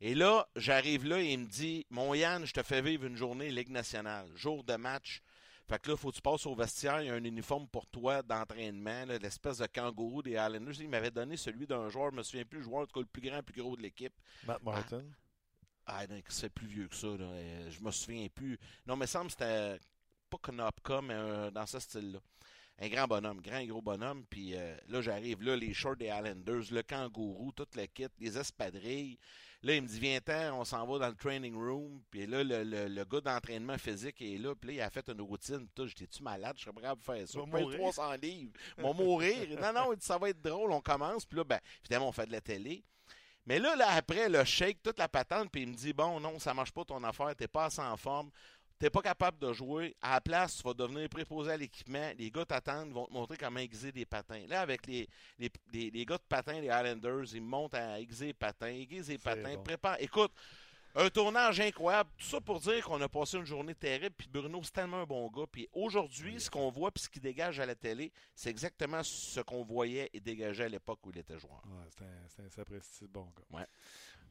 Et 0.00 0.16
là, 0.16 0.48
j'arrive 0.56 1.04
là 1.06 1.20
et 1.20 1.32
il 1.32 1.38
me 1.38 1.46
dit, 1.46 1.86
mon 1.88 2.12
Yann, 2.12 2.44
je 2.44 2.52
te 2.52 2.62
fais 2.64 2.82
vivre 2.82 3.04
une 3.04 3.16
journée 3.16 3.50
Ligue 3.50 3.70
nationale, 3.70 4.28
jour 4.34 4.64
de 4.64 4.74
match. 4.74 5.22
Fait 5.68 5.80
que 5.80 5.90
là, 5.90 5.96
faut 5.96 6.10
que 6.10 6.16
tu 6.16 6.22
passes 6.22 6.44
au 6.46 6.54
vestiaire, 6.54 7.00
il 7.00 7.06
y 7.06 7.10
a 7.10 7.14
un 7.14 7.24
uniforme 7.24 7.66
pour 7.68 7.86
toi 7.86 8.22
d'entraînement, 8.22 9.04
l'espèce 9.06 9.58
de 9.58 9.66
kangourou 9.66 10.22
des 10.22 10.32
Islanders. 10.32 10.80
Il 10.80 10.88
m'avait 10.88 11.10
donné 11.10 11.36
celui 11.36 11.66
d'un 11.66 11.88
joueur, 11.88 12.10
je 12.10 12.16
me 12.16 12.22
souviens 12.22 12.44
plus, 12.44 12.58
le 12.58 12.64
joueur 12.64 12.86
le 12.94 13.04
plus 13.04 13.22
grand, 13.22 13.36
le 13.36 13.42
plus 13.42 13.62
gros 13.62 13.76
de 13.76 13.82
l'équipe. 13.82 14.12
Matt 14.46 14.58
ah. 14.60 14.70
Martin? 14.70 15.02
Ah, 15.86 16.06
non, 16.06 16.20
c'est 16.28 16.50
plus 16.50 16.66
vieux 16.66 16.88
que 16.88 16.94
ça. 16.94 17.08
Là. 17.08 17.24
Euh, 17.24 17.70
je 17.70 17.80
me 17.82 17.90
souviens 17.90 18.28
plus. 18.28 18.58
Non, 18.86 18.96
mais 18.96 19.06
semble 19.06 19.26
que 19.26 19.32
c'était 19.32 19.78
pas 20.30 20.38
Knopka, 20.38 21.02
mais 21.02 21.50
dans 21.50 21.66
ce 21.66 21.78
style-là. 21.78 22.18
Un 22.78 22.88
grand 22.88 23.06
bonhomme, 23.06 23.40
grand 23.40 23.64
gros 23.64 23.82
bonhomme. 23.82 24.24
Puis 24.28 24.54
euh, 24.54 24.76
là, 24.88 25.00
j'arrive, 25.00 25.42
là, 25.42 25.56
les 25.56 25.74
shorts 25.74 25.96
des 25.96 26.06
Islanders, 26.06 26.64
le 26.70 26.82
kangourou, 26.82 27.52
toute 27.52 27.76
la 27.76 27.86
kit, 27.86 28.08
les 28.18 28.38
espadrilles. 28.38 29.18
Là, 29.64 29.74
il 29.74 29.82
me 29.82 29.86
dit, 29.86 30.00
viens-t'en, 30.00 30.58
on 30.58 30.64
s'en 30.64 30.84
va 30.86 30.98
dans 30.98 31.08
le 31.08 31.14
training 31.14 31.54
room. 31.54 32.02
Puis 32.10 32.26
là, 32.26 32.42
le, 32.42 32.64
le, 32.64 33.04
gars 33.04 33.20
d'entraînement 33.20 33.78
physique 33.78 34.20
est 34.20 34.36
là. 34.36 34.54
Puis 34.56 34.70
là, 34.70 34.74
il 34.74 34.80
a 34.80 34.90
fait 34.90 35.08
une 35.08 35.20
routine. 35.20 35.68
J'étais-tu 35.76 36.22
malade? 36.22 36.54
Je 36.56 36.64
serais 36.64 36.72
prêt 36.72 36.88
à 36.88 36.96
faire 36.96 37.28
ça. 37.28 37.38
Moi, 37.46 37.60
300 37.72 38.14
livres. 38.20 38.52
Mon 38.78 38.92
mourir. 38.92 39.48
non, 39.60 39.72
non, 39.72 39.92
il 39.92 39.98
dit, 39.98 40.04
ça 40.04 40.18
va 40.18 40.30
être 40.30 40.42
drôle. 40.42 40.72
On 40.72 40.80
commence. 40.80 41.24
Puis 41.24 41.38
là, 41.38 41.44
ben, 41.44 41.60
évidemment, 41.84 42.08
on 42.08 42.12
fait 42.12 42.26
de 42.26 42.32
la 42.32 42.40
télé. 42.40 42.82
Mais 43.46 43.58
là, 43.60 43.76
là, 43.76 43.90
après, 43.90 44.28
le 44.28 44.44
shake, 44.44 44.82
toute 44.82 44.98
la 44.98 45.08
patente, 45.08 45.50
puis 45.50 45.62
il 45.62 45.68
me 45.68 45.74
dit, 45.74 45.92
bon, 45.92 46.18
non, 46.18 46.38
ça 46.38 46.54
marche 46.54 46.72
pas 46.72 46.84
ton 46.84 47.02
affaire, 47.02 47.34
t'es 47.34 47.48
pas 47.48 47.66
assez 47.66 47.80
en 47.80 47.96
forme 47.96 48.30
t'es 48.82 48.90
pas 48.90 49.00
capable 49.00 49.38
de 49.38 49.52
jouer, 49.52 49.94
à 50.02 50.14
la 50.14 50.20
place, 50.20 50.56
tu 50.56 50.64
vas 50.64 50.74
devenir 50.74 51.08
préposé 51.08 51.52
à 51.52 51.56
l'équipement. 51.56 52.10
Les 52.18 52.32
gars 52.32 52.44
t'attendent, 52.44 52.88
ils 52.88 52.94
vont 52.94 53.06
te 53.06 53.12
montrer 53.12 53.36
comment 53.36 53.60
aiguiser 53.60 53.92
des 53.92 54.04
patins. 54.04 54.44
Là, 54.48 54.60
avec 54.60 54.88
les, 54.88 55.08
les, 55.38 55.52
les, 55.72 56.04
gars 56.04 56.16
de 56.16 56.24
patins, 56.28 56.60
les 56.60 56.68
Highlanders, 56.68 57.32
ils 57.32 57.40
montent 57.40 57.74
à 57.74 58.00
aiguiser 58.00 58.26
les 58.26 58.34
patins, 58.34 58.66
aiguiser 58.66 59.12
les 59.12 59.18
patins, 59.18 59.56
prépare. 59.62 59.98
Écoute, 60.00 60.32
un 60.96 61.08
tournage 61.10 61.60
incroyable. 61.60 62.10
Tout 62.18 62.26
ça 62.26 62.40
pour 62.40 62.58
dire 62.58 62.84
qu'on 62.84 63.00
a 63.00 63.08
passé 63.08 63.36
une 63.36 63.46
journée 63.46 63.74
terrible. 63.74 64.14
Puis 64.18 64.28
Bruno, 64.28 64.60
c'est 64.64 64.72
tellement 64.72 65.02
un 65.02 65.06
bon 65.06 65.30
gars. 65.30 65.46
Puis 65.50 65.68
aujourd'hui, 65.72 66.40
ce 66.40 66.50
qu'on 66.50 66.68
voit 66.70 66.90
puis 66.90 67.04
ce 67.04 67.08
qu'il 67.08 67.22
dégage 67.22 67.60
à 67.60 67.66
la 67.66 67.76
télé, 67.76 68.12
c'est 68.34 68.50
exactement 68.50 69.02
ce 69.04 69.40
qu'on 69.40 69.62
voyait 69.62 70.10
et 70.12 70.20
dégageait 70.20 70.64
à 70.64 70.68
l'époque 70.68 70.98
où 71.06 71.10
il 71.10 71.18
était 71.18 71.38
joueur. 71.38 71.62
Ouais, 71.66 71.88
c'est 71.88 72.42
un, 72.42 72.62
un, 72.62 73.08
bon 73.08 73.32
gars. 73.36 73.58
Ouais. 73.58 73.66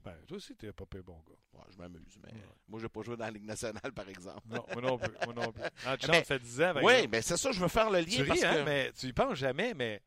Ben, 0.04 0.16
toi 0.28 0.38
aussi, 0.38 0.56
t'es 0.56 0.72
pas 0.72 0.86
peu 0.86 1.02
bon 1.02 1.22
gars. 1.28 1.64
je 1.72 1.78
m'amuse, 1.78 2.18
mais 2.24 2.32
moi, 2.68 2.80
je 2.80 2.86
n'ai 2.86 2.89
pas 2.89 3.02
joué 3.04 3.18
dans 3.18 3.26
la 3.26 3.32
Ligue 3.32 3.45
nationale, 3.45 3.91
par 3.93 4.10
exemple. 4.10 4.41
Non, 4.47 4.66
moi 4.74 4.82
non 4.82 4.97
plus. 4.97 5.14
Moi 5.26 5.34
non 5.34 5.52
plus. 5.52 5.64
En 5.86 5.95
chance, 5.97 6.26
ça 6.26 6.39
disait. 6.39 6.72
Oui, 6.84 7.08
mais 7.08 7.22
c'est 7.22 7.38
ça, 7.38 7.52
je 7.52 7.60
veux 7.60 7.68
faire 7.68 7.89
le 7.89 7.99
lien. 7.99 8.06
Tu 8.06 8.24
ris, 8.24 8.43
hein, 8.43 8.64
mais 8.66 8.91
tu 8.93 9.08
y 9.08 9.14
penses 9.14 9.38
jamais, 9.38 9.74
mais 9.74 10.02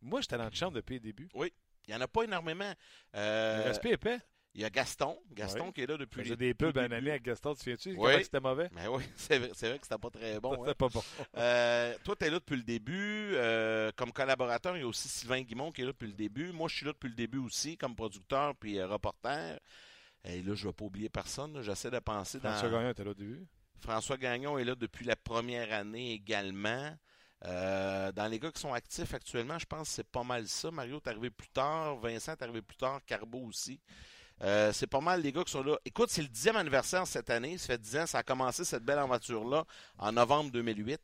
moi, 0.00 0.20
j'étais 0.20 0.38
dans 0.38 0.46
le 0.46 0.54
champ 0.54 0.70
depuis 0.70 0.94
le 0.94 1.00
début. 1.00 1.28
Oui. 1.34 1.52
Il 1.86 1.92
n'y 1.92 1.96
en 1.96 2.00
a 2.02 2.08
pas 2.08 2.24
énormément. 2.24 2.72
Euh... 3.14 3.58
Le 3.58 3.64
respect 3.64 3.92
épais. 3.92 4.18
Il 4.58 4.62
y 4.62 4.64
a 4.64 4.70
Gaston. 4.70 5.16
Gaston 5.30 5.70
qui 5.70 5.82
est 5.82 5.86
là 5.86 5.96
depuis. 5.96 6.24
J'ai 6.24 6.34
des 6.34 6.52
pubs 6.52 6.76
année 6.76 7.10
avec 7.10 7.22
Gaston, 7.22 7.54
tu 7.54 7.66
viens-tu? 7.66 7.94
Oui. 7.96 8.24
c'était 8.24 8.40
mauvais? 8.40 8.68
Mais 8.72 8.86
ben 8.86 8.90
oui, 8.90 9.04
c'est 9.14 9.38
vrai, 9.38 9.50
vrai, 9.50 9.78
que 9.78 9.84
c'était 9.84 9.98
pas 9.98 10.10
très 10.10 10.40
bon. 10.40 10.50
C'était 10.50 10.70
hein. 10.70 10.74
pas 10.76 10.88
bon. 10.88 11.02
euh, 11.36 11.94
toi, 12.02 12.16
tu 12.16 12.24
es 12.24 12.30
là 12.30 12.40
depuis 12.40 12.56
le 12.56 12.64
début. 12.64 13.34
Euh, 13.34 13.92
comme 13.94 14.10
collaborateur, 14.10 14.76
il 14.76 14.80
y 14.80 14.82
a 14.82 14.88
aussi 14.88 15.08
Sylvain 15.08 15.42
Guimont 15.42 15.70
qui 15.70 15.82
est 15.82 15.84
là 15.84 15.92
depuis 15.92 16.08
le 16.08 16.14
début. 16.14 16.50
Moi, 16.50 16.66
je 16.66 16.74
suis 16.74 16.84
là 16.84 16.92
depuis 16.92 17.08
le 17.08 17.14
début 17.14 17.38
aussi, 17.38 17.76
comme 17.76 17.94
producteur 17.94 18.56
puis 18.56 18.80
euh, 18.80 18.88
reporter. 18.88 19.60
Et 20.24 20.42
là, 20.42 20.54
je 20.56 20.64
ne 20.64 20.70
vais 20.70 20.72
pas 20.72 20.84
oublier 20.86 21.08
personne. 21.08 21.62
J'essaie 21.62 21.92
de 21.92 22.00
penser 22.00 22.40
François 22.40 22.68
Gagnon 22.68 22.90
était 22.90 23.04
là 23.04 23.10
au 23.10 23.14
début. 23.14 23.46
François 23.78 24.16
Gagnon 24.16 24.58
est 24.58 24.64
là 24.64 24.74
depuis 24.74 25.04
la 25.04 25.14
première 25.14 25.72
année 25.72 26.14
également. 26.14 26.96
Euh, 27.44 28.10
dans 28.10 28.26
les 28.26 28.40
gars 28.40 28.50
qui 28.50 28.60
sont 28.60 28.74
actifs 28.74 29.14
actuellement, 29.14 29.56
je 29.60 29.66
pense 29.66 29.88
que 29.88 29.94
c'est 29.94 30.10
pas 30.10 30.24
mal 30.24 30.48
ça. 30.48 30.72
Mario 30.72 30.96
est 30.96 31.08
arrivé 31.08 31.30
plus 31.30 31.48
tard, 31.50 31.96
Vincent 31.98 32.32
est 32.32 32.42
arrivé 32.42 32.60
plus 32.60 32.76
tard, 32.76 33.00
Carbo 33.06 33.38
aussi. 33.38 33.80
Euh, 34.42 34.72
c'est 34.72 34.86
pas 34.86 35.00
mal 35.00 35.20
les 35.20 35.32
gars 35.32 35.42
qui 35.42 35.50
sont 35.52 35.62
là. 35.62 35.76
Écoute, 35.84 36.10
c'est 36.10 36.22
le 36.22 36.28
dixième 36.28 36.56
anniversaire 36.56 37.06
cette 37.06 37.30
année. 37.30 37.58
Ça 37.58 37.66
fait 37.68 37.78
dix 37.78 37.96
ans, 37.96 38.06
ça 38.06 38.18
a 38.18 38.22
commencé 38.22 38.64
cette 38.64 38.84
belle 38.84 38.98
aventure-là 38.98 39.64
en 39.98 40.12
novembre 40.12 40.50
2008. 40.52 41.00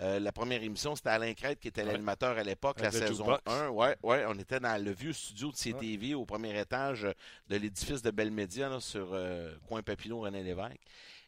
Euh, 0.00 0.18
la 0.18 0.32
première 0.32 0.62
émission, 0.62 0.96
c'était 0.96 1.10
Alain 1.10 1.32
Crête 1.34 1.60
qui 1.60 1.68
était 1.68 1.84
l'animateur 1.84 2.36
à 2.36 2.42
l'époque, 2.42 2.80
la 2.80 2.90
saison 2.90 3.38
1. 3.46 3.68
Ouais, 3.68 3.96
ouais, 4.02 4.24
on 4.26 4.36
était 4.38 4.58
dans 4.58 4.82
le 4.82 4.90
vieux 4.90 5.12
studio 5.12 5.52
de 5.52 5.56
CTV 5.56 6.14
au 6.14 6.24
premier 6.24 6.58
étage 6.58 7.06
de 7.48 7.56
l'édifice 7.56 8.02
de 8.02 8.10
Belle 8.10 8.32
Média 8.32 8.80
sur 8.80 9.10
euh, 9.12 9.54
Coin 9.68 9.82
Papineau, 9.82 10.20
René 10.20 10.42
Lévesque. 10.42 10.80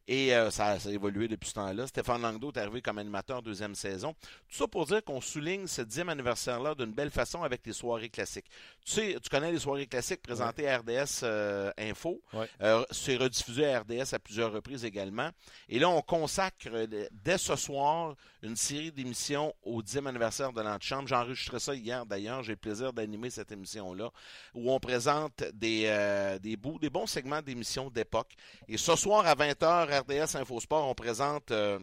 Et 0.08 0.34
euh, 0.34 0.50
ça, 0.50 0.66
a 0.66 0.90
évolué 0.90 1.26
depuis 1.26 1.48
ce 1.48 1.54
temps-là. 1.54 1.86
Stéphane 1.88 2.22
Langdo 2.22 2.52
est 2.52 2.58
arrivé 2.58 2.80
comme 2.80 2.98
animateur 2.98 3.42
deuxième 3.42 3.74
saison. 3.74 4.14
Tout 4.48 4.56
ça 4.56 4.68
pour 4.68 4.86
dire 4.86 5.02
qu'on 5.02 5.20
souligne 5.20 5.66
ce 5.66 5.82
dixième 5.82 6.08
anniversaire-là 6.08 6.76
d'une 6.76 6.92
belle 6.92 7.10
façon 7.10 7.42
avec 7.42 7.66
les 7.66 7.72
soirées 7.72 8.08
classiques. 8.08 8.46
Tu 8.84 8.92
sais, 8.92 9.16
tu 9.20 9.28
connais 9.28 9.50
les 9.50 9.58
soirées 9.58 9.86
classiques 9.86 10.22
présentées 10.22 10.68
à 10.68 10.78
RDS 10.78 11.22
euh, 11.24 11.72
Info. 11.76 12.20
Euh, 12.60 12.84
c'est 12.92 13.16
rediffusé 13.16 13.66
à 13.66 13.80
RDS 13.80 14.14
à 14.14 14.20
plusieurs 14.20 14.52
reprises 14.52 14.84
également. 14.84 15.30
Et 15.68 15.80
là, 15.80 15.88
on 15.88 16.02
consacre 16.02 16.68
dès 17.10 17.38
ce 17.38 17.56
soir 17.56 18.14
une 18.42 18.54
série 18.54 18.92
d'émissions 18.92 19.52
au 19.64 19.82
dixième 19.82 20.06
anniversaire 20.06 20.52
de 20.52 20.60
l'Antichambre. 20.60 21.08
J'ai 21.08 21.16
enregistré 21.16 21.58
ça 21.58 21.74
hier 21.74 22.06
d'ailleurs. 22.06 22.44
J'ai 22.44 22.52
le 22.52 22.58
plaisir 22.58 22.92
d'animer 22.92 23.30
cette 23.30 23.50
émission-là 23.50 24.10
où 24.54 24.70
on 24.70 24.78
présente 24.78 25.42
des, 25.52 26.38
des, 26.40 26.56
bouts, 26.56 26.78
des 26.78 26.90
bons 26.90 27.06
segments 27.06 27.42
d'émissions 27.42 27.90
d'époque. 27.90 28.34
Et 28.68 28.76
ce 28.76 28.94
soir 28.94 29.26
à 29.26 29.34
20h, 29.34 29.95
RDS 30.00 30.36
Infosport, 30.36 30.88
on 30.88 30.94
présente 30.94 31.50
euh, 31.50 31.78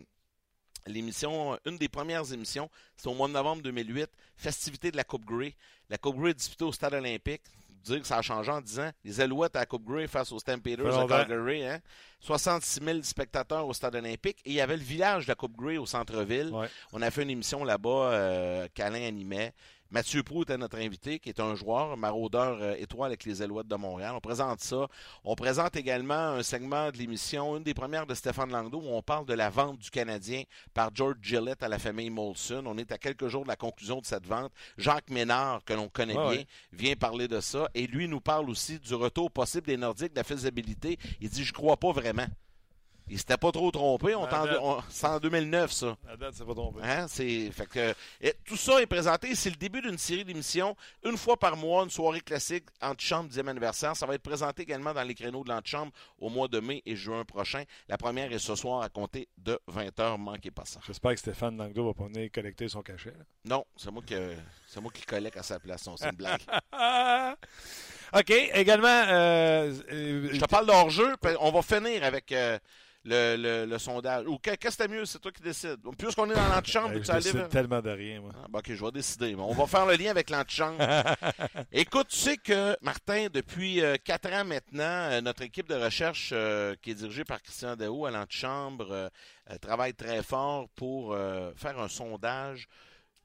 l'émission, 0.88 1.58
une 1.66 1.78
des 1.78 1.90
premières 1.90 2.32
émissions. 2.34 2.70
C'est 2.98 3.08
au 3.08 3.14
mois 3.14 3.28
de 3.28 3.34
novembre 3.34 3.62
2008, 3.64 4.10
festivité 4.36 4.92
de 4.92 4.98
la 4.98 5.04
Coupe 5.04 5.26
Grey. 5.26 5.56
La 5.90 5.98
Coupe 5.98 6.18
Grey 6.18 6.32
est 6.32 6.36
disputée 6.36 6.66
au 6.66 6.72
Stade 6.72 6.94
olympique. 6.94 7.42
Dire 7.84 8.00
que 8.00 8.08
ça 8.08 8.18
a 8.18 8.22
changé 8.22 8.50
en 8.50 8.62
10 8.62 8.80
ans. 8.80 8.92
Les 9.04 9.20
Alouettes 9.20 9.58
à 9.58 9.60
la 9.60 9.66
Coupe 9.66 9.84
Grey 9.84 10.08
face 10.08 10.32
aux 10.32 10.40
Stampeders 10.40 10.78
de 10.78 11.08
Calgary. 11.28 11.66
Hein? 11.66 11.80
66 12.22 12.80
000 12.82 13.02
spectateurs 13.02 13.68
au 13.68 13.74
Stade 13.74 13.96
olympique. 13.96 14.38
Et 14.46 14.52
il 14.52 14.54
y 14.54 14.62
avait 14.62 14.78
le 14.78 14.84
village 14.84 15.26
de 15.26 15.32
la 15.32 15.36
Coupe 15.36 15.58
Grey 15.58 15.78
au 15.78 15.86
centre-ville. 15.86 16.52
On 16.94 17.02
a 17.02 17.12
fait 17.12 17.24
une 17.24 17.30
émission 17.30 17.66
là-bas 17.66 17.90
euh, 17.90 18.68
qu'Alain 18.74 19.06
animait. 19.06 19.54
Mathieu 19.94 20.24
Prou 20.24 20.42
était 20.42 20.58
notre 20.58 20.80
invité, 20.80 21.20
qui 21.20 21.30
est 21.30 21.40
un 21.40 21.54
joueur, 21.54 21.96
maraudeur 21.98 22.58
euh, 22.60 22.74
étoile 22.80 23.12
avec 23.12 23.26
les 23.26 23.44
Alouettes 23.44 23.68
de 23.68 23.76
Montréal. 23.76 24.14
On 24.16 24.20
présente 24.20 24.60
ça. 24.60 24.88
On 25.24 25.36
présente 25.36 25.76
également 25.76 26.16
un 26.16 26.42
segment 26.42 26.90
de 26.90 26.98
l'émission, 26.98 27.58
une 27.58 27.64
des 27.64 27.76
premières 27.76 28.08
de 28.08 28.16
Stéphane 28.16 28.52
Langdo, 28.52 28.80
où 28.80 28.88
on 28.88 29.04
parle 29.04 29.28
de 29.28 29.36
la 29.36 29.52
vente 29.52 29.78
du 29.78 29.92
Canadien 29.92 30.46
par 30.74 30.90
George 30.96 31.18
Gillette 31.22 31.62
à 31.62 31.68
la 31.68 31.78
famille 31.78 32.10
Molson. 32.10 32.64
On 32.66 32.76
est 32.80 32.92
à 32.92 32.98
quelques 32.98 33.28
jours 33.28 33.44
de 33.44 33.50
la 33.50 33.56
conclusion 33.56 34.02
de 34.02 34.06
cette 34.08 34.26
vente. 34.26 34.52
Jacques 34.80 35.12
Ménard, 35.12 35.64
que 35.64 35.74
l'on 35.74 35.90
connaît 35.90 36.16
bien, 36.16 36.44
vient 36.72 36.96
parler 36.96 37.28
de 37.28 37.40
ça. 37.40 37.70
Et 37.76 37.86
lui 37.86 38.08
nous 38.08 38.20
parle 38.20 38.50
aussi 38.50 38.80
du 38.80 38.96
retour 38.96 39.30
possible 39.30 39.68
des 39.68 39.78
Nordiques, 39.78 40.14
de 40.14 40.18
la 40.18 40.24
faisabilité. 40.24 40.98
Il 41.22 41.30
dit, 41.30 41.44
je 41.44 41.54
crois 41.54 41.78
pas 41.78 41.92
vraiment. 41.92 42.26
Il 43.14 43.20
s'était 43.20 43.38
pas 43.38 43.52
trop 43.52 43.70
trompé. 43.70 44.16
On 44.16 44.28
c'est 44.90 45.06
en 45.06 45.20
2009, 45.20 45.72
ça. 45.72 45.96
La 46.08 46.18
date, 46.18 46.34
c'est 46.36 46.46
pas 46.46 46.56
trompé. 46.56 46.80
Hein? 46.82 47.08
Fait 47.08 47.68
que, 47.70 47.94
tout 48.44 48.58
ça 48.58 48.82
est 48.82 48.88
présenté. 48.88 49.36
C'est 49.36 49.52
le 49.52 49.56
début 49.56 49.84
d'une 49.84 50.00
série 50.00 50.26
d'émissions. 50.26 50.76
Une 51.06 51.16
fois 51.16 51.38
par 51.38 51.56
mois, 51.56 51.84
une 51.84 51.92
soirée 51.92 52.22
classique, 52.22 52.66
antichambre 52.82 53.30
10e 53.30 53.48
anniversaire. 53.48 53.96
Ça 53.96 54.08
va 54.08 54.16
être 54.16 54.24
présenté 54.24 54.64
également 54.64 54.96
dans 54.96 55.04
les 55.04 55.14
créneaux 55.14 55.44
de 55.44 55.50
l'antichambre 55.50 55.92
au 56.18 56.30
mois 56.30 56.48
de 56.48 56.60
mai 56.60 56.82
et 56.88 56.96
juin 56.96 57.24
prochain. 57.24 57.66
La 57.88 58.00
première 58.00 58.34
est 58.34 58.40
ce 58.40 58.56
soir 58.56 58.82
à 58.82 58.90
compter 58.90 59.28
de 59.38 59.60
20h. 59.72 60.18
Manquez 60.18 60.50
pas 60.50 60.66
ça. 60.66 60.80
J'espère 60.88 61.12
que 61.12 61.20
Stéphane 61.20 61.56
Langdo 61.56 61.86
va 61.86 61.94
pas 61.94 62.06
venir 62.06 62.32
collecter 62.32 62.68
son 62.68 62.82
cachet. 62.82 63.14
Non, 63.46 63.64
c'est 63.78 63.92
moi, 63.92 64.02
qui, 64.04 64.16
c'est 64.66 64.82
moi 64.82 64.92
qui 64.92 65.04
collecte 65.04 65.38
à 65.38 65.44
sa 65.44 65.60
place. 65.60 65.88
C'est 65.98 66.10
une 66.10 66.16
blague. 66.16 66.42
OK. 68.16 68.32
Également. 68.56 68.88
Euh, 68.88 69.72
euh, 69.92 70.30
Je 70.32 70.40
te 70.40 70.46
parle 70.46 70.66
d'hors-jeu. 70.66 71.14
On 71.40 71.52
va 71.52 71.62
finir 71.62 72.04
avec. 72.04 72.32
Euh, 72.32 72.58
le, 73.06 73.66
le, 73.66 73.78
sondage. 73.80 74.26
Ou 74.28 74.38
qu'est-ce 74.38 74.78
que 74.78 74.88
mieux, 74.88 75.06
c'est 75.06 75.20
toi 75.20 75.32
qui 75.32 75.42
décides. 75.42 75.80
Puisqu'on 75.98 76.30
est 76.30 76.36
dans 76.36 76.48
l'antichambre, 76.48 76.94
tu 77.02 77.12
décide 77.12 77.50
tellement 77.50 77.82
de 77.82 77.90
rien, 77.90 78.22
moi. 78.22 78.32
Ah, 78.36 78.48
ben, 78.50 78.60
ok, 78.60 78.74
je 78.74 78.86
vais 78.86 78.92
décider. 78.92 79.36
On 79.36 79.54
va 79.54 79.68
faire 79.68 79.86
le 79.86 79.96
lien 79.96 80.12
avec 80.12 80.30
l'antichambre. 80.30 80.82
Écoute, 81.72 82.08
tu 82.10 82.18
sais 82.18 82.38
que, 82.38 82.76
Martin, 82.82 83.28
depuis 83.32 83.82
quatre 84.04 84.32
ans 84.32 84.46
maintenant, 84.46 85.22
notre 85.22 85.42
équipe 85.42 85.68
de 85.68 85.76
recherche 85.76 86.30
qui 86.82 86.92
est 86.92 86.96
dirigée 86.96 87.26
par 87.26 87.42
Christian 87.42 87.76
Daou 87.76 88.06
à 88.06 88.12
l'antichambre 88.12 89.10
travaille 89.62 89.94
très 89.94 90.24
fort 90.24 90.70
pour 90.70 91.18
faire 91.56 91.80
un 91.80 91.90
sondage 91.90 92.68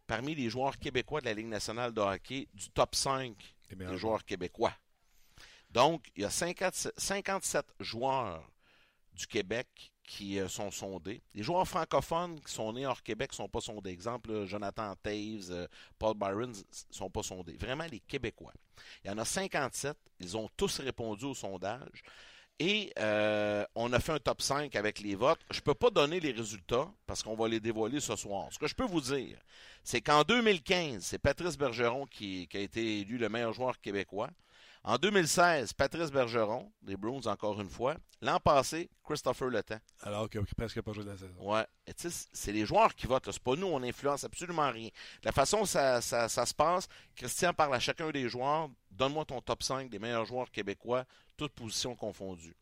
parmi 0.08 0.34
les 0.34 0.50
joueurs 0.50 0.78
québécois 0.78 1.20
de 1.20 1.26
la 1.26 1.34
Ligue 1.34 1.46
nationale 1.46 1.92
de 1.92 2.00
hockey 2.00 2.48
du 2.54 2.70
top 2.70 2.94
5 2.94 3.36
des 3.70 3.98
joueurs 3.98 4.24
québécois. 4.24 4.72
Donc, 5.70 6.06
il 6.16 6.22
y 6.22 6.24
a 6.24 6.30
57 6.30 7.66
joueurs 7.78 8.42
du 9.18 9.26
Québec 9.26 9.66
qui 10.04 10.38
euh, 10.38 10.48
sont 10.48 10.70
sondés. 10.70 11.20
Les 11.34 11.42
joueurs 11.42 11.66
francophones 11.68 12.40
qui 12.40 12.52
sont 12.52 12.72
nés 12.72 12.86
hors 12.86 13.02
Québec 13.02 13.32
sont 13.34 13.48
pas 13.48 13.60
sondés. 13.60 13.90
Exemple, 13.90 14.46
Jonathan 14.46 14.94
Taves, 15.02 15.50
euh, 15.50 15.66
Paul 15.98 16.14
Byron 16.16 16.52
sont 16.90 17.10
pas 17.10 17.22
sondés. 17.22 17.56
Vraiment, 17.58 17.84
les 17.90 18.00
Québécois. 18.00 18.52
Il 19.04 19.08
y 19.08 19.10
en 19.10 19.18
a 19.18 19.24
57. 19.24 19.96
Ils 20.20 20.36
ont 20.36 20.48
tous 20.56 20.80
répondu 20.80 21.26
au 21.26 21.34
sondage. 21.34 22.02
Et 22.60 22.92
euh, 22.98 23.64
on 23.76 23.92
a 23.92 24.00
fait 24.00 24.12
un 24.12 24.18
top 24.18 24.42
5 24.42 24.74
avec 24.74 25.00
les 25.00 25.14
votes. 25.14 25.40
Je 25.50 25.58
ne 25.58 25.62
peux 25.62 25.74
pas 25.74 25.90
donner 25.90 26.18
les 26.18 26.32
résultats 26.32 26.88
parce 27.06 27.22
qu'on 27.22 27.36
va 27.36 27.46
les 27.46 27.60
dévoiler 27.60 28.00
ce 28.00 28.16
soir. 28.16 28.48
Ce 28.50 28.58
que 28.58 28.66
je 28.66 28.74
peux 28.74 28.86
vous 28.86 29.00
dire, 29.00 29.38
c'est 29.84 30.00
qu'en 30.00 30.22
2015, 30.22 31.04
c'est 31.04 31.18
Patrice 31.18 31.56
Bergeron 31.56 32.06
qui, 32.06 32.48
a 32.52 32.58
été 32.58 33.00
élu 33.00 33.16
le 33.16 33.28
meilleur 33.28 33.52
joueur 33.52 33.80
québécois. 33.80 34.30
En 34.84 34.96
2016, 34.96 35.72
Patrice 35.72 36.10
Bergeron, 36.10 36.70
des 36.82 36.96
Bruins 36.96 37.26
encore 37.26 37.60
une 37.60 37.68
fois. 37.68 37.96
L'an 38.20 38.40
passé, 38.40 38.90
Christopher 39.04 39.48
Letang. 39.48 39.78
Alors 40.02 40.28
qu'il 40.28 40.40
n'a 40.40 40.46
presque 40.56 40.80
pas 40.82 40.92
joué 40.92 41.04
de 41.04 41.10
la 41.10 41.16
saison. 41.16 41.34
Ouais. 41.40 41.66
C'est 42.32 42.52
les 42.52 42.64
joueurs 42.66 42.94
qui 42.94 43.06
votent. 43.06 43.30
C'est 43.30 43.42
pas 43.42 43.54
nous, 43.54 43.66
on 43.66 43.80
n'influence 43.80 44.24
absolument 44.24 44.70
rien. 44.70 44.88
La 45.22 45.32
façon 45.32 45.58
dont 45.58 45.66
ça, 45.66 46.00
ça, 46.00 46.28
se 46.28 46.54
passe, 46.54 46.88
Christian 47.14 47.52
parle 47.52 47.74
à 47.74 47.80
chacun 47.80 48.10
des 48.10 48.28
joueurs. 48.28 48.68
Donne-moi 48.90 49.24
ton 49.24 49.40
top 49.40 49.62
5 49.62 49.90
des 49.90 49.98
meilleurs 49.98 50.24
joueurs 50.24 50.50
québécois, 50.50 51.04
toutes 51.36 51.52
positions 51.52 51.94
confondues. 51.94 52.56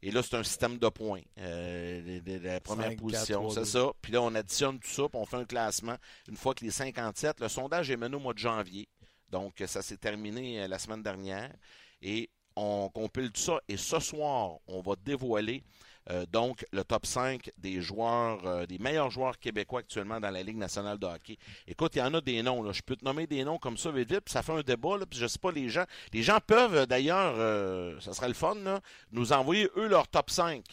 Et 0.00 0.10
là, 0.12 0.22
c'est 0.22 0.36
un 0.36 0.44
système 0.44 0.78
de 0.78 0.88
points. 0.88 1.22
Euh, 1.38 2.20
la 2.42 2.60
première 2.60 2.94
position, 2.94 3.50
c'est 3.50 3.64
ça. 3.64 3.90
Puis 4.00 4.12
là, 4.12 4.22
on 4.22 4.34
additionne 4.34 4.78
tout 4.78 4.88
ça, 4.88 5.08
puis 5.08 5.18
on 5.18 5.26
fait 5.26 5.36
un 5.36 5.44
classement. 5.44 5.96
Une 6.28 6.36
fois 6.36 6.54
que 6.54 6.64
les 6.64 6.70
57, 6.70 7.40
le 7.40 7.48
sondage 7.48 7.90
est 7.90 7.96
mené 7.96 8.14
au 8.14 8.20
mois 8.20 8.34
de 8.34 8.38
janvier. 8.38 8.88
Donc, 9.30 9.62
ça 9.66 9.82
s'est 9.82 9.96
terminé 9.96 10.62
euh, 10.62 10.68
la 10.68 10.78
semaine 10.78 11.02
dernière. 11.02 11.52
Et 12.02 12.30
on 12.56 12.88
compile 12.88 13.30
tout 13.30 13.40
ça. 13.40 13.60
Et 13.68 13.76
ce 13.76 13.98
soir, 14.00 14.58
on 14.66 14.80
va 14.80 14.94
dévoiler 14.96 15.62
euh, 16.10 16.24
donc 16.26 16.64
le 16.72 16.82
top 16.84 17.04
5 17.04 17.50
des 17.58 17.80
joueurs, 17.82 18.44
euh, 18.46 18.66
des 18.66 18.78
meilleurs 18.78 19.10
joueurs 19.10 19.38
québécois 19.38 19.80
actuellement 19.80 20.18
dans 20.18 20.30
la 20.30 20.42
Ligue 20.42 20.56
nationale 20.56 20.98
de 20.98 21.06
hockey. 21.06 21.36
Écoute, 21.66 21.94
il 21.96 21.98
y 21.98 22.02
en 22.02 22.14
a 22.14 22.20
des 22.20 22.42
noms. 22.42 22.62
Là. 22.62 22.72
Je 22.72 22.82
peux 22.82 22.96
te 22.96 23.04
nommer 23.04 23.26
des 23.26 23.44
noms 23.44 23.58
comme 23.58 23.76
ça 23.76 23.90
vite 23.90 24.10
vite, 24.10 24.22
puis 24.24 24.32
ça 24.32 24.42
fait 24.42 24.52
un 24.52 24.62
débat. 24.62 24.96
Là, 24.96 25.06
puis 25.06 25.18
je 25.18 25.26
sais 25.26 25.38
pas, 25.38 25.52
les 25.52 25.68
gens. 25.68 25.84
Les 26.12 26.22
gens 26.22 26.38
peuvent 26.44 26.86
d'ailleurs, 26.86 28.00
ça 28.00 28.14
serait 28.14 28.28
le 28.28 28.34
fun, 28.34 28.56
nous 29.12 29.32
envoyer 29.32 29.68
eux 29.76 29.86
leur 29.86 30.08
top 30.08 30.30
5 30.30 30.64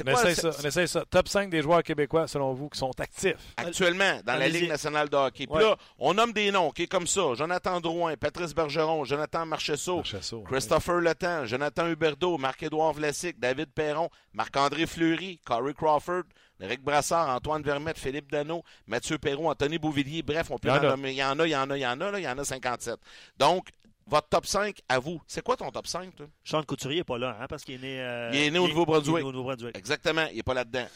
on, 0.00 0.10
essaie 0.10 0.34
ça, 0.34 0.50
on 0.58 0.62
essaie 0.62 0.86
ça. 0.86 1.04
Top 1.08 1.28
5 1.28 1.50
des 1.50 1.62
joueurs 1.62 1.82
québécois, 1.82 2.26
selon 2.26 2.52
vous, 2.54 2.68
qui 2.68 2.78
sont 2.78 2.92
actifs. 2.98 3.36
Actuellement, 3.56 4.20
dans 4.24 4.36
la 4.36 4.48
Ligue 4.48 4.68
nationale 4.68 5.08
de 5.08 5.16
hockey. 5.16 5.46
Puis 5.46 5.62
là, 5.62 5.76
on 5.98 6.14
nomme 6.14 6.32
des 6.32 6.50
noms, 6.50 6.70
qui 6.70 6.88
comme 6.88 7.06
ça. 7.06 7.34
Jonathan 7.34 7.80
Drouin, 7.80 8.16
Patrice 8.16 8.54
Bergeron, 8.54 9.04
Jonathan 9.04 9.46
Marcheseau, 9.46 10.02
Christopher 10.46 10.96
oui. 10.96 11.48
Jonathan 11.48 11.88
Huberdeau, 11.88 12.38
Marc-Édouard 12.38 12.92
Vlasic, 12.92 13.38
David 13.38 13.72
Perron, 13.74 14.08
Marc-André 14.32 14.86
Fleury, 14.86 15.40
Corey 15.44 15.74
Crawford, 15.74 16.24
Eric 16.60 16.82
Brassard, 16.82 17.28
Antoine 17.28 17.62
Vermette, 17.62 17.98
Philippe 17.98 18.30
Dano, 18.30 18.62
Mathieu 18.86 19.18
Perron, 19.18 19.50
Anthony 19.50 19.78
Bouvillier. 19.78 20.22
Bref, 20.22 20.50
on 20.50 20.58
peut 20.58 20.70
en 20.70 20.80
nommer. 20.80 21.10
Il 21.10 21.16
y 21.16 21.24
en 21.24 21.38
a, 21.38 21.46
il 21.46 21.50
y 21.50 21.56
en 21.56 21.68
a, 21.70 21.76
il 21.76 21.80
y 21.80 21.86
en 21.86 22.00
a, 22.00 22.10
là, 22.10 22.18
il 22.18 22.22
y 22.22 22.28
en 22.28 22.38
a 22.38 22.44
57. 22.44 22.96
Donc, 23.36 23.68
votre 24.06 24.28
top 24.28 24.46
5 24.46 24.80
à 24.88 24.98
vous. 24.98 25.20
C'est 25.26 25.42
quoi 25.42 25.56
ton 25.56 25.70
top 25.70 25.86
5, 25.86 26.14
toi? 26.14 26.26
Sean 26.44 26.62
Couturier 26.62 26.98
n'est 26.98 27.04
pas 27.04 27.18
là, 27.18 27.36
hein, 27.40 27.46
parce 27.48 27.64
qu'il 27.64 27.76
est 27.76 27.78
né. 27.78 28.00
Euh, 28.00 28.30
il 28.32 28.40
est 28.40 28.50
né 28.50 28.58
au 28.58 28.68
Nouveau-Brunswick. 28.68 29.76
Exactement, 29.76 30.26
il 30.30 30.36
n'est 30.36 30.42
pas 30.42 30.54
là-dedans. 30.54 30.86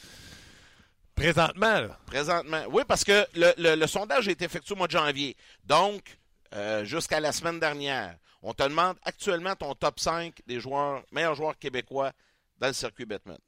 Présentement, 1.15 1.81
là. 1.81 1.99
Présentement. 2.07 2.63
Oui, 2.71 2.83
parce 2.87 3.03
que 3.03 3.27
le, 3.35 3.87
sondage 3.87 4.29
a 4.29 4.31
été 4.31 4.45
effectué 4.45 4.75
au 4.75 4.77
mois 4.77 4.87
de 4.87 4.93
janvier. 4.93 5.35
Donc, 5.65 6.19
euh, 6.55 6.85
jusqu'à 6.85 7.21
la 7.21 7.33
semaine 7.33 7.59
dernière, 7.59 8.17
on 8.43 8.53
te 8.53 8.63
demande 8.63 8.97
actuellement 9.03 9.57
ton 9.57 9.75
top 9.75 9.99
5 9.99 10.43
des 10.47 10.61
joueurs, 10.61 11.03
meilleurs 11.11 11.35
joueurs 11.35 11.59
québécois 11.59 12.13
dans 12.59 12.67
le 12.67 12.75
circuit 12.75 13.07
Batman. 13.07 13.39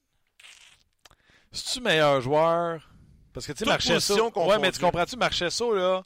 C'est-tu 1.52 1.80
meilleur 1.80 2.20
joueur? 2.20 2.88
Parce 3.32 3.46
que 3.46 3.52
tu 3.52 3.64
sais, 3.64 3.66
Marchesso. 3.66 4.30
Ouais, 4.34 4.58
mais 4.58 4.72
tu 4.72 4.80
comprends-tu, 4.80 5.16
Marchesso, 5.16 5.74
là, 5.74 6.04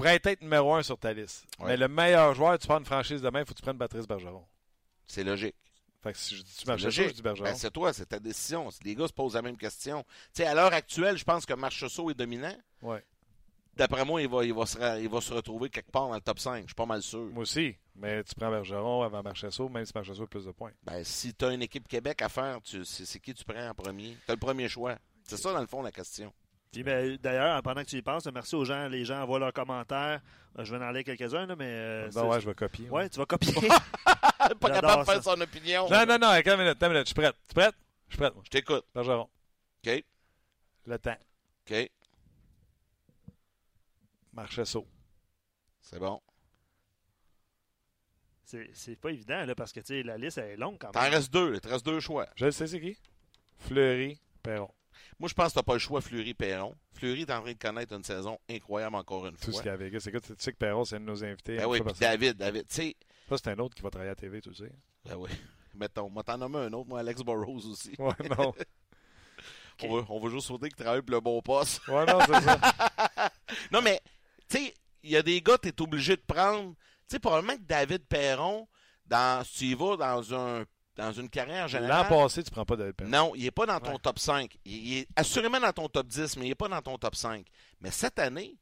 pourrait 0.00 0.20
être 0.22 0.42
numéro 0.42 0.74
un 0.74 0.82
sur 0.82 0.98
ta 0.98 1.12
liste. 1.12 1.44
Mais 1.64 1.76
le 1.76 1.88
meilleur 1.88 2.34
joueur, 2.34 2.58
tu 2.58 2.66
prends 2.66 2.78
une 2.78 2.84
franchise 2.84 3.22
demain, 3.22 3.40
il 3.40 3.46
faut 3.46 3.52
que 3.52 3.58
tu 3.58 3.62
prennes 3.62 3.78
Patrice 3.78 4.06
Bergeron. 4.06 4.44
C'est 5.06 5.24
logique. 5.24 5.56
Fait 6.02 6.12
que 6.12 6.18
si 6.18 6.36
je 6.36 6.42
dis 6.42 6.56
tu 6.56 6.66
Marchessault, 6.66 7.08
je 7.08 7.12
dis 7.12 7.22
Bergeron. 7.22 7.44
Ben, 7.44 7.54
c'est 7.54 7.70
toi, 7.70 7.92
c'est 7.92 8.06
ta 8.06 8.18
décision. 8.18 8.68
Les 8.84 8.94
gars 8.94 9.06
se 9.06 9.12
posent 9.12 9.34
la 9.34 9.42
même 9.42 9.56
question. 9.56 10.02
Tu 10.32 10.42
sais, 10.42 10.46
à 10.46 10.54
l'heure 10.54 10.72
actuelle, 10.72 11.18
je 11.18 11.24
pense 11.24 11.44
que 11.44 11.52
Marchessault 11.52 12.10
est 12.10 12.14
dominant. 12.14 12.56
Ouais. 12.80 13.04
D'après 13.76 14.04
moi, 14.04 14.20
il 14.20 14.28
va, 14.28 14.44
il, 14.44 14.52
va 14.52 14.66
se, 14.66 15.00
il 15.00 15.08
va 15.08 15.20
se 15.20 15.32
retrouver 15.32 15.68
quelque 15.68 15.90
part 15.90 16.08
dans 16.08 16.14
le 16.14 16.20
top 16.20 16.38
5. 16.38 16.62
Je 16.62 16.66
suis 16.66 16.74
pas 16.74 16.86
mal 16.86 17.02
sûr. 17.02 17.26
Moi 17.32 17.42
aussi. 17.42 17.76
Mais 17.96 18.24
tu 18.24 18.34
prends 18.34 18.50
Bergeron 18.50 19.02
avant 19.02 19.22
Marchessault, 19.22 19.68
même 19.68 19.84
si 19.84 19.92
Marchessault 19.94 20.24
a 20.24 20.26
plus 20.26 20.46
de 20.46 20.52
points. 20.52 20.72
Ben, 20.84 21.04
si 21.04 21.34
tu 21.34 21.44
as 21.44 21.52
une 21.52 21.62
équipe 21.62 21.86
Québec 21.86 22.22
à 22.22 22.28
faire, 22.28 22.58
c'est 22.84 23.20
qui 23.20 23.34
tu 23.34 23.44
prends 23.44 23.68
en 23.68 23.74
premier? 23.74 24.16
Tu 24.24 24.30
as 24.30 24.34
le 24.34 24.40
premier 24.40 24.68
choix. 24.68 24.96
C'est 25.24 25.36
ça, 25.36 25.52
dans 25.52 25.60
le 25.60 25.66
fond, 25.66 25.82
la 25.82 25.92
question. 25.92 26.32
Ben, 26.72 27.16
d'ailleurs, 27.16 27.60
pendant 27.62 27.82
que 27.82 27.88
tu 27.88 27.96
y 27.96 28.02
penses, 28.02 28.26
merci 28.26 28.54
aux 28.54 28.64
gens. 28.64 28.88
Les 28.88 29.04
gens 29.04 29.22
envoient 29.22 29.40
leurs 29.40 29.52
commentaires. 29.52 30.20
Euh, 30.58 30.64
je 30.64 30.74
vais 30.74 30.82
en 30.82 30.88
aller 30.88 31.02
quelques-uns, 31.02 31.46
mais. 31.56 31.64
Euh, 31.66 32.10
ben 32.14 32.24
ouais, 32.24 32.40
je 32.40 32.46
vais 32.46 32.54
copier. 32.54 32.88
Ouais, 32.88 33.08
tu 33.08 33.18
vas 33.18 33.26
copier. 33.26 33.52
pas 34.60 34.70
capable 34.70 35.00
de 35.00 35.10
faire 35.10 35.22
son 35.22 35.40
opinion. 35.40 35.88
Non, 35.90 36.06
non, 36.06 36.18
non, 36.18 36.28
attends 36.28 36.52
une 36.52 36.62
minute, 36.62 36.82
une 36.82 36.88
minute. 36.88 37.02
Je 37.02 37.06
suis 37.06 37.14
prête. 37.14 37.36
Tu 37.48 37.52
es 37.52 37.62
prête? 37.62 37.74
Je 38.08 38.14
suis 38.14 38.18
prête, 38.18 38.34
Je 38.44 38.50
t'écoute. 38.50 38.84
Bergeron. 38.94 39.28
OK. 39.84 40.04
Le 40.86 40.98
temps. 40.98 41.18
OK. 41.68 41.90
Marchesso. 44.32 44.86
C'est 45.80 45.98
bon. 45.98 46.20
C'est 48.72 48.96
pas 48.96 49.10
évident, 49.10 49.44
là, 49.44 49.54
parce 49.54 49.72
que 49.72 49.80
la 50.02 50.18
liste 50.18 50.38
est 50.38 50.56
longue 50.56 50.76
quand 50.78 50.92
même. 50.92 51.10
T'en 51.10 51.16
restes 51.16 51.32
deux. 51.32 51.54
Il 51.54 51.60
te 51.60 51.68
reste 51.68 51.86
deux 51.86 52.00
choix. 52.00 52.26
Je 52.34 52.50
sais, 52.50 52.66
c'est 52.66 52.80
qui? 52.80 52.96
Fleury, 53.58 54.20
Perron. 54.42 54.72
Moi, 55.20 55.28
je 55.28 55.34
pense 55.34 55.48
que 55.48 55.52
tu 55.52 55.58
n'as 55.58 55.62
pas 55.64 55.74
le 55.74 55.78
choix 55.78 56.00
Fleury-Perron. 56.00 56.74
Fleury 56.94 57.20
est 57.20 57.30
en 57.30 57.42
train 57.42 57.52
de 57.52 57.58
connaître 57.58 57.94
une 57.94 58.02
saison 58.02 58.38
incroyable 58.48 58.96
encore 58.96 59.26
une 59.26 59.36
fois. 59.36 59.44
Tout 59.44 59.52
ce 59.52 59.58
qu'il 59.58 59.70
y 59.70 59.74
a 59.74 59.76
Vegas. 59.76 60.00
C'est 60.00 60.12
que 60.12 60.16
tu 60.16 60.32
sais 60.38 60.50
que 60.50 60.56
Perron, 60.56 60.86
c'est 60.86 60.96
un 60.96 61.00
de 61.00 61.04
nos 61.04 61.22
invités. 61.22 61.58
Ben 61.58 61.66
oui, 61.66 61.82
puis 61.82 61.92
David, 62.00 62.38
David, 62.38 62.66
tu 62.66 62.74
sais. 62.74 62.96
Ça, 63.28 63.36
c'est 63.36 63.50
un 63.50 63.58
autre 63.58 63.74
qui 63.74 63.82
va 63.82 63.90
travailler 63.90 64.08
à 64.08 64.12
la 64.12 64.16
TV, 64.16 64.40
tu 64.40 64.54
sais. 64.54 64.72
Ben 65.04 65.16
oui. 65.16 65.28
Mettons, 65.74 66.08
moi, 66.08 66.22
t'en 66.22 66.38
nommer 66.38 66.60
un 66.60 66.72
autre, 66.72 66.88
moi, 66.88 67.00
Alex 67.00 67.20
Burrows 67.20 67.66
aussi. 67.66 67.94
Ouais, 67.98 68.14
non. 68.38 68.54
on, 69.82 69.96
va, 69.96 70.06
on 70.08 70.20
va 70.20 70.30
juste 70.30 70.46
souhaiter 70.46 70.68
qu'il 70.68 70.82
travaille 70.82 71.02
pour 71.02 71.14
le 71.14 71.20
bon 71.20 71.42
poste. 71.42 71.86
Ouais, 71.88 72.06
non, 72.06 72.18
c'est 72.26 72.40
ça. 72.40 73.30
non, 73.72 73.82
mais, 73.82 74.00
tu 74.48 74.56
sais, 74.56 74.74
il 75.02 75.10
y 75.10 75.16
a 75.16 75.22
des 75.22 75.42
gars 75.42 75.58
que 75.58 75.68
tu 75.68 75.68
es 75.68 75.82
obligé 75.82 76.16
de 76.16 76.22
prendre. 76.26 76.70
Tu 76.70 77.16
sais, 77.16 77.18
probablement 77.18 77.58
que 77.58 77.62
David 77.64 78.06
Perron, 78.06 78.66
dans, 79.04 79.44
si 79.44 79.58
tu 79.58 79.64
y 79.66 79.74
vas 79.74 79.98
dans 79.98 80.34
un 80.34 80.64
dans 80.96 81.12
une 81.12 81.28
carrière 81.28 81.68
générale. 81.68 82.06
L'an 82.10 82.22
passé, 82.22 82.42
tu 82.42 82.50
prends 82.50 82.64
pas 82.64 82.76
de 82.76 82.92
Non, 83.04 83.32
il 83.34 83.44
n'est 83.44 83.50
pas 83.50 83.66
dans 83.66 83.80
ton 83.80 83.98
top 83.98 84.18
5. 84.18 84.56
Il, 84.64 84.98
est 84.98 85.08
assurément 85.16 85.60
dans 85.60 85.72
ton 85.72 85.88
top 85.88 86.06
10, 86.06 86.36
mais 86.36 86.46
il 86.46 86.48
n'est 86.50 86.54
pas 86.54 86.68
dans 86.68 86.82
ton 86.82 86.98
top 86.98 87.14
5. 87.14 87.46
Mais 87.80 87.90
cette 87.90 88.18
année, 88.18 88.56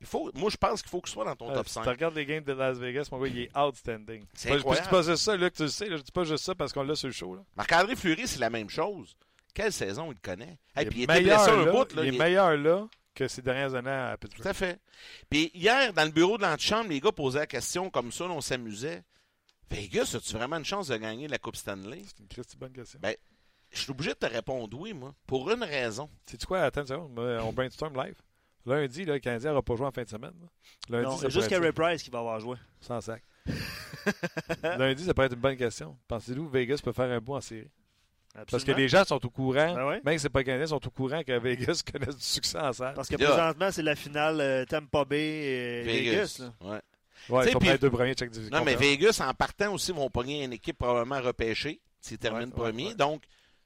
il 0.00 0.06
faut, 0.06 0.30
moi, 0.34 0.50
je 0.50 0.56
pense 0.56 0.80
qu'il 0.80 0.90
faut 0.90 1.00
qu'il 1.00 1.12
soit 1.12 1.24
dans 1.24 1.36
ton 1.36 1.52
top 1.52 1.68
5. 1.68 1.80
Si 1.80 1.84
tu 1.84 1.88
regardes 1.90 2.14
les 2.14 2.26
games 2.26 2.42
de 2.42 2.52
Las 2.52 2.78
Vegas, 2.78 3.08
mon 3.12 3.20
gars, 3.20 3.28
il 3.28 3.38
est 3.40 3.56
outstanding. 3.56 4.24
C'est 4.34 4.52
incroyable. 4.52 4.84
Je 4.84 4.90
dis 4.90 4.96
pas 4.96 5.02
juste 5.02 5.22
ça, 5.22 5.36
Luc, 5.36 5.52
tu 5.52 5.62
le 5.62 5.68
sais. 5.68 5.86
je 5.90 5.96
dis 5.96 6.12
pas 6.12 6.24
juste 6.24 6.44
ça 6.44 6.54
parce 6.54 6.72
qu'on 6.72 6.82
l'a 6.82 6.94
sur 6.94 7.08
le 7.08 7.12
show. 7.12 7.36
Marc-André 7.56 7.96
Fleury, 7.96 8.26
c'est 8.26 8.40
la 8.40 8.50
même 8.50 8.70
chose. 8.70 9.16
Quelle 9.52 9.72
saison 9.72 10.10
il 10.12 10.18
connaît? 10.18 10.58
Et 10.78 10.86
puis, 10.86 11.00
il, 11.00 11.02
était 11.04 11.20
blessé 11.20 11.50
un 11.50 11.66
bout. 11.66 11.92
Là, 11.94 12.04
il 12.04 12.14
est 12.14 12.18
meilleur 12.18 12.56
là 12.56 12.88
que 13.14 13.28
ces 13.28 13.42
dernières 13.42 13.74
années 13.74 13.90
à 13.90 14.16
Pittsburgh. 14.16 14.42
Tout 14.42 14.48
à 14.48 14.54
fait. 14.54 14.80
Puis 15.28 15.50
hier, 15.54 15.92
dans 15.92 16.04
le 16.04 16.10
bureau 16.10 16.38
de 16.38 16.42
l'antichambre, 16.42 16.88
les 16.88 17.00
gars 17.00 17.12
posaient 17.12 17.40
la 17.40 17.46
question 17.46 17.90
comme 17.90 18.12
ça, 18.12 18.24
on 18.24 18.40
s'amusait. 18.40 19.02
Vegas, 19.70 20.14
as-tu 20.16 20.34
vraiment 20.34 20.56
une 20.56 20.64
chance 20.64 20.88
de 20.88 20.96
gagner 20.96 21.28
la 21.28 21.38
Coupe 21.38 21.56
Stanley? 21.56 22.02
C'est 22.06 22.18
une 22.18 22.58
bonne 22.58 22.72
question. 22.72 22.98
Ben, 23.00 23.14
je 23.70 23.78
suis 23.78 23.90
obligé 23.90 24.10
de 24.10 24.14
te 24.14 24.26
répondre 24.26 24.76
oui, 24.78 24.92
moi, 24.92 25.14
pour 25.26 25.50
une 25.50 25.62
raison. 25.62 26.10
C'est 26.26 26.44
quoi? 26.44 26.62
Attends 26.62 26.82
une 26.82 26.86
seconde, 26.86 27.18
on 27.18 27.52
brainstorm 27.52 27.94
live. 27.96 28.16
Lundi, 28.66 29.04
là, 29.04 29.14
le 29.14 29.20
Canadien 29.20 29.50
n'aura 29.50 29.62
pas 29.62 29.76
joué 29.76 29.86
en 29.86 29.90
fin 29.90 30.02
de 30.02 30.08
semaine. 30.08 30.34
Lundi, 30.88 31.04
non, 31.04 31.16
c'est 31.16 31.30
juste 31.30 31.48
Carey 31.48 31.72
Price 31.72 32.02
qui 32.02 32.10
va 32.10 32.18
avoir 32.18 32.40
joué. 32.40 32.56
Sans 32.80 33.00
sac. 33.00 33.22
Lundi, 34.62 35.04
ça 35.04 35.14
pourrait 35.14 35.26
être 35.26 35.34
une 35.34 35.40
bonne 35.40 35.56
question. 35.56 35.96
Pensez-vous 36.08 36.46
que 36.46 36.52
Vegas 36.52 36.80
peut 36.82 36.92
faire 36.92 37.10
un 37.10 37.20
bout 37.20 37.36
en 37.36 37.40
série? 37.40 37.70
Parce 38.48 38.62
que 38.62 38.72
les 38.72 38.88
gens 38.88 39.04
sont 39.04 39.24
au 39.24 39.30
courant, 39.30 39.74
ben 39.74 40.00
même 40.04 40.18
si 40.18 40.20
c'est 40.20 40.28
pas 40.28 40.44
Canadien, 40.44 40.66
sont 40.66 40.86
au 40.86 40.90
courant 40.90 41.22
que 41.24 41.36
Vegas 41.38 41.82
connaît 41.92 42.06
du 42.06 42.20
succès 42.20 42.58
en 42.58 42.72
salle. 42.72 42.94
Parce 42.94 43.08
que 43.08 43.16
présentement, 43.16 43.70
c'est 43.72 43.82
la 43.82 43.96
finale 43.96 44.40
euh, 44.40 44.64
Tampa 44.66 45.04
Bay 45.04 45.18
et 45.18 45.82
Vegas. 45.82 46.38
Vegas 46.38 46.52
ouais. 46.60 46.80
Ouais, 47.28 47.46
ils 47.46 47.52
sont 47.52 47.76
deux 47.80 47.90
premiers 47.90 48.14
check 48.14 48.30
Non, 48.50 48.64
mais 48.64 48.74
Vegas, 48.74 49.20
en 49.24 49.34
partant 49.34 49.72
aussi, 49.72 49.92
vont 49.92 50.10
pogner 50.10 50.44
une 50.44 50.52
équipe 50.52 50.78
probablement 50.78 51.20
repêchée 51.20 51.80
s'ils 52.00 52.18
terminent 52.18 52.50
premier. 52.50 52.94
Donc, 52.94 53.22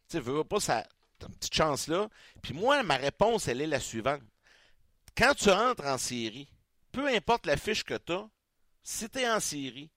tu 0.09 0.19
veux 0.19 0.45
pas, 0.45 0.61
ça, 0.61 0.79
as 0.79 1.27
une 1.27 1.35
petite 1.35 1.55
chance 1.55 1.89
là. 1.89 2.09
Puis 2.43 2.55
moi, 2.55 2.83
ma 2.83 2.97
réponse, 2.97 3.49
elle 3.49 3.61
est 3.61 3.67
la 3.67 3.81
suivante. 3.81 4.21
Quand 5.17 5.35
tu 5.35 5.51
rentres 5.51 5.85
en 5.87 5.99
série, 5.99 6.49
peu 6.93 7.07
importe 7.09 7.47
la 7.47 7.57
fiche 7.57 7.85
que 7.85 7.95
tu 7.95 8.13
as, 8.13 8.29
si 8.83 9.09
tu 9.09 9.21
es 9.21 9.31
en 9.31 9.41
série, 9.41 9.91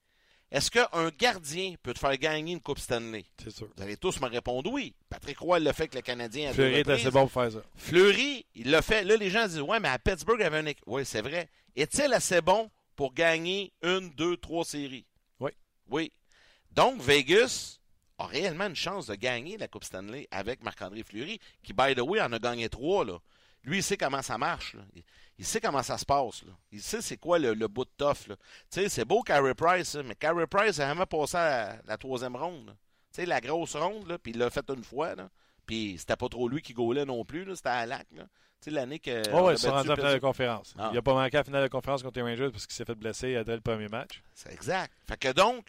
est-ce 0.50 0.72
qu'un 0.72 1.10
gardien 1.18 1.76
peut 1.84 1.94
te 1.94 2.00
faire 2.00 2.18
gagner 2.18 2.54
une 2.54 2.62
Coupe 2.62 2.80
Stanley? 2.80 3.26
C'est 3.44 3.50
sûr. 3.50 3.68
Vous 3.76 3.84
allez 3.84 3.98
tous 3.98 4.22
me 4.22 4.28
répondre 4.28 4.72
oui. 4.72 4.96
Patrick 5.10 5.40
Roy 5.40 5.60
l'a 5.60 5.74
fait 5.74 5.84
avec 5.84 5.96
le 5.96 6.02
Canadien. 6.02 6.54
Fleury 6.54 6.76
est 6.76 6.90
assez 6.90 7.12
bon 7.12 7.28
pour 7.28 7.44
faire 7.44 7.52
ça. 7.52 7.62
Fleury, 7.76 8.46
il 8.56 8.72
l'a 8.72 8.82
fait. 8.82 9.04
Là, 9.04 9.18
les 9.18 9.30
gens 9.30 9.46
disent 9.46 9.60
Ouais, 9.60 9.80
mais 9.82 9.90
à 9.90 10.00
Pittsburgh, 10.00 10.40
il 10.40 10.46
avait 10.46 10.70
un 10.70 10.74
Oui, 10.86 11.06
c'est 11.06 11.22
vrai. 11.22 11.50
Est-il 11.76 12.14
assez 12.14 12.42
bon? 12.42 12.70
Pour 12.98 13.14
gagner 13.14 13.72
une, 13.82 14.10
deux, 14.10 14.36
trois 14.36 14.66
séries? 14.66 15.06
Oui. 15.40 15.52
Oui. 15.90 16.12
Donc, 16.72 17.00
Vegas 17.00 17.80
a 18.18 18.26
réellement 18.26 18.66
une 18.66 18.76
chance 18.76 19.08
de 19.08 19.16
gagner 19.16 19.58
la 19.58 19.70
Coupe 19.70 19.86
Stanley 19.86 20.28
avec 20.32 20.64
Marc-André 20.64 21.04
Fleury, 21.04 21.40
qui, 21.64 21.72
by 21.72 21.96
the 21.96 22.02
way, 22.02 22.20
en 22.20 22.34
a 22.34 22.40
gagné 22.40 22.68
trois. 22.68 23.06
Là. 23.06 23.20
Lui, 23.64 23.78
il 23.78 23.84
sait 23.84 23.98
comment 23.98 24.22
ça 24.22 24.38
marche. 24.38 24.76
Il, 25.38 25.46
sait 25.46 25.62
comment 25.62 25.84
ça 25.84 25.98
se 25.98 26.06
passe. 26.06 26.44
Il 26.72 26.82
sait 26.82 27.02
c'est 27.02 27.18
quoi 27.18 27.38
le, 27.38 27.54
bout 27.68 27.86
de 27.86 27.92
tough. 27.98 28.36
C'est 28.70 29.06
beau 29.06 29.22
Carey 29.22 29.54
Price, 29.54 29.96
mais 29.96 30.16
Carey 30.16 30.48
Price 30.48 30.80
a 30.80 30.88
jamais 30.88 31.06
passé 31.06 31.38
à 31.38 31.78
la, 31.86 31.98
troisième 31.98 32.36
ronde. 32.36 32.76
sais 33.12 33.28
La 33.28 33.40
grosse 33.40 33.76
ronde, 33.76 34.18
puis 34.24 34.32
il 34.32 34.40
l'a 34.40 34.50
fait 34.50 34.68
une 34.70 34.84
fois. 34.84 35.14
Là. 35.14 35.30
Puis 35.68 35.98
c'était 36.00 36.16
pas 36.16 36.30
trop 36.30 36.50
lui 36.50 36.64
qui 36.64 36.74
gaulait 36.74 37.06
non 37.06 37.24
plus, 37.26 37.56
c'était 37.56 37.70
à 37.70 37.86
lac. 38.66 38.74
L'année 38.74 39.00
que. 39.00 39.24
Oh, 39.34 39.48
ouais, 39.48 39.54
ils 39.54 39.58
sont 39.58 39.72
rendus 39.72 39.90
en 39.90 39.96
finale 39.96 40.16
de 40.16 40.20
conférence. 40.20 40.74
Ah. 40.78 40.90
Il 40.92 40.98
a 40.98 41.02
pas 41.02 41.14
manqué 41.14 41.38
la 41.38 41.44
finale 41.44 41.64
de 41.64 41.70
conférence 41.70 42.04
contre 42.04 42.20
les 42.20 42.24
Rangers 42.24 42.50
parce 42.52 42.66
qu'il 42.66 42.76
s'est 42.76 42.86
fait 42.86 42.96
blesser 42.96 43.44
dès 43.46 43.56
le 43.56 43.62
premier 43.62 43.88
match. 43.88 44.22
C'est 44.34 44.54
exact. 44.54 44.92
Fait 45.08 45.18
que 45.18 45.32
donc, 45.32 45.68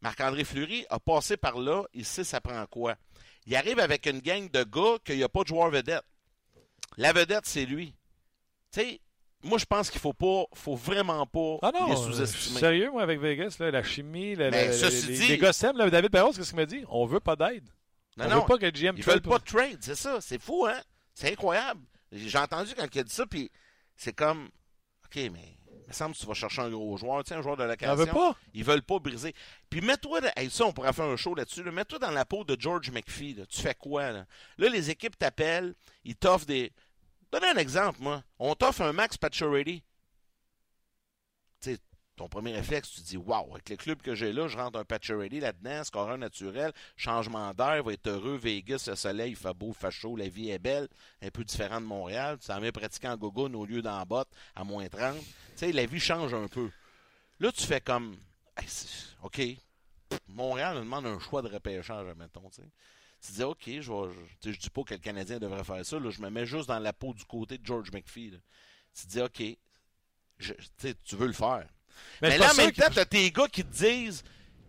Marc-André 0.00 0.44
Fleury 0.44 0.86
a 0.90 0.98
passé 0.98 1.36
par 1.36 1.58
là, 1.58 1.84
il 1.94 2.04
sait 2.04 2.24
ça 2.24 2.40
prend 2.40 2.64
quoi. 2.66 2.96
Il 3.46 3.54
arrive 3.56 3.78
avec 3.78 4.06
une 4.06 4.20
gang 4.20 4.50
de 4.50 4.64
gars 4.64 4.98
qu'il 5.04 5.16
n'y 5.16 5.22
a 5.22 5.28
pas 5.28 5.42
de 5.42 5.48
joueur 5.48 5.70
vedette. 5.70 6.04
La 6.96 7.12
vedette, 7.12 7.46
c'est 7.46 7.66
lui. 7.66 7.94
Tu 8.72 8.80
sais, 8.80 9.00
moi, 9.42 9.58
je 9.58 9.64
pense 9.64 9.90
qu'il 9.90 10.00
faut 10.00 10.12
pas, 10.12 10.44
faut 10.54 10.74
vraiment 10.74 11.26
pas 11.26 11.58
ah 11.62 11.70
non, 11.72 11.88
les 11.88 11.96
sous-estimer. 11.96 12.60
Sérieux, 12.60 12.90
moi, 12.90 13.02
avec 13.02 13.20
Vegas, 13.20 13.56
la 13.60 13.82
chimie, 13.82 14.34
la, 14.34 14.50
ben, 14.50 14.70
les, 14.70 15.38
gars 15.38 15.52
s'aiment. 15.52 15.76
David 15.90 16.10
Perron, 16.10 16.32
qu'est-ce 16.32 16.50
qu'il 16.50 16.58
me 16.58 16.66
dit? 16.66 16.84
On 16.88 17.04
veut 17.06 17.20
pas 17.20 17.36
d'aide. 17.36 17.68
on 18.18 18.28
non, 18.28 18.40
veut 18.40 18.46
pas 18.46 18.58
que 18.58 18.70
GM 18.70 18.94
Ils 18.96 19.04
veulent 19.04 19.20
pas 19.20 19.38
de 19.38 19.44
trade, 19.44 19.78
c'est 19.80 19.94
ça. 19.94 20.20
C'est 20.20 20.40
fou, 20.40 20.66
hein? 20.66 20.80
C'est 21.14 21.32
incroyable. 21.32 21.80
J'ai 22.14 22.38
entendu 22.38 22.74
quand 22.74 22.86
il 22.94 22.98
a 22.98 23.02
dit 23.02 23.12
ça, 23.12 23.26
puis 23.26 23.50
c'est 23.96 24.12
comme, 24.12 24.48
OK, 25.04 25.16
mais 25.16 25.58
il 25.84 25.88
me 25.88 25.92
semble 25.92 26.14
que 26.14 26.20
tu 26.20 26.26
vas 26.26 26.34
chercher 26.34 26.62
un 26.62 26.70
gros 26.70 26.96
joueur, 26.96 27.22
tu 27.24 27.28
sais, 27.28 27.34
un 27.34 27.42
joueur 27.42 27.56
de 27.56 27.64
l'occasion. 27.64 27.94
Ils 27.94 27.98
veulent 27.98 28.14
pas? 28.14 28.36
Ils 28.54 28.64
veulent 28.64 28.82
pas 28.82 28.98
briser. 28.98 29.34
Puis 29.68 29.80
mets-toi, 29.80 30.20
ça, 30.50 30.64
on 30.64 30.72
pourrait 30.72 30.92
faire 30.92 31.04
un 31.04 31.16
show 31.16 31.34
là-dessus. 31.34 31.62
Mets-toi 31.62 31.98
dans 31.98 32.10
la 32.10 32.24
peau 32.24 32.44
de 32.44 32.56
George 32.58 32.90
McPhee. 32.90 33.36
Tu 33.48 33.60
fais 33.60 33.74
quoi, 33.74 34.12
là? 34.12 34.26
Là, 34.58 34.68
les 34.68 34.90
équipes 34.90 35.18
t'appellent, 35.18 35.74
ils 36.04 36.16
t'offrent 36.16 36.46
des. 36.46 36.72
Donne 37.32 37.44
un 37.44 37.56
exemple, 37.56 37.98
moi. 38.00 38.22
On 38.38 38.54
t'offre 38.54 38.82
un 38.82 38.92
Max 38.92 39.16
Pacioretty. 39.16 39.82
Tu 41.60 41.74
sais, 41.74 41.78
ton 42.16 42.28
premier 42.28 42.52
réflexe, 42.52 42.90
tu 42.90 43.00
te 43.02 43.06
dis, 43.06 43.16
waouh, 43.16 43.52
avec 43.52 43.68
le 43.68 43.76
club 43.76 44.00
que 44.00 44.14
j'ai 44.14 44.32
là, 44.32 44.46
je 44.46 44.56
rentre 44.56 44.78
un 44.78 44.84
Pacioretty 44.84 45.40
là-dedans, 45.40 45.82
scoreur 45.84 46.16
naturel, 46.16 46.72
changement 46.96 47.52
d'air, 47.54 47.82
va 47.82 47.92
être 47.92 48.06
heureux, 48.06 48.36
Vegas, 48.36 48.84
le 48.86 48.94
soleil, 48.94 49.30
il 49.30 49.36
fait 49.36 49.54
beau, 49.54 49.68
il 49.68 49.74
fait 49.74 49.90
chaud, 49.90 50.16
la 50.16 50.28
vie 50.28 50.50
est 50.50 50.58
belle, 50.58 50.88
un 51.22 51.30
peu 51.30 51.44
différent 51.44 51.80
de 51.80 51.86
Montréal. 51.86 52.38
Tu 52.38 52.46
s'en 52.46 52.60
viens 52.60 52.70
pratiquer 52.70 53.08
en 53.08 53.16
gogo 53.16 53.48
au 53.48 53.66
lieu 53.66 53.82
d'en 53.82 54.02
botte 54.04 54.28
à 54.54 54.62
moins 54.62 54.88
30. 54.88 55.16
Tu 55.18 55.24
sais, 55.56 55.72
la 55.72 55.86
vie 55.86 56.00
change 56.00 56.34
un 56.34 56.46
peu. 56.46 56.70
Là, 57.40 57.50
tu 57.50 57.62
fais 57.62 57.80
comme, 57.80 58.16
OK, 59.22 59.40
Montréal 60.28 60.76
me 60.76 60.80
demande 60.80 61.06
un 61.06 61.18
choix 61.18 61.42
de 61.42 61.48
repêchage, 61.48 62.06
mettons, 62.16 62.48
tu 62.50 63.32
dis, 63.32 63.42
OK, 63.42 63.64
je 63.66 63.92
ne 64.48 64.54
dis 64.54 64.70
pas 64.70 64.82
que 64.82 64.94
le 64.94 65.00
Canadien 65.00 65.38
devrait 65.38 65.64
faire 65.64 65.84
ça. 65.84 65.98
je 65.98 66.20
me 66.20 66.30
mets 66.30 66.46
juste 66.46 66.68
dans 66.68 66.78
la 66.78 66.92
peau 66.92 67.14
du 67.14 67.24
côté 67.24 67.56
de 67.58 67.64
George 67.64 67.90
McPhee. 67.90 68.38
Tu 68.94 69.06
dis, 69.06 69.20
OK, 69.20 69.42
tu 70.38 71.16
veux 71.16 71.26
le 71.26 71.32
faire. 71.32 71.66
Mais, 72.22 72.38
là, 72.38 72.52
en 72.52 72.54
même 72.54 72.72
temps, 72.72 72.88
tu 72.92 72.98
as 72.98 73.04
tes 73.04 73.30
gars 73.30 73.48
qui 73.48 73.64
te 73.64 73.72
disent, 73.72 74.22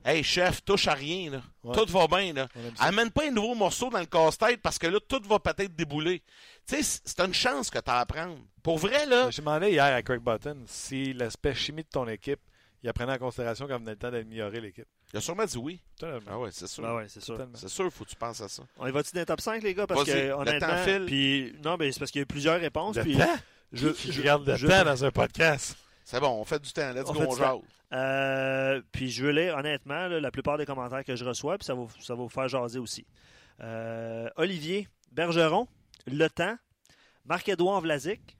Hey, 0.05 0.21
chef, 0.21 0.63
touche 0.63 0.87
à 0.87 0.93
rien. 0.93 1.41
Tout 1.63 1.85
va 1.87 2.07
bien. 2.07 2.31
Là. 2.31 2.47
Amène 2.77 3.09
pas 3.09 3.25
un 3.25 3.31
nouveau 3.31 3.55
morceau 3.55 3.89
dans 3.89 3.99
le 3.99 4.05
casse-tête 4.05 4.61
parce 4.61 4.77
que 4.77 4.85
là, 4.85 4.99
tout 4.99 5.21
va 5.27 5.39
peut-être 5.39 5.75
débouler. 5.75 6.21
Tu 6.67 6.83
sais, 6.83 7.01
c'est 7.03 7.19
une 7.21 7.33
chance 7.33 7.71
que 7.71 7.79
tu 7.79 7.89
as 7.89 7.97
à 7.97 8.05
prendre. 8.05 8.37
Pour 8.61 8.77
vrai, 8.77 9.07
là. 9.07 9.31
Je 9.31 9.41
demandais 9.41 9.71
hier 9.71 9.83
à 9.83 10.03
Craig 10.03 10.21
Button 10.21 10.63
si 10.67 11.13
l'aspect 11.13 11.55
chimie 11.55 11.81
de 11.81 11.89
ton 11.89 12.07
équipe, 12.07 12.39
il 12.83 12.89
apprenait 12.89 13.13
en 13.13 13.17
considération 13.17 13.67
quand 13.67 13.79
venait 13.79 13.91
le 13.91 13.97
temps 13.97 14.11
d'améliorer 14.11 14.61
l'équipe. 14.61 14.85
Il 15.11 15.17
a 15.17 15.21
sûrement 15.21 15.45
dit 15.45 15.57
oui. 15.57 15.81
Ah 16.03 16.37
ouais, 16.37 16.49
c'est 16.51 16.67
sûr. 16.67 16.85
Ah 16.85 16.97
ouais, 16.97 17.05
c'est 17.07 17.23
sûr. 17.23 17.39
C'est 17.55 17.69
sûr, 17.69 17.91
faut 17.91 18.03
que 18.03 18.11
tu 18.11 18.15
penses 18.15 18.41
à 18.41 18.47
ça. 18.47 18.61
On 18.77 18.85
y 18.85 18.91
va-tu 18.91 19.11
dans 19.11 19.21
les 19.21 19.25
top 19.25 19.41
5, 19.41 19.63
les 19.63 19.73
gars? 19.73 19.87
Parce 19.87 20.03
que, 20.03 20.31
honnêtement, 20.33 21.05
puis, 21.07 21.55
non, 21.63 21.77
mais 21.79 21.91
c'est 21.91 21.97
parce 21.97 22.11
qu'il 22.11 22.19
y 22.19 22.23
a 22.23 22.27
plusieurs 22.27 22.59
réponses. 22.59 22.95
puis, 23.01 23.17
je, 23.73 23.87
je, 23.91 24.19
regarde 24.21 24.47
le 24.47 24.69
temps 24.69 24.85
dans 24.85 25.03
un 25.03 25.11
podcast? 25.11 25.75
C'est 26.05 26.19
bon, 26.19 26.29
on 26.29 26.45
fait 26.45 26.61
du 26.61 26.71
temps. 26.71 26.93
Let's 26.93 27.09
on 27.09 27.13
go, 27.13 27.35
on 27.41 27.63
euh, 27.93 28.81
puis 28.91 29.09
je 29.09 29.25
veux 29.25 29.31
lire, 29.31 29.57
honnêtement, 29.57 30.07
la 30.07 30.31
plupart 30.31 30.57
des 30.57 30.65
commentaires 30.65 31.03
que 31.03 31.15
je 31.15 31.25
reçois, 31.25 31.57
puis 31.57 31.65
ça 31.65 31.73
va, 31.73 31.87
ça 31.99 32.13
va 32.13 32.21
vous 32.21 32.29
faire 32.29 32.47
jaser 32.47 32.79
aussi. 32.79 33.05
Euh, 33.61 34.29
Olivier 34.35 34.87
Bergeron, 35.11 35.67
Le 36.05 36.27
Temps, 36.27 36.57
Marc-Édouard 37.25 37.81
Vlasic. 37.81 38.37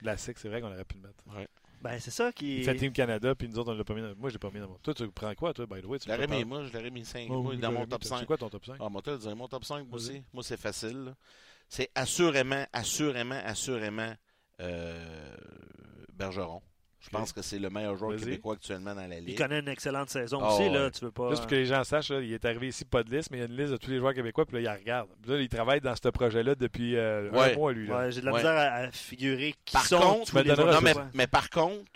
Vlasic, 0.00 0.38
c'est 0.38 0.48
vrai 0.48 0.60
qu'on 0.60 0.72
aurait 0.72 0.84
pu 0.84 0.96
le 0.96 1.02
mettre. 1.02 1.24
Ouais. 1.26 1.48
Ben, 1.82 1.98
c'est 1.98 2.10
ça 2.10 2.30
qui. 2.30 2.58
Il 2.58 2.64
fait 2.64 2.76
Team 2.76 2.92
Canada, 2.92 3.34
puis 3.34 3.48
nous 3.48 3.58
autres, 3.58 3.72
on 3.72 3.76
l'a 3.76 3.84
pas 3.84 3.94
mis. 3.94 4.02
Dans... 4.02 4.14
Moi, 4.14 4.28
je 4.28 4.34
l'ai 4.34 4.38
pas 4.38 4.50
mis 4.50 4.60
dans 4.60 4.68
mon. 4.68 4.74
Toi, 4.76 4.94
tu 4.94 5.08
prends 5.10 5.34
quoi, 5.34 5.52
toi, 5.52 5.66
by 5.66 5.80
the 5.80 5.86
way? 5.86 5.98
Je 6.04 6.10
l'aurais 6.10 6.26
mis, 6.28 6.44
moi, 6.44 6.64
je 6.64 6.72
l'aurais 6.72 6.90
mis 6.90 7.04
5. 7.04 7.28
moi, 7.28 7.56
dans 7.56 7.72
mon 7.72 7.86
top 7.86 8.04
5. 8.04 8.18
C'est 8.20 8.26
quoi 8.26 8.36
ton 8.36 8.50
top 8.50 8.66
5 8.66 8.76
Ah, 8.78 8.88
moi, 8.88 9.02
tu 9.02 9.10
mon 9.34 9.48
top 9.48 9.64
5, 9.64 9.88
moi 9.88 9.96
aussi. 9.96 10.22
Moi, 10.32 10.42
c'est 10.44 10.58
facile. 10.58 11.14
C'est 11.68 11.90
assurément, 11.94 12.66
assurément, 12.72 13.40
assurément 13.44 14.12
euh, 14.60 15.36
Bergeron. 16.12 16.60
Je 17.00 17.08
pense 17.08 17.32
que 17.32 17.40
c'est 17.40 17.58
le 17.58 17.70
meilleur 17.70 17.96
joueur 17.96 18.16
québécois 18.18 18.54
actuellement 18.54 18.94
dans 18.94 19.06
la 19.06 19.20
Ligue. 19.20 19.30
Il 19.30 19.34
connaît 19.34 19.60
une 19.60 19.68
excellente 19.68 20.10
saison 20.10 20.38
ah, 20.42 20.52
aussi, 20.52 20.68
là, 20.68 20.90
tu 20.90 21.04
veux 21.04 21.10
pas... 21.10 21.30
Juste 21.30 21.42
pour 21.42 21.50
que 21.50 21.54
les 21.54 21.64
gens 21.64 21.82
sachent, 21.82 22.10
il 22.10 22.32
est 22.32 22.44
arrivé 22.44 22.68
ici 22.68 22.84
pas 22.84 23.02
de 23.02 23.10
liste, 23.10 23.30
mais 23.30 23.38
il 23.38 23.40
y 23.40 23.44
a 23.44 23.46
une 23.46 23.56
liste 23.56 23.72
de 23.72 23.78
tous 23.78 23.90
les 23.90 23.98
joueurs 23.98 24.12
québécois, 24.12 24.44
puis 24.44 24.62
là, 24.62 24.74
il 24.74 24.78
regarde. 24.80 25.08
Puis 25.22 25.32
là, 25.32 25.40
il 25.40 25.48
travaille 25.48 25.80
dans 25.80 25.94
ce 25.96 26.08
projet-là 26.08 26.54
depuis 26.54 26.96
euh, 26.96 27.32
un 27.32 27.54
mois, 27.54 27.72
lui. 27.72 27.86
Là. 27.88 28.10
j'ai 28.10 28.20
de 28.20 28.26
la 28.26 28.32
misère 28.32 28.56
à, 28.56 28.90
figurer 28.90 29.54
qui 29.64 29.72
par 29.72 29.86
sont 29.86 29.98
contre, 29.98 30.42
non, 30.42 30.80
mais, 30.82 30.94
mais, 31.14 31.26
par 31.26 31.48
contre, 31.48 31.90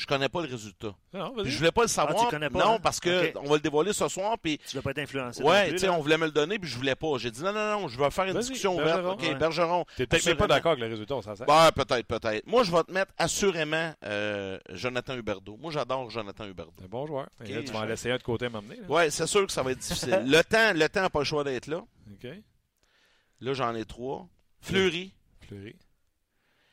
je 0.00 0.06
connais 0.06 0.30
pas 0.30 0.40
le 0.40 0.48
résultat. 0.48 0.94
Non, 1.12 1.34
je 1.44 1.58
voulais 1.58 1.70
pas 1.70 1.82
le 1.82 1.88
savoir. 1.88 2.16
Ah, 2.18 2.24
tu 2.24 2.30
connais 2.30 2.48
pas, 2.48 2.58
non, 2.58 2.74
hein? 2.76 2.78
parce 2.82 2.98
que 2.98 3.36
on 3.36 3.50
va 3.50 3.56
le 3.56 3.60
dévoiler 3.60 3.92
ce 3.92 4.08
soir. 4.08 4.38
Puis... 4.42 4.58
Tu 4.66 4.74
veux 4.76 4.80
pas 4.80 4.92
être 4.92 4.98
influencé. 5.00 5.42
Ouais, 5.42 5.72
tu 5.72 5.78
sais, 5.78 5.90
on 5.90 6.00
voulait 6.00 6.16
me 6.16 6.24
le 6.24 6.30
donner, 6.32 6.58
puis 6.58 6.70
je 6.70 6.76
voulais 6.76 6.94
pas. 6.94 7.18
J'ai 7.18 7.30
dit 7.30 7.42
non, 7.42 7.52
non, 7.52 7.80
non, 7.80 7.88
je 7.88 7.98
vais 7.98 8.10
faire 8.10 8.24
une 8.24 8.38
discussion 8.38 8.76
ouverte. 8.76 9.04
OK, 9.04 9.38
Bergeron. 9.38 9.84
T'es 9.98 10.06
peut-être 10.06 10.34
pas 10.34 10.46
d'accord 10.46 10.72
avec 10.72 10.84
le 10.84 10.90
résultat, 10.90 11.16
on 11.16 11.22
s'en 11.22 11.36
sert. 11.36 11.46
Bah, 11.46 11.70
peut-être, 11.74 12.06
peut-être. 12.06 12.46
Moi, 12.46 12.64
je 12.64 12.72
vais 12.72 12.82
te 12.82 12.92
mettre 12.92 13.12
assurément 13.18 13.92
euh, 14.06 14.58
Jonathan 14.70 15.14
Huberdeau. 15.16 15.58
Moi, 15.60 15.70
j'adore 15.70 16.08
Jonathan 16.08 16.46
Huberdeau. 16.46 16.72
C'est 16.78 16.86
un 16.86 16.88
bon 16.88 17.06
joueur. 17.06 17.28
tu 17.44 17.52
vas 17.52 17.80
en 17.80 17.84
laisser 17.84 18.10
un 18.10 18.16
de 18.16 18.22
côté 18.22 18.48
m'amener. 18.48 18.80
Ouais, 18.88 19.10
c'est 19.10 19.26
sûr 19.26 19.46
que 19.46 19.52
ça 19.52 19.62
va 19.62 19.72
être 19.72 19.80
difficile. 19.80 20.22
le 20.24 20.42
temps, 20.48 20.72
le 20.74 20.88
temps 20.88 21.02
n'a 21.02 21.10
pas 21.10 21.18
le 21.18 21.24
choix 21.26 21.44
d'être 21.44 21.66
là. 21.66 21.84
OK. 22.10 22.30
Là, 23.42 23.52
j'en 23.52 23.74
ai 23.74 23.84
trois. 23.84 24.26
Fleury. 24.60 25.12
Fleury. 25.46 25.76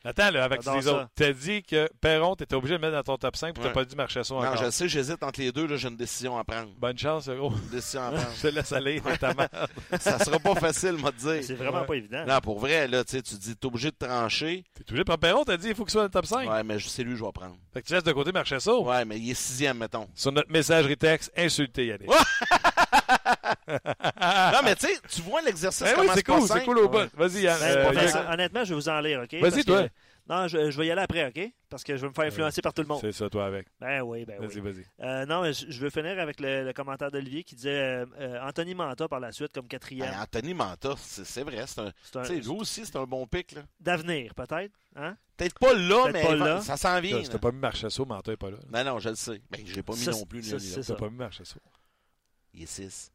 Attends, 0.05 0.31
là, 0.31 0.43
avec 0.43 0.63
les 0.63 0.87
autres. 0.87 1.09
T'as 1.15 1.33
dit 1.33 1.63
que 1.63 1.89
Perron, 1.99 2.35
t'étais 2.35 2.55
obligé 2.55 2.77
de 2.77 2.81
le 2.81 2.87
mettre 2.87 3.03
dans 3.03 3.13
ton 3.13 3.17
top 3.17 3.35
5 3.35 3.53
puis 3.53 3.63
t'as 3.63 3.71
pas 3.71 3.83
dit 3.83 3.95
marcher 3.95 4.23
ça 4.23 4.35
encore. 4.35 4.55
Non, 4.55 4.61
je 4.61 4.69
sais, 4.69 4.87
j'hésite 4.87 5.21
entre 5.23 5.39
les 5.39 5.51
deux. 5.51 5.75
J'ai 5.75 5.87
une 5.87 5.97
décision 5.97 6.37
à 6.37 6.43
prendre. 6.43 6.69
Bonne 6.77 6.97
chance, 6.97 7.27
gros. 7.29 7.51
Une 7.51 7.69
décision 7.69 8.03
à 8.03 8.11
prendre. 8.11 8.27
je 8.35 8.41
te 8.41 8.47
laisse 8.47 8.71
aller, 8.71 9.01
notamment. 9.01 9.47
ça 9.99 10.19
sera 10.19 10.39
pas 10.39 10.55
facile, 10.55 10.93
moi, 10.93 11.11
de 11.11 11.17
dire. 11.17 11.43
C'est 11.43 11.55
vraiment 11.55 11.83
pas 11.83 11.95
évident. 11.95 12.25
Non, 12.27 12.39
pour 12.39 12.59
vrai, 12.59 12.87
là, 12.87 13.03
tu 13.03 13.19
dis, 13.21 13.55
t'es 13.55 13.65
obligé 13.65 13.91
de 13.91 13.97
trancher. 13.97 14.63
T'es 14.73 14.83
obligé 14.83 14.99
de 14.99 15.03
prendre 15.03 15.19
Perron, 15.19 15.43
t'as 15.43 15.57
dit, 15.57 15.69
il 15.69 15.75
faut 15.75 15.83
qu'il 15.83 15.91
soit 15.91 16.01
dans 16.01 16.05
le 16.05 16.11
top 16.11 16.25
5. 16.25 16.49
Ouais, 16.49 16.63
mais 16.63 16.77
c'est 16.79 17.03
lui 17.03 17.13
que 17.13 17.19
je 17.19 17.25
vais 17.25 17.31
prendre. 17.31 17.57
Fait 17.73 17.81
que 17.81 17.87
tu 17.87 17.93
laisses 17.93 18.03
de 18.03 18.11
côté 18.11 18.31
marcher 18.31 18.59
ça. 18.59 18.75
Ouais, 18.77 19.03
mais 19.03 19.17
il 19.17 19.31
est 19.31 19.33
sixième, 19.33 19.77
mettons. 19.77 20.07
Sur 20.15 20.31
notre 20.31 20.51
messagerie 20.51 20.97
texte, 20.97 21.31
insultez 21.35 21.87
Yannick. 21.87 22.09
non, 23.67 24.59
mais 24.63 24.75
tu 24.75 24.87
sais, 24.87 24.99
tu 25.09 25.21
vois 25.21 25.41
l'exercice 25.41 25.83
ben 25.83 26.01
oui, 26.01 26.07
c'est 26.13 26.23
cool, 26.23 26.47
c'est 26.47 26.63
cool 26.63 26.79
au 26.79 26.89
bout. 26.89 27.09
Vas-y, 27.15 27.41
Yann. 27.41 27.59
Ben, 27.59 27.97
euh, 27.97 28.33
honnêtement, 28.33 28.63
je 28.63 28.69
vais 28.69 28.75
vous 28.75 28.89
en 28.89 28.99
lire, 28.99 29.21
OK? 29.23 29.39
Vas-y, 29.41 29.63
toi. 29.63 29.87
Non, 30.29 30.47
je, 30.47 30.57
vais 30.57 30.87
y 30.87 30.91
aller 30.91 31.01
après, 31.01 31.27
OK? 31.27 31.53
Parce 31.69 31.83
que 31.83 31.95
je 31.95 32.01
vais 32.01 32.09
me 32.09 32.13
faire 32.13 32.25
influencer 32.25 32.61
par 32.61 32.73
tout 32.73 32.81
le 32.81 32.87
monde. 32.87 32.99
C'est 32.99 33.13
ça, 33.13 33.29
toi, 33.29 33.45
avec. 33.45 33.67
Ben 33.79 34.01
oui, 34.01 34.25
ben 34.25 34.39
vas-y, 34.39 34.59
oui. 34.59 34.71
Vas-y, 34.71 34.85
euh, 35.05 35.25
non, 35.25 35.41
mais 35.41 35.53
je, 35.53 35.79
veux 35.79 35.89
finir 35.89 36.19
avec 36.19 36.39
le, 36.41 36.71
commentaire 36.73 37.11
d'Olivier 37.11 37.43
qui 37.43 37.55
disait 37.55 38.05
euh, 38.19 38.41
Anthony 38.41 38.75
Manta 38.75 39.07
par 39.07 39.21
la 39.21 39.31
suite 39.31 39.53
comme 39.53 39.67
quatrième. 39.67 40.09
Ben, 40.09 40.21
Anthony 40.21 40.53
Manta, 40.53 40.95
c'est 40.97 41.43
vrai. 41.43 41.63
C'est 41.65 41.79
un, 41.79 41.93
un 42.15 42.29
lui 42.29 42.47
aussi, 42.49 42.85
c'est 42.85 42.97
un 42.97 43.05
bon 43.05 43.25
pic. 43.25 43.55
D'avenir, 43.79 44.35
peut-être. 44.35 44.73
Hein? 44.97 45.15
Peut-être 45.37 45.59
pas 45.59 45.73
là, 45.73 46.09
mais 46.11 46.61
ça 46.61 46.75
s'en 46.75 46.99
vient. 46.99 47.21
Tu 47.21 47.29
n'as 47.29 47.37
pas 47.37 47.51
mis 47.51 47.59
Marchesso, 47.59 48.05
Manta 48.05 48.31
n'est 48.31 48.37
pas 48.37 48.51
là. 48.51 48.57
Non, 48.69 48.83
non, 48.83 48.99
je 48.99 49.09
le 49.09 49.15
sais. 49.15 49.41
Ben, 49.49 49.61
je 49.65 49.75
l'ai 49.75 49.83
pas 49.83 49.93
mis 49.93 50.05
non 50.05 50.25
plus. 50.25 50.41
Tu 50.41 50.55
n'as 50.55 50.95
pas 50.95 51.09
mis 51.09 51.17
Marchesso. 51.17 51.59
Il 52.53 52.63
est 52.63 52.65
6. 52.65 53.11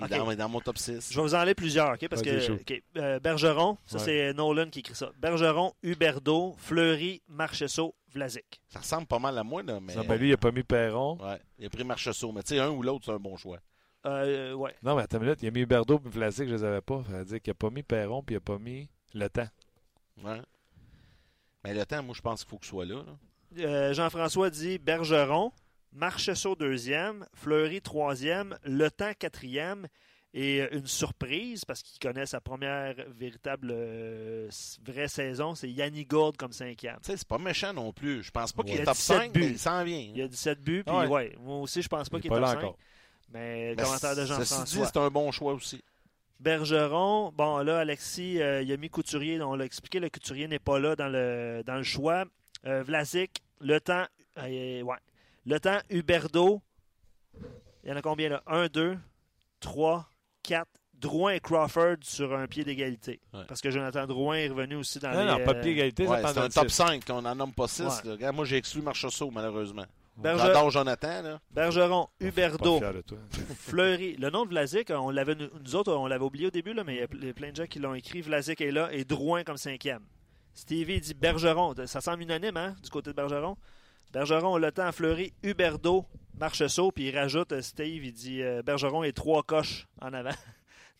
Il 0.00 0.12
est 0.12 0.36
dans, 0.36 0.48
mon 0.48 0.60
top 0.60 0.76
6. 0.76 1.12
Je 1.12 1.16
vais 1.16 1.22
vous 1.22 1.34
en 1.34 1.38
aller 1.38 1.54
plusieurs, 1.54 1.94
OK? 1.94 2.08
Parce 2.08 2.20
que 2.20 2.80
euh, 2.98 3.20
Bergeron, 3.20 3.78
ça 3.86 3.98
c'est 3.98 4.32
Nolan 4.34 4.68
qui 4.68 4.80
écrit 4.80 4.94
ça. 4.94 5.10
Bergeron, 5.18 5.72
Huberdo, 5.82 6.54
Fleury, 6.58 7.22
Marchesso, 7.28 7.94
Vlasic. 8.12 8.60
Ça 8.68 8.80
ressemble 8.80 9.06
pas 9.06 9.18
mal 9.18 9.38
à 9.38 9.44
moi, 9.44 9.62
là, 9.62 9.78
mais. 9.80 9.94
Ben 9.94 10.16
lui, 10.16 10.28
il 10.28 10.30
n'a 10.32 10.36
pas 10.36 10.50
mis 10.50 10.64
Perron. 10.64 11.16
Ouais, 11.22 11.40
il 11.58 11.66
a 11.66 11.70
pris 11.70 11.84
Marchesso. 11.84 12.32
Mais 12.32 12.42
tu 12.42 12.54
sais, 12.54 12.60
un 12.60 12.70
ou 12.70 12.82
l'autre, 12.82 13.04
c'est 13.06 13.12
un 13.12 13.18
bon 13.18 13.36
choix. 13.36 13.58
Euh, 14.06 14.52
ouais. 14.52 14.74
Non, 14.82 14.96
mais 14.96 15.02
attends 15.02 15.18
une 15.18 15.24
minute, 15.24 15.42
il 15.42 15.48
a 15.48 15.50
mis 15.50 15.60
Huberdo 15.60 16.00
et 16.04 16.08
Vlasic, 16.08 16.48
je 16.48 16.54
les 16.54 16.64
avais 16.64 16.82
pas. 16.82 17.02
Ça 17.10 17.18
veut 17.18 17.24
dire 17.24 17.40
qu'il 17.40 17.50
n'a 17.52 17.54
pas 17.54 17.70
mis 17.70 17.82
Perron 17.82 18.22
puis 18.22 18.34
il 18.34 18.36
n'a 18.36 18.40
pas 18.40 18.58
mis 18.58 18.88
le 19.14 19.28
temps. 19.28 19.48
Ouais. 20.22 20.40
Mais 21.64 21.72
le 21.72 21.86
temps, 21.86 22.02
moi, 22.02 22.14
je 22.14 22.20
pense 22.20 22.40
qu'il 22.40 22.50
faut 22.50 22.58
qu'il 22.58 22.68
soit 22.68 22.84
là. 22.84 23.02
Euh, 23.58 23.94
Jean-François 23.94 24.50
dit 24.50 24.78
Bergeron, 24.78 25.52
Marchesso 25.94 26.56
deuxième, 26.56 27.24
Fleury 27.34 27.80
troisième, 27.80 28.58
Le 28.64 28.90
Temps 28.90 29.12
quatrième 29.16 29.86
et 30.34 30.60
euh, 30.60 30.68
une 30.72 30.88
surprise 30.88 31.64
parce 31.64 31.82
qu'il 31.82 32.00
connaît 32.00 32.26
sa 32.26 32.40
première 32.40 32.96
véritable 33.16 33.68
euh, 33.70 34.48
vraie 34.84 35.06
saison, 35.06 35.54
c'est 35.54 35.70
Yanni 35.70 36.04
Gourde 36.04 36.36
comme 36.36 36.52
cinquième. 36.52 36.96
Tu 36.96 37.12
sais, 37.12 37.16
c'est 37.16 37.28
pas 37.28 37.38
méchant 37.38 37.72
non 37.72 37.92
plus. 37.92 38.24
Je 38.24 38.32
pense 38.32 38.52
pas 38.52 38.64
qu'il 38.64 38.74
est 38.74 38.84
top 38.84 38.96
5, 38.96 39.32
buts. 39.32 39.40
mais 39.40 39.46
il 39.50 39.58
s'en 39.58 39.84
vient. 39.84 39.98
Il 39.98 40.16
y 40.16 40.22
a 40.22 40.26
17 40.26 40.60
buts, 40.60 40.82
puis 40.84 40.96
ouais. 40.96 41.36
moi 41.40 41.58
aussi 41.58 41.80
je 41.80 41.88
pense 41.88 42.08
pas 42.08 42.18
qu'il 42.18 42.32
est 42.32 42.36
top 42.36 42.44
5. 42.44 42.74
Mais, 43.32 43.74
commentaire 43.78 44.16
de 44.16 44.26
Jean-François. 44.26 44.86
c'est 44.86 44.96
un 44.96 45.10
bon 45.10 45.30
choix 45.30 45.54
aussi. 45.54 45.82
Bergeron, 46.40 47.32
bon 47.32 47.58
là, 47.58 47.78
Alexis, 47.78 48.42
euh, 48.42 48.62
il 48.62 48.72
a 48.72 48.76
mis 48.76 48.90
Couturier, 48.90 49.40
on 49.40 49.54
l'a 49.54 49.64
expliqué, 49.64 50.00
le 50.00 50.10
Couturier 50.10 50.48
n'est 50.48 50.58
pas 50.58 50.80
là 50.80 50.96
dans 50.96 51.08
le, 51.08 51.62
dans 51.64 51.76
le 51.76 51.84
choix. 51.84 52.24
Vlasic, 52.64 53.42
le 53.60 53.78
temps, 53.78 54.06
ouais, 54.38 54.82
le 55.46 55.60
temps, 55.60 55.78
Huberdo. 55.90 56.62
Il 57.82 57.90
y 57.90 57.92
en 57.92 57.96
a 57.96 58.02
combien 58.02 58.28
là? 58.28 58.42
1, 58.46 58.66
2, 58.68 58.98
3, 59.60 60.08
4. 60.42 60.68
Drouin 60.94 61.32
et 61.32 61.40
Crawford 61.40 61.96
sur 62.02 62.34
un 62.34 62.46
pied 62.46 62.64
d'égalité. 62.64 63.20
Parce 63.46 63.60
que 63.60 63.70
Jonathan 63.70 64.06
Drouin 64.06 64.36
est 64.36 64.48
revenu 64.48 64.76
aussi 64.76 64.98
dans 65.00 65.12
non, 65.12 65.20
les... 65.20 65.26
Non, 65.26 65.44
pas 65.44 65.54
de 65.54 65.60
pied 65.60 65.74
d'égalité, 65.74 66.06
ouais, 66.06 66.22
c'est 66.24 66.38
un 66.38 66.48
top 66.48 66.70
5. 66.70 67.02
On 67.10 67.20
n'en 67.20 67.34
nomme 67.34 67.52
pas 67.52 67.68
6. 67.68 68.02
Moi, 68.32 68.44
j'ai 68.44 68.56
exclu 68.56 68.80
Marchessault, 68.80 69.30
malheureusement. 69.30 69.84
J'adore 70.22 70.70
Jonathan. 70.70 71.22
Là. 71.22 71.40
Bergeron, 71.50 72.08
Huberdo, 72.20 72.80
Fleury. 73.58 74.16
Le 74.16 74.30
nom 74.30 74.44
de 74.44 74.50
Vlasic, 74.50 74.90
on 74.90 75.10
l'avait, 75.10 75.34
nous 75.34 75.74
autres, 75.74 75.92
on 75.92 76.06
l'avait 76.06 76.24
oublié 76.24 76.46
au 76.46 76.50
début, 76.50 76.72
là, 76.72 76.84
mais 76.84 77.04
il 77.12 77.26
y 77.26 77.30
a 77.30 77.34
plein 77.34 77.50
de 77.50 77.56
gens 77.56 77.66
qui 77.66 77.80
l'ont 77.80 77.94
écrit. 77.94 78.20
Vlasic 78.20 78.60
est 78.60 78.70
là 78.70 78.90
et 78.92 79.04
Drouin 79.04 79.42
comme 79.44 79.56
cinquième. 79.56 80.04
Stevie 80.54 81.00
dit 81.00 81.14
Bergeron. 81.14 81.74
Ça 81.86 82.00
semble 82.00 82.22
unanime, 82.22 82.56
hein, 82.56 82.76
du 82.82 82.90
côté 82.90 83.10
de 83.10 83.16
Bergeron? 83.16 83.56
Bergeron, 84.12 84.58
le 84.58 84.70
temps, 84.70 84.92
Fleury, 84.92 85.32
Huberdo, 85.42 86.06
Marcheseau, 86.38 86.90
puis 86.90 87.08
il 87.08 87.16
rajoute, 87.18 87.52
euh, 87.52 87.62
Steve, 87.62 88.04
il 88.04 88.12
dit 88.12 88.42
euh, 88.42 88.62
Bergeron 88.62 89.04
est 89.04 89.12
trois 89.12 89.42
coches 89.42 89.86
en 90.00 90.12
avant 90.12 90.30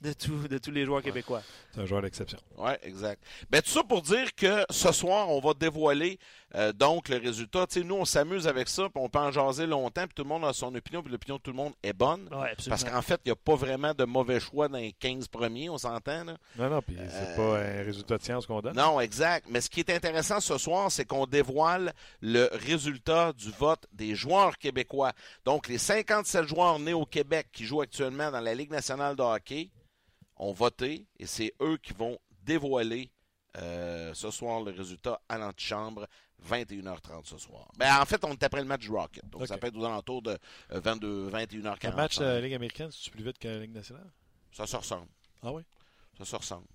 de, 0.05 0.49
de 0.49 0.59
tous 0.59 0.71
les 0.71 0.85
joueurs 0.85 1.03
québécois. 1.03 1.43
C'est 1.73 1.81
un 1.81 1.87
joueur 1.87 2.03
d'exception. 2.03 2.39
Oui, 2.57 2.73
exact. 2.83 3.23
Ben, 3.51 3.63
tout 3.63 3.71
ça 3.71 3.83
pour 3.83 4.03
dire 4.03 4.35
que 4.35 4.65
ce 4.71 4.93
soir, 4.93 5.31
on 5.31 5.41
va 5.41 5.55
dévoiler 5.55 6.19
euh, 6.55 6.73
donc 6.73 7.09
le 7.09 7.17
résultat. 7.17 7.67
sais, 7.69 7.83
nous, 7.83 7.97
on 7.97 8.05
s'amuse 8.05 8.47
avec 8.47 8.69
ça, 8.69 8.85
puis 8.85 9.03
on 9.03 9.09
peut 9.09 9.19
en 9.19 9.33
jaser 9.33 9.67
longtemps, 9.67 10.05
puis 10.05 10.15
tout 10.15 10.23
le 10.23 10.29
monde 10.29 10.45
a 10.45 10.53
son 10.53 10.73
opinion, 10.75 11.03
puis 11.03 11.11
l'opinion 11.11 11.37
de 11.37 11.43
tout 11.43 11.51
le 11.51 11.57
monde 11.57 11.73
est 11.83 11.93
bonne. 11.93 12.29
parce 12.69 12.85
qu'en 12.85 13.03
fait, 13.03 13.21
il 13.25 13.29
n'y 13.29 13.33
a 13.33 13.37
pas 13.37 13.57
vraiment 13.57 13.93
de 13.95 14.05
mauvais 14.05 14.39
choix 14.39 14.69
dans 14.69 14.79
les 14.79 14.93
15 14.93 15.29
premiers, 15.29 15.69
on 15.69 15.79
s'entend. 15.79 16.25
Non, 16.25 16.71
non, 16.71 16.83
puis 16.83 16.97
c'est 17.09 17.37
pas 17.37 17.59
un 17.59 17.83
résultat 17.83 18.19
de 18.19 18.23
science 18.23 18.47
qu'on 18.47 18.61
donne. 18.61 18.77
Non, 18.77 19.01
exact. 19.01 19.47
Mais 19.49 19.61
ce 19.61 19.71
qui 19.71 19.81
est 19.81 19.91
intéressant 19.91 20.41
ce 20.41 20.59
soir, 20.59 20.93
c'est 20.93 21.05
qu'on 21.05 21.27
dévoile 21.27 21.93
le 22.21 22.49
résultat 22.53 23.33
du 23.33 23.51
vote 23.51 23.87
des 23.93 24.15
joueurs 24.15 24.59
québécois. 24.59 25.13
Donc, 25.45 25.69
les 25.69 25.79
57 25.79 26.47
joueurs 26.47 26.79
nés 26.79 26.95
au 26.95 27.07
Québec 27.07 27.49
qui 27.53 27.65
jouent 27.65 27.81
actuellement 27.81 28.31
dans 28.31 28.41
la 28.41 28.55
Ligue 28.55 28.71
nationale 28.71 29.17
de 29.17 29.23
hockey, 29.23 29.71
ont 30.37 30.53
voté 30.53 31.07
et 31.19 31.27
c'est 31.27 31.55
eux 31.61 31.77
qui 31.79 31.93
vont 31.93 32.19
dévoiler 32.43 33.11
euh, 33.57 34.13
ce 34.15 34.31
soir 34.31 34.61
le 34.63 34.73
résultat 34.73 35.21
à 35.29 35.39
l'antichambre, 35.39 36.07
21h30 36.49 37.25
ce 37.25 37.39
soir. 37.39 37.71
Ben, 37.79 38.01
en 38.01 38.05
fait, 38.05 38.25
on 38.25 38.33
est 38.33 38.43
après 38.43 38.61
le 38.61 38.67
match 38.67 38.83
du 38.83 38.91
Rocket. 38.91 39.29
Donc, 39.31 39.47
ça 39.47 39.59
peut 39.59 39.69
être 39.69 39.77
aux 39.77 39.85
alentours 39.85 40.23
de 40.23 40.37
22, 40.71 41.07
euh, 41.07 41.31
21h40. 41.31 41.91
Le 41.91 41.97
match 41.97 42.19
de 42.19 42.25
la 42.25 42.41
Ligue 42.41 42.55
américaine, 42.55 42.91
c'est 42.91 43.13
plus 43.13 43.23
vite 43.23 43.39
que 43.39 43.47
la 43.47 43.61
Ligue 43.61 43.75
nationale? 43.75 44.11
Ça 44.53 44.67
se 44.67 44.77
ressemble. 44.77 45.09
Ah 45.43 45.53
oui? 45.53 45.63
Ça 46.19 46.25
se 46.25 46.37
ressemble. 46.37 46.67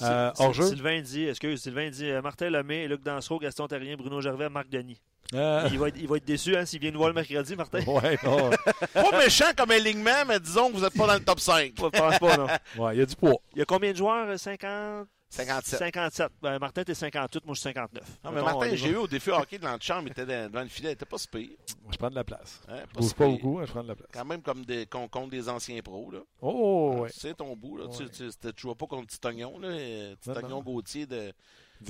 Euh, 0.00 0.32
hors 0.38 0.52
jeu? 0.52 0.66
Sylvain 0.68 1.00
dit, 1.00 1.26
excuse, 1.26 1.62
Sylvain 1.62 1.90
dit 1.90 2.10
Martin 2.22 2.50
Lemay, 2.50 2.88
Luc 2.88 3.02
Dansereau, 3.02 3.38
Gaston 3.38 3.68
Terrien, 3.68 3.96
Bruno 3.96 4.20
Gervais, 4.20 4.48
Marc 4.48 4.68
Denis. 4.68 5.00
Euh. 5.34 5.68
Il, 5.72 5.78
va 5.78 5.88
être, 5.88 5.96
il, 5.98 6.08
va 6.08 6.16
être, 6.16 6.24
déçu 6.24 6.56
hein, 6.56 6.66
s'il 6.66 6.80
vient 6.80 6.90
nous 6.90 6.98
voir 6.98 7.08
le 7.08 7.14
mercredi, 7.14 7.56
Martin. 7.56 7.80
Ouais, 7.86 8.18
non. 8.24 8.50
pas 8.94 9.18
méchant 9.18 9.52
comme 9.56 9.70
alignement, 9.70 10.24
mais 10.26 10.40
disons 10.40 10.70
que 10.70 10.76
vous 10.76 10.82
n'êtes 10.82 10.96
pas 10.96 11.06
dans 11.06 11.14
le 11.14 11.24
top 11.24 11.40
5. 11.40 11.72
Je 11.76 11.82
pense 11.82 12.18
pas, 12.18 12.36
non. 12.36 12.46
Ouais, 12.76 12.94
il 12.96 12.98
y 13.00 13.02
a 13.02 13.06
du 13.06 13.16
poids. 13.16 13.40
Il 13.54 13.58
y 13.58 13.62
a 13.62 13.64
combien 13.64 13.92
de 13.92 13.96
joueurs 13.96 14.38
50 14.38 15.06
57. 15.32 15.78
57. 15.78 16.32
Ben, 16.42 16.58
Martin, 16.58 16.84
t'es 16.84 16.92
58, 16.92 17.46
moi 17.46 17.54
je 17.54 17.60
suis 17.60 17.68
59. 17.70 18.20
Non, 18.22 18.32
mais 18.32 18.42
Martin, 18.42 18.74
j'ai 18.74 18.90
eu 18.90 18.96
au 18.96 19.06
défi 19.06 19.30
hockey 19.30 19.58
de 19.58 19.64
l'antichambre, 19.64 20.08
il 20.08 20.10
était 20.10 20.26
devant 20.26 20.60
le 20.60 20.68
filet, 20.68 20.90
il 20.90 20.92
était 20.92 21.06
pas 21.06 21.16
si 21.16 21.26
pire. 21.26 21.48
Moi, 21.82 21.90
je 21.90 21.96
prends 21.96 22.10
de 22.10 22.14
la 22.14 22.24
place. 22.24 22.60
Hein, 22.68 22.80
pas 22.92 23.00
bouge 23.00 23.14
pas 23.14 23.26
beaucoup, 23.26 23.58
hein, 23.58 23.64
je 23.66 23.70
prends 23.72 23.82
de 23.82 23.88
la 23.88 23.94
place. 23.94 24.10
Quand 24.12 24.26
même 24.26 24.42
comme 24.42 24.66
des, 24.66 24.84
contre 24.84 25.30
des 25.30 25.48
anciens 25.48 25.80
pros. 25.80 26.10
Là. 26.10 26.18
Oh, 26.42 26.96
ouais. 26.98 27.10
Tu 27.10 27.20
sais 27.20 27.32
ton 27.32 27.56
bout, 27.56 27.78
là. 27.78 27.86
Tu, 27.88 28.10
tu, 28.10 28.28
tu, 28.28 28.52
joues 28.58 28.74
pas 28.74 28.86
contre 28.86 29.06
Petit 29.06 29.26
Oignon, 29.26 29.58
là. 29.58 29.68
Petit 29.68 30.30
Oignon 30.30 30.60
Gauthier 30.60 31.06
de, 31.06 31.32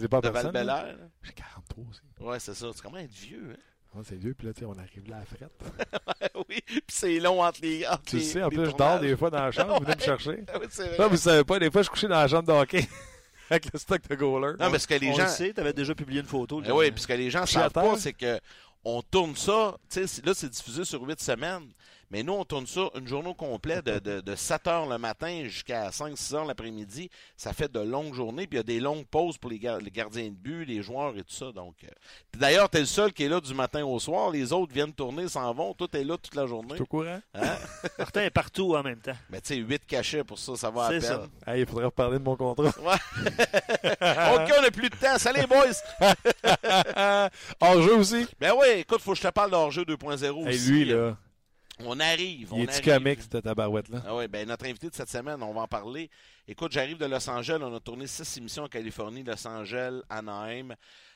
pas 0.09 0.21
de 0.21 0.29
val 0.29 0.99
J'ai 1.23 1.33
43 1.33 1.85
aussi. 1.91 2.01
Ouais, 2.21 2.41
c'est 2.41 2.55
ça. 2.55 2.69
C'est 2.75 2.83
quand 2.83 2.91
même 2.91 3.05
être 3.05 3.13
vieux, 3.13 3.57
hein? 3.95 4.01
c'est 4.05 4.17
vieux, 4.17 4.35
puis 4.35 4.47
là, 4.47 4.53
on 4.67 4.79
arrive 4.79 5.09
là 5.09 5.17
à 5.17 5.21
la 5.21 5.25
frette. 5.27 6.33
oui, 6.49 6.61
puis 6.67 6.83
c'est 6.89 7.19
long 7.19 7.43
entre 7.43 7.61
les. 7.63 7.87
Entre 7.87 8.03
tu 8.05 8.17
les, 8.17 8.23
sais, 8.23 8.43
en 8.43 8.49
plus, 8.49 8.67
je 8.67 8.77
dors 8.77 9.01
des 9.01 9.17
fois 9.17 9.31
dans 9.31 9.45
la 9.45 9.51
chambre, 9.53 9.79
vous 9.79 9.85
venez 9.85 9.97
me 9.97 10.01
chercher. 10.01 10.45
Oui, 10.61 10.67
c'est 10.71 10.89
vrai. 10.89 10.99
Non, 10.99 11.09
vous 11.09 11.17
savez 11.17 11.45
pas, 11.45 11.59
des 11.59 11.71
fois, 11.71 11.83
je 11.83 11.91
couchais 11.91 12.09
dans 12.09 12.21
la 12.21 12.29
chambre 12.29 12.49
de 12.49 12.53
hockey. 12.53 12.89
avec 13.51 13.73
le 13.73 13.79
stock 13.79 14.01
de 14.09 14.15
goaler. 14.15 14.55
Non, 14.59 14.71
mais 14.71 14.79
ce 14.79 14.87
que 14.87 14.95
les 14.95 15.11
on 15.11 15.15
gens. 15.15 15.25
Le 15.25 15.29
sait, 15.29 15.53
tu 15.53 15.61
avais 15.61 15.73
déjà 15.73 15.95
publié 15.95 16.21
une 16.21 16.27
photo. 16.27 16.63
Eh 16.65 16.73
oui, 16.73 16.91
puis 16.91 17.03
ce 17.03 17.07
que 17.07 17.13
les 17.13 17.31
gens 17.31 17.45
savent 17.47 17.71
pas, 17.71 17.97
c'est 17.99 18.15
que 18.15 18.41
on 18.85 19.03
tourne 19.03 19.37
ça. 19.37 19.77
Là, 20.25 20.35
c'est 20.35 20.49
diffusé 20.49 20.85
sur 20.85 21.03
huit 21.03 21.21
semaines. 21.21 21.71
Mais 22.13 22.23
nous, 22.23 22.35
on 22.35 22.45
tourne 22.45 22.67
ça 22.67 22.91
une 22.95 23.09
journée 23.09 23.35
complète 23.35 23.87
de, 23.87 24.21
de, 24.21 24.35
7 24.35 24.67
heures 24.67 24.87
le 24.87 24.99
matin 24.99 25.45
jusqu'à 25.45 25.89
5-6 25.89 26.35
heures 26.35 26.45
l'après-midi. 26.45 27.09
Ça 27.39 27.55
fait 27.55 27.73
de 27.73 27.81
longues 27.81 28.13
journées. 28.13 28.47
Puis 28.47 28.57
il 28.57 28.59
y 28.59 28.61
a 28.61 28.65
des 28.65 28.81
longues 28.81 29.07
pauses 29.07 29.39
pour 29.39 29.51
les, 29.51 29.59
gardiens 29.59 30.29
de 30.29 30.35
but, 30.35 30.67
les 30.67 30.83
joueurs 30.83 31.17
et 31.17 31.23
tout 31.23 31.33
ça. 31.33 31.53
Donc, 31.53 31.75
euh, 31.85 31.89
D'ailleurs, 32.37 32.69
tu 32.69 32.77
es 32.77 32.81
le 32.81 32.87
seul 32.87 33.15
qui 33.15 33.25
est 33.25 33.31
là 33.31 33.41
du 33.41 33.55
matin 33.55 33.83
au 33.83 33.99
soir. 33.99 34.31
Les 34.31 34.53
autres 34.53 34.75
viennent 34.75 34.93
tourner, 34.93 35.27
s'en 35.27 35.55
vont. 35.55 35.73
Toi, 35.73 35.89
tu 35.91 35.99
es 36.01 36.05
là 36.05 36.19
toute 36.19 36.35
la 36.35 36.47
journée. 36.47 36.79
Au 36.79 36.85
courant? 36.85 37.19
Hein? 37.33 37.57
Martin 37.99 38.25
est 38.25 38.31
partout 38.31 38.77
en 38.77 38.83
même 38.83 39.01
temps. 39.01 39.17
Mais 39.31 39.41
tu 39.41 39.55
sais, 39.55 39.57
8 39.57 39.87
cachets 39.87 40.23
pour 40.23 40.39
ça, 40.39 40.55
ça 40.55 40.69
va 40.69 40.85
à 40.85 40.89
peine. 40.91 41.01
Ça. 41.01 41.27
il 41.57 41.65
faudrait 41.65 41.87
reparler 41.87 42.19
de 42.19 42.25
mon 42.25 42.37
contrat. 42.37 42.65
Ouais. 42.83 42.97
OK, 43.25 44.53
on 44.59 44.63
n'a 44.63 44.71
plus 44.71 44.91
de 44.91 44.97
temps. 44.97 45.17
Salut, 45.17 45.47
boys! 45.47 45.81
hors-jeu 47.61 47.97
aussi? 47.97 48.27
Ben 48.39 48.53
oui, 48.59 48.67
écoute, 48.79 49.01
faut 49.01 49.13
que 49.13 49.19
je 49.19 49.23
te 49.23 49.29
parle 49.29 49.51
d'hors-jeu 49.51 49.85
2.0 49.85 50.49
Et 50.49 50.59
lui, 50.71 50.85
là... 50.85 51.17
On 51.85 51.99
arrive. 52.01 52.53
Il 52.55 52.63
est-tu 52.63 52.83
comique, 52.83 53.23
cette 53.23 53.43
tabarouette-là? 53.43 54.03
Ah 54.07 54.17
oui, 54.17 54.29
ben 54.29 54.47
notre 54.47 54.67
invité 54.67 54.89
de 54.89 54.95
cette 54.95 55.09
semaine, 55.09 55.43
on 55.43 55.53
va 55.53 55.63
en 55.63 55.69
parler. 55.69 56.11
Écoute, 56.47 56.73
j'arrive 56.73 56.99
de 56.99 57.07
Los 57.07 57.29
Angeles. 57.29 57.59
On 57.61 57.75
a 57.75 57.81
tourné 57.81 58.07
six 58.07 58.37
émissions 58.37 58.65
en 58.65 58.69
Californie, 58.69 59.23
Los 59.23 59.47
Angeles, 59.47 60.01
Anaheim. 60.09 60.75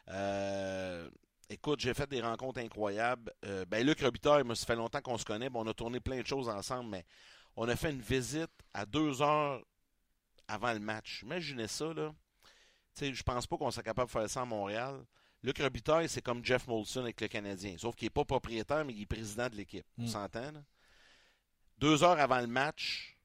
Euh, 0.09 1.09
écoute, 1.49 1.81
j'ai 1.81 1.95
fait 1.95 2.09
des 2.09 2.21
rencontres 2.21 2.61
incroyables. 2.61 3.33
Euh, 3.45 3.65
ben, 3.67 3.87
Luc 3.87 4.01
Robitaille, 4.01 4.45
moi, 4.45 4.55
ça 4.55 4.67
fait 4.67 4.77
longtemps 4.77 5.01
qu'on 5.01 5.19
se 5.19 5.25
connaît. 5.25 5.49
on 5.55 5.67
a 5.67 5.75
tourné 5.75 6.01
plein 6.01 6.21
de 6.21 6.27
choses 6.27 6.49
ensemble, 6.49 6.91
mais 6.91 7.05
on 7.57 7.69
a 7.69 7.77
fait 7.77 7.91
une 7.91 8.01
visite 8.01 8.51
à 8.75 8.87
deux 8.87 9.23
heures 9.23 9.63
avant 10.49 10.73
le 10.73 10.81
match. 10.81 11.23
Imaginez 11.23 11.69
ça, 11.69 11.93
là. 11.93 12.15
Tu 12.95 13.07
sais, 13.07 13.15
je 13.15 13.23
pense 13.23 13.47
pas 13.47 13.57
qu'on 13.57 13.71
soit 13.71 13.83
capable 13.83 14.09
de 14.09 14.13
faire 14.13 14.31
ça 14.31 14.43
à 14.43 14.45
Montréal. 14.45 15.05
Luc 15.47 15.59
Robitaille, 15.59 16.09
c'est 16.09 16.23
comme 16.23 16.45
Jeff 16.45 16.67
Molson 16.67 17.03
avec 17.03 17.21
le 17.21 17.29
Canadien. 17.29 17.77
Sauf 17.79 17.95
qu'il 17.95 18.07
n'est 18.07 18.11
pas 18.11 18.25
propriétaire, 18.25 18.85
mais 18.85 18.93
il 18.93 19.03
est 19.03 19.07
président 19.07 19.49
de 19.49 19.55
l'équipe. 19.55 19.87
On 19.97 20.03
hmm. 20.03 20.09
s'entend? 20.09 20.53
Deux 21.79 22.03
heures 22.03 22.19
avant 22.19 22.41
le 22.41 22.49
match 22.49 23.17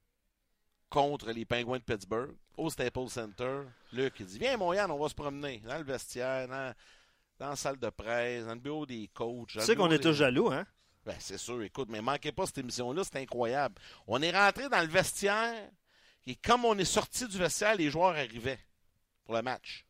contre 0.88 1.32
les 1.32 1.46
Penguins 1.46 1.80
de 1.80 1.84
Pittsburgh, 1.84 2.36
au 2.58 2.70
Staples 2.70 3.10
Center, 3.10 3.62
Luc 3.92 4.14
il 4.20 4.28
dit 4.28 4.38
Viens, 4.38 4.56
Montréal, 4.56 4.92
on 4.92 5.00
va 5.00 5.10
se 5.10 5.16
promener 5.16 5.64
dans 5.66 5.80
le 5.80 5.84
vestiaire, 5.84 6.48
dans, 6.48 6.76
la 7.40 7.56
salle 7.56 7.80
de 7.80 7.90
presse, 7.90 8.46
dans 8.46 8.54
le 8.54 8.60
bureau 8.60 8.86
des 8.86 9.10
coachs. 9.12 9.48
Tu 9.48 9.62
sais 9.62 9.76
qu'on 9.76 9.90
est 9.90 9.98
tous 9.98 10.14
jaloux, 10.14 10.52
hein? 10.52 10.68
Ben, 11.04 11.16
c'est 11.18 11.40
sûr. 11.40 11.60
Écoute, 11.64 11.90
mais 11.90 12.04
manquez 12.04 12.32
pas 12.32 12.46
cette 12.46 12.60
émission-là, 12.60 13.04
c'est 13.04 13.18
incroyable. 13.18 13.82
On 14.06 14.22
est 14.22 14.38
rentré 14.38 14.70
dans 14.70 14.82
le 14.82 14.90
vestiaire 14.90 15.72
et 16.28 16.36
comme 16.36 16.66
on 16.66 16.78
est 16.78 16.86
sorti 16.86 17.28
du 17.28 17.40
vestiaire, 17.40 17.76
les 17.76 17.90
joueurs 17.90 18.16
arrivaient 18.16 18.60
pour 19.26 19.34
le 19.34 19.42
match. 19.42 19.88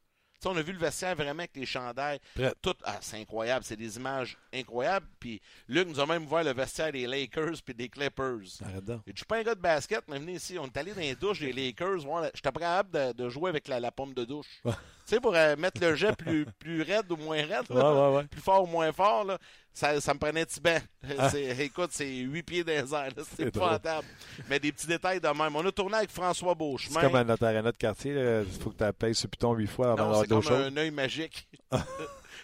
On 0.50 0.58
a 0.58 0.62
vu 0.62 0.74
le 0.74 0.80
vestiaire 0.80 1.16
vraiment 1.16 1.40
avec 1.40 1.56
les 1.56 1.66
chandails. 1.66 2.20
Tout, 2.62 2.76
ah, 2.84 2.98
c'est 3.02 3.18
incroyable. 3.18 3.66
C'est 3.66 3.76
des 3.76 3.98
images 3.98 4.38
incroyables. 4.54 5.08
Puis 5.20 5.42
Luc 5.68 5.88
nous 5.88 6.00
a 6.00 6.06
même 6.06 6.26
vu 6.26 6.44
le 6.44 6.54
vestiaire 6.54 6.92
des 6.92 7.08
Lakers 7.08 7.62
puis 7.64 7.74
des 7.74 7.90
Clippers. 7.90 8.40
Je 9.06 9.14
suis 9.16 9.26
pas 9.26 9.38
un 9.38 9.44
gars 9.44 9.56
de 9.56 9.62
basket, 9.62 10.04
mais 10.08 10.20
venez 10.20 10.34
ici. 10.34 10.58
On 10.60 10.66
est 10.66 10.78
allé 10.78 10.94
dans 10.94 11.02
les 11.02 11.16
douches 11.16 11.40
des 11.40 11.54
Lakers. 11.54 12.00
J'étais 12.34 12.52
pas 12.52 12.60
capable 12.60 12.92
de, 12.92 13.24
de, 13.24 13.30
jouer 13.30 13.50
avec 13.50 13.68
la, 13.68 13.80
la 13.80 13.92
pomme 13.92 14.14
de 14.14 14.26
douche. 14.26 14.62
tu 14.66 14.72
sais, 15.06 15.20
pour 15.20 15.36
euh, 15.36 15.56
mettre 15.56 15.82
le 15.82 15.96
jet 15.96 16.16
plus, 16.16 16.46
plus 16.60 16.82
raide 16.82 17.12
ou 17.12 17.18
moins 17.18 17.46
raide, 17.46 17.68
plus 18.30 18.42
fort 18.42 18.64
ou 18.64 18.68
moins 18.68 18.92
fort, 18.92 19.24
là, 19.26 19.38
ça, 19.74 20.02
ça 20.02 20.14
me 20.14 20.20
prenait 20.20 20.46
petit 20.46 20.60
bain. 20.60 20.80
Ah. 21.18 21.32
Écoute, 21.60 21.92
c'est 21.94 22.10
huit 22.10 22.44
pieds 22.44 22.64
les 22.64 22.94
airs. 22.94 23.12
C'est 23.38 23.52
table. 23.52 24.08
Mais 24.50 24.60
des 24.60 24.72
petits 24.72 24.88
détails 24.88 25.20
de 25.20 25.28
même. 25.28 25.56
On 25.56 25.66
a 25.66 25.72
tourné 25.72 25.98
avec 25.98 26.12
François 26.12 26.54
Beauchemin. 26.56 27.00
C'est 27.00 27.08
comme 27.08 27.16
à 27.16 27.24
notre 27.24 27.46
arena 27.46 27.72
de 27.72 27.78
quartier. 27.78 28.12
Il 28.12 28.60
faut 28.60 28.72
que 28.72 28.84
tu 28.84 28.94
payes 28.94 29.16
ce 29.16 29.28
piton 29.28 29.54
huit 29.54 29.68
fois 29.68 29.94
avant 29.94 29.96
d'avoir 29.96 30.28
d'autres 30.28 30.42
choses. 30.42 30.58
C'est 30.58 30.64
comme 30.66 30.78
un 30.78 30.82
œil 30.82 30.92
magique. 30.92 31.48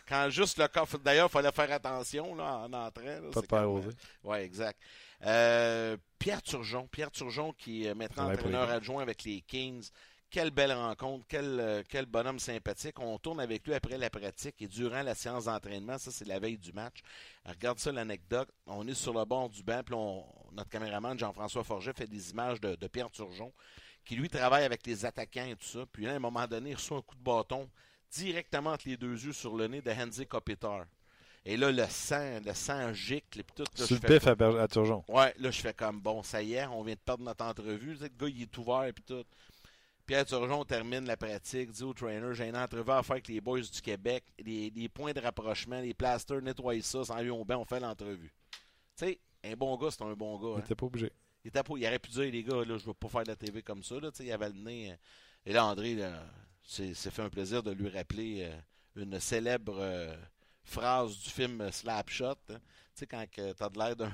Quand 0.08 0.30
juste 0.30 0.58
le 0.58 0.68
coffre. 0.68 0.98
D'ailleurs, 1.00 1.28
il 1.30 1.34
fallait 1.34 1.52
faire 1.52 1.72
attention 1.72 2.34
là, 2.36 2.60
en 2.60 2.74
entrant. 2.74 3.32
Pas 3.34 3.42
de 3.42 3.46
peur 3.46 3.72
osé. 3.72 3.90
Oui, 4.24 4.38
exact. 4.38 4.80
Euh, 5.26 5.98
Pierre 6.18 6.42
Turgeon. 6.42 6.88
Pierre 6.88 7.12
Turgeon 7.12 7.54
qui 7.54 7.86
est 7.86 7.94
maintenant 7.94 8.32
entraîneur 8.32 8.70
adjoint 8.70 9.02
avec 9.02 9.24
les 9.24 9.42
Kings. 9.42 9.90
Quelle 10.30 10.52
belle 10.52 10.74
rencontre, 10.74 11.26
quel, 11.30 11.60
euh, 11.60 11.84
quel 11.88 12.06
bonhomme 12.06 12.40
sympathique. 12.40 13.00
On 13.00 13.18
tourne 13.18 13.40
avec 13.40 13.66
lui 13.66 13.74
après 13.74 13.98
la 13.98 14.10
pratique 14.10 14.62
et 14.62 14.68
durant 14.68 15.02
la 15.02 15.16
séance 15.16 15.46
d'entraînement. 15.46 15.98
Ça, 15.98 16.12
c'est 16.12 16.28
la 16.28 16.38
veille 16.38 16.58
du 16.58 16.74
match. 16.74 17.02
regarde 17.46 17.80
ça, 17.80 17.94
l'anecdote. 17.94 18.50
On 18.66 18.86
est 18.88 18.94
sur 18.94 19.14
le 19.14 19.24
bord 19.24 19.50
du 19.50 19.64
banc, 19.64 19.82
puis 19.86 19.96
notre 20.52 20.70
caméraman 20.70 21.18
Jean-François 21.18 21.64
Forget 21.64 21.94
fait 21.94 22.08
des 22.08 22.32
images 22.32 22.60
de, 22.60 22.88
Pierre 22.88 23.10
Turgeon, 23.10 23.54
qui 24.04 24.16
lui 24.16 24.30
travaille 24.30 24.66
avec 24.66 24.86
les 24.86 25.06
attaquants 25.06 25.46
et 25.46 25.56
tout 25.56 25.68
ça. 25.68 25.86
Puis 25.94 26.04
là, 26.04 26.14
à 26.14 26.16
un 26.16 26.20
moment 26.20 26.46
donné, 26.46 26.72
il 26.72 26.76
reçoit 26.76 26.98
un 26.98 27.02
coup 27.02 27.16
de 27.16 27.24
bâton 27.24 27.70
directement 28.12 28.72
entre 28.72 28.90
les 28.90 28.98
deux 28.98 29.26
yeux 29.26 29.34
sur 29.34 29.56
le 29.56 29.68
nez 29.68 29.82
de 29.82 29.92
Hansi 29.92 30.28
Kopitar. 30.28 30.86
Et 31.46 31.56
là, 31.56 31.72
le 31.72 31.86
sang, 31.90 32.42
le 32.46 32.54
sang 32.54 32.94
gicle. 32.94 33.42
Puis 33.44 33.56
tout, 33.56 33.64
là, 33.78 33.86
sur 33.86 33.96
le 33.96 34.02
pif 34.02 34.28
à, 34.28 34.68
Turgeon. 34.68 35.06
Ouais, 35.08 35.34
là, 35.40 35.50
je 35.50 35.62
fais 35.62 35.74
comme, 35.74 36.02
bon, 36.02 36.22
ça 36.22 36.42
y 36.42 36.56
est, 36.56 36.66
on 36.66 36.84
vient 36.84 36.96
de 36.96 37.00
perdre 37.00 37.24
notre 37.24 37.46
entrevue. 37.46 37.94
Le 37.94 38.10
gars, 38.10 38.28
il 38.28 38.42
est 38.42 38.58
ouvert 38.58 38.84
et 38.84 38.92
puis 38.92 39.06
tout. 39.06 39.24
Pierre 40.08 40.26
Turgeon 40.26 40.64
termine 40.64 41.06
la 41.06 41.18
pratique, 41.18 41.70
dit 41.72 41.84
au 41.84 41.94
trainer 41.94 42.34
J'ai 42.34 42.48
une 42.48 42.56
entrevue 42.56 42.92
à 42.92 43.04
faire 43.04 43.16
avec 43.16 43.28
les 43.28 43.42
boys 43.42 43.60
du 43.60 43.82
Québec, 43.82 44.24
les, 44.40 44.90
points 44.90 45.12
de 45.12 45.20
rapprochement, 45.20 45.82
les 45.82 45.94
plasters, 45.94 46.42
nettoyer 46.42 46.82
ça, 46.82 47.04
sans 47.04 47.22
lui 47.22 47.30
on 47.30 47.46
on 47.48 47.66
fait 47.66 47.82
l'entrevue. 47.82 48.34
Tu 48.96 49.06
sais, 49.06 49.20
un 49.44 49.56
bon 49.56 49.76
gars, 49.76 49.92
c'est 49.92 50.04
un 50.04 50.14
bon 50.14 50.40
gars. 50.40 50.60
Il 50.60 50.64
était 50.64 50.76
pas 50.76 50.86
obligé. 50.86 51.12
Il, 51.44 51.50
était 51.50 51.62
pas, 51.62 51.74
il 51.76 51.86
aurait 51.86 52.00
pu 52.00 52.10
dire 52.12 52.32
Les 52.32 52.42
gars, 52.42 52.64
là, 52.64 52.78
je 52.78 52.86
veux 52.86 52.94
pas 52.94 53.10
faire 53.10 53.24
de 53.24 53.28
la 53.28 53.36
TV 53.36 53.62
comme 53.62 53.84
ça. 53.84 54.00
Là, 54.00 54.10
il 54.18 54.32
avait 54.32 54.50
le 54.50 54.56
nez. 54.56 54.92
Euh, 54.92 54.96
et 55.46 55.52
là, 55.52 55.66
André, 55.66 55.98
c'est 56.64 56.94
fait 56.94 57.22
un 57.22 57.30
plaisir 57.30 57.62
de 57.62 57.72
lui 57.72 57.90
rappeler 57.90 58.50
euh, 58.50 59.02
une 59.02 59.20
célèbre 59.20 59.78
euh, 59.78 60.16
phrase 60.64 61.20
du 61.20 61.30
film 61.30 61.70
Slapshot. 61.70 62.38
Hein. 62.50 62.60
Tu 62.98 63.02
sais, 63.02 63.08
quand 63.08 63.24
t'as 63.56 63.70
de 63.70 63.78
l'air 63.78 63.96
d'un, 63.96 64.12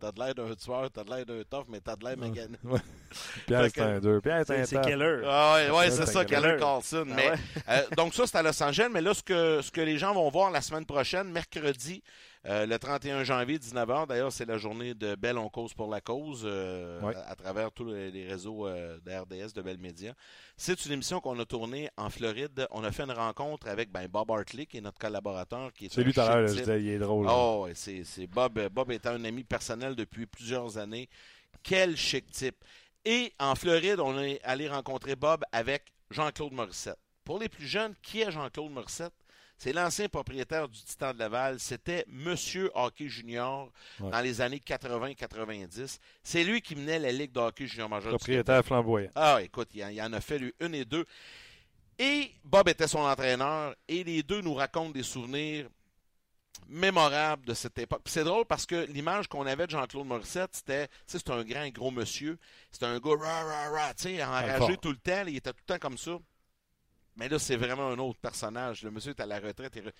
t'as 0.00 0.12
de 0.12 0.18
l'air 0.20 0.32
d'un 0.32 0.54
tueur, 0.54 0.88
t'as 0.92 1.02
de 1.02 1.10
l'air 1.10 1.26
d'un 1.26 1.42
tough, 1.42 1.64
mais 1.68 1.80
t'as 1.80 1.96
de 1.96 2.04
l'air 2.04 2.16
magané. 2.16 2.56
Ouais. 2.62 2.78
Pierre, 3.48 3.66
c'est 3.74 3.80
un 3.80 3.98
deux. 3.98 4.20
Pierre, 4.20 4.44
c'est 4.46 4.60
un 4.60 4.64
C'est 4.64 4.80
Keller. 4.80 5.22
Ah, 5.26 5.54
ouais, 5.56 5.70
ouais 5.76 5.90
c'est 5.90 6.06
ça, 6.06 6.24
Keller 6.24 6.56
Carlson. 6.56 7.04
Ah 7.10 7.14
mais, 7.16 7.32
euh, 7.68 7.82
donc, 7.96 8.14
ça, 8.14 8.24
c'est 8.28 8.38
à 8.38 8.42
Los 8.44 8.62
Angeles. 8.62 8.90
Mais 8.92 9.00
là, 9.00 9.12
ce 9.12 9.24
que, 9.24 9.60
ce 9.60 9.72
que 9.72 9.80
les 9.80 9.98
gens 9.98 10.14
vont 10.14 10.28
voir 10.30 10.52
la 10.52 10.60
semaine 10.60 10.86
prochaine, 10.86 11.32
mercredi, 11.32 12.00
euh, 12.44 12.66
le 12.66 12.76
31 12.76 13.22
janvier, 13.22 13.58
19h, 13.58 14.08
d'ailleurs, 14.08 14.32
c'est 14.32 14.46
la 14.46 14.58
journée 14.58 14.94
de 14.94 15.14
Belle 15.14 15.38
On 15.38 15.48
Cause 15.48 15.74
pour 15.74 15.88
la 15.88 16.00
Cause 16.00 16.42
euh, 16.44 17.00
à, 17.26 17.36
travers 17.36 17.70
tous 17.70 17.84
les, 17.84 18.26
réseaux 18.26 18.66
euh, 18.66 18.98
de 19.06 19.12
RDS, 19.12 19.52
de 19.54 19.62
Belle 19.62 19.78
Média. 19.78 20.12
C'est 20.56 20.84
une 20.84 20.92
émission 20.92 21.20
qu'on 21.20 21.38
a 21.38 21.44
tournée 21.44 21.88
en 21.96 22.10
Floride. 22.10 22.66
On 22.72 22.82
a 22.82 22.90
fait 22.90 23.04
une 23.04 23.12
rencontre 23.12 23.68
avec 23.68 23.92
ben, 23.92 24.08
Bob 24.08 24.28
Hartley, 24.32 24.66
qui 24.66 24.78
est 24.78 24.80
notre 24.80 24.98
collaborateur. 24.98 25.72
Qui 25.72 25.86
est 25.86 25.92
Celui 25.92 26.12
tout 26.12 26.20
à 26.20 26.40
l'heure, 26.40 26.50
il 26.50 26.88
est 26.88 26.98
drôle. 26.98 27.28
Oh, 27.30 27.68
c'est 27.74 28.26
Bob. 28.26 28.60
Bob 28.72 28.90
est 28.90 29.06
un 29.06 29.24
ami 29.24 29.44
personnel 29.44 29.94
depuis 29.94 30.26
plusieurs 30.26 30.78
années. 30.78 31.08
Quel 31.62 31.96
chic 31.96 32.28
type. 32.32 32.56
Et 33.04 33.32
en 33.38 33.54
Floride, 33.54 34.00
on 34.00 34.18
est 34.18 34.40
allé 34.42 34.68
rencontrer 34.68 35.14
Bob 35.14 35.44
avec 35.52 35.92
Jean-Claude 36.10 36.52
Morissette. 36.52 36.98
Pour 37.24 37.38
les 37.38 37.48
plus 37.48 37.66
jeunes, 37.66 37.94
qui 38.02 38.20
est 38.20 38.32
Jean-Claude 38.32 38.72
Morissette? 38.72 39.12
C'est 39.62 39.72
l'ancien 39.72 40.08
propriétaire 40.08 40.68
du 40.68 40.82
Titan 40.82 41.14
de 41.14 41.20
Laval. 41.20 41.60
C'était 41.60 42.04
Monsieur 42.08 42.72
Hockey 42.74 43.06
Junior 43.06 43.70
dans 44.00 44.20
les 44.20 44.40
années 44.40 44.58
80-90. 44.58 45.98
C'est 46.20 46.42
lui 46.42 46.60
qui 46.60 46.74
menait 46.74 46.98
la 46.98 47.12
Ligue 47.12 47.30
de 47.30 47.38
hockey 47.38 47.68
junior 47.68 47.88
majeur. 47.88 48.10
Propriétaire 48.10 48.64
flamboyant. 48.64 49.12
Ah, 49.14 49.38
écoute, 49.40 49.68
il 49.72 50.02
en 50.02 50.12
a 50.14 50.20
fait 50.20 50.40
lui 50.40 50.52
une 50.58 50.74
et 50.74 50.84
deux. 50.84 51.06
Et 51.96 52.32
Bob 52.42 52.68
était 52.70 52.88
son 52.88 53.02
entraîneur. 53.02 53.76
Et 53.86 54.02
les 54.02 54.24
deux 54.24 54.40
nous 54.40 54.54
racontent 54.54 54.90
des 54.90 55.04
souvenirs 55.04 55.68
mémorables 56.66 57.46
de 57.46 57.54
cette 57.54 57.78
époque. 57.78 58.02
C'est 58.06 58.24
drôle 58.24 58.46
parce 58.46 58.66
que 58.66 58.86
l'image 58.86 59.28
qu'on 59.28 59.46
avait 59.46 59.66
de 59.66 59.70
Jean-Claude 59.70 60.08
Morissette, 60.08 60.56
c'était, 60.56 60.88
c'est 61.06 61.30
un 61.30 61.44
grand 61.44 61.68
gros 61.68 61.92
monsieur. 61.92 62.36
C'était 62.72 62.86
un 62.86 62.98
gars 62.98 63.16
rah, 63.16 63.44
rah, 63.44 63.70
rah, 63.70 63.92
enragé 64.26 64.76
tout 64.78 64.90
le 64.90 64.96
temps. 64.96 65.22
Il 65.28 65.36
était 65.36 65.52
tout 65.52 65.62
le 65.68 65.74
temps 65.74 65.78
comme 65.78 65.98
ça. 65.98 66.18
Mais 67.16 67.28
là, 67.28 67.38
c'est 67.38 67.56
vraiment 67.56 67.88
un 67.88 67.98
autre 67.98 68.18
personnage. 68.18 68.82
Le 68.82 68.90
monsieur 68.90 69.10
est 69.10 69.20
à 69.20 69.26
la 69.26 69.38
retraite, 69.38 69.72
il 69.76 69.92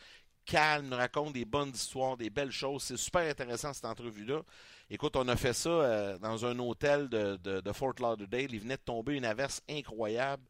calme, 0.44 0.88
nous 0.88 0.96
raconte 0.96 1.34
des 1.34 1.44
bonnes 1.44 1.70
histoires, 1.70 2.16
des 2.16 2.30
belles 2.30 2.50
choses. 2.50 2.82
C'est 2.82 2.96
super 2.96 3.28
intéressant 3.28 3.72
cette 3.72 3.84
entrevue-là. 3.84 4.42
Écoute, 4.90 5.16
on 5.16 5.28
a 5.28 5.36
fait 5.36 5.52
ça 5.52 5.70
euh, 5.70 6.18
dans 6.18 6.44
un 6.44 6.58
hôtel 6.58 7.08
de, 7.08 7.72
Fort 7.72 7.94
Lauderdale. 8.00 8.52
Il 8.52 8.60
venait 8.60 8.76
de 8.76 8.82
tomber 8.82 9.14
une 9.14 9.24
averse 9.24 9.62
incroyable 9.68 10.42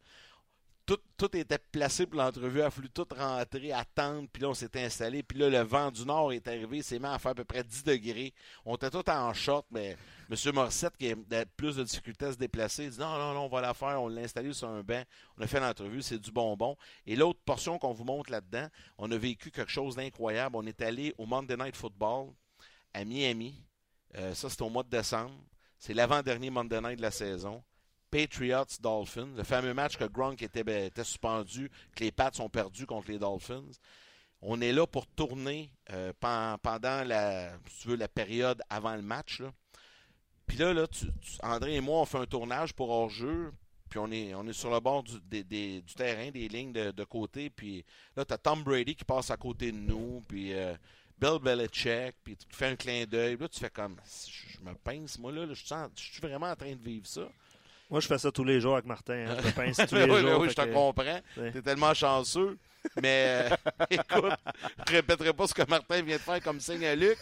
tout, 1.17 1.37
était 1.37 1.59
placé 1.59 2.07
pour 2.07 2.21
l'entrevue. 2.21 2.63
A 2.63 2.71
fallu 2.71 2.91
tout 2.91 3.07
rentrer, 3.17 3.73
attendre. 3.73 4.29
Puis 4.33 4.43
là, 4.43 4.49
on 4.49 4.55
s'était 4.55 4.83
installé. 4.83 5.23
Puis 5.23 5.39
là, 5.39 5.49
le 5.49 5.61
vent 5.61 5.91
du 5.91 6.05
nord 6.05 6.33
est 6.33 6.47
arrivé. 6.49 6.83
C'est 6.83 6.99
mis 6.99 7.07
à 7.07 7.19
faire 7.19 7.33
à 7.33 7.35
peu 7.35 7.45
près 7.45 7.63
10 7.63 7.85
degrés. 7.85 8.33
On 8.65 8.75
était 8.75 8.91
tout 8.91 9.09
en 9.09 9.33
short, 9.33 9.67
mais 9.71 9.97
M. 10.33 10.55
Morissette, 10.55 10.97
qui 10.97 11.13
a 11.13 11.45
plus 11.59 11.77
de 11.77 11.85
difficultés 11.85 12.25
à 12.25 12.33
se 12.33 12.39
déplacer, 12.39 12.89
dit 12.89 12.99
non, 12.99 13.19
non, 13.19 13.35
non, 13.35 13.41
on 13.41 13.49
va 13.49 13.61
la 13.61 13.75
faire. 13.75 14.01
On 14.01 14.09
l'a 14.09 14.27
sur 14.29 14.69
un 14.69 14.83
banc. 14.83 15.03
On 15.37 15.43
a 15.43 15.47
fait 15.47 15.61
l'entrevue. 15.61 16.01
C'est 16.01 16.19
du 16.19 16.33
bonbon. 16.33 16.75
Et 17.07 17.17
l'autre 17.17 17.41
portion 17.45 17.79
qu'on 17.79 17.93
vous 17.93 18.05
montre 18.05 18.33
là-dedans, 18.33 18.67
on 18.97 19.11
a 19.11 19.17
vécu 19.19 19.51
quelque 19.51 19.71
chose 19.71 19.97
d'incroyable. 19.97 20.57
On 20.57 20.65
est 20.67 20.81
allé 20.81 21.15
au 21.19 21.27
Monday 21.27 21.57
Night 21.59 21.77
Football 21.77 22.31
à 22.95 23.05
Miami. 23.05 23.63
Euh, 24.17 24.33
ça, 24.33 24.49
c'était 24.49 24.63
au 24.63 24.71
mois 24.71 24.85
de 24.85 24.89
décembre. 24.89 25.35
C'est 25.79 25.93
l'avant-dernier 25.93 26.49
Monday 26.49 26.81
Night 26.81 26.97
de 26.97 27.03
la 27.03 27.11
saison. 27.11 27.63
Patriots 28.11 28.65
Dolphins, 28.81 29.35
le 29.37 29.43
fameux 29.43 29.75
match 29.75 29.97
que 29.99 30.05
Gronk 30.05 30.41
était, 30.41 30.65
ben, 30.65 30.91
suspendu, 30.97 31.71
que 31.95 32.05
les 32.05 32.13
Pats 32.13 32.31
ont 32.41 32.49
perdu 32.49 32.87
contre 32.87 33.11
les 33.11 33.19
Dolphins. 33.19 33.71
On 34.41 34.61
est 34.61 34.73
là 34.73 34.87
pour 34.87 35.07
tourner 35.07 35.71
euh, 35.91 36.13
pendant 36.21 37.05
la, 37.05 37.53
la 37.87 38.09
période 38.09 38.63
avant 38.71 38.97
le 38.97 39.03
match. 39.03 39.43
Puis 40.47 40.59
là, 40.59 40.73
là 40.73 40.87
André 41.43 41.77
et 41.77 41.81
moi, 41.81 42.01
on 42.01 42.05
fait 42.05 42.19
un 42.19 42.27
tournage 42.27 42.73
pour 42.73 42.91
hors-jeu. 42.91 43.53
Puis 43.89 43.99
on 43.99 44.11
est, 44.11 44.35
on 44.35 44.47
est 44.47 44.55
sur 44.55 44.71
le 44.71 44.81
bord 44.81 45.03
du, 45.03 45.21
du 45.45 45.95
terrain, 45.95 46.31
des 46.31 46.49
lignes 46.49 46.73
de, 46.73 47.05
côté. 47.05 47.51
Puis 47.51 47.85
là, 48.17 48.25
tu 48.25 48.33
as 48.33 48.39
Tom 48.39 48.63
Brady 48.63 48.95
qui 48.95 49.05
passe 49.05 49.31
à 49.31 49.37
côté 49.37 49.71
de 49.71 49.77
nous. 49.77 50.23
Puis 50.27 50.55
euh, 50.55 50.75
Bill 51.19 51.39
Belichick. 51.43 52.17
Puis 52.25 52.37
tu 52.37 52.47
fais 52.51 52.69
un 52.69 52.77
clin 52.77 53.05
d'œil. 53.05 53.37
Là, 53.39 53.49
tu 53.49 53.61
fais 53.61 53.71
comme, 53.71 53.97
je 54.05 54.61
me 54.65 54.75
pince, 54.75 55.19
moi, 55.19 55.31
là, 55.31 55.47
je, 55.47 55.55
je 55.55 56.03
suis 56.03 56.21
vraiment 56.21 56.51
en 56.51 56.57
train 56.57 56.73
de 56.73 56.83
vivre 56.83 57.07
ça. 57.07 57.29
Moi, 57.91 58.01
je 58.01 58.07
fais 58.07 58.17
ça 58.17 58.33
tous 58.33 58.45
les 58.45 58.59
jours 58.59 58.73
avec 58.73 58.87
Martin. 58.87 59.27
Hein. 59.29 59.37
Je 59.45 59.51
pince 59.51 59.77
tous 59.77 59.95
les 59.95 60.09
jours. 60.09 60.41
Oui, 60.41 60.49
je 60.49 60.55
te 60.55 60.73
comprends. 60.73 61.21
Tu 61.35 61.59
es 61.59 61.63
tellement 61.63 61.93
chanceux. 61.93 62.59
Mais 63.01 63.51
euh, 63.51 63.57
écoute, 63.91 64.33
je 64.89 64.93
répéterai 64.93 65.33
pas 65.35 65.47
ce 65.47 65.55
que 65.55 65.69
Martin 65.69 66.01
vient 66.03 66.17
de 66.17 66.23
faire 66.23 66.43
comme 66.43 66.59
signe 66.59 66.85
à 66.87 66.95
Luc. 66.95 67.19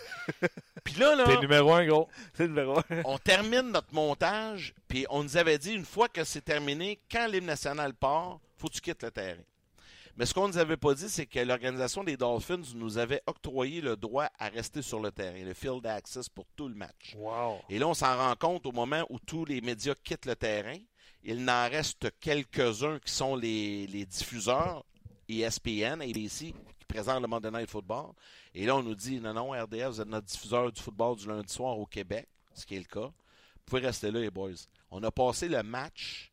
Puis 0.82 0.94
là, 0.94 1.14
là. 1.14 1.24
T'es 1.24 1.38
numéro 1.38 1.72
un, 1.72 1.86
gros. 1.86 2.08
C'est 2.34 2.48
numéro 2.48 2.78
un. 2.78 3.02
on 3.04 3.18
termine 3.18 3.70
notre 3.72 3.94
montage, 3.94 4.74
puis 4.88 5.06
on 5.10 5.22
nous 5.22 5.36
avait 5.36 5.58
dit 5.58 5.72
une 5.72 5.84
fois 5.84 6.08
que 6.08 6.24
c'est 6.24 6.44
terminé, 6.44 6.98
quand 7.10 7.26
l'hymne 7.26 7.46
national 7.46 7.94
part, 7.94 8.38
faut 8.56 8.68
que 8.68 8.74
tu 8.74 8.80
quittes 8.80 9.02
le 9.02 9.10
terrain. 9.10 9.42
Mais 10.16 10.26
ce 10.26 10.34
qu'on 10.34 10.48
ne 10.48 10.52
nous 10.52 10.58
avait 10.58 10.76
pas 10.76 10.92
dit, 10.92 11.08
c'est 11.08 11.24
que 11.24 11.38
l'organisation 11.38 12.04
des 12.04 12.16
Dolphins 12.16 12.60
nous 12.74 12.98
avait 12.98 13.22
octroyé 13.26 13.80
le 13.80 13.96
droit 13.96 14.28
à 14.38 14.48
rester 14.48 14.82
sur 14.82 15.00
le 15.00 15.10
terrain, 15.10 15.42
le 15.42 15.54
field 15.54 15.86
access 15.86 16.28
pour 16.28 16.44
tout 16.56 16.68
le 16.68 16.74
match. 16.74 17.16
Et 17.68 17.78
là, 17.78 17.88
on 17.88 17.94
s'en 17.94 18.16
rend 18.16 18.34
compte 18.36 18.66
au 18.66 18.72
moment 18.72 19.06
où 19.08 19.18
tous 19.18 19.46
les 19.46 19.62
médias 19.62 19.94
quittent 20.04 20.26
le 20.26 20.36
terrain. 20.36 20.76
Il 21.22 21.44
n'en 21.44 21.68
reste 21.70 22.08
quelques-uns 22.20 22.98
qui 22.98 23.12
sont 23.12 23.34
les, 23.36 23.86
diffuseurs, 24.06 24.84
ESPN, 25.28 26.02
ABC, 26.02 26.54
qui 26.90 26.94
présentent 26.94 27.22
le 27.22 27.28
Monday 27.28 27.50
Night 27.50 27.70
Football. 27.70 28.12
Et 28.54 28.66
là, 28.66 28.76
on 28.76 28.82
nous 28.82 28.94
dit, 28.94 29.20
non, 29.20 29.32
non, 29.32 29.50
RDS, 29.50 29.90
vous 29.90 30.00
êtes 30.00 30.08
notre 30.08 30.26
diffuseur 30.26 30.72
du 30.72 30.80
football 30.80 31.16
du 31.16 31.28
lundi 31.28 31.52
soir 31.52 31.78
au 31.78 31.86
Québec, 31.86 32.28
ce 32.52 32.66
qui 32.66 32.74
est 32.74 32.78
le 32.78 32.84
cas. 32.84 33.08
Vous 33.08 33.64
pouvez 33.64 33.82
rester 33.82 34.10
là, 34.10 34.20
les 34.20 34.30
boys. 34.30 34.50
On 34.90 35.02
a 35.02 35.10
passé 35.10 35.48
le 35.48 35.62
match 35.62 36.30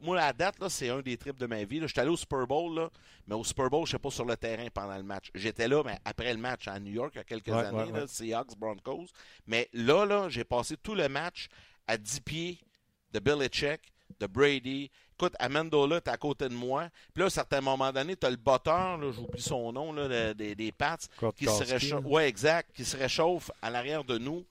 moi, 0.00 0.16
la 0.16 0.32
date, 0.32 0.56
c'est 0.68 0.88
un 0.88 1.00
des 1.00 1.16
trips 1.16 1.38
de 1.38 1.46
ma 1.46 1.64
vie. 1.64 1.80
Je 1.80 1.86
suis 1.86 2.00
allé 2.00 2.10
au 2.10 2.16
Super 2.16 2.46
Bowl, 2.46 2.88
mais 3.26 3.34
au 3.34 3.42
Super 3.42 3.68
Bowl, 3.68 3.86
je 3.86 3.96
ne 3.96 3.98
pas 3.98 4.10
sur 4.10 4.24
le 4.24 4.36
terrain 4.36 4.66
pendant 4.72 4.96
le 4.96 5.02
match. 5.02 5.30
J'étais 5.34 5.66
là 5.66 5.82
mais 5.84 5.98
après 6.04 6.32
le 6.32 6.38
match 6.38 6.68
à 6.68 6.78
New 6.78 6.92
York 6.92 7.12
il 7.14 7.18
y 7.18 7.20
a 7.20 7.24
quelques 7.24 7.48
années, 7.48 8.06
Seahawks, 8.06 8.56
Broncos. 8.56 9.06
Mais 9.46 9.68
là, 9.72 10.04
là 10.04 10.28
j'ai 10.28 10.44
passé 10.44 10.76
tout 10.76 10.94
le 10.94 11.08
match 11.08 11.48
à 11.86 11.96
10 11.96 12.20
pieds 12.20 12.60
de 13.12 13.18
Belichick 13.18 13.80
de 14.18 14.26
Brady. 14.26 14.90
Écoute, 15.14 15.34
Amendola, 15.38 16.00
t'es 16.00 16.10
à 16.10 16.16
côté 16.16 16.48
de 16.48 16.54
moi. 16.54 16.88
Puis 17.12 17.20
là, 17.20 17.24
à 17.24 17.26
un 17.26 17.30
certain 17.30 17.60
moment 17.60 17.92
donné, 17.92 18.16
t'as 18.16 18.30
le 18.30 18.36
botteur, 18.36 18.98
j'oublie 19.12 19.42
son 19.42 19.72
nom, 19.72 19.92
là, 19.92 20.34
des, 20.34 20.54
des 20.54 20.72
Pats, 20.72 20.96
qui 21.36 21.44
se 21.44 21.64
réchauffe. 21.64 22.04
Ouais, 22.04 22.28
exact, 22.28 22.74
qui 22.74 22.84
se 22.84 22.96
réchauffe 22.96 23.50
à 23.60 23.70
l'arrière 23.70 24.04
de 24.04 24.18
nous. 24.18 24.46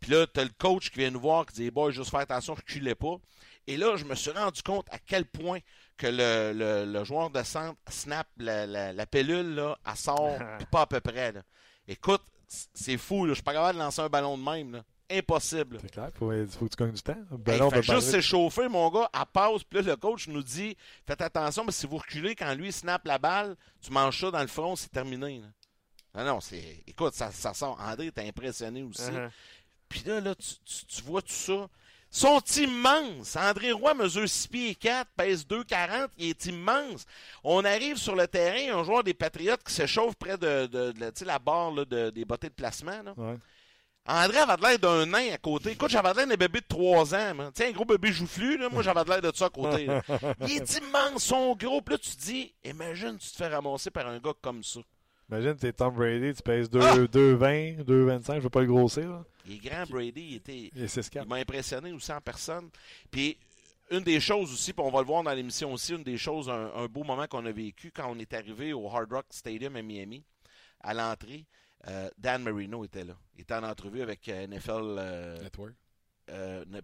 Puis 0.00 0.12
là, 0.12 0.26
t'as 0.26 0.44
le 0.44 0.50
coach 0.58 0.90
qui 0.90 0.98
vient 0.98 1.10
nous 1.10 1.20
voir, 1.20 1.46
qui 1.46 1.54
dit 1.54 1.70
Boy, 1.70 1.92
juste 1.92 2.10
faire 2.10 2.20
attention, 2.20 2.54
reculez 2.54 2.94
pas. 2.94 3.16
Et 3.66 3.76
là, 3.76 3.96
je 3.96 4.04
me 4.04 4.14
suis 4.14 4.30
rendu 4.30 4.62
compte 4.62 4.86
à 4.90 4.98
quel 4.98 5.24
point 5.24 5.58
que 5.96 6.06
le, 6.06 6.84
le, 6.84 7.04
joueur 7.04 7.30
de 7.30 7.42
centre 7.42 7.78
snap 7.88 8.28
la, 8.36 8.66
la, 8.66 9.06
pilule, 9.06 9.54
là, 9.54 9.78
elle 9.86 9.96
sort, 9.96 10.38
pas 10.70 10.82
à 10.82 10.86
peu 10.86 11.00
près. 11.00 11.32
Là. 11.32 11.42
Écoute, 11.88 12.22
c'est 12.46 12.98
fou, 12.98 13.24
là. 13.24 13.30
je 13.30 13.36
suis 13.36 13.42
pas 13.42 13.54
capable 13.54 13.78
de 13.78 13.82
lancer 13.82 14.02
un 14.02 14.08
ballon 14.08 14.38
de 14.38 14.42
même. 14.42 14.72
Là. 14.72 14.84
Impossible. 15.10 15.78
C'est 15.80 15.90
clair, 15.90 16.10
il 16.12 16.46
faut, 16.48 16.66
que 16.66 16.74
tu 16.74 16.76
gagnes 16.76 16.92
du 16.92 17.02
temps. 17.02 17.16
ballon 17.30 17.70
fait 17.70 17.82
juste 17.82 18.10
s'échauffer, 18.10 18.68
mon 18.68 18.90
gars, 18.90 19.08
à 19.12 19.24
pause. 19.24 19.62
Puis 19.64 19.80
là, 19.80 19.90
le 19.92 19.96
coach 19.96 20.26
nous 20.28 20.42
dit 20.42 20.76
Faites 21.06 21.20
attention, 21.20 21.64
parce 21.64 21.76
que 21.76 21.80
si 21.82 21.86
vous 21.86 21.98
reculez, 21.98 22.34
quand 22.34 22.52
lui 22.54 22.72
snap 22.72 23.06
la 23.06 23.18
balle, 23.18 23.56
tu 23.80 23.92
manges 23.92 24.20
ça 24.20 24.30
dans 24.30 24.40
le 24.40 24.48
front, 24.48 24.74
c'est 24.74 24.90
terminé. 24.90 25.42
Non, 26.14 26.24
non, 26.24 26.40
c'est. 26.40 26.82
Écoute, 26.86 27.14
ça, 27.14 27.30
ça 27.30 27.54
sort. 27.54 27.78
André, 27.80 28.10
t'es 28.10 28.26
impressionné 28.26 28.82
aussi. 28.82 29.02
Uh-huh. 29.02 29.30
Puis 29.88 30.02
là, 30.06 30.20
là 30.20 30.34
tu, 30.34 30.54
tu, 30.86 31.02
vois 31.02 31.22
tout 31.22 31.32
ça 31.32 31.68
sont 32.10 32.40
immenses. 32.56 33.36
André 33.36 33.72
Roy 33.72 33.94
mesure 33.94 34.28
6 34.28 34.48
pieds 34.48 34.74
4, 34.74 35.10
pèse 35.16 35.46
2,40. 35.46 36.08
Il 36.18 36.30
est 36.30 36.46
immense. 36.46 37.04
On 37.44 37.64
arrive 37.64 37.96
sur 37.96 38.16
le 38.16 38.26
terrain, 38.26 38.78
un 38.78 38.84
joueur 38.84 39.04
des 39.04 39.14
Patriotes 39.14 39.62
qui 39.62 39.72
s'échauffe 39.72 40.14
près 40.14 40.38
de, 40.38 40.66
de, 40.66 41.24
la 41.24 41.38
barre 41.38 41.72
des 41.86 42.24
bottées 42.24 42.48
de 42.48 42.54
placement. 42.54 43.02
André 44.06 44.38
avait 44.38 44.56
l'air 44.62 44.78
d'un 44.78 45.06
nain 45.06 45.32
à 45.32 45.38
côté. 45.38 45.72
Écoute, 45.72 45.90
j'avais 45.90 46.14
l'air 46.14 46.26
d'un 46.26 46.36
bébé 46.36 46.60
de 46.60 46.66
3 46.68 47.14
ans. 47.14 47.50
Tiens, 47.52 47.68
un 47.68 47.72
gros 47.72 47.84
bébé 47.84 48.12
joufflu, 48.12 48.56
là. 48.56 48.68
moi 48.68 48.82
j'avais 48.82 49.04
l'air 49.04 49.20
de 49.20 49.32
ça 49.34 49.46
à 49.46 49.50
côté. 49.50 49.88
Il 50.42 50.56
est 50.56 50.78
immense, 50.78 51.24
son 51.24 51.56
gros. 51.56 51.80
Puis 51.82 51.94
là, 51.94 51.98
tu 51.98 52.10
te 52.10 52.22
dis, 52.22 52.54
imagine, 52.64 53.18
tu 53.18 53.30
te 53.30 53.36
fais 53.36 53.48
ramasser 53.48 53.90
par 53.90 54.06
un 54.06 54.18
gars 54.18 54.34
comme 54.40 54.62
ça. 54.62 54.80
Imagine, 55.28 55.56
es 55.60 55.72
Tom 55.72 55.94
Brady, 55.94 56.34
tu 56.34 56.42
pèses 56.42 56.70
2,20, 56.70 57.84
2,25, 57.84 58.34
je 58.36 58.40
veux 58.40 58.48
pas 58.48 58.60
le 58.60 58.66
grossir. 58.66 59.08
Là. 59.08 59.24
Il 59.44 59.54
est 59.54 59.58
grand, 59.58 59.84
Brady. 59.88 60.22
Il, 60.22 60.34
était, 60.36 60.70
il 60.74 61.28
m'a 61.28 61.36
impressionné 61.36 61.92
aussi 61.92 62.12
en 62.12 62.20
personne. 62.20 62.70
Puis, 63.10 63.36
une 63.90 64.00
des 64.00 64.20
choses 64.20 64.52
aussi, 64.52 64.72
puis 64.72 64.84
on 64.84 64.90
va 64.90 65.00
le 65.00 65.06
voir 65.06 65.22
dans 65.22 65.32
l'émission 65.32 65.72
aussi, 65.72 65.94
une 65.94 66.02
des 66.02 66.16
choses, 66.16 66.48
un, 66.48 66.86
beau 66.86 67.04
moment 67.04 67.26
qu'on 67.26 67.44
a 67.46 67.52
vécu 67.52 67.90
quand 67.90 68.10
on 68.10 68.18
est 68.18 68.34
arrivé 68.34 68.72
au 68.72 68.88
Hard 68.88 69.12
Rock 69.12 69.26
Stadium 69.30 69.74
à 69.76 69.82
Miami, 69.82 70.24
à 70.80 70.94
l'entrée, 70.94 71.44
euh, 71.88 72.10
Dan 72.18 72.42
Marino 72.42 72.84
était 72.84 73.04
là. 73.04 73.14
Il 73.34 73.42
était 73.42 73.54
en 73.54 73.62
entrevue 73.62 74.02
avec 74.02 74.28
euh, 74.28 74.46
NFL. 74.46 74.96
Euh, 74.98 75.42
Network. 75.42 75.74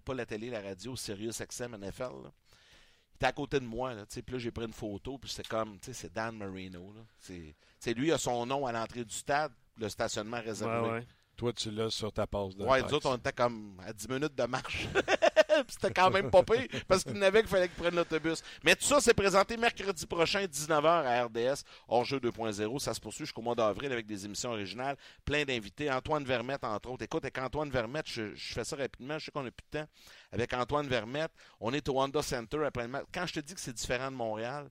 pas 0.04 0.14
la 0.14 0.26
télé, 0.26 0.50
la 0.50 0.60
radio, 0.60 0.96
Sirius 0.96 1.42
XM 1.42 1.76
NFL. 1.76 2.12
Il 2.22 3.14
était 3.16 3.26
à 3.26 3.32
côté 3.32 3.60
de 3.60 3.64
moi. 3.64 3.94
Là, 3.94 4.04
puis 4.06 4.22
là, 4.28 4.38
j'ai 4.38 4.50
pris 4.50 4.64
une 4.64 4.72
photo, 4.72 5.18
puis 5.18 5.30
c'est 5.30 5.46
comme, 5.46 5.78
c'est 5.80 6.12
Dan 6.12 6.36
Marino. 6.36 6.94
C'est 7.18 7.94
lui, 7.94 8.12
a 8.12 8.18
son 8.18 8.46
nom 8.46 8.66
à 8.66 8.72
l'entrée 8.72 9.04
du 9.04 9.14
stade, 9.14 9.52
le 9.76 9.88
stationnement 9.88 10.40
réservé. 10.40 11.04
Toi, 11.36 11.52
tu 11.52 11.70
l'as 11.70 11.90
sur 11.90 12.12
ta 12.12 12.26
passe 12.26 12.54
de 12.54 12.64
Ouais, 12.64 12.82
nous 12.82 12.94
autres, 12.94 13.08
on 13.08 13.16
était 13.16 13.32
comme 13.32 13.80
à 13.84 13.92
10 13.92 14.08
minutes 14.08 14.34
de 14.34 14.44
marche. 14.44 14.86
C'était 15.68 15.92
quand 15.92 16.10
même 16.10 16.30
pas 16.30 16.42
pire 16.42 16.66
parce 16.88 17.04
qu'il 17.04 17.14
n'avait 17.14 17.40
qu'il 17.40 17.48
fallait 17.48 17.68
qu'il 17.68 17.76
prenne 17.76 17.94
l'autobus. 17.94 18.42
Mais 18.64 18.74
tout 18.74 18.84
ça, 18.84 19.00
c'est 19.00 19.14
présenté 19.14 19.56
mercredi 19.56 20.06
prochain, 20.06 20.44
19h 20.44 20.86
à 20.86 21.24
RDS, 21.24 21.62
hors 21.88 22.04
jeu 22.04 22.18
2.0. 22.18 22.78
Ça 22.78 22.94
se 22.94 23.00
poursuit 23.00 23.24
jusqu'au 23.24 23.42
mois 23.42 23.54
d'avril 23.54 23.92
avec 23.92 24.06
des 24.06 24.24
émissions 24.24 24.50
originales, 24.50 24.96
plein 25.24 25.44
d'invités. 25.44 25.90
Antoine 25.90 26.24
Vermette, 26.24 26.64
entre 26.64 26.90
autres. 26.90 27.04
Écoute, 27.04 27.24
avec 27.24 27.38
Antoine 27.38 27.70
Vermette, 27.70 28.08
je, 28.08 28.34
fais 28.34 28.64
ça 28.64 28.76
rapidement, 28.76 29.18
je 29.18 29.26
sais 29.26 29.30
qu'on 29.30 29.46
a 29.46 29.50
plus 29.50 29.66
de 29.72 29.78
temps. 29.78 29.88
Avec 30.32 30.52
Antoine 30.52 30.86
Vermette, 30.86 31.32
on 31.60 31.72
est 31.72 31.88
au 31.88 32.00
Honda 32.00 32.22
Center 32.22 32.64
après 32.64 32.82
le 32.82 32.88
match. 32.88 33.04
Quand 33.12 33.26
je 33.26 33.34
te 33.34 33.40
dis 33.40 33.54
que 33.54 33.60
c'est 33.60 33.72
différent 33.72 34.10
de 34.10 34.16
Montréal, 34.16 34.68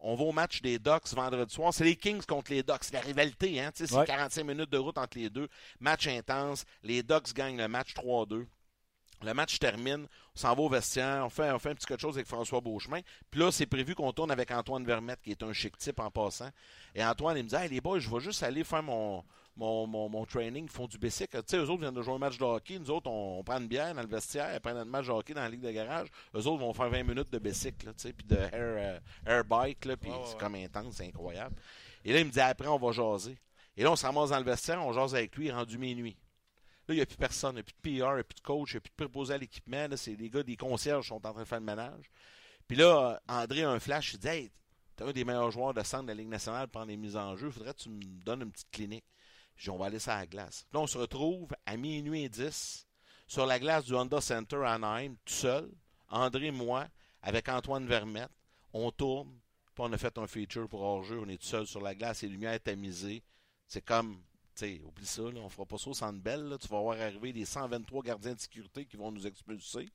on 0.00 0.14
va 0.14 0.24
au 0.24 0.32
match 0.32 0.62
des 0.62 0.78
Ducks 0.78 1.12
vendredi 1.12 1.52
soir. 1.52 1.74
C'est 1.74 1.84
les 1.84 1.96
Kings 1.96 2.24
contre 2.24 2.52
les 2.52 2.62
Ducks. 2.62 2.84
C'est 2.84 2.94
la 2.94 3.00
rivalité, 3.00 3.60
hein? 3.60 3.70
C'est 3.74 3.88
45 3.88 4.44
minutes 4.44 4.70
de 4.70 4.78
route 4.78 4.96
entre 4.96 5.18
les 5.18 5.28
deux. 5.28 5.48
Match 5.80 6.06
intense. 6.06 6.64
Les 6.82 7.02
Ducks 7.02 7.34
gagnent 7.34 7.56
le 7.56 7.68
match 7.68 7.94
3-2. 7.94 8.46
Le 9.22 9.34
match 9.34 9.58
termine, 9.58 10.06
on 10.36 10.38
s'en 10.38 10.54
va 10.54 10.62
au 10.62 10.68
vestiaire, 10.68 11.24
on 11.24 11.28
fait, 11.28 11.50
on 11.50 11.58
fait 11.58 11.70
un 11.70 11.74
petit 11.74 11.86
quelque 11.86 12.00
chose 12.00 12.16
avec 12.16 12.28
François 12.28 12.60
Beauchemin. 12.60 13.00
Puis 13.30 13.40
là, 13.40 13.50
c'est 13.50 13.66
prévu 13.66 13.94
qu'on 13.94 14.12
tourne 14.12 14.30
avec 14.30 14.50
Antoine 14.52 14.84
Vermette, 14.84 15.20
qui 15.22 15.32
est 15.32 15.42
un 15.42 15.52
chic 15.52 15.76
type 15.76 15.98
en 15.98 16.10
passant. 16.10 16.50
Et 16.94 17.04
Antoine, 17.04 17.36
il 17.36 17.44
me 17.44 17.48
dit 17.48 17.56
Hey 17.56 17.68
les 17.68 17.80
boys, 17.80 17.98
je 17.98 18.08
vais 18.08 18.20
juste 18.20 18.42
aller 18.44 18.62
faire 18.62 18.82
mon, 18.82 19.24
mon, 19.58 20.08
mon, 20.08 20.24
training, 20.24 20.64
ils 20.64 20.70
font 20.70 20.86
du 20.86 20.98
bicycle. 20.98 21.38
Tu 21.38 21.44
sais, 21.48 21.56
eux 21.56 21.68
autres 21.68 21.80
viennent 21.80 21.94
de 21.94 22.02
jouer 22.02 22.14
un 22.14 22.18
match 22.18 22.38
de 22.38 22.44
hockey. 22.44 22.78
Nous 22.78 22.90
autres, 22.90 23.10
on, 23.10 23.42
prend 23.42 23.58
une 23.58 23.66
bière 23.66 23.92
dans 23.94 24.02
le 24.02 24.08
vestiaire, 24.08 24.54
après 24.54 24.72
notre 24.72 24.90
match 24.90 25.06
de 25.06 25.12
hockey 25.12 25.34
dans 25.34 25.42
la 25.42 25.48
ligue 25.48 25.62
de 25.62 25.70
garage. 25.70 26.08
Eux 26.34 26.46
autres 26.46 26.58
vont 26.58 26.72
faire 26.72 26.88
20 26.88 27.02
minutes 27.02 27.32
de 27.32 27.38
tu 27.38 27.54
sais, 27.54 27.72
puis 28.12 28.26
de 28.26 28.36
air, 28.36 28.50
euh, 28.52 28.98
air 29.26 29.44
bike, 29.44 29.84
là, 29.84 29.96
puis 29.96 30.10
c'est 30.26 30.38
comme 30.38 30.54
intense, 30.54 30.94
c'est 30.96 31.06
incroyable. 31.06 31.56
Et 32.04 32.12
là, 32.12 32.20
il 32.20 32.26
me 32.26 32.30
dit 32.30 32.40
après, 32.40 32.68
on 32.68 32.78
va 32.78 32.92
jaser. 32.92 33.36
Et 33.76 33.82
là, 33.82 33.90
on 33.90 33.96
se 33.96 34.06
ramasse 34.06 34.30
dans 34.30 34.38
le 34.38 34.44
vestiaire, 34.44 34.84
on 34.84 34.92
jase 34.92 35.14
avec 35.14 35.34
lui, 35.36 35.50
rendu 35.50 35.78
minuit. 35.78 36.16
Là, 36.88 36.94
il 36.94 36.96
n'y 36.96 37.02
a 37.02 37.06
plus 37.06 37.18
personne, 37.18 37.52
il 37.52 37.54
n'y 37.56 37.60
a 37.60 37.64
plus 37.64 37.74
de 37.74 37.80
PR, 37.82 38.10
il 38.10 38.14
n'y 38.14 38.20
a 38.20 38.24
plus 38.24 38.34
de 38.34 38.40
coach, 38.40 38.72
il 38.72 38.74
n'y 38.74 38.78
a 38.78 38.80
plus 38.80 38.90
de 38.90 38.94
préposé 38.96 39.34
à 39.34 39.38
l'équipement. 39.38 39.86
Les 40.06 40.30
gars 40.30 40.42
des 40.42 40.56
concierges 40.56 41.08
sont 41.08 41.26
en 41.26 41.32
train 41.32 41.42
de 41.42 41.44
faire 41.44 41.60
le 41.60 41.66
ménage. 41.66 42.10
Puis 42.66 42.76
là, 42.76 43.20
André 43.28 43.62
a 43.62 43.70
un 43.70 43.78
flash, 43.78 44.14
il 44.14 44.18
dit 44.18 44.28
Hey, 44.28 44.50
t'es 44.96 45.04
un 45.04 45.12
des 45.12 45.24
meilleurs 45.24 45.50
joueurs 45.50 45.74
de 45.74 45.82
centre 45.82 46.04
de 46.04 46.08
la 46.08 46.14
Ligue 46.14 46.28
nationale 46.28 46.68
pour 46.68 46.84
les 46.84 46.96
mises 46.96 47.16
en 47.16 47.36
jeu, 47.36 47.50
faudrait 47.50 47.74
que 47.74 47.80
tu 47.80 47.90
me 47.90 48.00
donnes 48.24 48.42
une 48.42 48.52
petite 48.52 48.70
clinique. 48.70 49.04
Puis 49.54 49.68
on 49.70 49.76
va 49.76 49.86
aller 49.86 49.98
ça 49.98 50.14
à 50.14 50.20
la 50.20 50.26
glace. 50.26 50.66
Là, 50.72 50.80
on 50.80 50.86
se 50.86 50.96
retrouve 50.96 51.50
à 51.66 51.76
minuit 51.76 52.24
et 52.24 52.28
10 52.28 52.86
sur 53.26 53.44
la 53.44 53.58
glace 53.58 53.84
du 53.84 53.94
Honda 53.94 54.20
Center 54.20 54.62
à 54.64 54.74
Anaheim, 54.74 55.16
tout 55.24 55.34
seul, 55.34 55.70
André 56.08 56.50
moi, 56.50 56.88
avec 57.22 57.48
Antoine 57.48 57.86
Vermette. 57.86 58.30
On 58.72 58.90
tourne, 58.90 59.28
puis 59.74 59.84
on 59.86 59.92
a 59.92 59.98
fait 59.98 60.16
un 60.16 60.26
feature 60.26 60.68
pour 60.68 60.80
hors-jeu. 60.80 61.20
On 61.20 61.28
est 61.28 61.36
tout 61.36 61.46
seul 61.46 61.66
sur 61.66 61.82
la 61.82 61.94
glace, 61.94 62.22
les 62.22 62.28
lumières 62.28 62.60
tamisées. 62.62 63.22
C'est 63.66 63.82
comme, 63.82 64.22
oublie 64.62 65.06
ça, 65.06 65.22
là, 65.22 65.40
on 65.40 65.48
fera 65.48 65.66
pas 65.66 65.78
ça 65.78 65.90
au 65.90 65.94
centre 65.94 66.20
belle. 66.20 66.56
Tu 66.60 66.68
vas 66.68 66.80
voir 66.80 67.00
arriver 67.00 67.32
les 67.32 67.44
123 67.44 68.02
gardiens 68.02 68.34
de 68.34 68.40
sécurité 68.40 68.84
qui 68.84 68.96
vont 68.96 69.10
nous 69.12 69.26
expulser. 69.26 69.88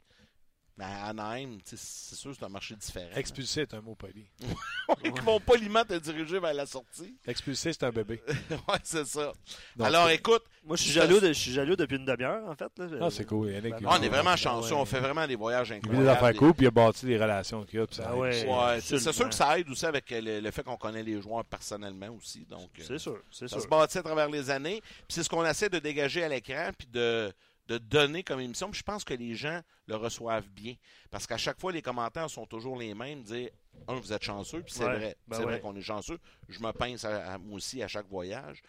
Mais 0.76 0.86
à 0.86 1.06
Anaheim, 1.06 1.60
c'est 1.64 1.78
sûr 1.78 2.32
que 2.32 2.38
c'est 2.38 2.46
un 2.46 2.50
marché 2.50 2.76
différent. 2.76 3.16
Expulser 3.16 3.62
est 3.62 3.74
un 3.76 3.82
mot 3.82 3.94
poli. 3.94 4.26
Ils 5.04 5.22
vont 5.22 5.40
poliment 5.40 5.84
te 5.86 5.94
diriger 5.94 6.40
vers 6.40 6.54
la 6.54 6.66
sortie. 6.66 7.16
Expulser, 7.28 7.74
c'est 7.74 7.84
un 7.84 7.92
bébé. 7.92 8.22
ouais, 8.50 8.80
c'est 8.84 9.06
ça. 9.06 9.34
Alors, 9.80 10.10
écoute. 10.10 10.44
Moi, 10.66 10.78
je 10.78 10.84
suis 10.84 10.92
jaloux, 10.94 11.20
je 11.20 11.34
suis 11.34 11.52
jaloux 11.52 11.76
depuis 11.76 11.98
une 11.98 12.06
demi-heure, 12.06 12.50
en 12.50 12.56
fait. 12.56 12.72
Là. 12.78 13.00
Ah, 13.02 13.10
c'est 13.12 13.26
cool. 13.26 13.54
on 13.86 14.02
est 14.02 14.10
vraiment 14.10 14.36
chanceux. 14.36 14.74
On 14.74 14.86
fait 14.86 15.00
vraiment 15.00 15.28
des 15.28 15.36
voyages 15.36 15.72
incroyables. 15.72 16.06
Il 16.06 16.10
a 16.10 16.14
des 16.14 16.18
affaires 16.18 16.40
cool, 16.40 16.54
puis 16.54 16.66
il 16.66 16.68
a 16.70 16.72
bâti 16.72 17.06
des 17.06 17.18
relations 17.18 17.64
qu'il 17.66 17.82
a. 17.82 17.86
Ah, 18.00 18.16
ouais, 18.16 18.48
ouais 18.48 18.82
c'est 18.82 19.00
sûr 19.00 19.30
que 19.30 19.36
ça 19.36 19.60
aide 19.60 19.70
aussi 19.70 19.86
avec 19.86 20.06
le, 20.10 20.50
fait 20.52 20.64
qu'on 20.64 20.78
connaît 20.78 21.04
les 21.04 21.22
joueurs 21.22 21.46
personnellement 21.46 22.10
aussi. 22.18 22.46
Donc, 22.50 22.70
c'est 22.80 22.98
sûr. 22.98 23.20
Ça 23.30 23.48
se 23.48 23.68
bâtit 23.68 24.00
à 24.00 24.04
travers 24.04 24.30
les 24.30 24.50
années. 24.50 24.82
Puis 24.82 25.16
c'est 25.16 25.24
ce 25.24 25.30
qu'on 25.30 25.46
essaie 25.46 25.70
de 25.70 25.80
dégager 25.80 26.24
à 26.24 26.30
l'écran, 26.30 26.70
puis 26.78 26.88
de 26.88 27.32
de 27.68 27.78
donner 27.78 28.24
comme 28.24 28.40
émission. 28.40 28.72
je 28.74 28.84
pense 28.84 29.04
que 29.04 29.14
les 29.14 29.36
gens 29.36 29.62
le 29.88 29.96
reçoivent 29.96 30.50
bien. 30.50 30.76
Parce 31.10 31.28
qu'à 31.28 31.38
chaque 31.38 31.60
fois, 31.60 31.72
les 31.72 31.82
commentaires 31.82 32.30
sont 32.30 32.46
toujours 32.46 32.78
les 32.78 32.94
mêmes. 32.94 33.24
Dire, 33.24 33.50
un, 33.88 33.96
vous 33.96 34.14
êtes 34.14 34.24
chanceux, 34.24 34.62
puis 34.62 34.74
c'est 34.74 34.84
vrai. 34.84 35.16
Ben 35.28 35.38
c'est 35.38 35.44
vrai 35.44 35.60
qu'on 35.60 35.76
est 35.76 35.82
chanceux. 35.82 36.20
Je 36.50 36.60
me 36.60 36.72
pince 36.72 37.06
à, 37.06 37.38
moi 37.38 37.58
aussi 37.58 37.82
à 37.82 37.88
chaque 37.88 38.08
voyage. 38.08 38.62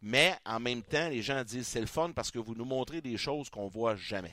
Mais 0.00 0.34
en 0.44 0.60
même 0.60 0.82
temps, 0.82 1.08
les 1.08 1.22
gens 1.22 1.42
disent 1.42 1.66
c'est 1.66 1.80
le 1.80 1.86
fun 1.86 2.12
parce 2.12 2.30
que 2.30 2.38
vous 2.38 2.54
nous 2.54 2.64
montrez 2.64 3.00
des 3.00 3.16
choses 3.16 3.50
qu'on 3.50 3.66
voit 3.66 3.96
jamais. 3.96 4.32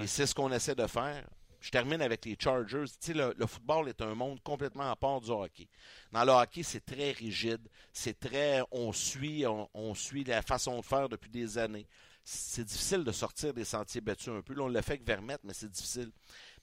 Et 0.00 0.06
c'est 0.06 0.26
ce 0.26 0.34
qu'on 0.34 0.52
essaie 0.52 0.74
de 0.74 0.86
faire. 0.86 1.24
Je 1.60 1.70
termine 1.70 2.00
avec 2.00 2.24
les 2.24 2.36
Chargers. 2.38 2.84
Tu 3.00 3.12
sais, 3.12 3.14
le, 3.14 3.46
football 3.46 3.88
est 3.88 4.00
un 4.00 4.14
monde 4.14 4.40
complètement 4.42 4.88
à 4.88 4.94
part 4.94 5.20
du 5.20 5.30
hockey. 5.30 5.66
Dans 6.12 6.24
le 6.24 6.30
hockey, 6.30 6.62
c'est 6.62 6.84
très 6.84 7.10
rigide. 7.10 7.66
C'est 7.92 8.20
très. 8.20 8.62
On 8.70 8.92
suit, 8.92 9.44
on, 9.46 9.94
suit 9.94 10.22
la 10.22 10.42
façon 10.42 10.78
de 10.78 10.84
faire 10.84 11.08
depuis 11.08 11.30
des 11.30 11.58
années 11.58 11.88
c'est 12.28 12.64
difficile 12.64 13.04
de 13.04 13.12
sortir 13.12 13.54
des 13.54 13.64
sentiers 13.64 14.00
battus 14.00 14.32
un 14.32 14.42
peu. 14.42 14.52
Là, 14.52 14.64
on 14.64 14.68
l'a 14.68 14.82
fait 14.82 14.94
avec 14.94 15.06
Vermette, 15.06 15.42
mais 15.44 15.52
c'est 15.52 15.70
difficile. 15.70 16.10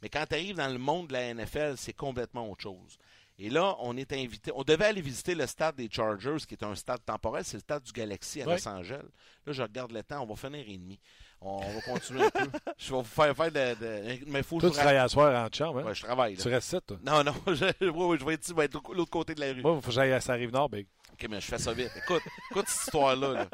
Mais 0.01 0.09
quand 0.09 0.25
tu 0.27 0.35
arrives 0.35 0.57
dans 0.57 0.67
le 0.67 0.77
monde 0.77 1.07
de 1.07 1.13
la 1.13 1.33
NFL, 1.33 1.75
c'est 1.77 1.93
complètement 1.93 2.51
autre 2.51 2.63
chose. 2.63 2.97
Et 3.39 3.49
là, 3.49 3.77
on 3.79 3.95
est 3.95 4.11
invité. 4.11 4.51
On 4.53 4.63
devait 4.63 4.85
aller 4.85 4.99
visiter 4.99 5.35
le 5.35 5.47
stade 5.47 5.77
des 5.77 5.89
Chargers, 5.89 6.45
qui 6.45 6.53
est 6.53 6.63
un 6.63 6.75
stade 6.75 6.99
temporel. 7.05 7.45
C'est 7.45 7.57
le 7.57 7.61
stade 7.61 7.81
du 7.81 7.93
Galaxy 7.93 8.41
à 8.41 8.45
Los 8.45 8.67
Angeles. 8.67 9.05
Là, 9.45 9.53
je 9.53 9.63
regarde 9.63 9.93
le 9.93 10.03
temps. 10.03 10.21
On 10.21 10.25
va 10.25 10.35
finir 10.35 10.65
et 10.67 10.77
demi. 10.77 10.99
On 11.39 11.59
va 11.59 11.81
continuer 11.81 12.23
un 12.23 12.29
peu. 12.29 12.49
Je 12.77 12.91
vais 12.91 12.97
vous 12.97 13.03
faire 13.03 13.35
faire 13.35 13.51
de. 13.51 14.29
Mais 14.29 14.43
faut 14.43 14.59
toi, 14.59 14.69
tu 14.69 14.75
travailles 14.75 14.97
à 14.97 15.07
soir 15.07 15.45
en 15.45 15.49
chambre, 15.51 15.79
hein? 15.79 15.83
Ouais, 15.83 15.95
je 15.95 16.03
travaille. 16.03 16.37
Tu 16.37 16.47
restes 16.47 16.69
ça, 16.69 16.79
toi? 16.79 16.97
Non, 17.05 17.23
non. 17.23 17.33
Je, 17.47 17.53
je 17.81 18.25
vais 18.25 18.33
être 18.33 18.43
ici, 18.43 18.53
vais 18.53 18.65
être 18.65 18.81
de 18.81 18.93
l'autre 18.95 19.11
côté 19.11 19.35
de 19.35 19.41
la 19.41 19.51
rue. 19.51 19.61
Moi, 19.61 19.73
il 19.75 19.81
faut 19.81 19.87
que 19.87 19.93
j'aille 19.93 20.13
à 20.13 20.21
sa 20.21 20.33
rive 20.33 20.51
nord, 20.53 20.69
Big. 20.69 20.87
OK, 21.13 21.27
mais 21.29 21.39
je 21.39 21.45
fais 21.45 21.59
ça 21.59 21.73
vite. 21.73 21.91
Écoute, 21.95 22.23
écoute 22.49 22.65
cette 22.67 22.85
histoire-là. 22.85 23.47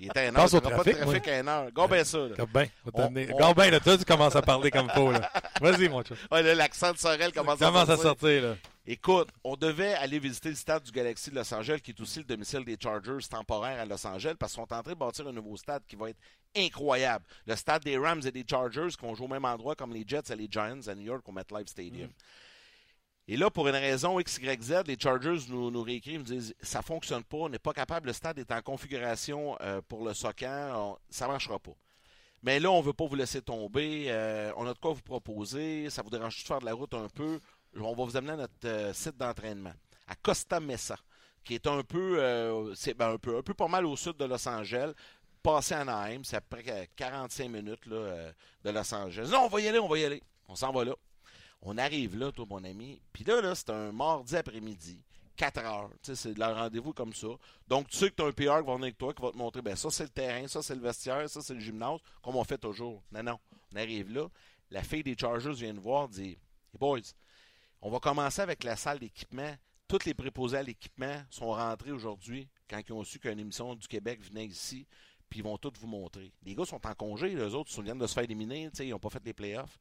Il 0.00 0.08
était 0.08 0.26
un 0.26 0.36
heure. 0.36 0.48
Il 0.50 0.54
n'y 0.54 0.60
pas 0.60 0.84
de 0.84 0.92
trafic 0.92 1.28
à 1.28 1.40
une 1.40 1.48
heure. 1.48 1.72
Go 1.72 1.86
bien 1.86 2.04
ça. 2.04 2.18
Go 2.36 2.46
bien. 2.52 2.66
Go 2.84 3.54
bien, 3.54 3.70
là. 3.70 3.80
Toi, 3.80 3.98
tu 3.98 4.04
commences 4.04 4.34
à 4.34 4.42
parler 4.42 4.70
comme 4.70 4.90
faux, 4.90 5.12
là. 5.12 5.30
Vas-y, 5.60 5.88
mon. 5.88 6.02
Ouais, 6.32 6.42
là, 6.42 6.54
l'accent 6.54 6.92
de 6.92 6.98
Sorel 6.98 7.32
commence, 7.32 7.62
à 7.62 7.96
sortir. 7.96 8.44
À 8.44 8.46
là. 8.48 8.56
Écoute, 8.86 9.28
on 9.44 9.56
devait 9.56 9.94
aller 9.94 10.18
visiter 10.18 10.50
le 10.50 10.56
stade 10.56 10.82
du 10.82 10.90
Galaxy 10.90 11.30
de 11.30 11.36
Los 11.36 11.54
Angeles, 11.54 11.78
qui 11.82 11.92
est 11.92 12.00
aussi 12.00 12.18
le 12.18 12.24
domicile 12.24 12.64
des 12.64 12.76
Chargers 12.78 13.26
temporaires 13.30 13.80
à 13.80 13.86
Los 13.86 14.06
Angeles, 14.06 14.34
parce 14.38 14.52
qu'ils 14.52 14.62
sont 14.62 14.72
en 14.74 14.82
train 14.82 14.92
de 14.92 14.98
bâtir 14.98 15.26
un 15.26 15.32
nouveau 15.32 15.56
stade 15.56 15.82
qui 15.86 15.96
va 15.96 16.10
être 16.10 16.18
incroyable. 16.56 17.24
Le 17.46 17.56
stade 17.56 17.82
des 17.82 17.96
Rams 17.96 18.20
et 18.26 18.30
des 18.30 18.44
Chargers, 18.48 18.88
qui 18.88 19.06
vont 19.06 19.14
jouer 19.14 19.26
au 19.26 19.30
même 19.30 19.44
endroit 19.44 19.74
comme 19.74 19.92
les 19.92 20.04
Jets 20.06 20.30
et 20.30 20.36
les 20.36 20.48
Giants 20.50 20.80
à 20.86 20.94
New 20.94 21.04
York 21.04 21.22
au 21.26 21.32
MetLife 21.32 21.68
Stadium. 21.68 22.08
Mm. 22.08 22.12
Et 23.26 23.38
là, 23.38 23.48
pour 23.48 23.66
une 23.68 23.74
raison 23.74 24.20
X, 24.20 24.36
Y, 24.36 24.62
Z, 24.62 24.74
les 24.86 24.98
Chargers 25.00 25.38
nous, 25.48 25.70
nous 25.70 25.82
réécrivent, 25.82 26.18
nous 26.18 26.24
disent 26.24 26.54
ça 26.60 26.82
fonctionne 26.82 27.24
pas, 27.24 27.38
on 27.38 27.48
n'est 27.48 27.58
pas 27.58 27.72
capable, 27.72 28.08
le 28.08 28.12
stade 28.12 28.38
est 28.38 28.52
en 28.52 28.60
configuration 28.60 29.56
euh, 29.62 29.80
pour 29.88 30.04
le 30.04 30.12
soccer, 30.12 30.98
ça 31.08 31.26
ne 31.26 31.30
marchera 31.30 31.58
pas. 31.58 31.72
Mais 32.42 32.60
là, 32.60 32.70
on 32.70 32.80
ne 32.80 32.86
veut 32.86 32.92
pas 32.92 33.06
vous 33.06 33.14
laisser 33.14 33.40
tomber, 33.40 34.06
euh, 34.08 34.52
on 34.58 34.66
a 34.66 34.74
de 34.74 34.78
quoi 34.78 34.92
vous 34.92 35.00
proposer, 35.00 35.88
ça 35.88 36.02
vous 36.02 36.10
dérange 36.10 36.42
de 36.42 36.46
faire 36.46 36.58
de 36.58 36.66
la 36.66 36.74
route 36.74 36.92
un 36.92 37.08
peu, 37.08 37.40
on 37.80 37.94
va 37.94 38.04
vous 38.04 38.14
amener 38.14 38.32
à 38.32 38.36
notre 38.36 38.52
euh, 38.66 38.92
site 38.92 39.16
d'entraînement, 39.16 39.72
à 40.06 40.16
Costa 40.16 40.60
Mesa, 40.60 40.98
qui 41.44 41.54
est 41.54 41.66
un 41.66 41.82
peu, 41.82 42.74
c'est 42.74 42.92
ben, 42.92 43.12
un 43.12 43.18
peu, 43.18 43.38
un 43.38 43.42
peu 43.42 43.54
pas 43.54 43.68
mal 43.68 43.86
au 43.86 43.96
sud 43.96 44.18
de 44.18 44.26
Los 44.26 44.46
Angeles, 44.46 44.92
passé 45.42 45.72
à 45.72 45.80
Anaheim, 45.80 46.24
c'est 46.24 46.36
à 46.36 46.40
peu 46.42 46.58
près 46.58 46.90
45 46.96 47.48
minutes 47.48 47.88
de 47.88 48.70
Los 48.70 48.94
Angeles. 48.94 49.28
Non, 49.32 49.44
on 49.44 49.48
va 49.48 49.60
y 49.62 49.68
aller, 49.68 49.78
on 49.78 49.88
va 49.88 49.98
y 49.98 50.04
aller, 50.04 50.22
on 50.46 50.54
s'en 50.54 50.72
va 50.72 50.84
là. 50.84 50.94
On 51.64 51.78
arrive 51.78 52.16
là, 52.16 52.30
toi, 52.30 52.44
mon 52.48 52.62
ami. 52.62 53.00
Puis 53.12 53.24
là, 53.24 53.40
là 53.40 53.54
c'est 53.54 53.70
un 53.70 53.90
mardi 53.90 54.36
après-midi. 54.36 55.02
4 55.36 55.58
heures. 55.64 55.90
C'est 56.02 56.36
le 56.36 56.44
rendez-vous 56.44 56.92
comme 56.92 57.12
ça. 57.12 57.26
Donc, 57.66 57.88
tu 57.88 57.96
sais 57.96 58.10
que 58.10 58.14
tu 58.14 58.22
as 58.22 58.26
un 58.26 58.32
PR 58.32 58.34
qui 58.36 58.44
va 58.44 58.60
venir 58.60 58.82
avec 58.82 58.98
toi, 58.98 59.12
qui 59.12 59.22
va 59.22 59.32
te 59.32 59.36
montrer, 59.36 59.62
ben 59.62 59.74
ça, 59.74 59.90
c'est 59.90 60.04
le 60.04 60.10
terrain, 60.10 60.46
ça, 60.46 60.62
c'est 60.62 60.74
le 60.74 60.80
vestiaire, 60.80 61.28
ça, 61.28 61.42
c'est 61.42 61.54
le 61.54 61.60
gymnase, 61.60 61.98
comme 62.22 62.36
on 62.36 62.44
fait 62.44 62.58
toujours. 62.58 63.02
Non, 63.10 63.22
non. 63.22 63.38
On 63.72 63.76
arrive 63.76 64.12
là. 64.12 64.28
La 64.70 64.82
fille 64.82 65.02
des 65.02 65.16
Chargers 65.18 65.52
vient 65.52 65.72
nous 65.72 65.82
voir, 65.82 66.08
dit 66.08 66.38
Hey 66.72 66.78
boys, 66.78 67.00
on 67.80 67.90
va 67.90 67.98
commencer 67.98 68.42
avec 68.42 68.62
la 68.64 68.76
salle 68.76 68.98
d'équipement. 68.98 69.54
Toutes 69.88 70.04
les 70.04 70.14
préposés 70.14 70.56
à 70.56 70.62
l'équipement 70.62 71.22
sont 71.30 71.50
rentrés 71.50 71.92
aujourd'hui 71.92 72.48
quand 72.68 72.80
ils 72.86 72.92
ont 72.92 73.04
su 73.04 73.18
qu'une 73.18 73.38
émission 73.38 73.74
du 73.74 73.86
Québec 73.86 74.20
venait 74.22 74.46
ici, 74.46 74.86
puis 75.28 75.40
ils 75.40 75.42
vont 75.42 75.58
toutes 75.58 75.78
vous 75.78 75.86
montrer. 75.86 76.32
Les 76.44 76.54
gars 76.54 76.64
sont 76.64 76.84
en 76.86 76.94
congé, 76.94 77.28
les 77.34 77.54
autres, 77.54 77.70
ils 77.76 77.84
viennent 77.84 77.98
de 77.98 78.06
se 78.06 78.14
faire 78.14 78.24
éliminer, 78.24 78.70
ils 78.78 78.90
n'ont 78.90 78.98
pas 78.98 79.10
fait 79.10 79.24
les 79.24 79.34
playoffs. 79.34 79.78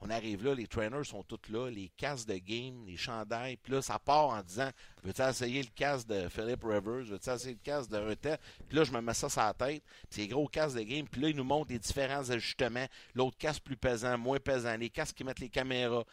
On 0.00 0.10
arrive 0.10 0.44
là, 0.44 0.54
les 0.54 0.66
trainers 0.66 1.06
sont 1.06 1.22
tous 1.22 1.50
là, 1.50 1.70
les 1.70 1.88
casques 1.96 2.28
de 2.28 2.36
game, 2.36 2.84
les 2.86 2.98
chandails. 2.98 3.56
Puis 3.56 3.72
là, 3.72 3.80
ça 3.80 3.98
part 3.98 4.28
en 4.28 4.42
disant 4.42 4.70
Veux-tu 5.02 5.22
essayer 5.22 5.62
le 5.62 5.70
casque 5.74 6.06
de 6.08 6.28
Philip 6.28 6.62
Rivers? 6.62 7.04
Veux-tu 7.04 7.30
essayer 7.30 7.54
le 7.54 7.60
casque 7.62 7.90
de 7.90 7.96
Rutte 7.96 8.28
Puis 8.68 8.76
là, 8.76 8.84
je 8.84 8.92
me 8.92 9.00
mets 9.00 9.14
ça 9.14 9.28
sur 9.28 9.40
la 9.40 9.54
tête. 9.54 9.82
Puis 9.82 10.08
c'est 10.10 10.26
gros 10.26 10.46
casque 10.48 10.76
de 10.76 10.82
game. 10.82 11.08
Puis 11.08 11.20
là, 11.22 11.28
ils 11.30 11.36
nous 11.36 11.44
montrent 11.44 11.72
les 11.72 11.78
différents 11.78 12.28
ajustements. 12.28 12.86
L'autre 13.14 13.38
casque 13.38 13.62
plus 13.62 13.76
pesant, 13.76 14.18
moins 14.18 14.38
pesant. 14.38 14.76
Les 14.76 14.90
casques 14.90 15.16
qui 15.16 15.24
mettent 15.24 15.40
les 15.40 15.48
caméras. 15.48 16.04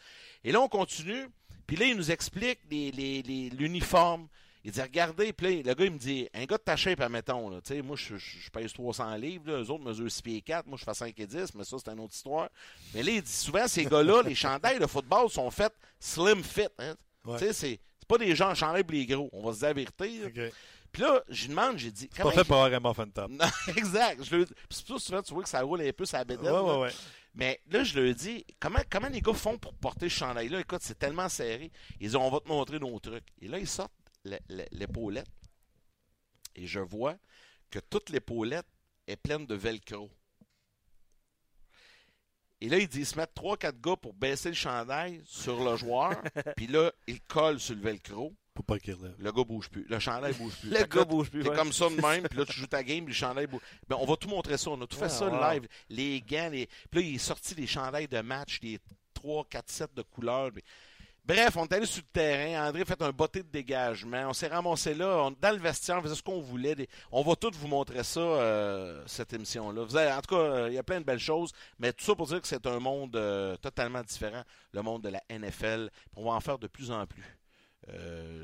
Et 0.42 0.50
là, 0.50 0.60
on 0.60 0.68
continue. 0.68 1.28
Puis 1.66 1.76
là, 1.76 1.86
ils 1.86 1.96
nous 1.96 2.10
expliquent 2.10 2.62
l'uniforme. 2.70 4.22
Les, 4.22 4.28
il 4.64 4.72
dit 4.72 4.80
Regardez, 4.80 5.32
puis 5.32 5.62
le 5.62 5.74
gars, 5.74 5.84
il 5.84 5.92
me 5.92 5.98
dit 5.98 6.28
Un 6.32 6.44
gars 6.44 6.56
de 6.56 6.62
ta 6.62 6.76
shape, 6.76 7.00
admettons, 7.00 7.50
là, 7.50 7.60
moi, 7.82 7.96
je, 7.96 8.16
je, 8.16 8.50
pèse 8.50 8.72
300 8.72 9.14
livres, 9.16 9.50
là, 9.50 9.62
eux 9.62 9.70
autres 9.70 9.84
mesurent 9.84 10.10
6 10.10 10.22
pieds 10.22 10.42
4, 10.42 10.66
moi, 10.66 10.78
je 10.78 10.84
fais 10.84 10.94
5 10.94 11.18
et 11.18 11.26
10, 11.26 11.54
mais 11.54 11.64
ça, 11.64 11.76
c'est 11.78 11.92
une 11.92 12.00
autre 12.00 12.14
histoire. 12.14 12.48
Mais 12.94 13.02
là, 13.02 13.12
il 13.12 13.22
dit 13.22 13.30
Souvent, 13.30 13.68
ces 13.68 13.84
gars-là, 13.84 14.22
les 14.26 14.34
chandails 14.34 14.78
de 14.78 14.86
football 14.86 15.28
sont 15.28 15.50
faits 15.50 15.74
slim 16.00 16.42
fit. 16.42 16.68
Hein? 16.78 16.94
Tu 17.24 17.38
sais, 17.38 17.52
c'est 17.52 17.80
pas 18.08 18.18
des 18.18 18.34
gens 18.34 18.50
en 18.50 18.54
chandail 18.54 18.84
les 18.88 19.06
gros. 19.06 19.28
On 19.32 19.42
va 19.42 19.52
se 19.52 19.58
dire 19.58 19.68
la 19.68 19.74
vérité. 19.74 20.52
Puis 20.92 21.02
là, 21.02 21.22
je 21.28 21.42
lui 21.42 21.48
demande, 21.48 21.76
j'ai 21.76 21.90
dit. 21.90 22.08
C'est 22.14 22.22
pas 22.22 22.30
fait 22.30 22.44
pour 22.44 22.62
avoir 22.62 22.72
un 22.72 22.88
muffin 22.88 23.08
top. 23.08 23.32
exact. 23.76 24.22
Je 24.22 24.44
c'est 24.70 24.86
pour 24.86 25.00
souvent, 25.00 25.22
tu 25.22 25.34
vois 25.34 25.42
que 25.42 25.48
ça 25.48 25.60
roule 25.60 25.82
un 25.82 25.92
peu 25.92 26.04
ça 26.04 26.22
la 26.22 26.34
Ouais, 26.36 26.48
ouais, 26.48 26.78
ouais. 26.82 26.90
Mais 27.34 27.60
là, 27.68 27.82
je 27.82 27.98
lui 27.98 28.14
dis, 28.14 28.46
comment, 28.60 28.78
comment 28.88 29.08
les 29.08 29.20
gars 29.20 29.32
font 29.32 29.58
pour 29.58 29.74
porter 29.74 30.08
ce 30.08 30.14
chandail-là? 30.14 30.60
Écoute, 30.60 30.82
c'est 30.82 30.96
tellement 30.96 31.28
serré. 31.28 31.72
Ils 31.98 32.06
disent, 32.06 32.14
on 32.14 32.30
va 32.30 32.38
te 32.38 32.46
montrer 32.46 32.78
nos 32.78 32.96
trucs. 33.00 33.24
Et 33.40 33.48
là, 33.48 33.58
ils 33.58 33.66
sortent 33.66 33.90
l'épaulette 34.70 35.28
et 36.54 36.66
je 36.66 36.80
vois 36.80 37.16
que 37.70 37.78
toute 37.78 38.10
l'épaulette 38.10 38.66
est 39.06 39.16
pleine 39.16 39.46
de 39.46 39.54
velcro. 39.54 40.10
Et 42.60 42.68
là, 42.68 42.78
il 42.78 42.88
dit, 42.88 43.00
ils 43.00 43.06
se 43.06 43.16
mettent 43.16 43.34
3-4 43.34 43.80
gars 43.80 43.96
pour 43.96 44.14
baisser 44.14 44.48
le 44.48 44.54
chandail 44.54 45.20
sur 45.26 45.62
le 45.62 45.76
joueur. 45.76 46.22
puis 46.56 46.66
là, 46.66 46.92
il 47.06 47.20
colle 47.20 47.60
sur 47.60 47.74
le 47.74 47.82
velcro. 47.82 48.32
Pour 48.54 48.64
pas 48.64 48.78
qu'il 48.78 48.96
Le 49.18 49.32
gars 49.32 49.42
bouge 49.42 49.68
plus. 49.68 49.84
Le 49.88 49.98
chandail 49.98 50.32
bouge 50.34 50.56
plus. 50.60 50.70
le 50.70 50.84
gars 50.84 51.04
bouge 51.04 51.28
plus. 51.28 51.42
C'est 51.42 51.54
comme 51.56 51.72
ça 51.72 51.90
de 51.90 52.00
même. 52.00 52.22
Puis 52.28 52.38
là, 52.38 52.44
tu 52.46 52.52
joues 52.52 52.68
ta 52.68 52.84
game, 52.84 53.06
le 53.08 53.12
chandail 53.12 53.48
bouge. 53.48 53.60
Ben, 53.88 53.96
on 53.98 54.06
va 54.06 54.16
tout 54.16 54.28
montrer 54.28 54.56
ça. 54.56 54.70
On 54.70 54.80
a 54.80 54.86
tout 54.86 54.96
fait 54.96 55.08
ça 55.08 55.52
live. 55.52 55.66
Les 55.88 56.20
gants. 56.20 56.50
Les... 56.50 56.68
Puis 56.90 57.00
là, 57.00 57.06
il 57.08 57.14
est 57.16 57.18
sorti 57.18 57.56
des 57.56 57.66
chandails 57.66 58.06
de 58.06 58.20
match, 58.20 58.60
des 58.60 58.78
3, 59.12 59.44
4 59.50 59.68
sets 59.68 59.86
de 59.96 60.02
couleurs. 60.02 60.52
Bref, 61.26 61.56
on 61.56 61.64
est 61.64 61.72
allé 61.72 61.86
sur 61.86 62.02
le 62.02 62.08
terrain. 62.12 62.68
André 62.68 62.82
a 62.82 62.84
fait 62.84 63.00
un 63.00 63.10
botté 63.10 63.42
de 63.42 63.48
dégagement. 63.48 64.28
On 64.28 64.34
s'est 64.34 64.48
ramassé 64.48 64.92
là. 64.92 65.30
dans 65.40 65.50
le 65.52 65.58
vestiaire, 65.58 65.96
on 65.96 66.02
faisait 66.02 66.16
ce 66.16 66.22
qu'on 66.22 66.40
voulait. 66.40 66.86
On 67.10 67.22
va 67.22 67.34
tous 67.34 67.52
vous 67.56 67.66
montrer 67.66 68.04
ça, 68.04 68.20
euh, 68.20 69.02
cette 69.06 69.32
émission-là. 69.32 69.82
En 69.82 70.20
tout 70.20 70.34
cas, 70.34 70.40
euh, 70.40 70.68
il 70.68 70.74
y 70.74 70.78
a 70.78 70.82
plein 70.82 71.00
de 71.00 71.06
belles 71.06 71.18
choses. 71.18 71.52
Mais 71.78 71.94
tout 71.94 72.04
ça 72.04 72.14
pour 72.14 72.26
dire 72.26 72.42
que 72.42 72.46
c'est 72.46 72.66
un 72.66 72.78
monde 72.78 73.16
euh, 73.16 73.56
totalement 73.56 74.02
différent, 74.02 74.42
le 74.72 74.82
monde 74.82 75.02
de 75.02 75.08
la 75.08 75.22
NFL. 75.30 75.88
On 76.14 76.24
va 76.24 76.32
en 76.32 76.40
faire 76.40 76.58
de 76.58 76.66
plus 76.66 76.90
en 76.90 77.06
plus. 77.06 77.24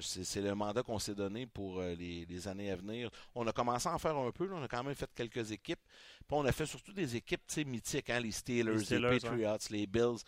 c'est 0.01 0.41
le 0.41 0.55
mandat 0.55 0.83
qu'on 0.83 0.99
s'est 0.99 1.15
donné 1.15 1.47
pour 1.47 1.83
les, 1.83 2.49
années 2.49 2.71
à 2.71 2.77
venir. 2.77 3.11
On 3.35 3.47
a 3.47 3.53
commencé 3.53 3.91
à 3.91 3.95
en 3.95 3.99
faire 3.99 4.17
un 4.17 4.31
peu. 4.31 4.49
On 4.55 4.63
a 4.63 4.69
quand 4.69 4.83
même 4.83 4.95
fait 4.95 5.11
quelques 5.15 5.53
équipes. 5.53 5.81
Puis 6.27 6.29
on 6.31 6.47
a 6.47 6.53
fait 6.53 6.67
surtout 6.67 6.95
des 6.95 7.15
équipes 7.15 7.43
mythiques, 7.67 8.09
hein, 8.09 8.21
les, 8.21 8.33
Steelers, 8.33 8.85
les, 8.91 9.21
Patriots, 9.21 9.59
les 9.69 9.87
Bills. 9.87 10.25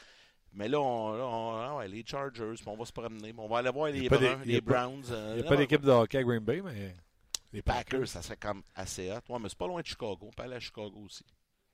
Mais 0.55 0.69
là, 0.69 0.81
on, 0.81 1.57
ah 1.59 1.77
ouais, 1.77 1.89
les 1.89 2.05
Chargers, 2.07 2.55
on 2.67 2.77
va 2.77 2.85
se 2.85 2.93
promener. 2.93 3.35
On 3.39 3.49
va 3.49 3.59
aller 3.59 3.71
voir 3.71 3.89
les, 3.89 4.09
Browns. 4.09 4.43
Il 4.45 4.51
n'y 4.51 4.57
a, 4.57 4.61
pas 4.61 5.55
euh, 5.55 5.57
d'équipe 5.57 5.81
de 5.81 5.91
hockey 5.91 6.19
à 6.19 6.23
Green 6.23 6.41
Bay, 6.41 6.61
mais 6.63 6.95
les 7.53 7.63
Packers, 7.63 8.09
ça 8.09 8.23
serait 8.23 8.37
comme 8.37 8.63
assez 8.75 9.11
hot. 9.11 9.33
Ouais, 9.33 9.39
mais 9.41 9.49
c'est 9.49 9.59
pas 9.59 9.67
loin 9.67 9.81
de 9.81 9.87
Chicago. 9.87 10.19
On 10.23 10.31
peut 10.31 10.43
aller 10.43 10.57
à 10.57 10.61
Chicago 10.61 11.03
aussi. 11.05 11.25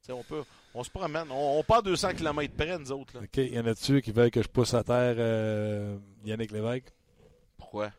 on 0.08 0.22
peut, 0.22 0.44
on 0.74 0.84
se 0.84 0.90
promène. 0.90 1.26
On, 1.30 1.62
part 1.64 1.82
200 1.82 2.14
km 2.14 2.54
près, 2.54 2.78
nous 2.78 2.92
autres. 2.92 3.16
Là. 3.16 3.22
OK. 3.24 3.36
Il 3.36 3.54
y 3.54 3.58
en 3.58 3.66
a-tu 3.66 4.00
qui 4.00 4.12
veulent 4.12 4.30
que 4.30 4.42
je 4.42 4.48
pousse 4.48 4.74
à 4.74 4.84
terre 4.84 5.16
euh, 5.18 5.98
Yannick 6.24 6.52
Lévesque? 6.52 6.92
Pourquoi? 7.56 7.90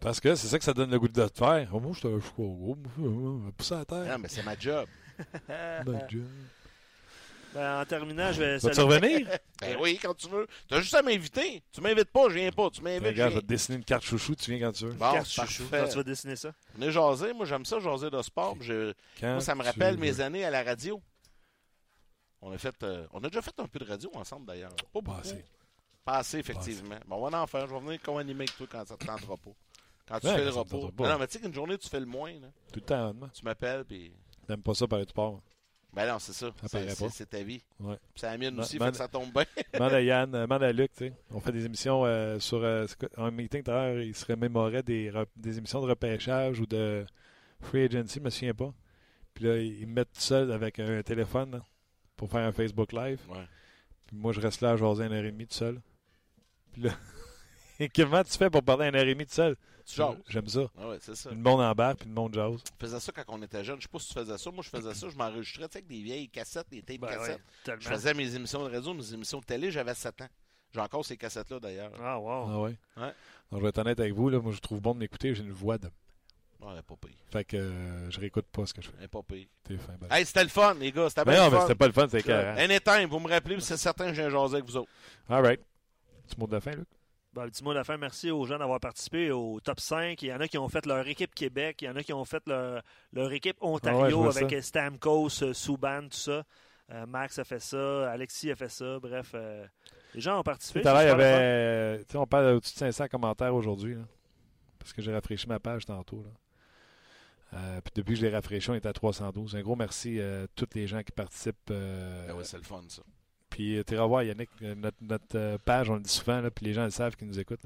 Parce 0.00 0.20
que 0.20 0.34
c'est 0.34 0.48
ça 0.48 0.58
que 0.58 0.64
ça 0.64 0.74
donne 0.74 0.90
le 0.90 0.98
goût 0.98 1.08
de 1.08 1.26
te 1.26 1.38
faire. 1.38 1.68
Oh, 1.72 1.80
moi, 1.80 1.92
je 1.94 1.98
suis 2.00 2.08
à 2.08 2.20
Chicago. 2.20 2.76
Pousser 3.56 3.74
à 3.74 3.84
terre. 3.84 4.04
Non, 4.04 4.18
mais 4.18 4.28
c'est 4.28 4.42
ma 4.42 4.56
job. 4.56 4.86
ma 5.48 6.08
job. 6.08 6.26
Ben, 7.54 7.80
en 7.80 7.84
terminant, 7.84 8.32
je 8.32 8.40
vais. 8.40 8.58
Vas-tu 8.58 8.80
revenir? 8.80 9.28
ben 9.60 9.76
oui, 9.80 9.98
quand 10.02 10.14
tu 10.14 10.28
veux. 10.28 10.46
Tu 10.68 10.74
as 10.74 10.80
juste 10.80 10.94
à 10.94 11.02
m'inviter. 11.02 11.62
Tu 11.72 11.80
m'invites 11.80 12.10
pas, 12.10 12.28
je 12.28 12.34
viens 12.34 12.50
pas. 12.50 12.68
Tu 12.70 12.82
m'invites. 12.82 13.06
Regarde, 13.06 13.30
je 13.30 13.36
vais 13.36 13.42
te 13.42 13.46
dessiner 13.46 13.78
une 13.78 13.84
carte 13.84 14.04
chouchou, 14.04 14.34
tu 14.34 14.50
viens 14.50 14.66
quand 14.66 14.72
tu 14.72 14.86
veux. 14.86 14.92
Bon, 14.92 15.12
carte 15.12 15.28
chouchou. 15.28 15.64
Quand 15.70 15.88
tu 15.88 15.96
vas 15.96 16.02
dessiner 16.02 16.36
ça? 16.36 16.52
On 16.76 16.82
est 16.82 16.90
jasé. 16.90 17.32
Moi, 17.32 17.46
j'aime 17.46 17.64
ça, 17.64 17.78
jaser 17.78 18.10
de 18.10 18.20
sport. 18.22 18.56
Moi, 18.56 19.40
ça 19.40 19.54
me 19.54 19.62
rappelle 19.62 19.96
mes 19.98 20.20
années 20.20 20.44
à 20.44 20.50
la 20.50 20.62
radio. 20.62 21.00
On 22.42 22.52
a, 22.52 22.58
fait, 22.58 22.74
euh, 22.82 23.06
on 23.12 23.24
a 23.24 23.28
déjà 23.28 23.40
fait 23.40 23.58
un 23.58 23.66
peu 23.66 23.78
de 23.78 23.86
radio 23.86 24.10
ensemble, 24.12 24.44
d'ailleurs. 24.44 24.74
Pas 24.76 25.00
beaucoup. 25.00 25.12
Pas 25.12 25.20
assez. 25.20 25.44
Pas 26.04 26.16
assez, 26.18 26.38
effectivement. 26.38 26.98
Bon, 27.06 27.16
on 27.16 27.30
va 27.30 27.40
en 27.40 27.46
faire. 27.46 27.66
Je 27.66 27.72
vais 27.72 27.80
venir 27.80 28.02
co-animer 28.02 28.44
avec 28.44 28.56
toi 28.56 28.66
quand 28.70 28.86
ça 28.86 28.98
te 28.98 29.06
tentera 29.06 29.38
pas. 29.38 29.50
Quand 30.06 30.20
tu 30.20 30.26
fais 30.26 30.44
le 30.44 30.50
repos. 30.50 30.90
Non, 30.98 31.18
mais 31.18 31.26
tu 31.26 31.34
sais 31.34 31.40
qu'une 31.40 31.54
journée, 31.54 31.78
tu 31.78 31.88
fais 31.88 32.00
le 32.00 32.06
moins. 32.06 32.32
Là. 32.32 32.48
Tout 32.70 32.80
le 32.80 32.86
temps, 32.86 33.14
Tu 33.32 33.44
m'appelles, 33.44 33.84
puis. 33.86 34.12
T'aimes 34.46 34.62
pas 34.62 34.74
ça 34.74 34.86
parler 34.86 35.06
de 35.06 35.10
sport? 35.10 35.40
Ben 35.94 36.08
non, 36.08 36.18
c'est 36.18 36.32
ça. 36.32 36.50
c'est 37.10 37.30
ta 37.30 37.42
vie. 37.42 37.62
Ouais. 37.80 37.96
C'est 38.16 38.26
la 38.26 38.36
mienne 38.38 38.58
aussi, 38.58 38.78
fait 38.78 38.90
que 38.90 38.96
ça 38.96 39.08
tombe 39.08 39.32
bien. 39.32 39.44
demande 39.72 39.92
à 39.92 40.02
Yann, 40.02 40.30
demande 40.30 40.62
à 40.62 40.72
Luc, 40.72 40.90
tu 40.92 41.06
sais. 41.06 41.12
On 41.30 41.40
fait 41.40 41.52
des 41.52 41.64
émissions 41.64 42.04
euh, 42.04 42.38
sur 42.40 42.62
euh, 42.62 42.86
un 43.16 43.30
meeting 43.30 43.62
tout 43.62 43.70
à 43.70 43.74
l'heure, 43.74 44.02
il 44.02 44.14
se 44.14 44.24
remémorait 44.26 44.82
des, 44.82 45.12
des 45.36 45.58
émissions 45.58 45.80
de 45.80 45.86
repêchage 45.86 46.60
ou 46.60 46.66
de 46.66 47.06
free 47.60 47.84
agency, 47.84 48.18
je 48.18 48.24
me 48.24 48.30
souviens 48.30 48.54
pas. 48.54 48.72
Puis 49.34 49.44
là, 49.44 49.56
ils 49.58 49.86
me 49.86 49.94
mettent 49.94 50.12
tout 50.12 50.20
seul 50.20 50.52
avec 50.52 50.78
un 50.78 51.02
téléphone 51.02 51.60
pour 52.16 52.30
faire 52.30 52.46
un 52.46 52.52
Facebook 52.52 52.92
Live. 52.92 53.20
Ouais. 53.28 53.46
Puis 54.06 54.16
moi, 54.16 54.32
je 54.32 54.40
reste 54.40 54.60
là 54.60 54.70
à 54.70 54.76
jaser 54.76 55.04
une 55.04 55.12
heure 55.12 55.24
et 55.24 55.32
demie 55.32 55.46
tout 55.46 55.54
seul. 55.54 55.80
Puis 56.72 56.82
là, 56.82 56.90
comment 57.94 58.22
tu 58.22 58.36
fais 58.36 58.50
pour 58.50 58.62
parler 58.62 58.88
une 58.88 58.94
heure 58.94 59.06
et 59.06 59.14
demie 59.14 59.26
tout 59.26 59.34
seul? 59.34 59.56
Tu 59.86 60.00
J'aime 60.28 60.48
ça. 60.48 60.70
Ah 60.78 60.88
ouais, 60.88 60.98
c'est 61.00 61.14
ça. 61.14 61.30
Une 61.30 61.42
bonne 61.42 61.60
en 61.60 61.72
bas 61.72 61.94
puis 61.94 62.08
jazz. 62.32 62.54
On 62.54 62.80
faisait 62.80 63.00
ça 63.00 63.12
quand 63.12 63.24
on 63.28 63.42
était 63.42 63.62
jeune. 63.62 63.76
Je 63.78 63.82
sais 63.82 63.88
pas 63.88 63.98
si 63.98 64.08
tu 64.08 64.14
faisais 64.14 64.38
ça. 64.38 64.50
Moi, 64.50 64.64
je 64.64 64.70
faisais 64.70 64.94
ça. 64.94 65.08
Je 65.08 65.16
m'enregistrais 65.16 65.64
avec 65.64 65.86
des 65.86 66.02
vieilles 66.02 66.28
cassettes, 66.28 66.68
des 66.70 66.82
tapes 66.82 67.00
ben 67.00 67.08
cassettes. 67.08 67.40
je 67.66 67.88
faisais 67.88 68.14
mes 68.14 68.34
émissions 68.34 68.64
de 68.64 68.70
réseau, 68.70 68.94
mes 68.94 69.12
émissions 69.12 69.40
de 69.40 69.44
télé. 69.44 69.70
J'avais 69.70 69.94
7 69.94 70.22
ans. 70.22 70.28
J'ai 70.72 70.80
encore 70.80 71.04
ces 71.04 71.16
cassettes-là, 71.16 71.60
d'ailleurs. 71.60 71.92
Ah, 72.00 72.18
wow. 72.18 72.30
Ah, 72.30 72.60
ouais. 72.60 72.76
ouais. 72.96 73.12
je 73.52 73.58
vais 73.58 73.68
être 73.68 73.78
honnête 73.78 74.00
avec 74.00 74.12
vous. 74.12 74.28
Là, 74.28 74.40
moi, 74.40 74.52
je 74.52 74.58
trouve 74.58 74.80
bon 74.80 74.94
de 74.94 75.00
m'écouter. 75.00 75.34
J'ai 75.34 75.42
une 75.42 75.52
voix 75.52 75.78
de. 75.78 75.88
Ouais, 76.60 76.82
pas 76.82 76.96
pire. 76.96 77.16
Fait 77.30 77.44
que 77.44 77.56
euh, 77.56 78.10
je 78.10 78.18
réécoute 78.18 78.46
pas 78.46 78.64
ce 78.64 78.72
que 78.72 78.80
je 78.80 78.88
fais. 78.88 79.06
pas 79.06 79.22
pire. 79.22 79.46
T'es 79.62 79.76
fin, 79.76 79.92
ben. 80.00 80.08
Hey, 80.10 80.24
c'était 80.24 80.42
le 80.42 80.48
fun, 80.48 80.74
les 80.74 80.90
gars. 80.90 81.10
C'était 81.10 81.24
bien. 81.24 81.44
Non, 81.44 81.50
mais 81.54 81.60
c'était 81.60 81.74
pas 81.74 81.86
le 81.86 81.92
fun, 81.92 82.08
c'est 82.08 82.22
clair. 82.22 82.56
Anytime, 82.58 83.06
vous 83.08 83.20
me 83.20 83.28
rappelez, 83.28 83.60
c'est 83.60 83.76
certain 83.76 84.08
que 84.08 84.14
j'ai 84.14 84.30
jasé 84.30 84.54
avec 84.54 84.64
vous 84.64 84.78
autres. 84.78 84.90
All 85.28 85.44
right. 85.44 85.60
Petit 86.26 86.40
mot 86.40 86.46
de 86.46 86.52
la 86.52 86.60
fin, 86.60 86.72
Luc? 86.72 86.88
Bon, 87.34 87.42
de 87.46 87.74
la 87.74 87.82
fin, 87.82 87.96
merci 87.96 88.30
aux 88.30 88.44
gens 88.46 88.58
d'avoir 88.58 88.78
participé 88.78 89.32
au 89.32 89.58
top 89.58 89.80
5. 89.80 90.22
Il 90.22 90.28
y 90.28 90.32
en 90.32 90.38
a 90.38 90.46
qui 90.46 90.56
ont 90.56 90.68
fait 90.68 90.86
leur 90.86 91.04
équipe 91.08 91.34
Québec, 91.34 91.82
il 91.82 91.86
y 91.86 91.88
en 91.88 91.96
a 91.96 92.04
qui 92.04 92.12
ont 92.12 92.24
fait 92.24 92.44
leur, 92.46 93.32
équipe 93.32 93.56
Ontario 93.60 94.26
ah 94.26 94.38
avec 94.38 94.62
Stamkos, 94.62 95.42
euh, 95.42 95.52
Subban, 95.52 96.02
tout 96.02 96.16
ça. 96.16 96.44
Max 97.08 97.40
a 97.40 97.44
fait 97.44 97.58
ça, 97.58 98.12
Alexis 98.12 98.52
a 98.52 98.56
fait 98.56 98.68
ça, 98.68 99.00
bref. 99.00 99.34
les 100.14 100.20
gens 100.20 100.38
ont 100.38 100.42
participé. 100.44 100.82
Tout 100.82 100.88
à 100.88 100.92
l'heure, 100.92 101.02
il 101.02 101.08
y 101.08 101.24
avait. 101.24 102.04
On 102.14 102.26
parle 102.26 102.54
au-dessus 102.54 102.74
de 102.74 102.78
500 102.78 103.08
commentaires 103.08 103.54
aujourd'hui. 103.54 103.96
Parce 104.78 104.92
que 104.92 105.02
j'ai 105.02 105.12
rafraîchi 105.12 105.48
ma 105.48 105.58
page 105.58 105.86
tantôt. 105.86 106.24
puis 107.50 107.92
depuis 107.96 108.12
que 108.12 108.20
je 108.20 108.26
l'ai 108.26 108.32
rafraîchi, 108.32 108.70
on 108.70 108.74
est 108.74 108.86
à 108.86 108.92
312. 108.92 109.56
Un 109.56 109.62
gros 109.62 109.74
merci 109.74 110.20
à 110.20 110.46
tous 110.54 110.68
les 110.74 110.86
gens 110.86 111.02
qui 111.02 111.10
participent. 111.10 111.72
Ah 111.72 112.32
c'est 112.44 112.58
le 112.58 112.62
fun, 112.62 112.84
ça. 112.88 113.02
Puis 113.54 113.80
tu 113.86 113.94
iras 113.94 114.06
voir, 114.06 114.24
Yannick, 114.24 114.50
notre, 115.00 115.58
page, 115.58 115.88
on 115.88 115.94
le 115.94 116.00
dit 116.00 116.10
souvent, 116.10 116.42
puis 116.52 116.66
les 116.66 116.72
gens 116.72 116.82
le 116.82 116.90
savent 116.90 117.14
qui 117.14 117.24
nous 117.24 117.38
écoutent. 117.38 117.62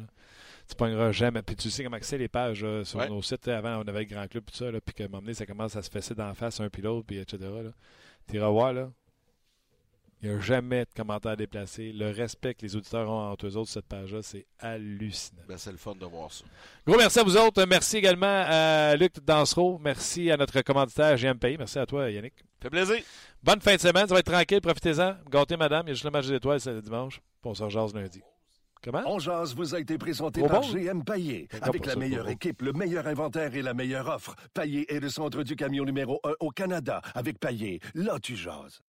Tu 0.69 0.75
pogneras 0.77 1.13
jamais. 1.13 1.41
Puis 1.41 1.57
tu 1.57 1.71
sais 1.71 1.83
comment 1.83 1.97
c'est 2.03 2.19
les 2.19 2.29
pages 2.29 2.67
sur 2.85 3.09
nos 3.09 3.23
sites. 3.23 3.49
Avant, 3.49 3.79
on 3.79 3.89
avait 3.89 4.01
le 4.01 4.05
Grand 4.05 4.29
Club, 4.29 4.45
tout 4.45 4.55
ça, 4.55 4.67
puis 4.85 4.95
qu'à 4.95 5.05
un 5.05 5.09
moment 5.09 5.23
donné, 5.23 5.33
ça 5.33 5.47
commence 5.47 5.77
à 5.77 5.83
se 5.83 5.89
fesser 5.89 6.15
d'en 6.15 6.35
face 6.35 6.61
un 6.61 6.69
puis 6.69 6.83
l'autre, 6.83 7.07
puis 7.07 7.17
etc. 7.17 7.39
Tu 8.29 8.37
iras 8.37 8.51
voir, 8.51 8.75
là. 8.75 8.91
Il 10.21 10.31
n'y 10.31 10.35
a 10.35 10.41
jamais 10.41 10.85
de 10.85 10.91
commentaires 10.97 11.37
déplacés. 11.37 11.93
Le 11.93 12.11
respect 12.11 12.55
que 12.55 12.63
les 12.63 12.75
auditeurs 12.75 13.09
ont 13.09 13.31
entre 13.31 13.47
eux 13.47 13.57
autres 13.57 13.71
sur 13.71 13.81
cette 13.81 13.87
page-là, 13.87 14.21
c'est 14.23 14.47
hallucinant. 14.59 15.43
Ben, 15.47 15.57
c'est 15.57 15.71
le 15.71 15.77
fun 15.77 15.95
de 15.95 16.05
voir 16.07 16.33
ça. 16.33 16.45
Gros 16.85 16.97
merci 16.97 17.21
à 17.21 17.23
vous 17.23 17.37
autres. 17.37 17.65
Merci 17.67 17.99
également 17.99 18.45
à 18.47 18.97
Luc 18.97 19.25
Dansereau. 19.25 19.79
Merci 19.79 20.31
à 20.33 20.37
notre 20.37 20.61
commanditaire 20.63 21.17
GMPI. 21.17 21.57
Merci 21.57 21.79
à 21.79 21.87
toi, 21.87 22.11
Yannick. 22.11 22.35
Fait 22.61 22.69
plaisir. 22.69 22.97
Bonne 23.45 23.61
fin 23.61 23.77
de 23.77 23.81
semaine. 23.81 24.09
Ça 24.09 24.15
va 24.15 24.21
être 24.21 24.33
tranquille. 24.33 24.61
Profitez-en. 24.61 25.15
Gâtez, 25.31 25.57
madame. 25.57 25.87
Il 25.87 25.91
y 25.91 25.93
a 25.93 25.95
juste 25.95 26.05
le 26.05 26.11
match 26.11 26.27
des 26.27 26.35
étoiles, 26.35 26.61
c'est 26.61 26.73
le 26.73 26.83
dimanche. 26.83 27.21
on 27.45 27.55
se 27.55 27.63
rejase 27.63 27.95
lundi. 27.95 28.21
Comment? 28.83 29.03
On 29.07 29.19
jase 29.19 29.55
vous 29.55 29.75
a 29.75 29.81
été 29.81 29.99
présenté 29.99 30.43
par 30.43 30.63
GM 30.63 31.03
Paillé. 31.05 31.49
Avec 31.63 31.87
la 31.87 31.97
meilleure 31.97 32.29
équipe, 32.29 32.63
le 32.63 32.73
meilleur 32.73 33.07
inventaire 33.07 33.55
et 33.55 33.63
la 33.63 33.75
meilleure 33.75 34.09
offre. 34.09 34.35
Paillé 34.55 34.93
est 34.93 35.01
le 35.01 35.09
centre 35.09 35.43
du 35.43 35.57
camion 35.57 35.85
numéro 35.85 36.21
1 36.25 36.33
au 36.41 36.51
Canada. 36.51 37.01
Avec 37.15 37.39
Paillé, 37.39 37.81
là 37.95 38.19
tu 38.21 38.37
jases. 38.37 38.81